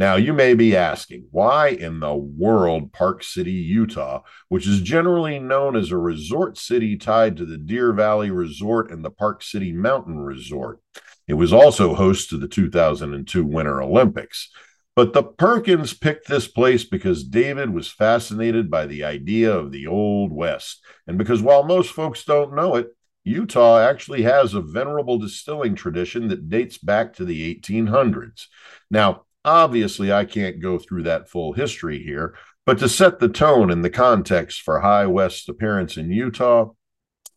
Now, 0.00 0.16
you 0.16 0.32
may 0.32 0.54
be 0.54 0.74
asking, 0.74 1.26
why 1.30 1.68
in 1.68 2.00
the 2.00 2.14
world 2.16 2.90
Park 2.90 3.22
City, 3.22 3.52
Utah, 3.52 4.22
which 4.48 4.66
is 4.66 4.80
generally 4.80 5.38
known 5.38 5.76
as 5.76 5.90
a 5.90 5.98
resort 5.98 6.56
city 6.56 6.96
tied 6.96 7.36
to 7.36 7.44
the 7.44 7.58
Deer 7.58 7.92
Valley 7.92 8.30
Resort 8.30 8.90
and 8.90 9.04
the 9.04 9.10
Park 9.10 9.42
City 9.42 9.72
Mountain 9.72 10.18
Resort? 10.18 10.80
It 11.28 11.34
was 11.34 11.52
also 11.52 11.94
host 11.94 12.30
to 12.30 12.38
the 12.38 12.48
2002 12.48 13.44
Winter 13.44 13.82
Olympics. 13.82 14.48
But 14.96 15.12
the 15.12 15.22
Perkins 15.22 15.92
picked 15.92 16.28
this 16.28 16.48
place 16.48 16.82
because 16.82 17.22
David 17.22 17.68
was 17.68 17.92
fascinated 17.92 18.70
by 18.70 18.86
the 18.86 19.04
idea 19.04 19.52
of 19.52 19.70
the 19.70 19.86
Old 19.86 20.32
West. 20.32 20.82
And 21.06 21.18
because 21.18 21.42
while 21.42 21.62
most 21.62 21.92
folks 21.92 22.24
don't 22.24 22.54
know 22.54 22.76
it, 22.76 22.86
Utah 23.22 23.78
actually 23.78 24.22
has 24.22 24.54
a 24.54 24.62
venerable 24.62 25.18
distilling 25.18 25.74
tradition 25.74 26.28
that 26.28 26.48
dates 26.48 26.78
back 26.78 27.12
to 27.16 27.26
the 27.26 27.54
1800s. 27.54 28.46
Now, 28.90 29.24
obviously, 29.44 30.12
I 30.12 30.24
can't 30.24 30.60
go 30.60 30.78
through 30.78 31.04
that 31.04 31.28
full 31.28 31.52
history 31.52 32.02
here, 32.02 32.34
but 32.66 32.78
to 32.78 32.88
set 32.88 33.18
the 33.18 33.28
tone 33.28 33.70
and 33.70 33.84
the 33.84 33.90
context 33.90 34.62
for 34.62 34.80
High 34.80 35.06
West's 35.06 35.48
appearance 35.48 35.96
in 35.96 36.10
Utah, 36.10 36.70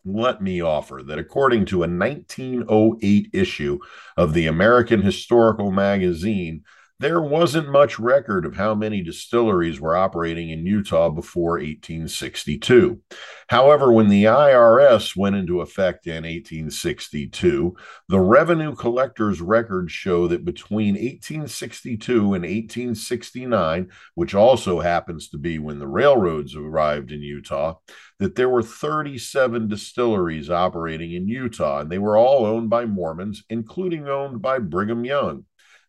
let 0.05 0.41
me 0.41 0.61
offer 0.61 1.01
that 1.05 1.17
according 1.17 1.65
to 1.65 1.77
a 1.83 1.87
1908 1.87 3.29
issue 3.33 3.79
of 4.17 4.33
the 4.33 4.47
American 4.47 5.01
Historical 5.01 5.71
Magazine, 5.71 6.63
there 7.03 7.21
wasn't 7.21 7.67
much 7.67 7.99
record 7.99 8.45
of 8.45 8.55
how 8.55 8.73
many 8.73 9.03
distilleries 9.03 9.81
were 9.81 9.93
operating 9.93 10.51
in 10.51 10.65
Utah 10.65 11.09
before 11.09 11.57
1862. 11.57 13.01
However, 13.49 13.91
when 13.91 14.07
the 14.07 14.23
IRS 14.23 15.13
went 15.13 15.35
into 15.35 15.59
effect 15.59 16.07
in 16.07 16.23
1862, 16.23 17.75
the 18.07 18.21
revenue 18.21 18.73
collector's 18.73 19.41
records 19.41 19.91
show 19.91 20.29
that 20.29 20.45
between 20.45 20.93
1862 20.93 22.19
and 22.19 22.45
1869, 22.45 23.91
which 24.15 24.33
also 24.33 24.79
happens 24.79 25.27
to 25.27 25.37
be 25.37 25.59
when 25.59 25.79
the 25.79 25.87
railroads 25.87 26.55
arrived 26.55 27.11
in 27.11 27.21
Utah, 27.21 27.75
that 28.19 28.35
there 28.35 28.47
were 28.47 28.63
37 28.63 29.67
distilleries 29.67 30.49
operating 30.49 31.11
in 31.11 31.27
Utah, 31.27 31.81
and 31.81 31.91
they 31.91 31.99
were 31.99 32.15
all 32.15 32.45
owned 32.45 32.69
by 32.69 32.85
Mormons, 32.85 33.43
including 33.49 34.07
owned 34.07 34.41
by 34.41 34.57
Brigham 34.57 35.03
Young. 35.03 35.43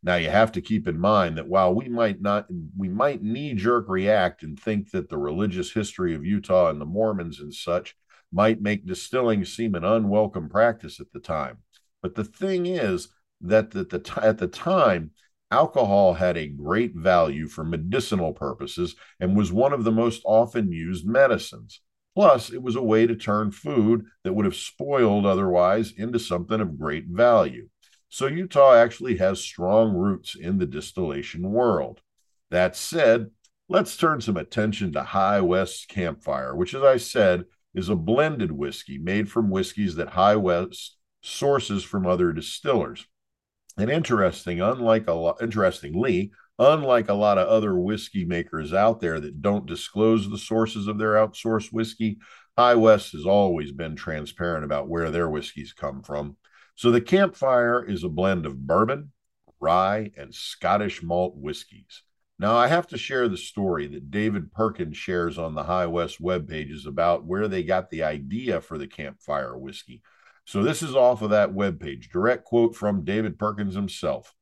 Now 0.05 0.17
you 0.17 0.29
have 0.29 0.53
to 0.53 0.61
keep 0.61 0.87
in 0.87 1.01
mind 1.01 1.39
that 1.39 1.49
while 1.49 1.75
we 1.75 1.89
might 1.89 2.21
not 2.21 2.47
we 2.77 2.89
might 2.91 3.23
knee 3.23 3.55
jerk 3.55 3.89
react 3.89 4.43
and 4.43 4.61
think 4.61 4.91
that 4.91 5.09
the 5.09 5.17
religious 5.17 5.73
history 5.73 6.15
of 6.15 6.27
Utah 6.27 6.69
and 6.69 6.79
the 6.79 6.85
Mormons 6.85 7.41
and 7.41 7.53
such 7.53 7.97
might 8.31 8.61
make 8.61 8.87
distilling 8.87 9.47
seem 9.47 9.75
an 9.75 9.85
unwelcome 9.85 10.51
practice 10.51 11.01
at 11.01 11.11
the 11.13 11.21
time. 11.21 11.59
But 12.03 12.17
the 12.17 12.25
thing 12.25 12.67
is 12.67 13.09
that 13.41 13.75
at 13.75 13.89
the, 13.89 13.99
t- 13.99 14.21
at 14.21 14.37
the 14.37 14.47
time, 14.47 15.13
alcohol 15.51 16.13
had 16.13 16.37
a 16.37 16.49
great 16.49 16.95
value 16.95 17.49
for 17.49 17.65
medicinal 17.65 18.35
purposes 18.35 18.97
and 19.21 19.35
was 19.35 19.53
one 19.53 19.73
of 19.73 19.85
the 19.85 19.93
most 19.93 20.21
often 20.27 20.71
used 20.71 21.07
medicines. 21.07 21.81
Plus, 22.15 22.53
it 22.53 22.63
was 22.63 22.77
a 22.77 22.83
way 22.83 23.07
to 23.07 23.17
turn 23.17 23.51
food 23.51 24.05
that 24.23 24.35
would 24.35 24.45
have 24.45 24.55
spoiled 24.55 25.25
otherwise 25.25 25.93
into 25.97 26.19
something 26.19 26.61
of 26.61 26.79
great 26.79 27.07
value. 27.07 27.69
So 28.15 28.29
Utah 28.29 28.77
actually 28.77 29.17
has 29.17 29.41
strong 29.41 29.93
roots 29.93 30.37
in 30.37 30.59
the 30.59 30.67
distillation 30.67 31.51
world. 31.51 32.01
That 32.49 32.77
said, 32.77 33.31
let's 33.69 33.97
turn 33.97 34.21
some 34.21 34.37
attention 34.37 34.93
to 34.93 35.03
High 35.03 35.41
West 35.41 35.89
Campfire, 35.89 36.55
which, 36.55 36.75
as 36.75 36.85
I 36.85 36.97
said, 36.97 37.47
is 37.75 37.89
a 37.89 37.97
blended 37.97 38.53
whiskey 38.53 38.99
made 38.99 39.29
from 39.29 39.51
whiskeys 39.51 39.97
that 39.97 40.11
High 40.11 40.37
West 40.37 40.97
sources 41.25 41.83
from 41.83 42.07
other 42.07 42.33
distillers. 42.33 43.05
And 43.77 43.91
interesting, 43.91 44.61
unlike 44.61 45.09
a 45.09 45.35
interestingly, 45.43 46.31
unlike 46.57 47.09
a 47.09 47.15
lot 47.15 47.39
of 47.39 47.49
other 47.49 47.77
whiskey 47.77 48.25
makers 48.25 48.73
out 48.73 49.01
there 49.01 49.19
that 49.19 49.43
don't 49.43 49.67
disclose 49.67 50.31
the 50.31 50.39
sources 50.39 50.87
of 50.87 50.99
their 50.99 51.15
outsourced 51.15 51.73
whiskey, 51.73 52.19
High 52.57 52.77
West 52.77 53.11
has 53.11 53.27
always 53.27 53.73
been 53.73 53.97
transparent 53.97 54.65
about 54.65 54.89
where 54.89 55.11
their 55.11 55.29
whiskeys 55.29 55.73
come 55.73 56.01
from. 56.01 56.37
So 56.75 56.91
the 56.91 57.01
campfire 57.01 57.85
is 57.85 58.05
a 58.05 58.09
blend 58.09 58.47
of 58.47 58.67
bourbon, 58.67 59.13
rye, 59.61 60.11
and 60.17 60.35
Scottish 60.35 61.03
malt 61.03 61.37
whiskeys. 61.37 62.03
Now, 62.39 62.57
I 62.57 62.67
have 62.67 62.89
to 62.89 62.99
share 62.99 63.29
the 63.29 63.37
story 63.37 63.87
that 63.89 64.11
David 64.11 64.53
Perkins 64.53 64.97
shares 64.97 65.39
on 65.39 65.55
the 65.55 65.63
High 65.63 65.87
West 65.87 66.21
web 66.21 66.49
pages 66.49 66.85
about 66.85 67.25
where 67.25 67.47
they 67.47 67.63
got 67.63 67.91
the 67.91 68.03
idea 68.03 68.61
for 68.61 68.77
the 68.77 68.89
campfire 68.89 69.57
whiskey. 69.57 70.03
So, 70.45 70.63
this 70.63 70.83
is 70.83 70.97
off 70.97 71.23
of 71.23 71.31
that 71.31 71.55
web 71.55 71.79
page. 71.79 72.11
Direct 72.11 72.45
quote 72.45 72.75
from 72.75 73.05
David 73.05 73.39
Perkins 73.39 73.77
himself. 73.77 74.35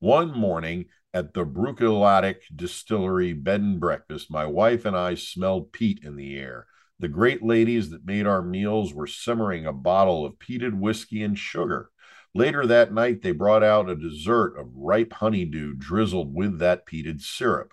One 0.00 0.36
morning 0.36 0.86
at 1.14 1.32
the 1.32 1.46
Bruichladdich 1.46 2.42
Distillery 2.54 3.32
bed 3.32 3.60
and 3.60 3.80
breakfast, 3.80 4.30
my 4.30 4.44
wife 4.44 4.84
and 4.84 4.96
I 4.96 5.14
smelled 5.14 5.72
peat 5.72 6.00
in 6.02 6.16
the 6.16 6.36
air. 6.36 6.66
The 6.98 7.08
great 7.08 7.42
ladies 7.42 7.90
that 7.90 8.06
made 8.06 8.26
our 8.26 8.40
meals 8.40 8.94
were 8.94 9.06
simmering 9.06 9.66
a 9.66 9.72
bottle 9.72 10.24
of 10.24 10.38
peated 10.38 10.78
whiskey 10.78 11.22
and 11.22 11.38
sugar. 11.38 11.90
Later 12.34 12.66
that 12.66 12.92
night, 12.92 13.20
they 13.20 13.32
brought 13.32 13.62
out 13.62 13.90
a 13.90 13.96
dessert 13.96 14.58
of 14.58 14.74
ripe 14.74 15.12
honeydew 15.12 15.74
drizzled 15.74 16.34
with 16.34 16.58
that 16.58 16.86
peated 16.86 17.20
syrup. 17.20 17.72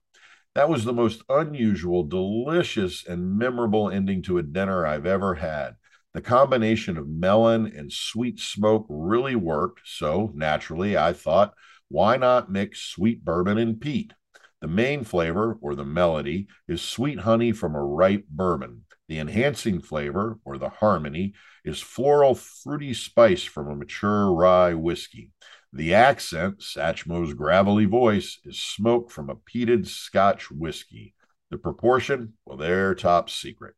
That 0.55 0.69
was 0.69 0.83
the 0.83 0.93
most 0.93 1.23
unusual, 1.29 2.03
delicious, 2.03 3.05
and 3.07 3.37
memorable 3.37 3.89
ending 3.89 4.21
to 4.23 4.37
a 4.37 4.43
dinner 4.43 4.85
I've 4.85 5.05
ever 5.05 5.35
had. 5.35 5.75
The 6.13 6.21
combination 6.21 6.97
of 6.97 7.07
melon 7.07 7.65
and 7.65 7.91
sweet 7.91 8.39
smoke 8.39 8.85
really 8.89 9.35
worked, 9.35 9.81
so 9.85 10.31
naturally, 10.35 10.95
I 10.95 11.13
thought, 11.13 11.53
why 11.87 12.17
not 12.17 12.51
mix 12.51 12.81
sweet 12.81 13.23
bourbon 13.23 13.57
and 13.57 13.79
peat? 13.79 14.13
The 14.61 14.67
main 14.67 15.03
flavor, 15.05 15.57
or 15.61 15.75
the 15.75 15.85
melody, 15.85 16.47
is 16.67 16.81
sweet 16.81 17.19
honey 17.19 17.51
from 17.51 17.73
a 17.73 17.83
ripe 17.83 18.25
bourbon. 18.29 18.83
The 19.09 19.19
enhancing 19.19 19.81
flavor, 19.81 20.39
or 20.45 20.57
the 20.57 20.69
harmony, 20.69 21.33
is 21.65 21.81
floral 21.81 22.35
fruity 22.35 22.93
spice 22.93 23.43
from 23.43 23.67
a 23.67 23.75
mature 23.75 24.31
rye 24.31 24.73
whiskey. 24.73 25.31
The 25.73 25.93
accent, 25.93 26.59
Satchmo's 26.61 27.33
gravelly 27.33 27.85
voice, 27.85 28.39
is 28.45 28.61
smoke 28.61 29.11
from 29.11 29.29
a 29.29 29.35
peated 29.35 29.87
Scotch 29.87 30.49
whiskey. 30.49 31.15
The 31.49 31.57
proportion, 31.57 32.33
well, 32.45 32.57
they're 32.57 32.95
top 32.95 33.29
secret. 33.29 33.75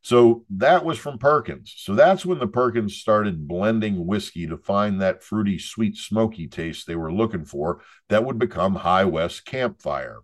So 0.00 0.44
that 0.50 0.84
was 0.84 0.98
from 0.98 1.18
Perkins. 1.18 1.74
So 1.76 1.94
that's 1.94 2.24
when 2.24 2.38
the 2.38 2.46
Perkins 2.46 2.96
started 2.96 3.48
blending 3.48 4.06
whiskey 4.06 4.46
to 4.46 4.56
find 4.56 5.00
that 5.00 5.22
fruity, 5.22 5.58
sweet, 5.58 5.96
smoky 5.96 6.46
taste 6.46 6.86
they 6.86 6.96
were 6.96 7.12
looking 7.12 7.44
for 7.44 7.82
that 8.08 8.24
would 8.24 8.38
become 8.38 8.76
High 8.76 9.04
West 9.04 9.44
Campfire. 9.44 10.20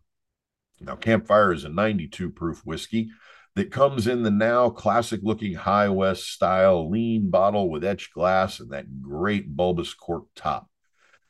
Now, 0.80 0.96
Campfire 0.96 1.52
is 1.52 1.64
a 1.64 1.68
92 1.68 2.30
proof 2.30 2.60
whiskey 2.64 3.10
that 3.56 3.70
comes 3.70 4.06
in 4.06 4.22
the 4.22 4.30
now 4.30 4.68
classic 4.68 5.20
looking 5.22 5.54
High 5.54 5.88
West 5.88 6.24
style 6.24 6.90
lean 6.90 7.30
bottle 7.30 7.70
with 7.70 7.84
etched 7.84 8.12
glass 8.12 8.58
and 8.60 8.70
that 8.70 9.00
great 9.00 9.56
bulbous 9.56 9.94
cork 9.94 10.26
top. 10.34 10.68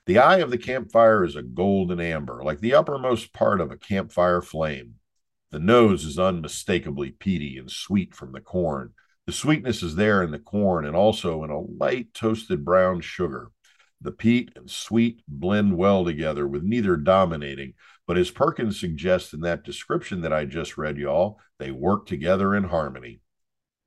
The 0.07 0.18
eye 0.18 0.39
of 0.39 0.51
the 0.51 0.59
campfire 0.59 1.25
is 1.25 1.37
a 1.37 1.43
golden 1.43 2.01
amber, 2.01 2.43
like 2.43 2.61
the 2.61 2.75
uppermost 2.75 3.33
part 3.33 3.61
of 3.61 3.70
a 3.70 3.77
campfire 3.77 4.43
flame. 4.43 4.95
The 5.51 5.59
nose 5.59 6.05
is 6.05 6.18
unmistakably 6.18 7.11
peaty 7.11 7.59
and 7.59 7.70
sweet 7.70 8.14
from 8.14 8.33
the 8.33 8.41
corn. 8.41 8.93
The 9.27 9.33
sweetness 9.33 9.83
is 9.83 9.95
there 9.95 10.22
in 10.22 10.31
the 10.31 10.39
corn 10.39 10.85
and 10.85 10.95
also 10.95 11.45
in 11.45 11.51
a 11.51 11.61
light 11.61 12.12
toasted 12.12 12.64
brown 12.64 13.01
sugar. 13.01 13.51
The 14.01 14.12
peat 14.12 14.53
and 14.57 14.70
sweet 14.70 15.22
blend 15.27 15.79
well 15.79 16.05
together 16.05 16.47
with 16.47 16.62
neither 16.62 16.97
dominating, 16.97 17.75
but 18.07 18.19
as 18.19 18.31
Perkins 18.31 18.79
suggests 18.79 19.33
in 19.33 19.41
that 19.41 19.65
description 19.65 20.21
that 20.23 20.33
I 20.33 20.45
just 20.45 20.77
read, 20.77 20.99
y'all, 20.99 21.39
they 21.59 21.71
work 21.71 22.07
together 22.07 22.55
in 22.55 22.65
harmony. 22.65 23.21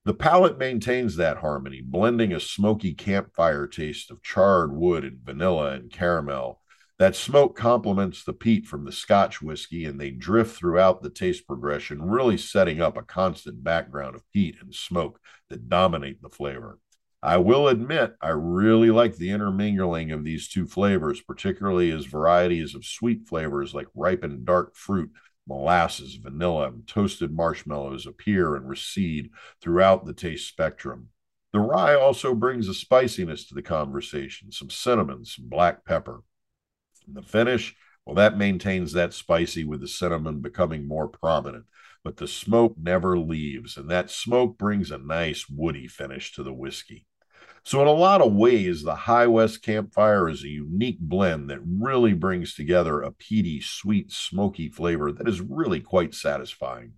The 0.06 0.14
palate 0.14 0.58
maintains 0.58 1.18
that 1.18 1.38
harmony, 1.38 1.82
blending 1.82 2.32
a 2.32 2.40
smoky 2.40 2.94
campfire 2.94 3.68
taste 3.68 4.10
of 4.10 4.24
charred 4.24 4.74
wood 4.74 5.04
and 5.04 5.20
vanilla 5.20 5.74
and 5.74 5.92
caramel. 5.92 6.62
That 6.98 7.16
smoke 7.16 7.56
complements 7.56 8.24
the 8.24 8.34
peat 8.34 8.66
from 8.66 8.86
the 8.86 8.92
Scotch 8.92 9.42
whiskey, 9.42 9.86
and 9.86 10.00
they 10.00 10.10
drift 10.10 10.58
throughout 10.58 11.04
the 11.04 11.12
taste 11.12 11.46
progression, 11.46 12.02
really 12.02 12.38
setting 12.38 12.82
up 12.82 12.98
a 12.98 13.04
constant 13.04 13.64
background 13.64 14.16
of 14.16 14.24
peat 14.34 14.56
and 14.62 14.74
smoke 14.74 15.20
that 15.50 15.70
dominate 15.70 16.22
the 16.22 16.30
flavor. 16.30 16.80
I 17.24 17.38
will 17.38 17.68
admit, 17.68 18.16
I 18.22 18.30
really 18.30 18.92
like 18.92 19.16
the 19.16 19.32
intermingling 19.32 20.12
of 20.12 20.24
these 20.24 20.48
two 20.48 20.68
flavors, 20.68 21.20
particularly 21.20 21.92
as 21.92 22.06
varieties 22.06 22.76
of 22.76 22.86
sweet 22.86 23.28
flavors 23.28 23.74
like 23.74 23.88
ripened 23.96 24.46
dark 24.46 24.76
fruit, 24.76 25.12
molasses, 25.48 26.16
vanilla, 26.16 26.68
and 26.68 26.88
toasted 26.88 27.34
marshmallows 27.34 28.06
appear 28.06 28.56
and 28.56 28.70
recede 28.70 29.32
throughout 29.62 30.06
the 30.06 30.14
taste 30.14 30.48
spectrum. 30.48 31.10
The 31.54 31.60
rye 31.60 31.96
also 31.96 32.36
brings 32.36 32.68
a 32.68 32.74
spiciness 32.74 33.48
to 33.48 33.56
the 33.56 33.64
conversation, 33.64 34.52
some 34.52 34.70
cinnamon, 34.70 35.26
some 35.26 35.50
black 35.50 35.86
pepper. 35.86 36.22
And 37.08 37.16
the 37.16 37.24
finish, 37.24 37.76
well, 38.06 38.16
that 38.16 38.38
maintains 38.38 38.94
that 38.94 39.14
spicy 39.14 39.64
with 39.64 39.82
the 39.82 39.88
cinnamon 39.88 40.42
becoming 40.42 40.88
more 40.88 41.08
prominent 41.08 41.66
but 42.04 42.18
the 42.18 42.28
smoke 42.28 42.76
never 42.78 43.18
leaves, 43.18 43.78
and 43.78 43.90
that 43.90 44.10
smoke 44.10 44.58
brings 44.58 44.92
a 44.92 44.98
nice 44.98 45.48
woody 45.50 45.88
finish 45.88 46.34
to 46.34 46.44
the 46.44 46.54
whiskey. 46.54 47.06
So, 47.64 47.82
in 47.82 47.88
a 47.88 47.92
lot 47.92 48.22
of 48.22 48.34
ways, 48.34 48.84
the 48.84 48.96
High 48.96 49.28
West 49.28 49.62
Campfire 49.62 50.30
is 50.30 50.44
a 50.44 50.48
unique 50.48 51.00
blend 51.00 51.50
that 51.50 51.60
really 51.66 52.14
brings 52.14 52.56
together 52.56 53.02
a 53.02 53.12
peaty, 53.12 53.60
sweet, 53.60 54.12
smoky 54.12 54.70
flavor 54.70 55.12
that 55.12 55.28
is 55.28 55.42
really 55.42 55.82
quite 55.82 56.14
satisfying. 56.14 56.94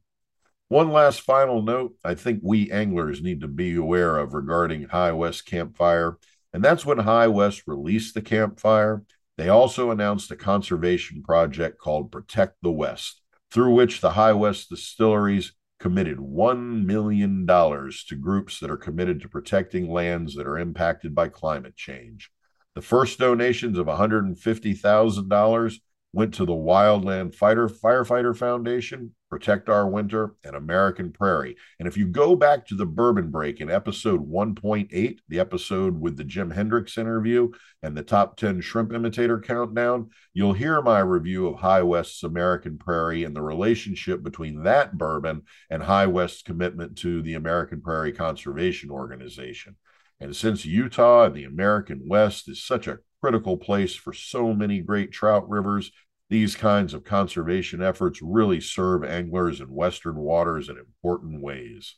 One 0.68 0.92
last 0.92 1.22
final 1.22 1.64
note 1.64 1.96
I 2.04 2.14
think 2.14 2.42
we 2.44 2.70
anglers 2.70 3.24
need 3.24 3.42
to 3.42 3.48
be 3.48 3.76
aware 3.76 4.18
of 4.18 4.36
regarding 4.36 4.84
High 4.84 5.14
West 5.14 5.48
Campfire, 5.48 6.20
and 6.54 6.64
that's 6.64 6.86
when 6.86 7.00
High 7.00 7.30
West 7.30 7.64
released 7.66 8.14
the 8.14 8.22
campfire. 8.22 9.04
They 9.38 9.50
also 9.50 9.90
announced 9.90 10.30
a 10.30 10.36
conservation 10.36 11.24
project 11.24 11.80
called 11.80 12.12
Protect 12.12 12.58
the 12.62 12.72
West 12.72 13.22
through 13.52 13.74
which 13.74 14.02
the 14.02 14.12
High 14.12 14.34
West 14.34 14.70
distilleries 14.70 15.54
committed 15.80 16.18
$1 16.18 16.86
million 16.86 17.48
to 17.48 18.16
groups 18.20 18.60
that 18.60 18.70
are 18.70 18.78
committed 18.78 19.22
to 19.22 19.30
protecting 19.30 19.90
lands 19.90 20.36
that 20.36 20.48
are 20.48 20.58
impacted 20.58 21.16
by 21.16 21.30
climate 21.30 21.76
change. 21.76 22.30
The 22.76 22.82
first 22.82 23.20
donations 23.20 23.78
of 23.78 23.88
$150,000 23.88 25.80
went 26.12 26.34
to 26.34 26.46
the 26.46 26.54
Wildland 26.54 27.36
Fighter 27.36 27.68
Firefighter 27.68 28.36
Foundation, 28.36 29.14
Protect 29.30 29.70
Our 29.70 29.88
Winter, 29.88 30.34
and 30.44 30.56
American 30.56 31.12
Prairie. 31.12 31.56
And 31.78 31.88
if 31.88 31.98
you 31.98 32.08
go 32.08 32.36
back 32.36 32.66
to 32.68 32.76
the 32.76 32.86
Bourbon 32.86 33.30
Break 33.30 33.62
in 33.62 33.70
episode 33.70 34.28
1.8, 34.28 35.20
the 35.28 35.40
episode 35.40 36.00
with 36.00 36.18
the 36.18 36.24
Jim 36.24 36.50
Hendricks 36.50 36.98
interview 36.98 37.52
and 37.84 37.96
the 37.96 38.02
top 38.02 38.38
10 38.38 38.62
shrimp 38.62 38.92
imitator 38.92 39.40
countdown, 39.40 40.10
you'll 40.34 40.54
hear 40.54 40.82
my 40.82 41.00
review 41.00 41.48
of 41.48 41.60
High 41.60 41.84
West's 41.84 42.24
American 42.24 42.80
Prairie 42.80 43.24
and 43.24 43.36
the 43.36 43.44
relationship 43.44 44.24
between 44.24 44.64
that 44.64 44.98
bourbon 44.98 45.44
and 45.70 45.84
High 45.84 46.08
West's 46.08 46.42
commitment 46.42 46.98
to 47.00 47.22
the 47.22 47.36
American 47.36 47.82
Prairie 47.82 48.14
Conservation 48.14 48.90
Organization. 48.90 49.76
And 50.20 50.36
since 50.36 50.66
Utah 50.66 51.26
and 51.26 51.36
the 51.36 51.46
American 51.46 52.02
West 52.08 52.50
is 52.50 52.64
such 52.64 52.88
a 52.88 53.00
critical 53.22 53.58
place 53.58 53.96
for 53.96 54.14
so 54.14 54.54
many 54.54 54.82
great 54.82 55.12
trout 55.12 55.50
rivers, 55.50 55.92
these 56.30 56.56
kinds 56.56 56.94
of 56.94 57.04
conservation 57.04 57.82
efforts 57.82 58.22
really 58.22 58.62
serve 58.62 59.04
anglers 59.04 59.60
in 59.62 59.74
Western 59.74 60.16
waters 60.16 60.70
in 60.70 60.78
important 60.78 61.42
ways. 61.42 61.96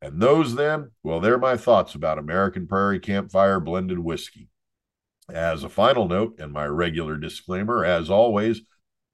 And 0.00 0.20
those, 0.20 0.54
then, 0.54 0.90
well, 1.02 1.20
they're 1.20 1.38
my 1.38 1.56
thoughts 1.56 1.94
about 1.94 2.18
American 2.18 2.66
Prairie 2.66 3.00
Campfire 3.00 3.60
Blended 3.60 3.98
Whiskey. 3.98 4.48
As 5.32 5.64
a 5.64 5.68
final 5.68 6.08
note, 6.08 6.38
and 6.38 6.52
my 6.52 6.66
regular 6.66 7.16
disclaimer, 7.16 7.84
as 7.84 8.10
always, 8.10 8.62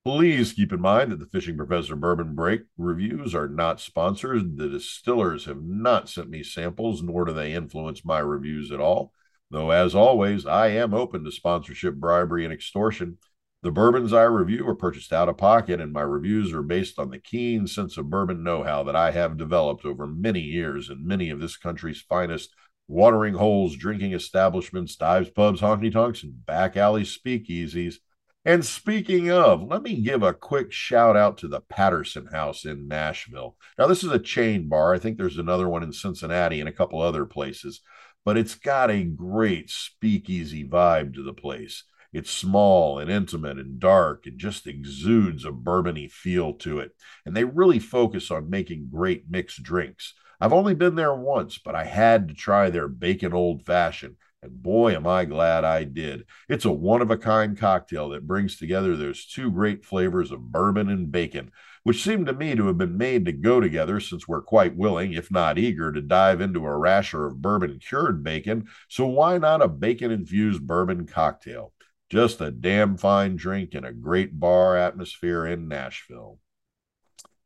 Please 0.08 0.54
keep 0.54 0.72
in 0.72 0.80
mind 0.80 1.12
that 1.12 1.18
the 1.18 1.26
Fishing 1.26 1.58
Professor 1.58 1.94
Bourbon 1.94 2.34
Break 2.34 2.62
reviews 2.78 3.34
are 3.34 3.46
not 3.46 3.78
sponsored. 3.78 4.56
The 4.56 4.70
distillers 4.70 5.44
have 5.44 5.62
not 5.62 6.08
sent 6.08 6.30
me 6.30 6.42
samples, 6.42 7.02
nor 7.02 7.26
do 7.26 7.34
they 7.34 7.52
influence 7.52 8.06
my 8.06 8.18
reviews 8.20 8.72
at 8.72 8.80
all. 8.80 9.12
Though, 9.50 9.70
as 9.70 9.94
always, 9.94 10.44
I 10.46 10.68
am 10.68 10.92
open 10.92 11.24
to 11.24 11.32
sponsorship, 11.32 11.94
bribery, 11.94 12.44
and 12.44 12.52
extortion. 12.52 13.18
The 13.62 13.72
bourbons 13.72 14.12
I 14.12 14.22
review 14.24 14.68
are 14.68 14.74
purchased 14.74 15.12
out 15.12 15.28
of 15.28 15.36
pocket, 15.36 15.80
and 15.80 15.92
my 15.92 16.02
reviews 16.02 16.52
are 16.52 16.62
based 16.62 16.98
on 16.98 17.10
the 17.10 17.18
keen 17.18 17.66
sense 17.66 17.96
of 17.96 18.10
bourbon 18.10 18.44
know 18.44 18.62
how 18.62 18.84
that 18.84 18.94
I 18.94 19.10
have 19.10 19.36
developed 19.36 19.84
over 19.84 20.06
many 20.06 20.40
years 20.40 20.90
in 20.90 21.06
many 21.06 21.30
of 21.30 21.40
this 21.40 21.56
country's 21.56 22.00
finest 22.00 22.54
watering 22.86 23.34
holes, 23.34 23.76
drinking 23.76 24.12
establishments, 24.12 24.96
dives, 24.96 25.30
pubs, 25.30 25.60
honky 25.60 25.92
tonks, 25.92 26.22
and 26.22 26.46
back 26.46 26.76
alley 26.76 27.02
speakeasies. 27.02 27.96
And 28.44 28.64
speaking 28.64 29.30
of, 29.30 29.62
let 29.62 29.82
me 29.82 30.00
give 30.00 30.22
a 30.22 30.32
quick 30.32 30.72
shout 30.72 31.16
out 31.16 31.38
to 31.38 31.48
the 31.48 31.60
Patterson 31.60 32.26
House 32.26 32.64
in 32.64 32.88
Nashville. 32.88 33.56
Now, 33.76 33.86
this 33.86 34.04
is 34.04 34.12
a 34.12 34.18
chain 34.18 34.68
bar. 34.68 34.94
I 34.94 34.98
think 34.98 35.18
there's 35.18 35.36
another 35.36 35.68
one 35.68 35.82
in 35.82 35.92
Cincinnati 35.92 36.60
and 36.60 36.68
a 36.68 36.72
couple 36.72 37.02
other 37.02 37.26
places, 37.26 37.82
but 38.28 38.36
it's 38.36 38.56
got 38.56 38.90
a 38.90 39.04
great 39.04 39.70
speakeasy 39.70 40.62
vibe 40.62 41.14
to 41.14 41.22
the 41.22 41.32
place. 41.32 41.84
It's 42.12 42.30
small 42.30 42.98
and 42.98 43.10
intimate 43.10 43.56
and 43.56 43.80
dark 43.80 44.26
and 44.26 44.38
just 44.38 44.66
exudes 44.66 45.46
a 45.46 45.50
bourbony 45.50 46.12
feel 46.12 46.52
to 46.56 46.80
it. 46.80 46.90
And 47.24 47.34
they 47.34 47.44
really 47.44 47.78
focus 47.78 48.30
on 48.30 48.50
making 48.50 48.90
great 48.92 49.30
mixed 49.30 49.62
drinks. 49.62 50.12
I've 50.42 50.52
only 50.52 50.74
been 50.74 50.94
there 50.94 51.14
once, 51.14 51.56
but 51.56 51.74
I 51.74 51.84
had 51.84 52.28
to 52.28 52.34
try 52.34 52.68
their 52.68 52.86
bacon 52.86 53.32
old 53.32 53.64
fashioned 53.64 54.16
and 54.42 54.62
boy, 54.62 54.94
am 54.94 55.06
I 55.06 55.24
glad 55.24 55.64
I 55.64 55.84
did. 55.84 56.24
It's 56.48 56.64
a 56.64 56.70
one 56.70 57.02
of 57.02 57.10
a 57.10 57.16
kind 57.16 57.58
cocktail 57.58 58.10
that 58.10 58.26
brings 58.26 58.56
together 58.56 58.94
those 58.94 59.26
two 59.26 59.50
great 59.50 59.84
flavors 59.84 60.30
of 60.30 60.52
bourbon 60.52 60.88
and 60.88 61.10
bacon, 61.10 61.50
which 61.88 62.04
seem 62.04 62.26
to 62.26 62.34
me 62.34 62.54
to 62.54 62.66
have 62.66 62.76
been 62.76 62.98
made 62.98 63.24
to 63.24 63.32
go 63.32 63.60
together 63.60 63.98
since 63.98 64.28
we're 64.28 64.42
quite 64.42 64.76
willing, 64.76 65.14
if 65.14 65.30
not 65.30 65.56
eager, 65.56 65.90
to 65.90 66.02
dive 66.02 66.38
into 66.38 66.66
a 66.66 66.76
rasher 66.76 67.24
of 67.24 67.40
bourbon 67.40 67.78
cured 67.78 68.22
bacon. 68.22 68.68
So 68.90 69.06
why 69.06 69.38
not 69.38 69.62
a 69.62 69.68
bacon 69.68 70.10
infused 70.10 70.66
bourbon 70.66 71.06
cocktail? 71.06 71.72
Just 72.10 72.42
a 72.42 72.50
damn 72.50 72.98
fine 72.98 73.36
drink 73.36 73.74
in 73.74 73.86
a 73.86 73.92
great 73.94 74.38
bar 74.38 74.76
atmosphere 74.76 75.46
in 75.46 75.66
Nashville. 75.66 76.38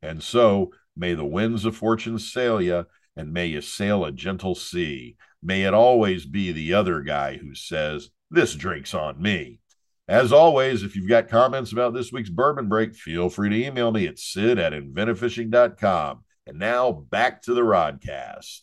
And 0.03 0.21
so, 0.21 0.73
may 0.97 1.15
the 1.15 1.25
winds 1.25 1.65
of 1.65 1.77
fortune 1.77 2.19
sail 2.19 2.61
you, 2.61 2.87
and 3.15 3.33
may 3.33 3.47
you 3.47 3.61
sail 3.61 4.05
a 4.05 4.11
gentle 4.11 4.57
sea. 4.57 5.15
May 5.41 5.63
it 5.63 5.73
always 5.73 6.27
be 6.27 6.51
the 6.51 6.75
other 6.75 7.03
guy 7.03 7.37
who 7.37 7.55
says, 7.55 8.11
This 8.29 8.57
drink's 8.57 8.93
on 8.93 9.23
me. 9.23 9.61
As 10.13 10.31
always, 10.31 10.83
if 10.83 10.95
you've 10.95 11.09
got 11.09 11.31
comments 11.31 11.73
about 11.73 11.95
this 11.95 12.13
week's 12.13 12.29
bourbon 12.29 12.69
break, 12.69 12.95
feel 12.95 13.31
free 13.31 13.49
to 13.49 13.57
email 13.57 13.91
me 13.91 14.07
at 14.07 14.19
sid 14.19 14.59
at 14.59 14.75
inventivefishing.com. 14.75 16.25
And 16.47 16.59
now 16.59 16.93
back 16.93 17.41
to 17.45 17.55
the 17.55 17.63
rodcast. 17.63 18.61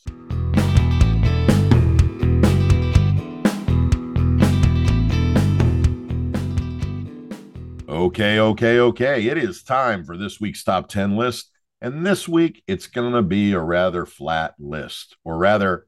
Okay, 7.89 8.39
okay, 8.39 8.79
okay. 8.79 9.25
It 9.25 9.39
is 9.39 9.63
time 9.63 10.03
for 10.03 10.17
this 10.17 10.39
week's 10.39 10.63
top 10.63 10.87
10 10.87 11.17
list. 11.17 11.49
And 11.81 12.05
this 12.05 12.27
week, 12.27 12.61
it's 12.67 12.85
going 12.85 13.13
to 13.13 13.23
be 13.23 13.53
a 13.53 13.59
rather 13.59 14.05
flat 14.05 14.53
list, 14.59 15.17
or 15.25 15.39
rather, 15.39 15.87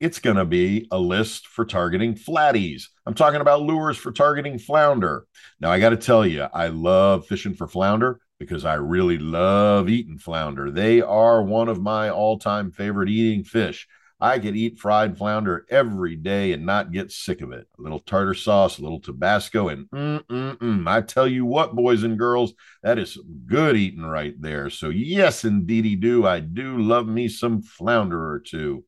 it's 0.00 0.18
going 0.18 0.36
to 0.36 0.44
be 0.44 0.86
a 0.90 0.98
list 0.98 1.46
for 1.46 1.64
targeting 1.64 2.14
flatties. 2.14 2.84
I'm 3.06 3.14
talking 3.14 3.40
about 3.40 3.62
lures 3.62 3.96
for 3.96 4.12
targeting 4.12 4.58
flounder. 4.58 5.26
Now, 5.60 5.70
I 5.70 5.80
got 5.80 5.90
to 5.90 5.96
tell 5.96 6.26
you, 6.26 6.46
I 6.52 6.68
love 6.68 7.26
fishing 7.26 7.54
for 7.54 7.68
flounder 7.68 8.20
because 8.38 8.64
I 8.64 8.74
really 8.74 9.18
love 9.18 9.88
eating 9.88 10.18
flounder. 10.18 10.70
They 10.70 11.00
are 11.00 11.42
one 11.42 11.68
of 11.68 11.80
my 11.80 12.10
all 12.10 12.38
time 12.38 12.70
favorite 12.70 13.08
eating 13.08 13.44
fish. 13.44 13.86
I 14.20 14.38
could 14.38 14.56
eat 14.56 14.78
fried 14.78 15.18
flounder 15.18 15.66
every 15.68 16.16
day 16.16 16.52
and 16.52 16.64
not 16.64 16.92
get 16.92 17.12
sick 17.12 17.40
of 17.40 17.52
it. 17.52 17.66
A 17.78 17.82
little 17.82 17.98
tartar 17.98 18.32
sauce, 18.32 18.78
a 18.78 18.82
little 18.82 19.00
Tabasco, 19.00 19.68
and 19.68 19.90
mm, 19.90 20.24
mm, 20.24 20.56
mm. 20.56 20.88
I 20.88 21.02
tell 21.02 21.26
you 21.26 21.44
what, 21.44 21.74
boys 21.74 22.04
and 22.04 22.18
girls, 22.18 22.54
that 22.82 22.98
is 22.98 23.18
good 23.46 23.76
eating 23.76 24.04
right 24.04 24.34
there. 24.40 24.70
So, 24.70 24.88
yes, 24.88 25.44
indeedy 25.44 25.96
do. 25.96 26.26
I 26.26 26.40
do 26.40 26.78
love 26.78 27.06
me 27.06 27.28
some 27.28 27.60
flounder 27.60 28.30
or 28.30 28.38
two. 28.38 28.84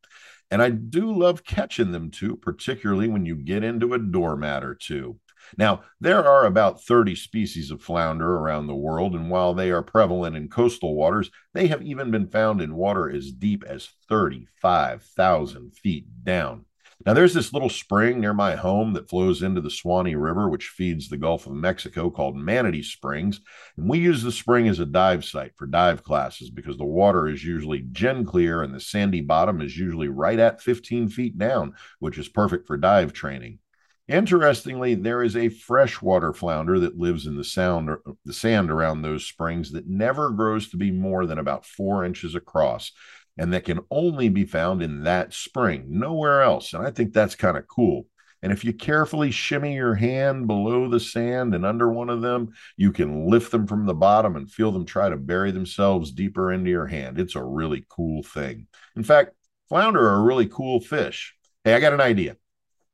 And 0.50 0.62
I 0.62 0.70
do 0.70 1.12
love 1.12 1.44
catching 1.44 1.92
them 1.92 2.10
too, 2.10 2.36
particularly 2.36 3.08
when 3.08 3.26
you 3.26 3.36
get 3.36 3.64
into 3.64 3.94
a 3.94 3.98
doormat 3.98 4.62
or 4.62 4.74
two. 4.74 5.18
Now, 5.56 5.82
there 6.00 6.26
are 6.26 6.44
about 6.44 6.82
30 6.82 7.14
species 7.14 7.70
of 7.70 7.82
flounder 7.82 8.36
around 8.36 8.66
the 8.66 8.74
world, 8.74 9.14
and 9.14 9.30
while 9.30 9.54
they 9.54 9.70
are 9.70 9.82
prevalent 9.82 10.36
in 10.36 10.48
coastal 10.48 10.94
waters, 10.94 11.30
they 11.54 11.68
have 11.68 11.82
even 11.82 12.10
been 12.10 12.28
found 12.28 12.60
in 12.60 12.76
water 12.76 13.08
as 13.08 13.32
deep 13.32 13.64
as 13.64 13.88
35,000 14.08 15.76
feet 15.76 16.06
down. 16.24 16.65
Now, 17.06 17.14
there's 17.14 17.34
this 17.34 17.52
little 17.52 17.68
spring 17.68 18.20
near 18.20 18.34
my 18.34 18.56
home 18.56 18.94
that 18.94 19.08
flows 19.08 19.40
into 19.40 19.60
the 19.60 19.70
Suwannee 19.70 20.16
River, 20.16 20.48
which 20.48 20.70
feeds 20.76 21.08
the 21.08 21.16
Gulf 21.16 21.46
of 21.46 21.52
Mexico, 21.52 22.10
called 22.10 22.36
Manatee 22.36 22.82
Springs. 22.82 23.40
And 23.76 23.88
we 23.88 24.00
use 24.00 24.24
the 24.24 24.32
spring 24.32 24.66
as 24.66 24.80
a 24.80 24.86
dive 24.86 25.24
site 25.24 25.52
for 25.54 25.68
dive 25.68 26.02
classes 26.02 26.50
because 26.50 26.76
the 26.78 26.84
water 26.84 27.28
is 27.28 27.44
usually 27.44 27.86
gen 27.92 28.24
clear 28.24 28.60
and 28.60 28.74
the 28.74 28.80
sandy 28.80 29.20
bottom 29.20 29.60
is 29.62 29.78
usually 29.78 30.08
right 30.08 30.40
at 30.40 30.60
15 30.60 31.08
feet 31.08 31.38
down, 31.38 31.74
which 32.00 32.18
is 32.18 32.28
perfect 32.28 32.66
for 32.66 32.76
dive 32.76 33.12
training. 33.12 33.60
Interestingly, 34.08 34.94
there 34.94 35.22
is 35.22 35.36
a 35.36 35.48
freshwater 35.48 36.32
flounder 36.32 36.78
that 36.80 36.98
lives 36.98 37.26
in 37.26 37.36
the 37.36 37.44
sound 37.44 37.90
the 38.24 38.32
sand 38.32 38.70
around 38.70 39.02
those 39.02 39.26
springs 39.26 39.72
that 39.72 39.88
never 39.88 40.30
grows 40.30 40.68
to 40.68 40.76
be 40.76 40.92
more 40.92 41.26
than 41.26 41.38
about 41.38 41.66
four 41.66 42.04
inches 42.04 42.36
across, 42.36 42.92
and 43.38 43.52
that 43.52 43.64
can 43.64 43.80
only 43.90 44.28
be 44.28 44.44
found 44.44 44.82
in 44.82 45.04
that 45.04 45.32
spring, 45.32 45.86
nowhere 45.88 46.42
else. 46.42 46.72
And 46.72 46.86
I 46.86 46.90
think 46.90 47.12
that's 47.12 47.34
kind 47.34 47.56
of 47.56 47.66
cool. 47.66 48.06
And 48.42 48.52
if 48.52 48.64
you 48.64 48.72
carefully 48.72 49.30
shimmy 49.30 49.74
your 49.74 49.94
hand 49.94 50.46
below 50.46 50.88
the 50.88 51.00
sand 51.00 51.54
and 51.54 51.64
under 51.64 51.90
one 51.90 52.10
of 52.10 52.22
them, 52.22 52.52
you 52.76 52.92
can 52.92 53.28
lift 53.28 53.50
them 53.50 53.66
from 53.66 53.86
the 53.86 53.94
bottom 53.94 54.36
and 54.36 54.50
feel 54.50 54.70
them 54.70 54.84
try 54.84 55.08
to 55.08 55.16
bury 55.16 55.50
themselves 55.50 56.12
deeper 56.12 56.52
into 56.52 56.70
your 56.70 56.86
hand. 56.86 57.18
It's 57.18 57.34
a 57.34 57.42
really 57.42 57.84
cool 57.88 58.22
thing. 58.22 58.68
In 58.94 59.02
fact, 59.02 59.32
flounder 59.68 60.08
are 60.08 60.20
a 60.20 60.24
really 60.24 60.46
cool 60.46 60.80
fish. 60.80 61.34
Hey, 61.64 61.74
I 61.74 61.80
got 61.80 61.94
an 61.94 62.00
idea 62.00 62.36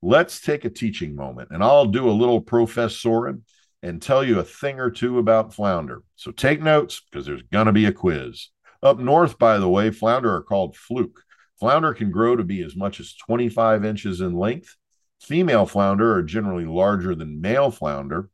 let's 0.03 0.41
take 0.41 0.65
a 0.65 0.71
teaching 0.71 1.15
moment 1.15 1.49
and 1.53 1.63
I'll 1.63 1.87
do 1.87 2.11
a 2.11 2.11
little 2.11 2.43
professoring 2.43 3.43
and 3.83 4.03
tell 4.03 4.23
you 4.23 4.39
a 4.39 4.45
thing 4.45 4.79
or 4.79 4.91
two 4.91 5.19
about 5.19 5.55
flounder. 5.55 6.03
So 6.17 6.33
take 6.33 6.61
notes 6.61 7.01
because 7.01 7.25
there's 7.25 7.43
going 7.43 7.67
to 7.67 7.73
be 7.73 7.87
a 7.87 7.93
quiz. 7.93 8.49
Up 8.83 8.99
north, 8.99 9.39
by 9.39 9.59
the 9.59 9.69
way, 9.69 9.91
flounder 9.91 10.35
are 10.35 10.43
called 10.43 10.77
fluke. 10.77 11.23
Flounder 11.61 11.95
can 11.95 12.11
grow 12.11 12.35
to 12.37 12.45
be 12.45 12.63
as 12.63 12.75
much 12.75 12.99
as 12.99 13.15
25 13.15 13.85
inches 13.85 14.21
in 14.21 14.35
length. 14.35 14.77
Female 15.21 15.67
flounder 15.67 16.15
are 16.15 16.23
generally 16.23 16.65
larger 16.65 17.15
than 17.15 17.41
male 17.41 17.71
flounder. 17.71 18.31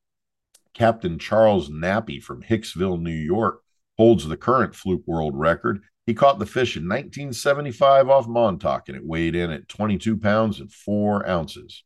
Captain 0.73 1.19
Charles 1.19 1.69
Nappi 1.69 2.23
from 2.23 2.43
Hicksville, 2.43 3.01
New 3.01 3.11
York, 3.11 3.63
holds 3.99 4.27
the 4.27 4.37
current 4.37 4.75
fluke 4.75 5.07
world 5.07 5.37
record 5.37 5.83
he 6.09 6.15
caught 6.15 6.39
the 6.39 6.47
fish 6.47 6.75
in 6.75 6.85
1975 6.85 8.09
off 8.09 8.27
Montauk, 8.27 8.89
and 8.89 8.97
it 8.97 9.05
weighed 9.05 9.37
in 9.37 9.51
at 9.51 9.69
22 9.69 10.17
pounds 10.17 10.59
and 10.59 10.73
four 10.73 11.29
ounces. 11.29 11.85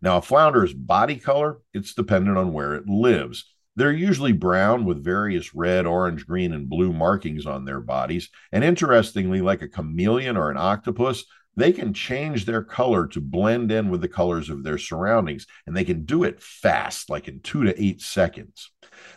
Now, 0.00 0.18
a 0.18 0.22
flounder's 0.22 0.72
body 0.72 1.16
color, 1.16 1.58
it's 1.72 1.92
dependent 1.92 2.38
on 2.38 2.52
where 2.52 2.76
it 2.76 2.86
lives. 2.86 3.52
They're 3.76 3.92
usually 3.92 4.32
brown 4.32 4.84
with 4.84 5.04
various 5.04 5.54
red, 5.54 5.84
orange, 5.84 6.26
green, 6.26 6.52
and 6.52 6.68
blue 6.68 6.92
markings 6.92 7.44
on 7.44 7.64
their 7.64 7.80
bodies. 7.80 8.30
And 8.52 8.62
interestingly, 8.62 9.40
like 9.40 9.62
a 9.62 9.68
chameleon 9.68 10.36
or 10.36 10.50
an 10.50 10.56
octopus, 10.56 11.24
they 11.56 11.72
can 11.72 11.94
change 11.94 12.44
their 12.44 12.62
color 12.62 13.06
to 13.08 13.20
blend 13.20 13.70
in 13.70 13.88
with 13.88 14.00
the 14.00 14.08
colors 14.08 14.50
of 14.50 14.64
their 14.64 14.78
surroundings, 14.78 15.46
and 15.66 15.76
they 15.76 15.84
can 15.84 16.04
do 16.04 16.24
it 16.24 16.42
fast, 16.42 17.10
like 17.10 17.28
in 17.28 17.40
two 17.40 17.64
to 17.64 17.82
eight 17.82 18.00
seconds. 18.00 18.70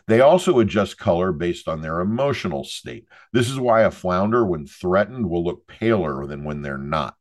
They 0.08 0.22
also 0.22 0.60
adjust 0.60 0.98
color 0.98 1.32
based 1.32 1.68
on 1.68 1.82
their 1.82 2.00
emotional 2.00 2.64
state. 2.64 3.08
This 3.34 3.50
is 3.50 3.60
why 3.60 3.82
a 3.82 3.92
flounder, 3.92 4.46
when 4.46 4.66
threatened, 4.68 5.30
will 5.30 5.44
look 5.44 5.68
paler 5.68 6.26
than 6.26 6.44
when 6.44 6.62
they're 6.62 6.78
not. 6.78 7.16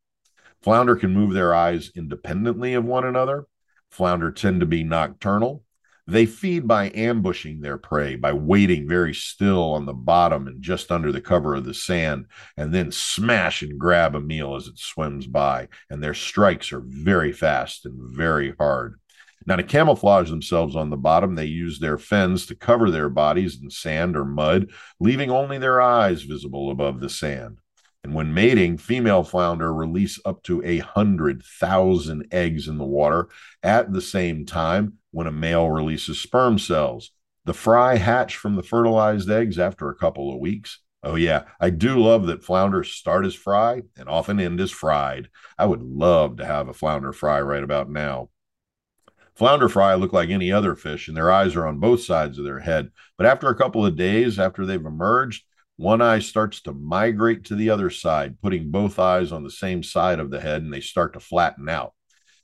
Flounder 0.61 0.95
can 0.95 1.13
move 1.13 1.33
their 1.33 1.53
eyes 1.53 1.91
independently 1.95 2.73
of 2.73 2.83
one 2.83 3.05
another. 3.05 3.45
Flounder 3.89 4.31
tend 4.31 4.59
to 4.59 4.65
be 4.65 4.83
nocturnal. 4.83 5.63
They 6.09 6.25
feed 6.25 6.67
by 6.67 6.89
ambushing 6.95 7.59
their 7.59 7.77
prey, 7.77 8.15
by 8.15 8.31
waiting 8.31 8.87
very 8.87 9.13
still 9.13 9.73
on 9.73 9.85
the 9.85 9.93
bottom 9.93 10.47
and 10.47 10.61
just 10.61 10.89
under 10.89 11.11
the 11.11 11.19
cover 11.19 11.53
of 11.53 11.65
the 11.65 11.73
sand, 11.73 12.27
and 12.55 12.73
then 12.73 12.93
smash 12.93 13.61
and 13.61 13.77
grab 13.77 14.15
a 14.15 14.21
meal 14.21 14.55
as 14.55 14.67
it 14.67 14.79
swims 14.79 15.27
by. 15.27 15.67
And 15.89 16.01
their 16.01 16.13
strikes 16.13 16.71
are 16.71 16.81
very 16.81 17.33
fast 17.33 17.85
and 17.85 17.99
very 17.99 18.53
hard. 18.57 18.99
Now, 19.45 19.57
to 19.57 19.63
camouflage 19.63 20.29
themselves 20.29 20.77
on 20.77 20.89
the 20.89 20.97
bottom, 20.97 21.35
they 21.35 21.45
use 21.45 21.79
their 21.79 21.97
fins 21.97 22.45
to 22.47 22.55
cover 22.55 22.89
their 22.89 23.09
bodies 23.09 23.61
in 23.61 23.69
sand 23.69 24.15
or 24.15 24.25
mud, 24.25 24.71
leaving 25.01 25.29
only 25.29 25.57
their 25.57 25.81
eyes 25.81 26.23
visible 26.23 26.71
above 26.71 27.01
the 27.01 27.09
sand. 27.09 27.59
And 28.03 28.13
when 28.13 28.33
mating, 28.33 28.77
female 28.77 29.23
flounder 29.23 29.73
release 29.73 30.19
up 30.23 30.41
to 30.43 30.63
a 30.63 30.79
hundred 30.79 31.43
thousand 31.43 32.27
eggs 32.31 32.69
in 32.69 32.77
the 32.77 32.85
water 32.85 33.27
at 33.63 33.91
the 33.91 34.01
same 34.01 34.45
time 34.45 34.93
when 35.11 35.27
a 35.27 35.31
male 35.31 35.69
releases 35.69 36.19
sperm 36.19 36.59
cells. 36.59 37.11
The 37.45 37.53
fry 37.53 37.95
hatch 37.95 38.35
from 38.35 38.55
the 38.55 38.63
fertilized 38.63 39.29
eggs 39.29 39.57
after 39.57 39.89
a 39.89 39.95
couple 39.95 40.33
of 40.33 40.39
weeks. 40.39 40.79
Oh, 41.03 41.15
yeah, 41.15 41.43
I 41.59 41.69
do 41.69 41.97
love 41.97 42.27
that 42.27 42.43
flounders 42.43 42.91
start 42.91 43.25
as 43.25 43.35
fry 43.35 43.83
and 43.95 44.09
often 44.09 44.39
end 44.39 44.59
as 44.59 44.71
fried. 44.71 45.29
I 45.57 45.65
would 45.65 45.81
love 45.81 46.37
to 46.37 46.45
have 46.45 46.67
a 46.67 46.73
flounder 46.73 47.13
fry 47.13 47.39
right 47.39 47.63
about 47.63 47.89
now. 47.89 48.29
Flounder 49.35 49.69
fry 49.69 49.93
look 49.93 50.13
like 50.13 50.29
any 50.29 50.51
other 50.51 50.75
fish, 50.75 51.07
and 51.07 51.15
their 51.15 51.31
eyes 51.31 51.55
are 51.55 51.67
on 51.67 51.79
both 51.79 52.01
sides 52.01 52.39
of 52.39 52.43
their 52.43 52.59
head. 52.59 52.89
But 53.17 53.27
after 53.27 53.47
a 53.49 53.55
couple 53.55 53.85
of 53.85 53.95
days 53.95 54.39
after 54.39 54.65
they've 54.65 54.83
emerged, 54.83 55.45
one 55.75 56.01
eye 56.01 56.19
starts 56.19 56.59
to 56.63 56.73
migrate 56.73 57.45
to 57.45 57.55
the 57.55 57.69
other 57.69 57.91
side, 57.91 58.41
putting 58.41 58.71
both 58.71 58.97
eyes 58.97 59.31
on 59.31 59.43
the 59.43 59.51
same 59.51 59.83
side 59.83 60.19
of 60.19 60.31
the 60.31 60.41
head, 60.41 60.63
and 60.63 60.73
they 60.73 60.81
start 60.81 61.13
to 61.13 61.19
flatten 61.19 61.69
out. 61.69 61.93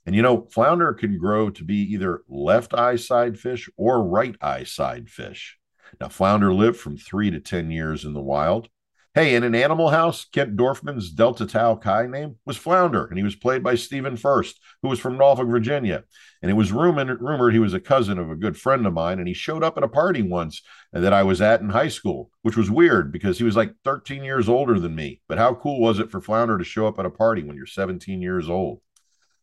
And 0.06 0.16
you 0.16 0.22
know, 0.22 0.48
flounder 0.52 0.94
can 0.94 1.18
grow 1.18 1.50
to 1.52 1.64
be 1.64 1.78
either 1.94 2.24
left 2.28 2.74
eye 2.74 2.98
side 2.98 3.40
fish 3.40 3.70
or 3.78 4.04
right 4.04 4.36
eye 4.42 4.64
side 4.64 5.10
fish. 5.10 5.58
Now, 6.02 6.10
flounder 6.10 6.54
live 6.54 6.78
from 6.78 6.98
three 6.98 7.32
to 7.32 7.40
10 7.40 7.72
years 7.72 8.04
in 8.04 8.14
the 8.14 8.22
wild. 8.22 8.68
Hey, 9.16 9.36
in 9.36 9.44
an 9.44 9.54
animal 9.54 9.90
house, 9.90 10.26
Kent 10.26 10.58
Dorfman's 10.58 11.12
Delta 11.12 11.46
Tau 11.46 11.76
Chi 11.76 12.08
name 12.08 12.38
was 12.48 12.58
Flounder, 12.58 13.06
and 13.06 13.16
he 13.16 13.24
was 13.24 13.36
played 13.36 13.62
by 13.62 13.76
Stephen 13.76 14.18
Furst, 14.18 14.60
who 14.82 14.90
was 14.90 15.00
from 15.00 15.20
Norfolk, 15.20 15.48
Virginia. 15.50 16.04
And 16.42 16.50
it 16.50 16.56
was 16.56 16.72
rumored, 16.72 17.22
rumored 17.22 17.54
he 17.54 17.60
was 17.60 17.76
a 17.76 17.80
cousin 17.80 18.18
of 18.18 18.32
a 18.32 18.36
good 18.36 18.58
friend 18.58 18.88
of 18.88 18.94
mine, 18.94 19.20
and 19.20 19.28
he 19.28 19.36
showed 19.36 19.64
up 19.64 19.78
at 19.78 19.84
a 19.84 19.88
party 19.88 20.24
once 20.24 20.64
that 20.92 21.14
I 21.14 21.22
was 21.22 21.42
at 21.42 21.62
in 21.62 21.70
high 21.70 21.90
school, 21.90 22.32
which 22.42 22.58
was 22.58 22.72
weird 22.72 23.12
because 23.12 23.38
he 23.38 23.44
was 23.44 23.56
like 23.56 23.76
13 23.84 24.24
years 24.24 24.50
older 24.50 24.80
than 24.80 24.96
me. 24.96 25.22
But 25.28 25.38
how 25.38 25.54
cool 25.54 25.80
was 25.80 26.00
it 26.00 26.10
for 26.10 26.20
Flounder 26.20 26.58
to 26.58 26.64
show 26.64 26.88
up 26.88 26.98
at 26.98 27.06
a 27.06 27.12
party 27.12 27.44
when 27.44 27.56
you're 27.56 27.68
17 27.68 28.20
years 28.20 28.50
old? 28.50 28.82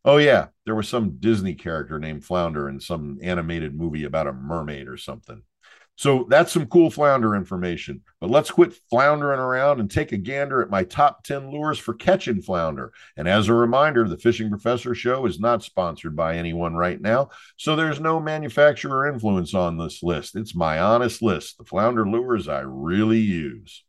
Oh 0.04 0.16
yeah, 0.16 0.48
there 0.64 0.74
was 0.74 0.88
some 0.88 1.18
Disney 1.18 1.54
character 1.54 1.98
named 1.98 2.24
Flounder 2.24 2.68
in 2.68 2.80
some 2.80 3.18
animated 3.22 3.74
movie 3.74 4.04
about 4.04 4.26
a 4.26 4.32
mermaid 4.32 4.88
or 4.88 4.96
something. 4.96 5.42
So 6.00 6.24
that's 6.30 6.50
some 6.50 6.64
cool 6.64 6.90
flounder 6.90 7.36
information. 7.36 8.00
But 8.22 8.30
let's 8.30 8.50
quit 8.50 8.72
floundering 8.88 9.38
around 9.38 9.80
and 9.80 9.90
take 9.90 10.12
a 10.12 10.16
gander 10.16 10.62
at 10.62 10.70
my 10.70 10.82
top 10.82 11.24
10 11.24 11.50
lures 11.50 11.78
for 11.78 11.92
catching 11.92 12.40
flounder. 12.40 12.94
And 13.18 13.28
as 13.28 13.48
a 13.48 13.52
reminder, 13.52 14.08
the 14.08 14.16
Fishing 14.16 14.48
Professor 14.48 14.94
Show 14.94 15.26
is 15.26 15.38
not 15.38 15.62
sponsored 15.62 16.16
by 16.16 16.36
anyone 16.36 16.74
right 16.74 16.98
now. 16.98 17.28
So 17.58 17.76
there's 17.76 18.00
no 18.00 18.18
manufacturer 18.18 19.12
influence 19.12 19.52
on 19.52 19.76
this 19.76 20.02
list. 20.02 20.36
It's 20.36 20.54
my 20.54 20.80
honest 20.80 21.20
list, 21.20 21.58
the 21.58 21.64
flounder 21.64 22.08
lures 22.08 22.48
I 22.48 22.60
really 22.60 23.20
use. 23.20 23.84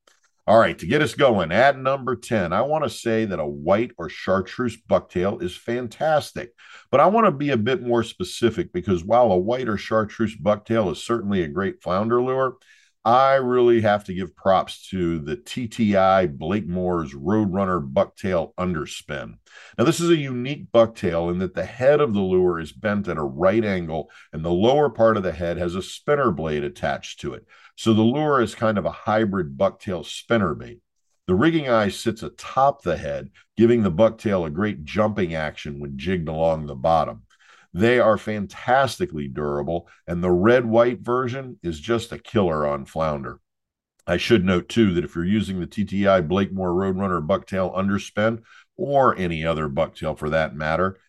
All 0.48 0.58
right, 0.58 0.78
to 0.80 0.88
get 0.88 1.04
us 1.04 1.14
going, 1.14 1.52
at 1.52 1.78
number 1.78 2.16
10, 2.16 2.52
I 2.52 2.62
want 2.64 2.84
to 2.84 2.90
say 2.90 3.26
that 3.26 3.40
a 3.40 3.46
white 3.46 3.92
or 3.98 4.10
chartreuse 4.10 4.76
bucktail 4.90 5.42
is 5.42 5.56
fantastic. 5.56 6.54
But 6.90 7.00
I 7.00 7.06
want 7.06 7.28
to 7.28 7.32
be 7.32 7.52
a 7.52 7.58
bit 7.58 7.84
more 7.84 8.04
specific 8.04 8.74
because 8.74 9.04
while 9.04 9.32
a 9.32 9.38
white 9.38 9.70
or 9.70 9.78
chartreuse 9.78 10.36
bucktail 10.36 10.92
is 10.92 11.04
certainly 11.04 11.44
a 11.44 11.48
great 11.48 11.84
flounder 11.84 12.22
lure, 12.24 12.56
I 13.04 13.36
really 13.36 13.82
have 13.82 14.04
to 14.06 14.14
give 14.14 14.36
props 14.36 14.88
to 14.90 15.18
the 15.18 15.36
TTI 15.36 16.38
Blakemore's 16.38 17.16
Roadrunner 17.16 17.82
Bucktail 17.92 18.54
Underspin. 18.60 19.38
Now, 19.76 19.86
this 19.86 20.00
is 20.00 20.12
a 20.12 20.16
unique 20.16 20.72
bucktail 20.72 21.32
in 21.32 21.40
that 21.40 21.56
the 21.56 21.66
head 21.66 22.00
of 22.00 22.14
the 22.14 22.22
lure 22.22 22.60
is 22.60 22.72
bent 22.72 23.08
at 23.08 23.18
a 23.18 23.24
right 23.24 23.66
angle 23.66 24.12
and 24.32 24.46
the 24.46 24.52
lower 24.52 24.88
part 24.88 25.18
of 25.18 25.24
the 25.24 25.32
head 25.32 25.58
has 25.58 25.74
a 25.74 25.82
spinner 25.82 26.30
blade 26.30 26.64
attached 26.64 27.20
to 27.22 27.34
it. 27.34 27.48
So 27.76 27.96
the 27.96 28.04
lure 28.04 28.40
is 28.40 28.54
kind 28.54 28.78
of 28.78 28.86
a 28.86 28.92
hybrid 28.92 29.58
bucktail 29.58 30.06
spinner 30.06 30.54
bait. 30.54 30.82
The 31.26 31.34
rigging 31.34 31.70
eye 31.70 31.90
sits 31.90 32.22
atop 32.22 32.84
the 32.84 32.98
head, 32.98 33.32
giving 33.58 33.82
the 33.82 33.92
bucktail 33.92 34.46
a 34.46 34.52
great 34.52 34.84
jumping 34.84 35.34
action 35.34 35.80
when 35.80 35.98
jigged 35.98 36.28
along 36.28 36.68
the 36.68 36.76
bottom. 36.76 37.24
They 37.74 38.00
are 38.00 38.18
fantastically 38.18 39.28
durable, 39.28 39.88
and 40.06 40.24
the 40.24 40.32
red 40.32 40.66
white 40.66 41.00
version 41.00 41.58
is 41.64 41.80
just 41.80 42.12
a 42.12 42.20
killer 42.20 42.68
on 42.68 42.86
flounder. 42.86 43.40
I 44.06 44.18
should 44.18 44.44
note 44.44 44.68
too 44.68 44.94
that 44.96 45.06
if 45.06 45.16
you're 45.16 45.26
using 45.26 45.60
the 45.60 45.68
TTI 45.68 46.28
Blakemore 46.28 46.74
Roadrunner 46.74 47.26
bucktail 47.26 47.74
underspin 47.74 48.42
or 48.76 49.16
any 49.16 49.46
other 49.46 49.70
bucktail 49.70 50.18
for 50.18 50.32
that 50.32 50.56
matter, 50.56 51.00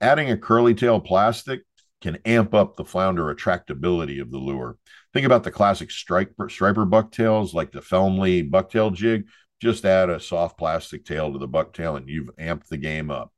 adding 0.00 0.30
a 0.30 0.36
curly 0.36 0.74
tail 0.74 1.00
plastic 1.00 1.62
can 2.00 2.18
amp 2.24 2.54
up 2.54 2.76
the 2.76 2.84
flounder 2.84 3.34
attractability 3.34 4.20
of 4.20 4.30
the 4.30 4.38
lure. 4.38 4.76
Think 5.12 5.26
about 5.26 5.42
the 5.42 5.50
classic 5.50 5.90
striper, 5.90 6.48
striper 6.48 6.84
bucktails 6.84 7.54
like 7.54 7.72
the 7.72 7.82
Felmley 7.82 8.48
bucktail 8.48 8.92
jig. 8.92 9.26
Just 9.60 9.84
add 9.84 10.08
a 10.08 10.20
soft 10.20 10.58
plastic 10.58 11.04
tail 11.04 11.32
to 11.32 11.38
the 11.38 11.48
bucktail 11.48 11.96
and 11.96 12.08
you've 12.08 12.30
amped 12.36 12.68
the 12.68 12.76
game 12.76 13.10
up. 13.10 13.32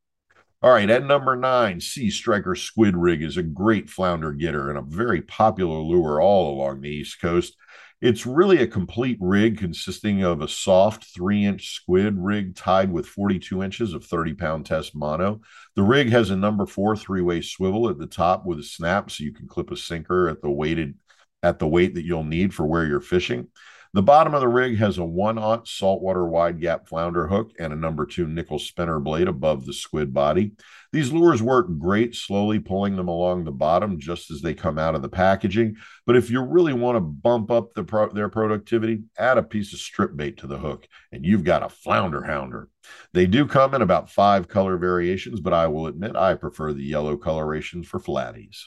All 0.63 0.73
right, 0.73 0.91
at 0.91 1.07
number 1.07 1.37
nine, 1.37 1.81
Sea 1.81 2.11
Striker 2.11 2.55
Squid 2.55 2.95
Rig 2.95 3.23
is 3.23 3.39
a 3.39 3.43
great 3.43 3.89
flounder 3.89 4.31
getter 4.33 4.69
and 4.69 4.77
a 4.77 4.83
very 4.83 5.23
popular 5.23 5.79
lure 5.79 6.21
all 6.21 6.53
along 6.53 6.83
the 6.83 6.91
East 6.91 7.19
Coast. 7.19 7.57
It's 8.03 8.27
really 8.27 8.59
a 8.59 8.67
complete 8.67 9.17
rig 9.23 9.57
consisting 9.57 10.23
of 10.23 10.43
a 10.43 10.49
soft 10.49 11.15
three 11.15 11.47
inch 11.47 11.75
squid 11.75 12.15
rig 12.19 12.57
tied 12.57 12.93
with 12.93 13.07
42 13.07 13.63
inches 13.63 13.95
of 13.95 14.05
30 14.05 14.35
pound 14.35 14.67
test 14.67 14.95
mono. 14.95 15.41
The 15.77 15.83
rig 15.83 16.11
has 16.11 16.29
a 16.29 16.37
number 16.37 16.67
four 16.67 16.95
three 16.95 17.23
way 17.23 17.41
swivel 17.41 17.89
at 17.89 17.97
the 17.97 18.07
top 18.07 18.45
with 18.45 18.59
a 18.59 18.63
snap 18.63 19.11
so 19.11 19.25
you 19.25 19.33
can 19.33 19.49
clip 19.49 19.71
a 19.71 19.79
sinker 19.79 20.29
at 20.29 20.43
the 20.43 20.51
weighted 20.51 20.95
at 21.43 21.59
the 21.59 21.69
weight 21.69 21.95
that 21.95 22.05
you'll 22.05 22.25
need 22.25 22.53
for 22.53 22.67
where 22.67 22.85
you're 22.85 23.01
fishing. 23.01 23.49
The 23.93 24.03
bottom 24.03 24.35
of 24.35 24.41
the 24.41 24.47
rig 24.47 24.77
has 24.79 24.99
a 24.99 25.05
one 25.05 25.37
aught 25.37 25.67
saltwater 25.67 26.25
wide 26.25 26.61
gap 26.61 26.87
flounder 26.87 27.27
hook 27.27 27.51
and 27.59 27.73
a 27.73 27.77
number 27.77 28.07
two 28.07 28.29
nickel 28.29 28.61
spinner 28.61 29.01
blade 29.01 29.27
above 29.27 29.67
the 29.67 29.73
squid 29.73 30.15
body. 30.15 30.53
These 30.93 31.13
lures 31.13 31.43
work 31.43 31.67
great, 31.77 32.15
slowly 32.15 32.61
pulling 32.61 32.95
them 32.95 33.09
along 33.09 33.45
the 33.45 33.51
bottom 33.51 33.99
just 33.99 34.31
as 34.31 34.43
they 34.43 34.55
come 34.55 34.79
out 34.79 34.95
of 34.95 35.03
the 35.03 35.09
packaging. 35.09 35.75
But 36.07 36.15
if 36.15 36.31
you 36.31 36.41
really 36.41 36.73
want 36.73 36.97
to 36.97 37.01
bump 37.01 37.51
up 37.51 37.75
the 37.75 37.83
pro- 37.83 38.13
their 38.13 38.29
productivity, 38.29 39.03
add 39.19 39.39
a 39.39 39.43
piece 39.43 39.73
of 39.73 39.81
strip 39.81 40.15
bait 40.15 40.37
to 40.37 40.47
the 40.47 40.59
hook, 40.59 40.87
and 41.11 41.27
you've 41.27 41.45
got 41.45 41.65
a 41.65 41.69
flounder 41.69 42.23
hounder. 42.23 42.69
They 43.13 43.27
do 43.27 43.45
come 43.45 43.75
in 43.75 43.83
about 43.83 44.09
five 44.09 44.47
color 44.47 44.77
variations, 44.77 45.41
but 45.41 45.53
I 45.53 45.67
will 45.67 45.89
admit 45.89 46.15
I 46.15 46.35
prefer 46.35 46.73
the 46.73 46.85
yellow 46.85 47.17
colorations 47.17 47.89
for 47.89 47.99
flatties. 47.99 48.67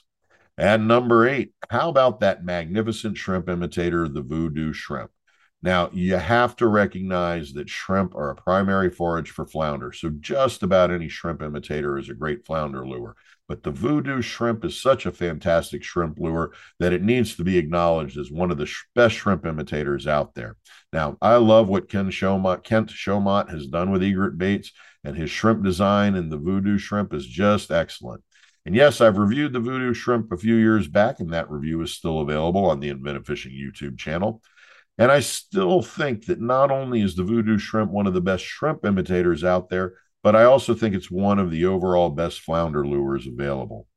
And 0.58 0.88
number 0.88 1.28
eight, 1.28 1.54
how 1.70 1.90
about 1.90 2.20
that 2.20 2.46
magnificent 2.46 3.18
shrimp 3.18 3.50
imitator, 3.50 4.08
the 4.08 4.22
voodoo 4.22 4.72
shrimp? 4.74 5.12
Now, 5.64 5.90
you 5.94 6.18
have 6.18 6.58
to 6.58 6.68
recognize 6.68 7.54
that 7.54 7.70
shrimp 7.70 8.16
are 8.16 8.30
a 8.30 8.36
primary 8.36 8.90
forage 8.90 9.32
for 9.32 9.46
flounder. 9.46 9.94
So, 9.94 10.10
just 10.10 10.62
about 10.62 10.92
any 10.92 11.08
shrimp 11.08 11.42
imitator 11.42 11.98
is 11.98 12.10
a 12.10 12.14
great 12.14 12.46
flounder 12.46 12.86
lure. 12.86 13.16
But 13.48 13.64
the 13.64 13.72
voodoo 13.72 14.22
shrimp 14.22 14.64
is 14.66 14.80
such 14.80 15.06
a 15.06 15.12
fantastic 15.12 15.84
shrimp 15.84 16.20
lure 16.20 16.52
that 16.80 16.94
it 16.94 17.02
needs 17.02 17.36
to 17.36 17.44
be 17.44 17.58
acknowledged 17.58 18.18
as 18.18 18.30
one 18.30 18.52
of 18.52 18.58
the 18.58 18.72
best 18.94 19.16
shrimp 19.16 19.46
imitators 19.46 20.06
out 20.06 20.36
there. 20.36 20.58
Now, 20.92 21.18
I 21.22 21.36
love 21.36 21.70
what 21.70 21.90
Ken 21.90 22.10
Showmont, 22.10 22.64
Kent 22.64 22.90
Showmont 22.90 23.50
has 23.50 23.68
done 23.68 23.92
with 23.92 24.04
egret 24.04 24.38
baits, 24.38 24.72
and 25.04 25.16
his 25.16 25.30
shrimp 25.30 25.64
design 25.64 26.16
and 26.16 26.32
the 26.32 26.38
voodoo 26.38 26.78
shrimp 26.78 27.14
is 27.14 27.26
just 27.26 27.72
excellent. 27.72 28.24
And 28.66 28.76
yes, 28.76 29.02
I've 29.02 29.18
reviewed 29.18 29.54
the 29.54 29.60
voodoo 29.60 29.94
shrimp 29.94 30.32
a 30.32 30.38
few 30.38 30.56
years 30.56 30.88
back, 30.88 31.20
and 31.20 31.34
that 31.34 31.52
review 31.52 31.82
is 31.82 31.94
still 31.94 32.20
available 32.20 32.66
on 32.66 32.80
the 32.80 32.90
Inventive 32.90 33.26
Fishing 33.26 33.52
YouTube 33.52 33.98
channel. 33.98 34.42
And 34.98 35.12
I 35.12 35.20
still 35.20 35.82
think 35.82 36.28
that 36.28 36.40
not 36.40 36.72
only 36.72 37.02
is 37.02 37.16
the 37.16 37.24
voodoo 37.24 37.58
shrimp 37.58 37.92
one 37.92 38.08
of 38.08 38.14
the 38.14 38.22
best 38.22 38.46
shrimp 38.46 38.86
imitators 38.86 39.44
out 39.44 39.70
there, 39.70 39.96
but 40.22 40.36
I 40.36 40.44
also 40.44 40.74
think 40.74 40.96
it's 40.96 41.12
one 41.12 41.40
of 41.40 41.52
the 41.52 41.66
overall 41.66 42.10
best 42.10 42.42
flounder 42.42 42.88
lures 42.88 43.28
available. 43.28 43.88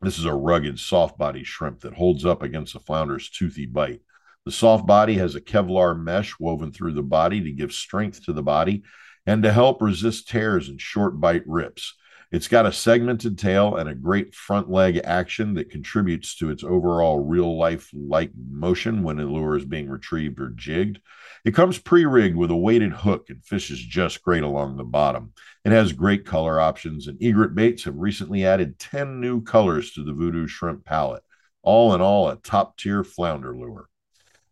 This 0.00 0.18
is 0.18 0.24
a 0.24 0.34
rugged, 0.34 0.80
soft 0.80 1.18
body 1.18 1.44
shrimp 1.44 1.80
that 1.80 1.94
holds 1.94 2.24
up 2.24 2.42
against 2.42 2.74
a 2.74 2.80
flounder's 2.80 3.28
toothy 3.28 3.66
bite. 3.66 4.00
The 4.46 4.50
soft 4.50 4.86
body 4.86 5.14
has 5.14 5.34
a 5.34 5.40
Kevlar 5.40 5.96
mesh 5.96 6.34
woven 6.40 6.72
through 6.72 6.94
the 6.94 7.02
body 7.02 7.42
to 7.42 7.52
give 7.52 7.72
strength 7.72 8.24
to 8.24 8.32
the 8.32 8.42
body 8.42 8.82
and 9.26 9.42
to 9.42 9.52
help 9.52 9.82
resist 9.82 10.28
tears 10.28 10.70
and 10.70 10.80
short 10.80 11.20
bite 11.20 11.46
rips. 11.46 11.94
It's 12.32 12.46
got 12.46 12.64
a 12.64 12.72
segmented 12.72 13.38
tail 13.38 13.74
and 13.74 13.88
a 13.88 13.94
great 13.94 14.36
front 14.36 14.70
leg 14.70 15.00
action 15.02 15.54
that 15.54 15.68
contributes 15.68 16.36
to 16.36 16.50
its 16.50 16.62
overall 16.62 17.18
real 17.18 17.58
life 17.58 17.90
like 17.92 18.30
motion 18.48 19.02
when 19.02 19.18
a 19.18 19.24
lure 19.24 19.56
is 19.56 19.64
being 19.64 19.88
retrieved 19.88 20.40
or 20.40 20.50
jigged. 20.50 21.00
It 21.44 21.56
comes 21.56 21.78
pre 21.78 22.04
rigged 22.04 22.36
with 22.36 22.52
a 22.52 22.56
weighted 22.56 22.92
hook 22.92 23.30
and 23.30 23.44
fishes 23.44 23.80
just 23.80 24.22
great 24.22 24.44
along 24.44 24.76
the 24.76 24.84
bottom. 24.84 25.32
It 25.64 25.72
has 25.72 25.92
great 25.92 26.24
color 26.24 26.60
options, 26.60 27.08
and 27.08 27.20
Egret 27.20 27.56
Baits 27.56 27.82
have 27.82 27.96
recently 27.96 28.46
added 28.46 28.78
10 28.78 29.20
new 29.20 29.42
colors 29.42 29.90
to 29.94 30.04
the 30.04 30.12
Voodoo 30.12 30.46
Shrimp 30.46 30.84
palette. 30.84 31.24
All 31.62 31.94
in 31.94 32.00
all, 32.00 32.28
a 32.28 32.36
top 32.36 32.78
tier 32.78 33.02
flounder 33.02 33.56
lure. 33.56 33.89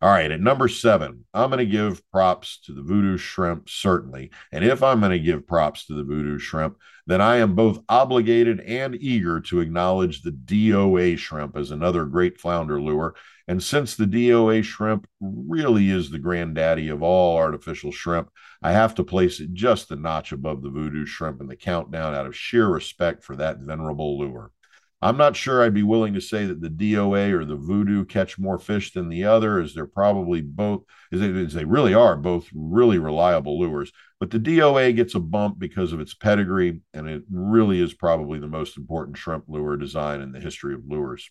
All 0.00 0.10
right, 0.10 0.30
at 0.30 0.40
number 0.40 0.68
seven, 0.68 1.24
I'm 1.34 1.50
going 1.50 1.58
to 1.58 1.66
give 1.66 2.08
props 2.12 2.60
to 2.66 2.72
the 2.72 2.82
Voodoo 2.82 3.16
Shrimp, 3.16 3.68
certainly. 3.68 4.30
And 4.52 4.64
if 4.64 4.80
I'm 4.80 5.00
going 5.00 5.10
to 5.10 5.18
give 5.18 5.44
props 5.44 5.86
to 5.86 5.94
the 5.94 6.04
Voodoo 6.04 6.38
Shrimp, 6.38 6.76
then 7.08 7.20
I 7.20 7.38
am 7.38 7.56
both 7.56 7.82
obligated 7.88 8.60
and 8.60 8.94
eager 8.94 9.40
to 9.40 9.58
acknowledge 9.58 10.22
the 10.22 10.30
DOA 10.30 11.18
Shrimp 11.18 11.56
as 11.56 11.72
another 11.72 12.04
great 12.04 12.38
flounder 12.38 12.80
lure. 12.80 13.16
And 13.48 13.60
since 13.60 13.96
the 13.96 14.04
DOA 14.04 14.62
Shrimp 14.62 15.08
really 15.20 15.90
is 15.90 16.10
the 16.10 16.20
granddaddy 16.20 16.90
of 16.90 17.02
all 17.02 17.36
artificial 17.36 17.90
shrimp, 17.90 18.30
I 18.62 18.70
have 18.70 18.94
to 18.96 19.04
place 19.04 19.40
it 19.40 19.52
just 19.52 19.90
a 19.90 19.96
notch 19.96 20.30
above 20.30 20.62
the 20.62 20.70
Voodoo 20.70 21.06
Shrimp 21.06 21.40
in 21.40 21.48
the 21.48 21.56
countdown 21.56 22.14
out 22.14 22.26
of 22.26 22.36
sheer 22.36 22.68
respect 22.68 23.24
for 23.24 23.34
that 23.34 23.58
venerable 23.58 24.16
lure. 24.16 24.52
I'm 25.00 25.16
not 25.16 25.36
sure 25.36 25.62
I'd 25.62 25.74
be 25.74 25.84
willing 25.84 26.14
to 26.14 26.20
say 26.20 26.46
that 26.46 26.60
the 26.60 26.68
DOA 26.68 27.32
or 27.32 27.44
the 27.44 27.54
Voodoo 27.54 28.04
catch 28.04 28.36
more 28.36 28.58
fish 28.58 28.92
than 28.92 29.08
the 29.08 29.24
other, 29.24 29.60
as 29.60 29.72
they're 29.72 29.86
probably 29.86 30.40
both, 30.40 30.82
as 31.12 31.20
they, 31.20 31.28
as 31.28 31.54
they 31.54 31.64
really 31.64 31.94
are 31.94 32.16
both 32.16 32.48
really 32.52 32.98
reliable 32.98 33.60
lures. 33.60 33.92
But 34.18 34.30
the 34.30 34.40
DOA 34.40 34.96
gets 34.96 35.14
a 35.14 35.20
bump 35.20 35.58
because 35.58 35.92
of 35.92 36.00
its 36.00 36.14
pedigree, 36.14 36.80
and 36.92 37.08
it 37.08 37.22
really 37.30 37.80
is 37.80 37.94
probably 37.94 38.40
the 38.40 38.48
most 38.48 38.76
important 38.76 39.16
shrimp 39.16 39.44
lure 39.46 39.76
design 39.76 40.20
in 40.20 40.32
the 40.32 40.40
history 40.40 40.74
of 40.74 40.88
lures, 40.88 41.30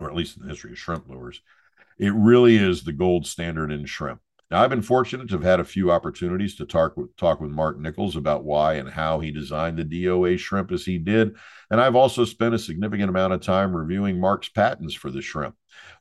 or 0.00 0.08
at 0.08 0.16
least 0.16 0.36
in 0.36 0.42
the 0.42 0.48
history 0.48 0.72
of 0.72 0.78
shrimp 0.78 1.08
lures. 1.08 1.40
It 2.00 2.12
really 2.12 2.56
is 2.56 2.82
the 2.82 2.92
gold 2.92 3.28
standard 3.28 3.70
in 3.70 3.86
shrimp. 3.86 4.20
Now, 4.52 4.62
I've 4.62 4.68
been 4.68 4.82
fortunate 4.82 5.28
to 5.28 5.36
have 5.36 5.42
had 5.42 5.60
a 5.60 5.64
few 5.64 5.90
opportunities 5.90 6.56
to 6.56 6.66
talk 6.66 6.94
with, 6.94 7.16
talk 7.16 7.40
with 7.40 7.50
Mark 7.50 7.80
Nichols 7.80 8.16
about 8.16 8.44
why 8.44 8.74
and 8.74 8.86
how 8.86 9.18
he 9.18 9.30
designed 9.30 9.78
the 9.78 9.84
DOA 9.84 10.38
shrimp 10.38 10.70
as 10.72 10.84
he 10.84 10.98
did. 10.98 11.36
And 11.70 11.80
I've 11.80 11.96
also 11.96 12.26
spent 12.26 12.54
a 12.54 12.58
significant 12.58 13.08
amount 13.08 13.32
of 13.32 13.40
time 13.40 13.74
reviewing 13.74 14.20
Mark's 14.20 14.50
patents 14.50 14.92
for 14.92 15.10
the 15.10 15.22
shrimp. 15.22 15.54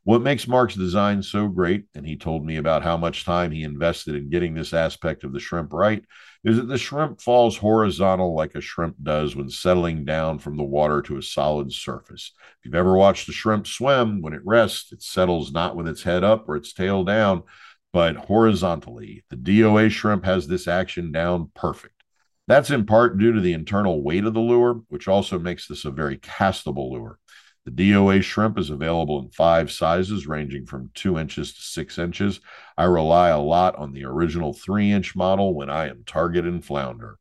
What 0.03 0.21
makes 0.21 0.49
Mark's 0.49 0.75
design 0.75 1.23
so 1.23 1.47
great, 1.47 1.85
and 1.95 2.05
he 2.05 2.17
told 2.17 2.45
me 2.45 2.57
about 2.57 2.83
how 2.83 2.97
much 2.97 3.23
time 3.23 3.51
he 3.51 3.63
invested 3.63 4.15
in 4.15 4.29
getting 4.29 4.53
this 4.53 4.73
aspect 4.73 5.23
of 5.23 5.31
the 5.31 5.39
shrimp 5.39 5.71
right, 5.71 6.03
is 6.43 6.57
that 6.57 6.67
the 6.67 6.77
shrimp 6.77 7.21
falls 7.21 7.55
horizontal 7.55 8.35
like 8.35 8.55
a 8.55 8.61
shrimp 8.61 8.97
does 9.01 9.33
when 9.33 9.49
settling 9.49 10.03
down 10.03 10.39
from 10.39 10.57
the 10.57 10.63
water 10.63 11.01
to 11.03 11.17
a 11.17 11.21
solid 11.21 11.71
surface. 11.71 12.33
If 12.59 12.65
you've 12.65 12.75
ever 12.75 12.97
watched 12.97 13.29
a 13.29 13.31
shrimp 13.31 13.65
swim, 13.65 14.21
when 14.21 14.33
it 14.33 14.41
rests, 14.43 14.91
it 14.91 15.01
settles 15.01 15.53
not 15.53 15.77
with 15.77 15.87
its 15.87 16.03
head 16.03 16.25
up 16.25 16.49
or 16.49 16.57
its 16.57 16.73
tail 16.73 17.05
down 17.05 17.43
but 17.93 18.15
horizontally. 18.15 19.23
The 19.29 19.35
DOA 19.35 19.89
shrimp 19.89 20.25
has 20.25 20.47
this 20.47 20.67
action 20.67 21.11
down 21.11 21.51
perfect. 21.53 22.03
That's 22.47 22.71
in 22.71 22.85
part 22.85 23.17
due 23.17 23.33
to 23.33 23.39
the 23.39 23.53
internal 23.53 24.03
weight 24.03 24.25
of 24.25 24.33
the 24.33 24.39
lure, 24.39 24.81
which 24.89 25.07
also 25.07 25.39
makes 25.39 25.67
this 25.67 25.85
a 25.85 25.91
very 25.91 26.17
castable 26.17 26.91
lure. 26.91 27.19
The 27.65 27.71
DOA 27.71 28.23
shrimp 28.23 28.57
is 28.57 28.71
available 28.71 29.19
in 29.19 29.29
five 29.29 29.71
sizes, 29.71 30.25
ranging 30.25 30.65
from 30.65 30.89
two 30.95 31.19
inches 31.19 31.53
to 31.53 31.61
six 31.61 31.99
inches. 31.99 32.39
I 32.75 32.85
rely 32.85 33.29
a 33.29 33.39
lot 33.39 33.75
on 33.75 33.93
the 33.93 34.05
original 34.05 34.53
three 34.53 34.91
inch 34.91 35.15
model 35.15 35.53
when 35.53 35.69
I 35.69 35.87
am 35.87 36.03
targeting 36.05 36.61
flounder. 36.61 37.19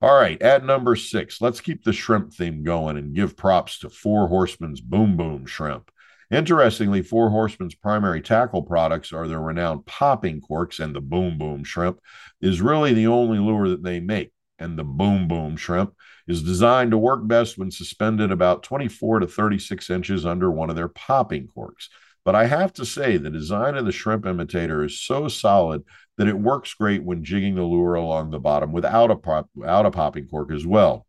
All 0.00 0.14
right, 0.14 0.40
at 0.40 0.64
number 0.64 0.96
six, 0.96 1.40
let's 1.40 1.60
keep 1.60 1.84
the 1.84 1.92
shrimp 1.92 2.32
theme 2.32 2.62
going 2.62 2.96
and 2.96 3.14
give 3.14 3.36
props 3.36 3.80
to 3.80 3.90
Four 3.90 4.28
Horsemen's 4.28 4.80
Boom 4.80 5.16
Boom 5.16 5.44
Shrimp. 5.44 5.90
Interestingly, 6.30 7.00
Four 7.00 7.30
Horsemen's 7.30 7.74
primary 7.74 8.20
tackle 8.20 8.62
products 8.62 9.12
are 9.12 9.26
their 9.26 9.40
renowned 9.40 9.86
popping 9.86 10.40
corks, 10.42 10.78
and 10.78 10.94
the 10.94 11.00
Boom 11.00 11.38
Boom 11.38 11.64
shrimp 11.64 12.00
is 12.40 12.60
really 12.60 12.92
the 12.92 13.06
only 13.06 13.38
lure 13.38 13.68
that 13.70 13.82
they 13.82 13.98
make. 13.98 14.32
And 14.58 14.78
the 14.78 14.84
Boom 14.84 15.26
Boom 15.26 15.56
shrimp 15.56 15.94
is 16.26 16.42
designed 16.42 16.90
to 16.90 16.98
work 16.98 17.26
best 17.26 17.56
when 17.56 17.70
suspended 17.70 18.30
about 18.30 18.62
24 18.62 19.20
to 19.20 19.26
36 19.26 19.88
inches 19.88 20.26
under 20.26 20.50
one 20.50 20.68
of 20.68 20.76
their 20.76 20.88
popping 20.88 21.46
corks. 21.46 21.88
But 22.24 22.34
I 22.34 22.44
have 22.44 22.74
to 22.74 22.84
say, 22.84 23.16
the 23.16 23.30
design 23.30 23.76
of 23.76 23.86
the 23.86 23.92
shrimp 23.92 24.26
imitator 24.26 24.84
is 24.84 25.00
so 25.00 25.28
solid 25.28 25.82
that 26.18 26.28
it 26.28 26.38
works 26.38 26.74
great 26.74 27.02
when 27.02 27.24
jigging 27.24 27.54
the 27.54 27.62
lure 27.62 27.94
along 27.94 28.30
the 28.30 28.38
bottom 28.38 28.70
without 28.72 29.10
a, 29.10 29.16
pop, 29.16 29.48
without 29.54 29.86
a 29.86 29.90
popping 29.90 30.28
cork 30.28 30.52
as 30.52 30.66
well. 30.66 31.06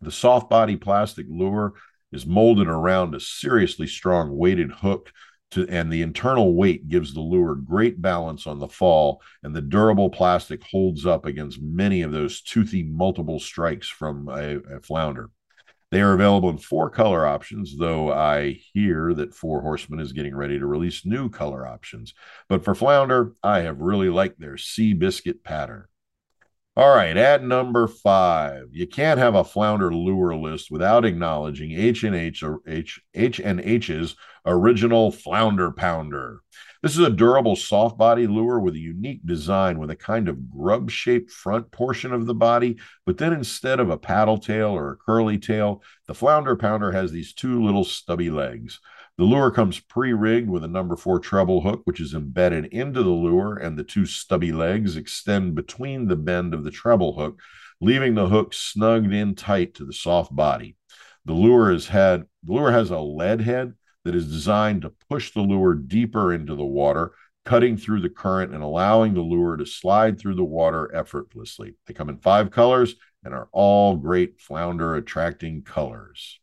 The 0.00 0.12
soft 0.12 0.48
body 0.48 0.76
plastic 0.76 1.26
lure 1.28 1.74
is 2.12 2.26
molded 2.26 2.68
around 2.68 3.14
a 3.14 3.20
seriously 3.20 3.86
strong 3.86 4.36
weighted 4.36 4.70
hook 4.70 5.12
to, 5.52 5.66
and 5.68 5.90
the 5.90 6.02
internal 6.02 6.54
weight 6.54 6.88
gives 6.88 7.14
the 7.14 7.20
lure 7.20 7.54
great 7.54 8.00
balance 8.02 8.46
on 8.46 8.58
the 8.58 8.68
fall 8.68 9.22
and 9.42 9.54
the 9.54 9.62
durable 9.62 10.10
plastic 10.10 10.62
holds 10.62 11.06
up 11.06 11.24
against 11.24 11.62
many 11.62 12.02
of 12.02 12.12
those 12.12 12.42
toothy 12.42 12.82
multiple 12.82 13.40
strikes 13.40 13.88
from 13.88 14.28
a, 14.28 14.58
a 14.76 14.80
flounder 14.80 15.30
they 15.90 16.02
are 16.02 16.12
available 16.12 16.50
in 16.50 16.58
four 16.58 16.90
color 16.90 17.26
options, 17.26 17.76
though 17.78 18.12
I 18.12 18.60
hear 18.74 19.14
that 19.14 19.34
Four 19.34 19.62
Horsemen 19.62 20.00
is 20.00 20.12
getting 20.12 20.36
ready 20.36 20.58
to 20.58 20.66
release 20.66 21.06
new 21.06 21.30
color 21.30 21.66
options. 21.66 22.12
But 22.48 22.62
for 22.62 22.74
Flounder, 22.74 23.32
I 23.42 23.60
have 23.60 23.80
really 23.80 24.10
liked 24.10 24.38
their 24.38 24.58
sea 24.58 24.92
biscuit 24.92 25.42
pattern. 25.42 25.86
All 26.78 26.94
right, 26.94 27.16
at 27.16 27.42
number 27.42 27.88
five, 27.88 28.68
you 28.70 28.86
can't 28.86 29.18
have 29.18 29.34
a 29.34 29.42
flounder 29.42 29.92
lure 29.92 30.36
list 30.36 30.70
without 30.70 31.04
acknowledging 31.04 31.72
H 31.72 32.04
and 32.04 32.14
H 32.14 32.44
H 32.68 33.00
H 33.16 33.40
and 33.40 33.60
H's 33.60 34.14
original 34.46 35.10
flounder 35.10 35.72
pounder. 35.72 36.42
This 36.80 36.92
is 36.92 37.04
a 37.04 37.10
durable 37.10 37.56
soft 37.56 37.98
body 37.98 38.28
lure 38.28 38.60
with 38.60 38.74
a 38.74 38.78
unique 38.78 39.26
design 39.26 39.80
with 39.80 39.90
a 39.90 39.96
kind 39.96 40.28
of 40.28 40.48
grub 40.48 40.88
shaped 40.88 41.32
front 41.32 41.68
portion 41.72 42.12
of 42.12 42.26
the 42.26 42.34
body, 42.34 42.76
but 43.04 43.18
then 43.18 43.32
instead 43.32 43.80
of 43.80 43.90
a 43.90 43.98
paddle 43.98 44.38
tail 44.38 44.68
or 44.68 44.92
a 44.92 44.96
curly 44.96 45.36
tail, 45.36 45.82
the 46.06 46.14
flounder 46.14 46.54
pounder 46.54 46.92
has 46.92 47.10
these 47.10 47.34
two 47.34 47.60
little 47.60 47.82
stubby 47.82 48.30
legs. 48.30 48.78
The 49.18 49.24
lure 49.24 49.50
comes 49.50 49.80
pre 49.80 50.12
rigged 50.12 50.48
with 50.48 50.62
a 50.62 50.68
number 50.68 50.94
four 50.94 51.18
treble 51.18 51.62
hook, 51.62 51.82
which 51.86 52.00
is 52.00 52.14
embedded 52.14 52.66
into 52.66 53.02
the 53.02 53.10
lure, 53.10 53.56
and 53.56 53.76
the 53.76 53.82
two 53.82 54.06
stubby 54.06 54.52
legs 54.52 54.96
extend 54.96 55.56
between 55.56 56.06
the 56.06 56.14
bend 56.14 56.54
of 56.54 56.62
the 56.62 56.70
treble 56.70 57.18
hook, 57.18 57.40
leaving 57.80 58.14
the 58.14 58.28
hook 58.28 58.54
snugged 58.54 59.12
in 59.12 59.34
tight 59.34 59.74
to 59.74 59.84
the 59.84 59.92
soft 59.92 60.36
body. 60.36 60.76
The 61.24 61.32
lure 61.32 61.72
has 61.72 61.88
had 61.88 62.26
the 62.44 62.52
lure 62.52 62.70
has 62.70 62.92
a 62.92 63.00
lead 63.00 63.40
head 63.40 63.74
that 64.04 64.14
is 64.14 64.30
designed 64.30 64.82
to 64.82 64.94
push 65.10 65.32
the 65.32 65.40
lure 65.40 65.74
deeper 65.74 66.32
into 66.32 66.54
the 66.54 66.64
water, 66.64 67.10
cutting 67.44 67.76
through 67.76 68.02
the 68.02 68.08
current 68.08 68.54
and 68.54 68.62
allowing 68.62 69.14
the 69.14 69.20
lure 69.20 69.56
to 69.56 69.66
slide 69.66 70.20
through 70.20 70.36
the 70.36 70.44
water 70.44 70.94
effortlessly. 70.94 71.74
They 71.88 71.92
come 71.92 72.08
in 72.08 72.18
five 72.18 72.52
colors 72.52 72.94
and 73.24 73.34
are 73.34 73.48
all 73.50 73.96
great 73.96 74.40
flounder 74.40 74.94
attracting 74.94 75.62
colors. 75.62 76.38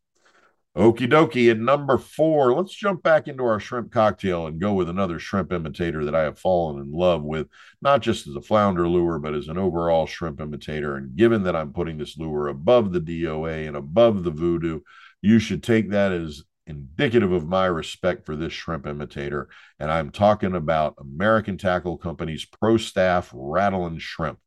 Okie 0.76 1.10
dokie. 1.10 1.49
At 1.49 1.57
number 1.57 1.97
four, 1.97 2.53
let's 2.53 2.76
jump 2.76 3.02
back 3.02 3.30
into 3.30 3.45
our 3.45 3.61
shrimp 3.61 3.93
cocktail 3.93 4.45
and 4.47 4.60
go 4.60 4.73
with 4.73 4.89
another 4.89 5.19
shrimp 5.19 5.53
imitator 5.53 6.03
that 6.03 6.15
I 6.15 6.23
have 6.23 6.38
fallen 6.38 6.81
in 6.81 6.91
love 6.91 7.23
with, 7.23 7.47
not 7.81 8.02
just 8.02 8.27
as 8.27 8.35
a 8.35 8.41
flounder 8.41 8.85
lure, 8.85 9.18
but 9.18 9.34
as 9.34 9.47
an 9.47 9.57
overall 9.57 10.06
shrimp 10.06 10.41
imitator. 10.41 10.97
And 10.97 11.15
given 11.15 11.43
that 11.43 11.56
I'm 11.56 11.72
putting 11.72 11.97
this 11.97 12.18
lure 12.18 12.49
above 12.49 12.91
the 12.91 12.99
DOA 12.99 13.69
and 13.69 13.77
above 13.77 14.26
the 14.26 14.31
voodoo, 14.31 14.81
you 15.22 15.39
should 15.39 15.64
take 15.64 15.91
that 15.91 16.11
as 16.11 16.43
indicative 16.68 17.31
of 17.31 17.47
my 17.47 17.68
respect 17.68 18.26
for 18.26 18.35
this 18.35 18.52
shrimp 18.52 18.85
imitator. 18.85 19.47
And 19.80 19.89
I'm 19.89 20.11
talking 20.11 20.56
about 20.56 20.95
American 20.99 21.57
Tackle 21.57 21.97
Company's 21.97 22.43
Pro 22.43 22.76
Staff 22.76 23.31
Rattling 23.34 23.99
Shrimp. 23.99 24.39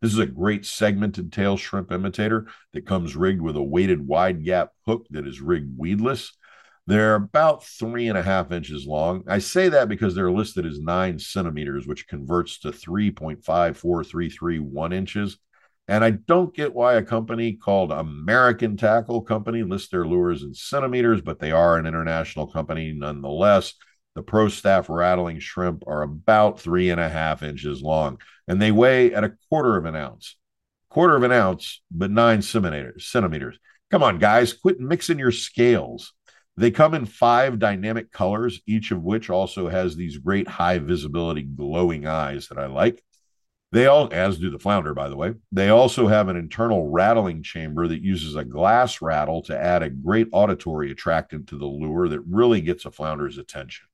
This 0.00 0.12
is 0.12 0.18
a 0.18 0.26
great 0.26 0.66
segmented 0.66 1.32
tail 1.32 1.56
shrimp 1.56 1.92
imitator 1.92 2.48
that 2.72 2.86
comes 2.86 3.16
rigged 3.16 3.40
with 3.40 3.56
a 3.56 3.62
weighted 3.62 4.06
wide 4.06 4.44
gap 4.44 4.70
hook 4.86 5.06
that 5.10 5.26
is 5.26 5.40
rigged 5.40 5.76
weedless. 5.76 6.36
They're 6.86 7.14
about 7.14 7.64
three 7.64 8.08
and 8.08 8.18
a 8.18 8.22
half 8.22 8.52
inches 8.52 8.86
long. 8.86 9.24
I 9.26 9.38
say 9.38 9.70
that 9.70 9.88
because 9.88 10.14
they're 10.14 10.30
listed 10.30 10.66
as 10.66 10.78
nine 10.78 11.18
centimeters, 11.18 11.86
which 11.86 12.06
converts 12.06 12.58
to 12.60 12.72
3.54331 12.72 14.92
inches. 14.92 15.38
And 15.88 16.04
I 16.04 16.10
don't 16.10 16.54
get 16.54 16.74
why 16.74 16.94
a 16.94 17.02
company 17.02 17.54
called 17.54 17.92
American 17.92 18.76
Tackle 18.76 19.22
Company 19.22 19.62
lists 19.62 19.88
their 19.88 20.06
lures 20.06 20.42
in 20.42 20.54
centimeters, 20.54 21.20
but 21.20 21.38
they 21.38 21.52
are 21.52 21.78
an 21.78 21.86
international 21.86 22.46
company 22.46 22.92
nonetheless. 22.92 23.74
The 24.14 24.22
pro 24.22 24.48
staff 24.48 24.88
rattling 24.88 25.40
shrimp 25.40 25.84
are 25.88 26.02
about 26.02 26.60
three 26.60 26.90
and 26.90 27.00
a 27.00 27.08
half 27.08 27.42
inches 27.42 27.82
long, 27.82 28.20
and 28.46 28.62
they 28.62 28.70
weigh 28.70 29.12
at 29.12 29.24
a 29.24 29.34
quarter 29.48 29.76
of 29.76 29.86
an 29.86 29.96
ounce. 29.96 30.36
Quarter 30.88 31.16
of 31.16 31.24
an 31.24 31.32
ounce, 31.32 31.82
but 31.90 32.12
nine 32.12 32.40
centimeters. 32.40 33.58
Come 33.90 34.02
on, 34.04 34.18
guys, 34.18 34.52
quit 34.52 34.78
mixing 34.78 35.18
your 35.18 35.32
scales. 35.32 36.12
They 36.56 36.70
come 36.70 36.94
in 36.94 37.06
five 37.06 37.58
dynamic 37.58 38.12
colors, 38.12 38.60
each 38.66 38.92
of 38.92 39.02
which 39.02 39.30
also 39.30 39.68
has 39.68 39.96
these 39.96 40.18
great 40.18 40.46
high 40.46 40.78
visibility 40.78 41.42
glowing 41.42 42.06
eyes 42.06 42.46
that 42.48 42.58
I 42.58 42.66
like. 42.66 43.02
They 43.72 43.86
all, 43.86 44.08
as 44.12 44.38
do 44.38 44.50
the 44.50 44.60
flounder, 44.60 44.94
by 44.94 45.08
the 45.08 45.16
way, 45.16 45.34
they 45.50 45.70
also 45.70 46.06
have 46.06 46.28
an 46.28 46.36
internal 46.36 46.88
rattling 46.88 47.42
chamber 47.42 47.88
that 47.88 48.02
uses 48.02 48.36
a 48.36 48.44
glass 48.44 49.02
rattle 49.02 49.42
to 49.42 49.58
add 49.58 49.82
a 49.82 49.90
great 49.90 50.28
auditory 50.30 50.92
attractant 50.92 51.48
to 51.48 51.58
the 51.58 51.66
lure 51.66 52.08
that 52.08 52.20
really 52.20 52.60
gets 52.60 52.84
a 52.84 52.92
flounder's 52.92 53.36
attention. 53.36 53.86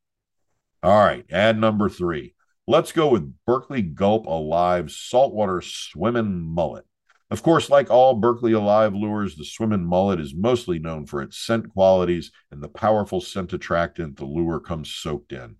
All 0.82 1.05
right, 1.05 1.27
ad 1.31 1.59
number 1.59 1.90
three. 1.90 2.35
Let's 2.66 2.93
go 2.93 3.09
with 3.09 3.35
Berkley 3.47 3.82
Gulp 3.82 4.24
Alive 4.24 4.90
Saltwater 4.90 5.61
Swimming 5.61 6.40
Mullet. 6.40 6.86
Of 7.31 7.43
course, 7.43 7.69
like 7.69 7.90
all 7.90 8.15
Berkley 8.15 8.52
Alive 8.52 8.94
lures, 8.94 9.36
the 9.36 9.44
Swimming 9.44 9.85
Mullet 9.85 10.19
is 10.19 10.35
mostly 10.35 10.78
known 10.78 11.05
for 11.05 11.20
its 11.20 11.36
scent 11.36 11.69
qualities 11.69 12.32
and 12.51 12.62
the 12.62 12.69
powerful 12.69 13.20
scent 13.20 13.52
attractant 13.52 14.16
the 14.16 14.24
lure 14.24 14.59
comes 14.59 14.90
soaked 14.90 15.32
in. 15.32 15.57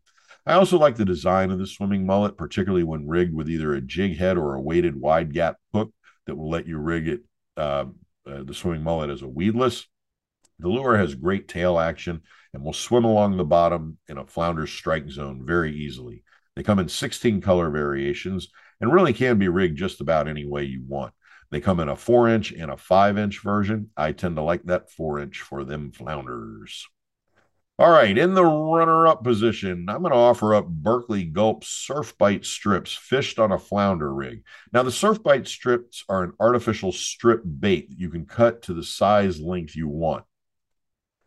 I 0.47 0.55
also 0.55 0.78
like 0.78 0.97
the 0.97 1.05
design 1.05 1.51
of 1.51 1.59
the 1.59 1.66
swimming 1.66 2.06
mullet, 2.06 2.38
particularly 2.38 2.82
when 2.82 3.06
rigged 3.06 3.34
with 3.34 3.51
either 3.51 3.74
a 3.74 3.80
jig 3.82 4.16
head 4.16 4.38
or 4.38 4.55
a 4.55 4.60
weighted 4.60 4.98
wide 4.98 5.34
gap 5.34 5.59
hook 5.74 5.92
that 6.26 6.34
will 6.34 6.48
let 6.48 6.66
you 6.66 6.78
rig 6.78 7.09
it, 7.09 7.20
uh, 7.59 7.84
uh, 8.26 8.42
the 8.42 8.55
swimming 8.55 8.82
mullet 8.82 9.10
as 9.10 9.20
a 9.20 9.28
weedless. 9.28 9.86
The 10.59 10.68
lure 10.68 10.97
has 10.97 11.14
great 11.14 11.47
tail 11.47 11.78
action 11.78 12.22
and 12.52 12.62
will 12.62 12.72
swim 12.72 13.05
along 13.05 13.36
the 13.36 13.44
bottom 13.44 13.98
in 14.09 14.18
a 14.18 14.27
flounder 14.27 14.66
strike 14.66 15.09
zone 15.10 15.44
very 15.44 15.74
easily. 15.74 16.24
They 16.56 16.62
come 16.62 16.78
in 16.78 16.89
16 16.89 17.40
color 17.40 17.70
variations 17.70 18.48
and 18.81 18.93
really 18.93 19.12
can 19.12 19.39
be 19.39 19.48
rigged 19.48 19.78
just 19.78 20.01
about 20.01 20.28
any 20.28 20.44
way 20.44 20.64
you 20.64 20.82
want. 20.86 21.14
They 21.51 21.60
come 21.60 21.81
in 21.81 21.89
a 21.89 21.97
four 21.97 22.28
inch 22.28 22.52
and 22.52 22.70
a 22.70 22.77
five 22.77 23.18
inch 23.18 23.40
version. 23.40 23.90
I 23.97 24.12
tend 24.12 24.36
to 24.36 24.43
like 24.43 24.64
that 24.64 24.90
four 24.90 25.18
inch 25.20 25.40
for 25.40 25.64
them 25.64 25.93
flounders. 25.93 26.86
All 27.81 27.90
right, 27.90 28.16
in 28.16 28.35
the 28.35 28.44
runner 28.44 29.06
up 29.06 29.24
position, 29.24 29.86
I'm 29.89 30.02
going 30.02 30.12
to 30.12 30.18
offer 30.18 30.55
up 30.55 30.68
Berkley 30.68 31.24
Gulp 31.24 31.64
surf 31.64 32.16
bite 32.18 32.44
strips 32.44 32.93
fished 32.93 33.39
on 33.39 33.52
a 33.52 33.59
flounder 33.59 34.12
rig. 34.12 34.43
Now, 34.70 34.82
the 34.82 34.93
surf 34.93 35.22
bite 35.22 35.48
strips 35.48 36.05
are 36.06 36.22
an 36.22 36.35
artificial 36.39 36.93
strip 36.93 37.40
bait 37.43 37.89
that 37.89 37.98
you 37.98 38.10
can 38.10 38.27
cut 38.27 38.60
to 38.64 38.74
the 38.74 38.85
size 38.85 39.40
length 39.40 39.74
you 39.74 39.89
want. 39.89 40.24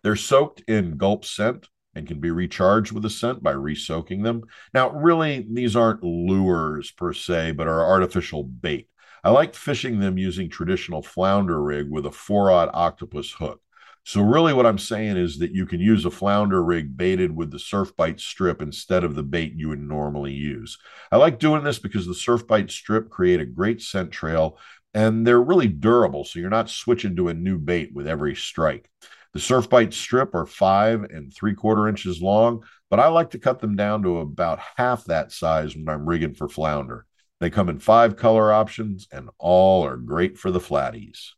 They're 0.04 0.16
soaked 0.16 0.64
in 0.68 0.98
gulp 0.98 1.26
scent 1.26 1.68
and 1.96 2.08
can 2.08 2.20
be 2.20 2.32
recharged 2.32 2.92
with 2.92 3.06
a 3.06 3.10
scent 3.10 3.44
by 3.44 3.52
re-soaking 3.52 4.24
them. 4.24 4.42
Now, 4.74 4.90
really, 4.90 5.46
these 5.50 5.76
aren't 5.76 6.04
lures 6.04 6.92
per 6.92 7.14
se, 7.14 7.52
but 7.52 7.68
are 7.68 7.86
artificial 7.86 8.44
bait. 8.44 8.90
I 9.24 9.30
like 9.30 9.56
fishing 9.56 10.00
them 10.00 10.18
using 10.18 10.50
traditional 10.50 11.02
flounder 11.02 11.62
rig 11.62 11.90
with 11.90 12.06
a 12.06 12.12
four-aught 12.12 12.72
octopus 12.74 13.32
hook. 13.32 13.62
So 14.06 14.22
really 14.22 14.52
what 14.54 14.66
I'm 14.66 14.78
saying 14.78 15.16
is 15.16 15.38
that 15.40 15.54
you 15.54 15.66
can 15.66 15.80
use 15.80 16.04
a 16.04 16.12
flounder 16.12 16.62
rig 16.62 16.98
baited 16.98 17.34
with 17.34 17.52
the 17.52 17.60
surf 17.60 17.96
bite 17.96 18.20
strip 18.20 18.62
instead 18.62 19.06
of 19.06 19.16
the 19.16 19.24
bait 19.24 19.54
you 19.56 19.70
would 19.70 19.80
normally 19.80 20.34
use. 20.34 20.78
I 21.10 21.16
like 21.16 21.40
doing 21.40 21.64
this 21.64 21.80
because 21.80 22.06
the 22.06 22.14
surf 22.14 22.46
bite 22.46 22.70
strip 22.70 23.10
create 23.10 23.40
a 23.40 23.46
great 23.46 23.82
scent 23.82 24.12
trail 24.12 24.58
and 24.94 25.26
they're 25.26 25.42
really 25.42 25.70
durable. 25.70 26.26
So 26.26 26.40
you're 26.40 26.50
not 26.50 26.70
switching 26.70 27.16
to 27.16 27.30
a 27.30 27.34
new 27.34 27.58
bait 27.58 27.92
with 27.94 28.06
every 28.06 28.36
strike. 28.36 28.90
The 29.34 29.40
surf 29.40 29.68
bite 29.68 29.94
strip 29.94 30.36
are 30.36 30.46
five 30.46 31.04
and 31.06 31.34
three 31.34 31.56
quarter 31.56 31.88
inches 31.88 32.22
long, 32.22 32.64
but 32.90 33.00
I 33.00 33.08
like 33.08 33.32
to 33.32 33.40
cut 33.40 33.60
them 33.60 33.76
down 33.76 34.04
to 34.04 34.20
about 34.20 34.60
half 34.78 35.06
that 35.06 35.32
size 35.32 35.76
when 35.76 35.90
I'm 35.90 36.08
rigging 36.08 36.36
for 36.36 36.48
flounder. 36.48 37.06
They 37.40 37.50
come 37.50 37.68
in 37.68 37.80
five 37.80 38.16
color 38.16 38.54
options 38.54 39.08
and 39.12 39.30
all 39.40 39.86
are 39.86 39.98
great 39.98 40.38
for 40.38 40.52
the 40.52 40.60
flatties. 40.60 41.30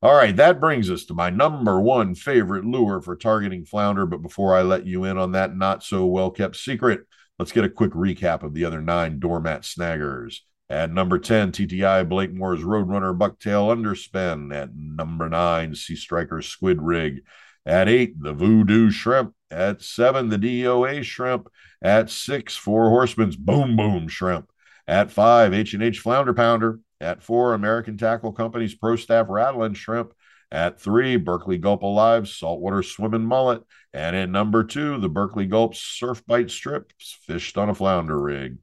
All 0.00 0.14
right, 0.14 0.36
that 0.36 0.60
brings 0.60 0.90
us 0.90 1.06
to 1.06 1.14
my 1.14 1.30
number 1.30 1.80
one 1.80 2.14
favorite 2.14 2.64
lure 2.64 3.00
for 3.00 3.16
targeting 3.16 3.64
flounder. 3.64 4.06
But 4.06 4.22
before 4.22 4.54
I 4.54 4.62
let 4.62 4.86
you 4.86 5.04
in 5.04 5.18
on 5.18 5.32
that 5.32 5.56
not 5.56 5.82
so 5.82 6.06
well 6.06 6.30
kept 6.30 6.56
secret, 6.56 7.00
let's 7.38 7.52
get 7.52 7.64
a 7.64 7.70
quick 7.70 7.92
recap 7.92 8.42
of 8.42 8.54
the 8.54 8.64
other 8.64 8.80
nine 8.80 9.18
doormat 9.18 9.62
snaggers. 9.62 10.42
At 10.70 10.90
number 10.90 11.18
10, 11.18 11.52
TTI 11.52 12.08
Blakemore's 12.08 12.62
Roadrunner 12.62 13.16
Bucktail 13.16 13.74
Underspin. 13.74 14.54
At 14.54 14.74
number 14.74 15.28
9, 15.28 15.74
Sea 15.74 15.96
Striker 15.96 16.40
Squid 16.40 16.80
Rig. 16.80 17.22
At 17.66 17.88
8, 17.88 18.22
the 18.22 18.32
Voodoo 18.32 18.90
Shrimp. 18.90 19.34
At 19.50 19.82
7, 19.82 20.30
the 20.30 20.38
DOA 20.38 21.02
Shrimp. 21.02 21.48
At 21.82 22.10
6, 22.10 22.56
Four 22.56 22.88
Horsemen's 22.88 23.36
Boom 23.36 23.76
Boom 23.76 24.08
Shrimp. 24.08 24.48
At 24.88 25.10
5, 25.10 25.52
H&H 25.52 26.00
Flounder 26.00 26.34
Pounder. 26.34 26.80
At 27.00 27.22
four, 27.22 27.52
American 27.52 27.98
Tackle 27.98 28.32
Company's 28.32 28.74
Pro 28.74 28.96
Staff 28.96 29.26
Rattling 29.28 29.74
Shrimp. 29.74 30.14
At 30.50 30.80
three, 30.80 31.16
Berkley 31.16 31.58
Gulp 31.58 31.82
Alive 31.82 32.28
Saltwater 32.28 32.82
Swimming 32.82 33.26
Mullet. 33.26 33.62
And 33.92 34.16
at 34.16 34.30
number 34.30 34.64
two, 34.64 34.98
the 34.98 35.08
Berkley 35.10 35.46
Gulp 35.46 35.74
Surf 35.74 36.24
Bite 36.26 36.50
Strips 36.50 37.18
fished 37.26 37.58
on 37.58 37.68
a 37.68 37.74
flounder 37.74 38.18
rig. 38.18 38.56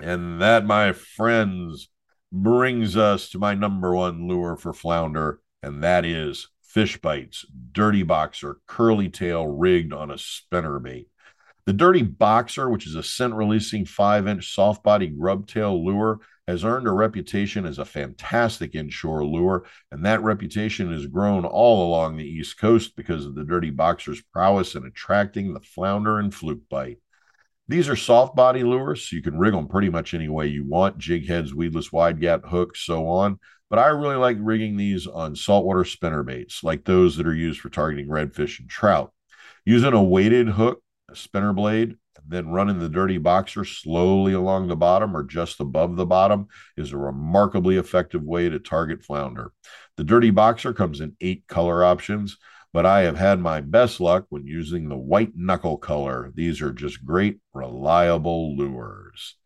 And 0.00 0.40
that, 0.40 0.64
my 0.64 0.92
friends, 0.92 1.88
brings 2.32 2.96
us 2.96 3.28
to 3.30 3.38
my 3.38 3.54
number 3.54 3.94
one 3.94 4.26
lure 4.26 4.56
for 4.56 4.72
flounder, 4.72 5.40
and 5.62 5.82
that 5.82 6.04
is 6.04 6.48
fish 6.62 6.98
bites, 7.00 7.44
dirty 7.72 8.02
boxer, 8.02 8.58
curly 8.66 9.10
tail 9.10 9.46
rigged 9.46 9.92
on 9.92 10.10
a 10.10 10.16
spinner 10.16 10.78
bait. 10.78 11.08
The 11.66 11.74
dirty 11.74 12.02
boxer, 12.02 12.68
which 12.68 12.86
is 12.86 12.96
a 12.96 13.02
scent 13.02 13.34
releasing 13.34 13.84
five 13.84 14.26
inch 14.26 14.52
soft 14.54 14.82
body 14.82 15.06
grub 15.06 15.46
tail 15.46 15.84
lure, 15.84 16.20
has 16.48 16.64
earned 16.64 16.88
a 16.88 16.92
reputation 16.92 17.66
as 17.66 17.78
a 17.78 17.84
fantastic 17.84 18.74
inshore 18.74 19.24
lure, 19.24 19.64
and 19.92 20.04
that 20.04 20.22
reputation 20.22 20.90
has 20.90 21.06
grown 21.06 21.44
all 21.44 21.86
along 21.86 22.16
the 22.16 22.26
East 22.26 22.58
Coast 22.58 22.96
because 22.96 23.26
of 23.26 23.36
the 23.36 23.44
Dirty 23.44 23.70
Boxer's 23.70 24.22
prowess 24.32 24.74
in 24.74 24.84
attracting 24.84 25.52
the 25.52 25.60
flounder 25.60 26.18
and 26.18 26.34
fluke 26.34 26.68
bite. 26.68 26.98
These 27.68 27.88
are 27.88 27.96
soft 27.96 28.34
body 28.34 28.64
lures, 28.64 29.08
so 29.08 29.16
you 29.16 29.22
can 29.22 29.38
rig 29.38 29.52
them 29.54 29.68
pretty 29.68 29.88
much 29.88 30.14
any 30.14 30.28
way 30.28 30.48
you 30.48 30.64
want 30.64 30.98
jig 30.98 31.28
heads, 31.28 31.54
weedless 31.54 31.92
wide 31.92 32.20
gap 32.20 32.44
hooks, 32.44 32.80
so 32.84 33.06
on. 33.06 33.38
But 33.70 33.78
I 33.78 33.86
really 33.86 34.16
like 34.16 34.36
rigging 34.40 34.76
these 34.76 35.06
on 35.06 35.34
saltwater 35.36 35.84
spinner 35.84 36.22
baits, 36.22 36.62
like 36.62 36.84
those 36.84 37.16
that 37.16 37.26
are 37.26 37.34
used 37.34 37.60
for 37.60 37.70
targeting 37.70 38.08
redfish 38.08 38.60
and 38.60 38.68
trout. 38.68 39.12
Using 39.64 39.94
a 39.94 40.02
weighted 40.02 40.48
hook, 40.48 40.82
a 41.10 41.16
spinner 41.16 41.52
blade, 41.52 41.96
then 42.26 42.48
running 42.48 42.78
the 42.78 42.88
dirty 42.88 43.18
boxer 43.18 43.64
slowly 43.64 44.32
along 44.32 44.68
the 44.68 44.76
bottom 44.76 45.16
or 45.16 45.22
just 45.22 45.60
above 45.60 45.96
the 45.96 46.06
bottom 46.06 46.48
is 46.76 46.92
a 46.92 46.96
remarkably 46.96 47.76
effective 47.76 48.22
way 48.22 48.48
to 48.48 48.58
target 48.58 49.02
flounder. 49.02 49.52
The 49.96 50.04
dirty 50.04 50.30
boxer 50.30 50.72
comes 50.72 51.00
in 51.00 51.16
eight 51.20 51.44
color 51.48 51.84
options, 51.84 52.38
but 52.72 52.86
I 52.86 53.02
have 53.02 53.18
had 53.18 53.40
my 53.40 53.60
best 53.60 54.00
luck 54.00 54.26
when 54.30 54.46
using 54.46 54.88
the 54.88 54.96
white 54.96 55.32
knuckle 55.34 55.76
color. 55.76 56.32
These 56.34 56.62
are 56.62 56.72
just 56.72 57.04
great, 57.04 57.38
reliable 57.52 58.56
lures. 58.56 59.36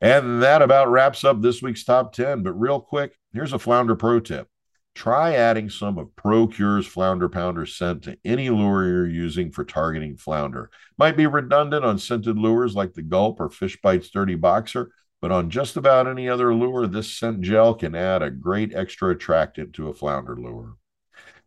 And 0.00 0.42
that 0.42 0.62
about 0.62 0.90
wraps 0.90 1.22
up 1.22 1.40
this 1.40 1.62
week's 1.62 1.84
top 1.84 2.12
10. 2.12 2.42
But 2.42 2.54
real 2.54 2.80
quick, 2.80 3.16
here's 3.32 3.52
a 3.52 3.58
flounder 3.58 3.94
pro 3.94 4.18
tip. 4.18 4.48
Try 4.94 5.34
adding 5.34 5.70
some 5.70 5.96
of 5.96 6.08
ProCure's 6.16 6.86
Flounder 6.86 7.28
Pounder 7.28 7.64
scent 7.64 8.02
to 8.02 8.18
any 8.24 8.50
lure 8.50 8.86
you're 8.86 9.08
using 9.08 9.50
for 9.50 9.64
targeting 9.64 10.18
flounder. 10.18 10.70
Might 10.98 11.16
be 11.16 11.26
redundant 11.26 11.84
on 11.84 11.98
scented 11.98 12.36
lures 12.36 12.74
like 12.74 12.92
the 12.92 13.02
Gulp 13.02 13.40
or 13.40 13.48
Fish 13.48 13.80
Bites 13.80 14.10
Dirty 14.10 14.34
Boxer, 14.34 14.90
but 15.22 15.32
on 15.32 15.48
just 15.48 15.78
about 15.78 16.06
any 16.06 16.28
other 16.28 16.54
lure, 16.54 16.86
this 16.86 17.16
scent 17.16 17.40
gel 17.40 17.74
can 17.74 17.94
add 17.94 18.22
a 18.22 18.30
great 18.30 18.74
extra 18.74 19.10
attractant 19.10 19.72
to 19.74 19.88
a 19.88 19.94
flounder 19.94 20.36
lure. 20.36 20.76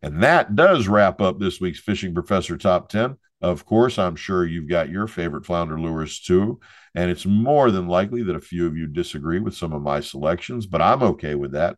And 0.02 0.22
that 0.22 0.54
does 0.54 0.88
wrap 0.88 1.20
up 1.20 1.38
this 1.38 1.60
week's 1.60 1.80
Fishing 1.80 2.14
Professor 2.14 2.56
Top 2.56 2.88
10. 2.88 3.16
Of 3.40 3.66
course, 3.66 3.98
I'm 3.98 4.16
sure 4.16 4.46
you've 4.46 4.68
got 4.68 4.88
your 4.88 5.06
favorite 5.06 5.44
flounder 5.44 5.78
lures 5.78 6.20
too. 6.20 6.60
And 6.94 7.10
it's 7.10 7.26
more 7.26 7.70
than 7.70 7.88
likely 7.88 8.22
that 8.22 8.36
a 8.36 8.40
few 8.40 8.66
of 8.66 8.76
you 8.76 8.86
disagree 8.86 9.40
with 9.40 9.54
some 9.54 9.72
of 9.72 9.82
my 9.82 10.00
selections, 10.00 10.66
but 10.66 10.80
I'm 10.80 11.02
okay 11.02 11.34
with 11.34 11.52
that. 11.52 11.76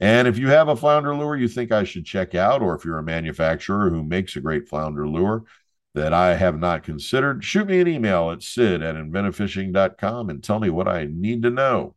And 0.00 0.28
if 0.28 0.38
you 0.38 0.48
have 0.48 0.68
a 0.68 0.76
flounder 0.76 1.14
lure 1.14 1.36
you 1.36 1.48
think 1.48 1.72
I 1.72 1.84
should 1.84 2.04
check 2.04 2.34
out, 2.34 2.62
or 2.62 2.74
if 2.74 2.84
you're 2.84 2.98
a 2.98 3.02
manufacturer 3.02 3.90
who 3.90 4.02
makes 4.02 4.36
a 4.36 4.40
great 4.40 4.68
flounder 4.68 5.08
lure 5.08 5.44
that 5.94 6.12
I 6.12 6.34
have 6.34 6.58
not 6.58 6.84
considered, 6.84 7.44
shoot 7.44 7.66
me 7.66 7.80
an 7.80 7.88
email 7.88 8.30
at 8.30 8.42
sid 8.42 8.82
at 8.82 8.94
inventivefishing.com 8.94 10.30
and 10.30 10.42
tell 10.42 10.58
me 10.58 10.70
what 10.70 10.88
I 10.88 11.06
need 11.10 11.42
to 11.42 11.50
know. 11.50 11.94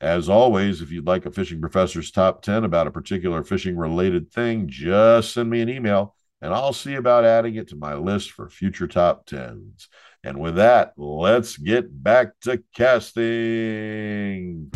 As 0.00 0.28
always, 0.28 0.82
if 0.82 0.90
you'd 0.90 1.06
like 1.06 1.24
a 1.24 1.30
fishing 1.30 1.60
professor's 1.60 2.10
top 2.10 2.42
10 2.42 2.64
about 2.64 2.88
a 2.88 2.90
particular 2.90 3.44
fishing 3.44 3.76
related 3.76 4.30
thing, 4.32 4.66
just 4.68 5.32
send 5.32 5.48
me 5.48 5.60
an 5.60 5.68
email 5.68 6.16
and 6.42 6.52
I'll 6.52 6.72
see 6.72 6.94
about 6.94 7.24
adding 7.24 7.54
it 7.54 7.68
to 7.68 7.76
my 7.76 7.94
list 7.94 8.32
for 8.32 8.50
future 8.50 8.88
top 8.88 9.26
10s. 9.26 9.86
And 10.24 10.40
with 10.40 10.56
that, 10.56 10.94
let's 10.96 11.56
get 11.56 12.02
back 12.02 12.38
to 12.40 12.62
casting. 12.74 14.70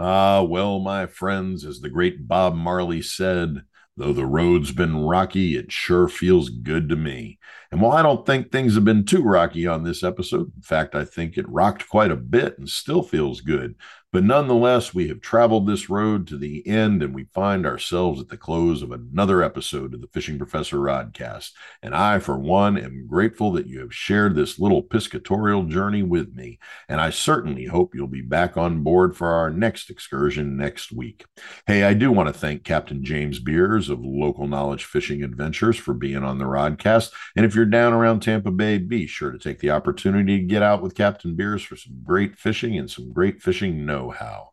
Ah, 0.00 0.42
well, 0.42 0.80
my 0.80 1.06
friends, 1.06 1.64
as 1.64 1.80
the 1.80 1.90
great 1.90 2.26
Bob 2.26 2.54
Marley 2.54 3.02
said, 3.02 3.62
though 3.96 4.12
the 4.12 4.26
road's 4.26 4.72
been 4.72 4.96
rocky, 5.04 5.56
it 5.56 5.70
sure 5.70 6.08
feels 6.08 6.48
good 6.48 6.88
to 6.88 6.96
me. 6.96 7.38
And 7.70 7.80
while 7.80 7.92
I 7.92 8.02
don't 8.02 8.26
think 8.26 8.50
things 8.50 8.74
have 8.74 8.84
been 8.84 9.04
too 9.04 9.22
rocky 9.22 9.66
on 9.66 9.84
this 9.84 10.02
episode, 10.02 10.52
in 10.54 10.62
fact, 10.62 10.94
I 10.94 11.04
think 11.04 11.36
it 11.36 11.48
rocked 11.48 11.88
quite 11.88 12.10
a 12.10 12.16
bit 12.16 12.58
and 12.58 12.68
still 12.68 13.02
feels 13.02 13.40
good, 13.40 13.74
but 14.14 14.22
nonetheless, 14.22 14.94
we 14.94 15.08
have 15.08 15.20
traveled 15.20 15.66
this 15.66 15.90
road 15.90 16.28
to 16.28 16.38
the 16.38 16.64
end 16.68 17.02
and 17.02 17.12
we 17.12 17.24
find 17.34 17.66
ourselves 17.66 18.20
at 18.20 18.28
the 18.28 18.36
close 18.36 18.80
of 18.80 18.92
another 18.92 19.42
episode 19.42 19.92
of 19.92 20.00
the 20.00 20.06
Fishing 20.06 20.38
Professor 20.38 20.76
Rodcast. 20.76 21.50
And 21.82 21.96
I, 21.96 22.20
for 22.20 22.38
one, 22.38 22.78
am 22.78 23.08
grateful 23.08 23.50
that 23.54 23.66
you 23.66 23.80
have 23.80 23.92
shared 23.92 24.36
this 24.36 24.56
little 24.56 24.84
piscatorial 24.84 25.68
journey 25.68 26.04
with 26.04 26.32
me. 26.32 26.60
And 26.88 27.00
I 27.00 27.10
certainly 27.10 27.64
hope 27.64 27.92
you'll 27.92 28.06
be 28.06 28.20
back 28.20 28.56
on 28.56 28.84
board 28.84 29.16
for 29.16 29.30
our 29.30 29.50
next 29.50 29.90
excursion 29.90 30.56
next 30.56 30.92
week. 30.92 31.24
Hey, 31.66 31.82
I 31.82 31.92
do 31.92 32.12
want 32.12 32.28
to 32.28 32.38
thank 32.38 32.62
Captain 32.62 33.02
James 33.04 33.40
Beers 33.40 33.88
of 33.88 33.98
Local 34.04 34.46
Knowledge 34.46 34.84
Fishing 34.84 35.24
Adventures 35.24 35.76
for 35.76 35.92
being 35.92 36.22
on 36.22 36.38
the 36.38 36.44
Rodcast. 36.44 37.10
And 37.34 37.44
if 37.44 37.56
you're 37.56 37.64
down 37.64 37.92
around 37.92 38.20
Tampa 38.20 38.52
Bay, 38.52 38.78
be 38.78 39.08
sure 39.08 39.32
to 39.32 39.40
take 39.40 39.58
the 39.58 39.70
opportunity 39.70 40.38
to 40.38 40.46
get 40.46 40.62
out 40.62 40.82
with 40.82 40.94
Captain 40.94 41.34
Beers 41.34 41.64
for 41.64 41.74
some 41.74 41.98
great 42.04 42.38
fishing 42.38 42.78
and 42.78 42.88
some 42.88 43.12
great 43.12 43.42
fishing 43.42 43.84
know 44.04 44.10
how. 44.10 44.50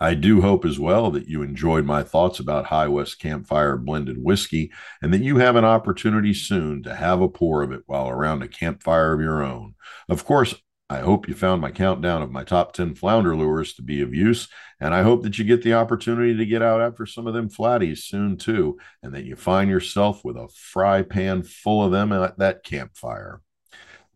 I 0.00 0.14
do 0.14 0.40
hope 0.40 0.64
as 0.64 0.78
well 0.78 1.10
that 1.10 1.26
you 1.26 1.42
enjoyed 1.42 1.84
my 1.84 2.04
thoughts 2.04 2.38
about 2.38 2.66
High 2.66 2.86
West 2.86 3.18
Campfire 3.18 3.76
blended 3.76 4.22
whiskey 4.22 4.70
and 5.02 5.12
that 5.12 5.22
you 5.22 5.38
have 5.38 5.56
an 5.56 5.64
opportunity 5.64 6.32
soon 6.32 6.84
to 6.84 6.94
have 6.94 7.20
a 7.20 7.28
pour 7.28 7.62
of 7.62 7.72
it 7.72 7.82
while 7.86 8.08
around 8.08 8.42
a 8.42 8.48
campfire 8.48 9.12
of 9.12 9.20
your 9.20 9.42
own. 9.42 9.74
Of 10.08 10.24
course, 10.24 10.54
I 10.88 11.00
hope 11.00 11.28
you 11.28 11.34
found 11.34 11.60
my 11.60 11.72
countdown 11.72 12.22
of 12.22 12.30
my 12.30 12.44
top 12.44 12.72
10 12.72 12.94
flounder 12.94 13.36
lures 13.36 13.74
to 13.74 13.82
be 13.82 14.00
of 14.00 14.14
use, 14.14 14.48
and 14.80 14.94
I 14.94 15.02
hope 15.02 15.22
that 15.24 15.36
you 15.36 15.44
get 15.44 15.62
the 15.62 15.74
opportunity 15.74 16.34
to 16.36 16.46
get 16.46 16.62
out 16.62 16.80
after 16.80 17.04
some 17.04 17.26
of 17.26 17.34
them 17.34 17.50
flatties 17.50 17.98
soon 17.98 18.36
too, 18.36 18.78
and 19.02 19.12
that 19.14 19.24
you 19.24 19.34
find 19.36 19.68
yourself 19.68 20.24
with 20.24 20.36
a 20.36 20.48
fry 20.48 21.02
pan 21.02 21.42
full 21.42 21.84
of 21.84 21.90
them 21.90 22.12
at 22.12 22.38
that 22.38 22.62
campfire. 22.62 23.42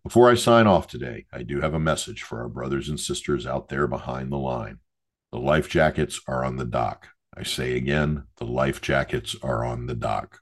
Before 0.04 0.28
I 0.28 0.34
sign 0.34 0.66
off 0.66 0.88
today, 0.88 1.26
I 1.32 1.44
do 1.44 1.60
have 1.60 1.74
a 1.74 1.78
message 1.78 2.22
for 2.22 2.40
our 2.40 2.48
brothers 2.48 2.88
and 2.88 2.98
sisters 2.98 3.46
out 3.46 3.68
there 3.68 3.86
behind 3.86 4.32
the 4.32 4.36
line. 4.36 4.80
The 5.30 5.38
life 5.38 5.68
jackets 5.68 6.20
are 6.26 6.44
on 6.44 6.56
the 6.56 6.64
dock. 6.64 7.06
I 7.36 7.44
say 7.44 7.76
again, 7.76 8.24
the 8.38 8.44
life 8.44 8.80
jackets 8.80 9.36
are 9.44 9.64
on 9.64 9.86
the 9.86 9.94
dock. 9.94 10.40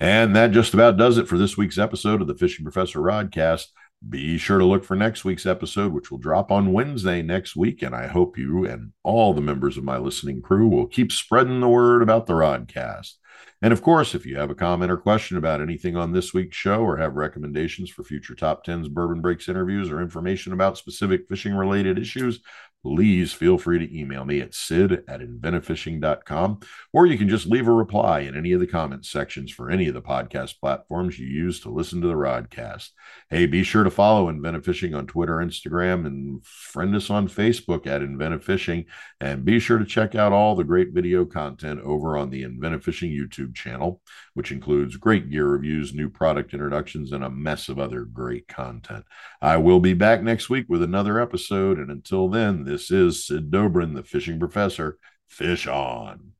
And 0.00 0.34
that 0.34 0.52
just 0.52 0.72
about 0.72 0.96
does 0.96 1.18
it 1.18 1.28
for 1.28 1.36
this 1.36 1.58
week's 1.58 1.76
episode 1.76 2.22
of 2.22 2.26
the 2.26 2.34
Fishing 2.34 2.64
Professor 2.64 3.00
Rodcast. 3.00 3.66
Be 4.08 4.38
sure 4.38 4.58
to 4.58 4.64
look 4.64 4.82
for 4.82 4.96
next 4.96 5.26
week's 5.26 5.44
episode, 5.44 5.92
which 5.92 6.10
will 6.10 6.18
drop 6.18 6.50
on 6.50 6.72
Wednesday 6.72 7.20
next 7.20 7.54
week. 7.54 7.82
And 7.82 7.94
I 7.94 8.06
hope 8.06 8.38
you 8.38 8.64
and 8.64 8.92
all 9.02 9.34
the 9.34 9.42
members 9.42 9.76
of 9.76 9.84
my 9.84 9.98
listening 9.98 10.40
crew 10.40 10.68
will 10.68 10.86
keep 10.86 11.12
spreading 11.12 11.60
the 11.60 11.68
word 11.68 12.00
about 12.00 12.24
the 12.24 12.32
Rodcast. 12.32 13.12
And 13.60 13.72
of 13.72 13.82
course, 13.82 14.14
if 14.14 14.26
you 14.26 14.36
have 14.36 14.50
a 14.50 14.54
comment 14.54 14.90
or 14.90 14.96
question 14.96 15.36
about 15.36 15.60
anything 15.60 15.96
on 15.96 16.12
this 16.12 16.34
week's 16.34 16.56
show 16.56 16.82
or 16.82 16.96
have 16.96 17.14
recommendations 17.14 17.90
for 17.90 18.02
future 18.02 18.34
top 18.34 18.66
10s 18.66 18.90
bourbon 18.90 19.20
breaks 19.20 19.48
interviews 19.48 19.90
or 19.90 20.00
information 20.00 20.52
about 20.52 20.78
specific 20.78 21.28
fishing 21.28 21.54
related 21.54 21.98
issues, 21.98 22.40
please 22.82 23.32
feel 23.32 23.58
free 23.58 23.78
to 23.78 23.98
email 23.98 24.24
me 24.24 24.40
at 24.40 24.54
sid 24.54 25.04
at 25.06 25.20
inventivefishing.com, 25.20 26.60
or 26.92 27.06
you 27.06 27.16
can 27.16 27.28
just 27.28 27.46
leave 27.46 27.68
a 27.68 27.72
reply 27.72 28.20
in 28.20 28.36
any 28.36 28.52
of 28.52 28.60
the 28.60 28.66
comments 28.66 29.08
sections 29.08 29.52
for 29.52 29.70
any 29.70 29.86
of 29.86 29.94
the 29.94 30.02
podcast 30.02 30.58
platforms 30.58 31.18
you 31.18 31.26
use 31.26 31.60
to 31.60 31.70
listen 31.70 32.00
to 32.00 32.08
the 32.08 32.14
Rodcast. 32.14 32.90
Hey, 33.30 33.46
be 33.46 33.62
sure 33.62 33.84
to 33.84 33.90
follow 33.90 34.28
Inventive 34.28 34.64
Fishing 34.64 34.94
on 34.94 35.06
Twitter, 35.06 35.36
Instagram, 35.36 36.06
and 36.06 36.44
friend 36.44 36.94
us 36.96 37.08
on 37.08 37.28
Facebook 37.28 37.86
at 37.86 38.02
Inventive 38.02 38.44
Fishing. 38.44 38.86
And 39.20 39.44
be 39.44 39.60
sure 39.60 39.78
to 39.78 39.84
check 39.84 40.14
out 40.14 40.32
all 40.32 40.56
the 40.56 40.64
great 40.64 40.92
video 40.92 41.24
content 41.24 41.80
over 41.80 42.16
on 42.16 42.30
the 42.30 42.42
Inventive 42.42 42.82
Fishing 42.82 43.10
YouTube 43.10 43.54
channel, 43.54 44.00
which 44.34 44.50
includes 44.50 44.96
great 44.96 45.30
gear 45.30 45.46
reviews, 45.46 45.94
new 45.94 46.10
product 46.10 46.52
introductions, 46.52 47.12
and 47.12 47.22
a 47.22 47.30
mess 47.30 47.68
of 47.68 47.78
other 47.78 48.04
great 48.04 48.48
content. 48.48 49.04
I 49.40 49.58
will 49.58 49.80
be 49.80 49.94
back 49.94 50.22
next 50.22 50.50
week 50.50 50.66
with 50.68 50.82
another 50.82 51.20
episode. 51.20 51.78
And 51.78 51.90
until 51.90 52.28
then, 52.28 52.64
this 52.72 52.90
is 52.90 53.26
Sid 53.26 53.50
Dobrin, 53.50 53.94
the 53.94 54.02
fishing 54.02 54.38
professor. 54.38 54.96
Fish 55.26 55.66
on. 55.66 56.32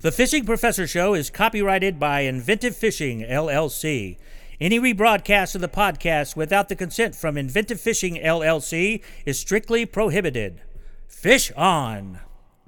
The 0.00 0.12
Fishing 0.12 0.44
Professor 0.44 0.86
Show 0.86 1.14
is 1.14 1.30
copyrighted 1.30 1.98
by 1.98 2.20
Inventive 2.20 2.76
Fishing, 2.76 3.22
LLC. 3.22 4.18
Any 4.60 4.78
rebroadcast 4.78 5.54
of 5.54 5.62
the 5.62 5.68
podcast 5.68 6.36
without 6.36 6.68
the 6.68 6.76
consent 6.76 7.16
from 7.16 7.38
Inventive 7.38 7.80
Fishing, 7.80 8.16
LLC 8.16 9.02
is 9.24 9.40
strictly 9.40 9.86
prohibited. 9.86 10.60
Fish 11.08 11.50
on! 11.52 12.20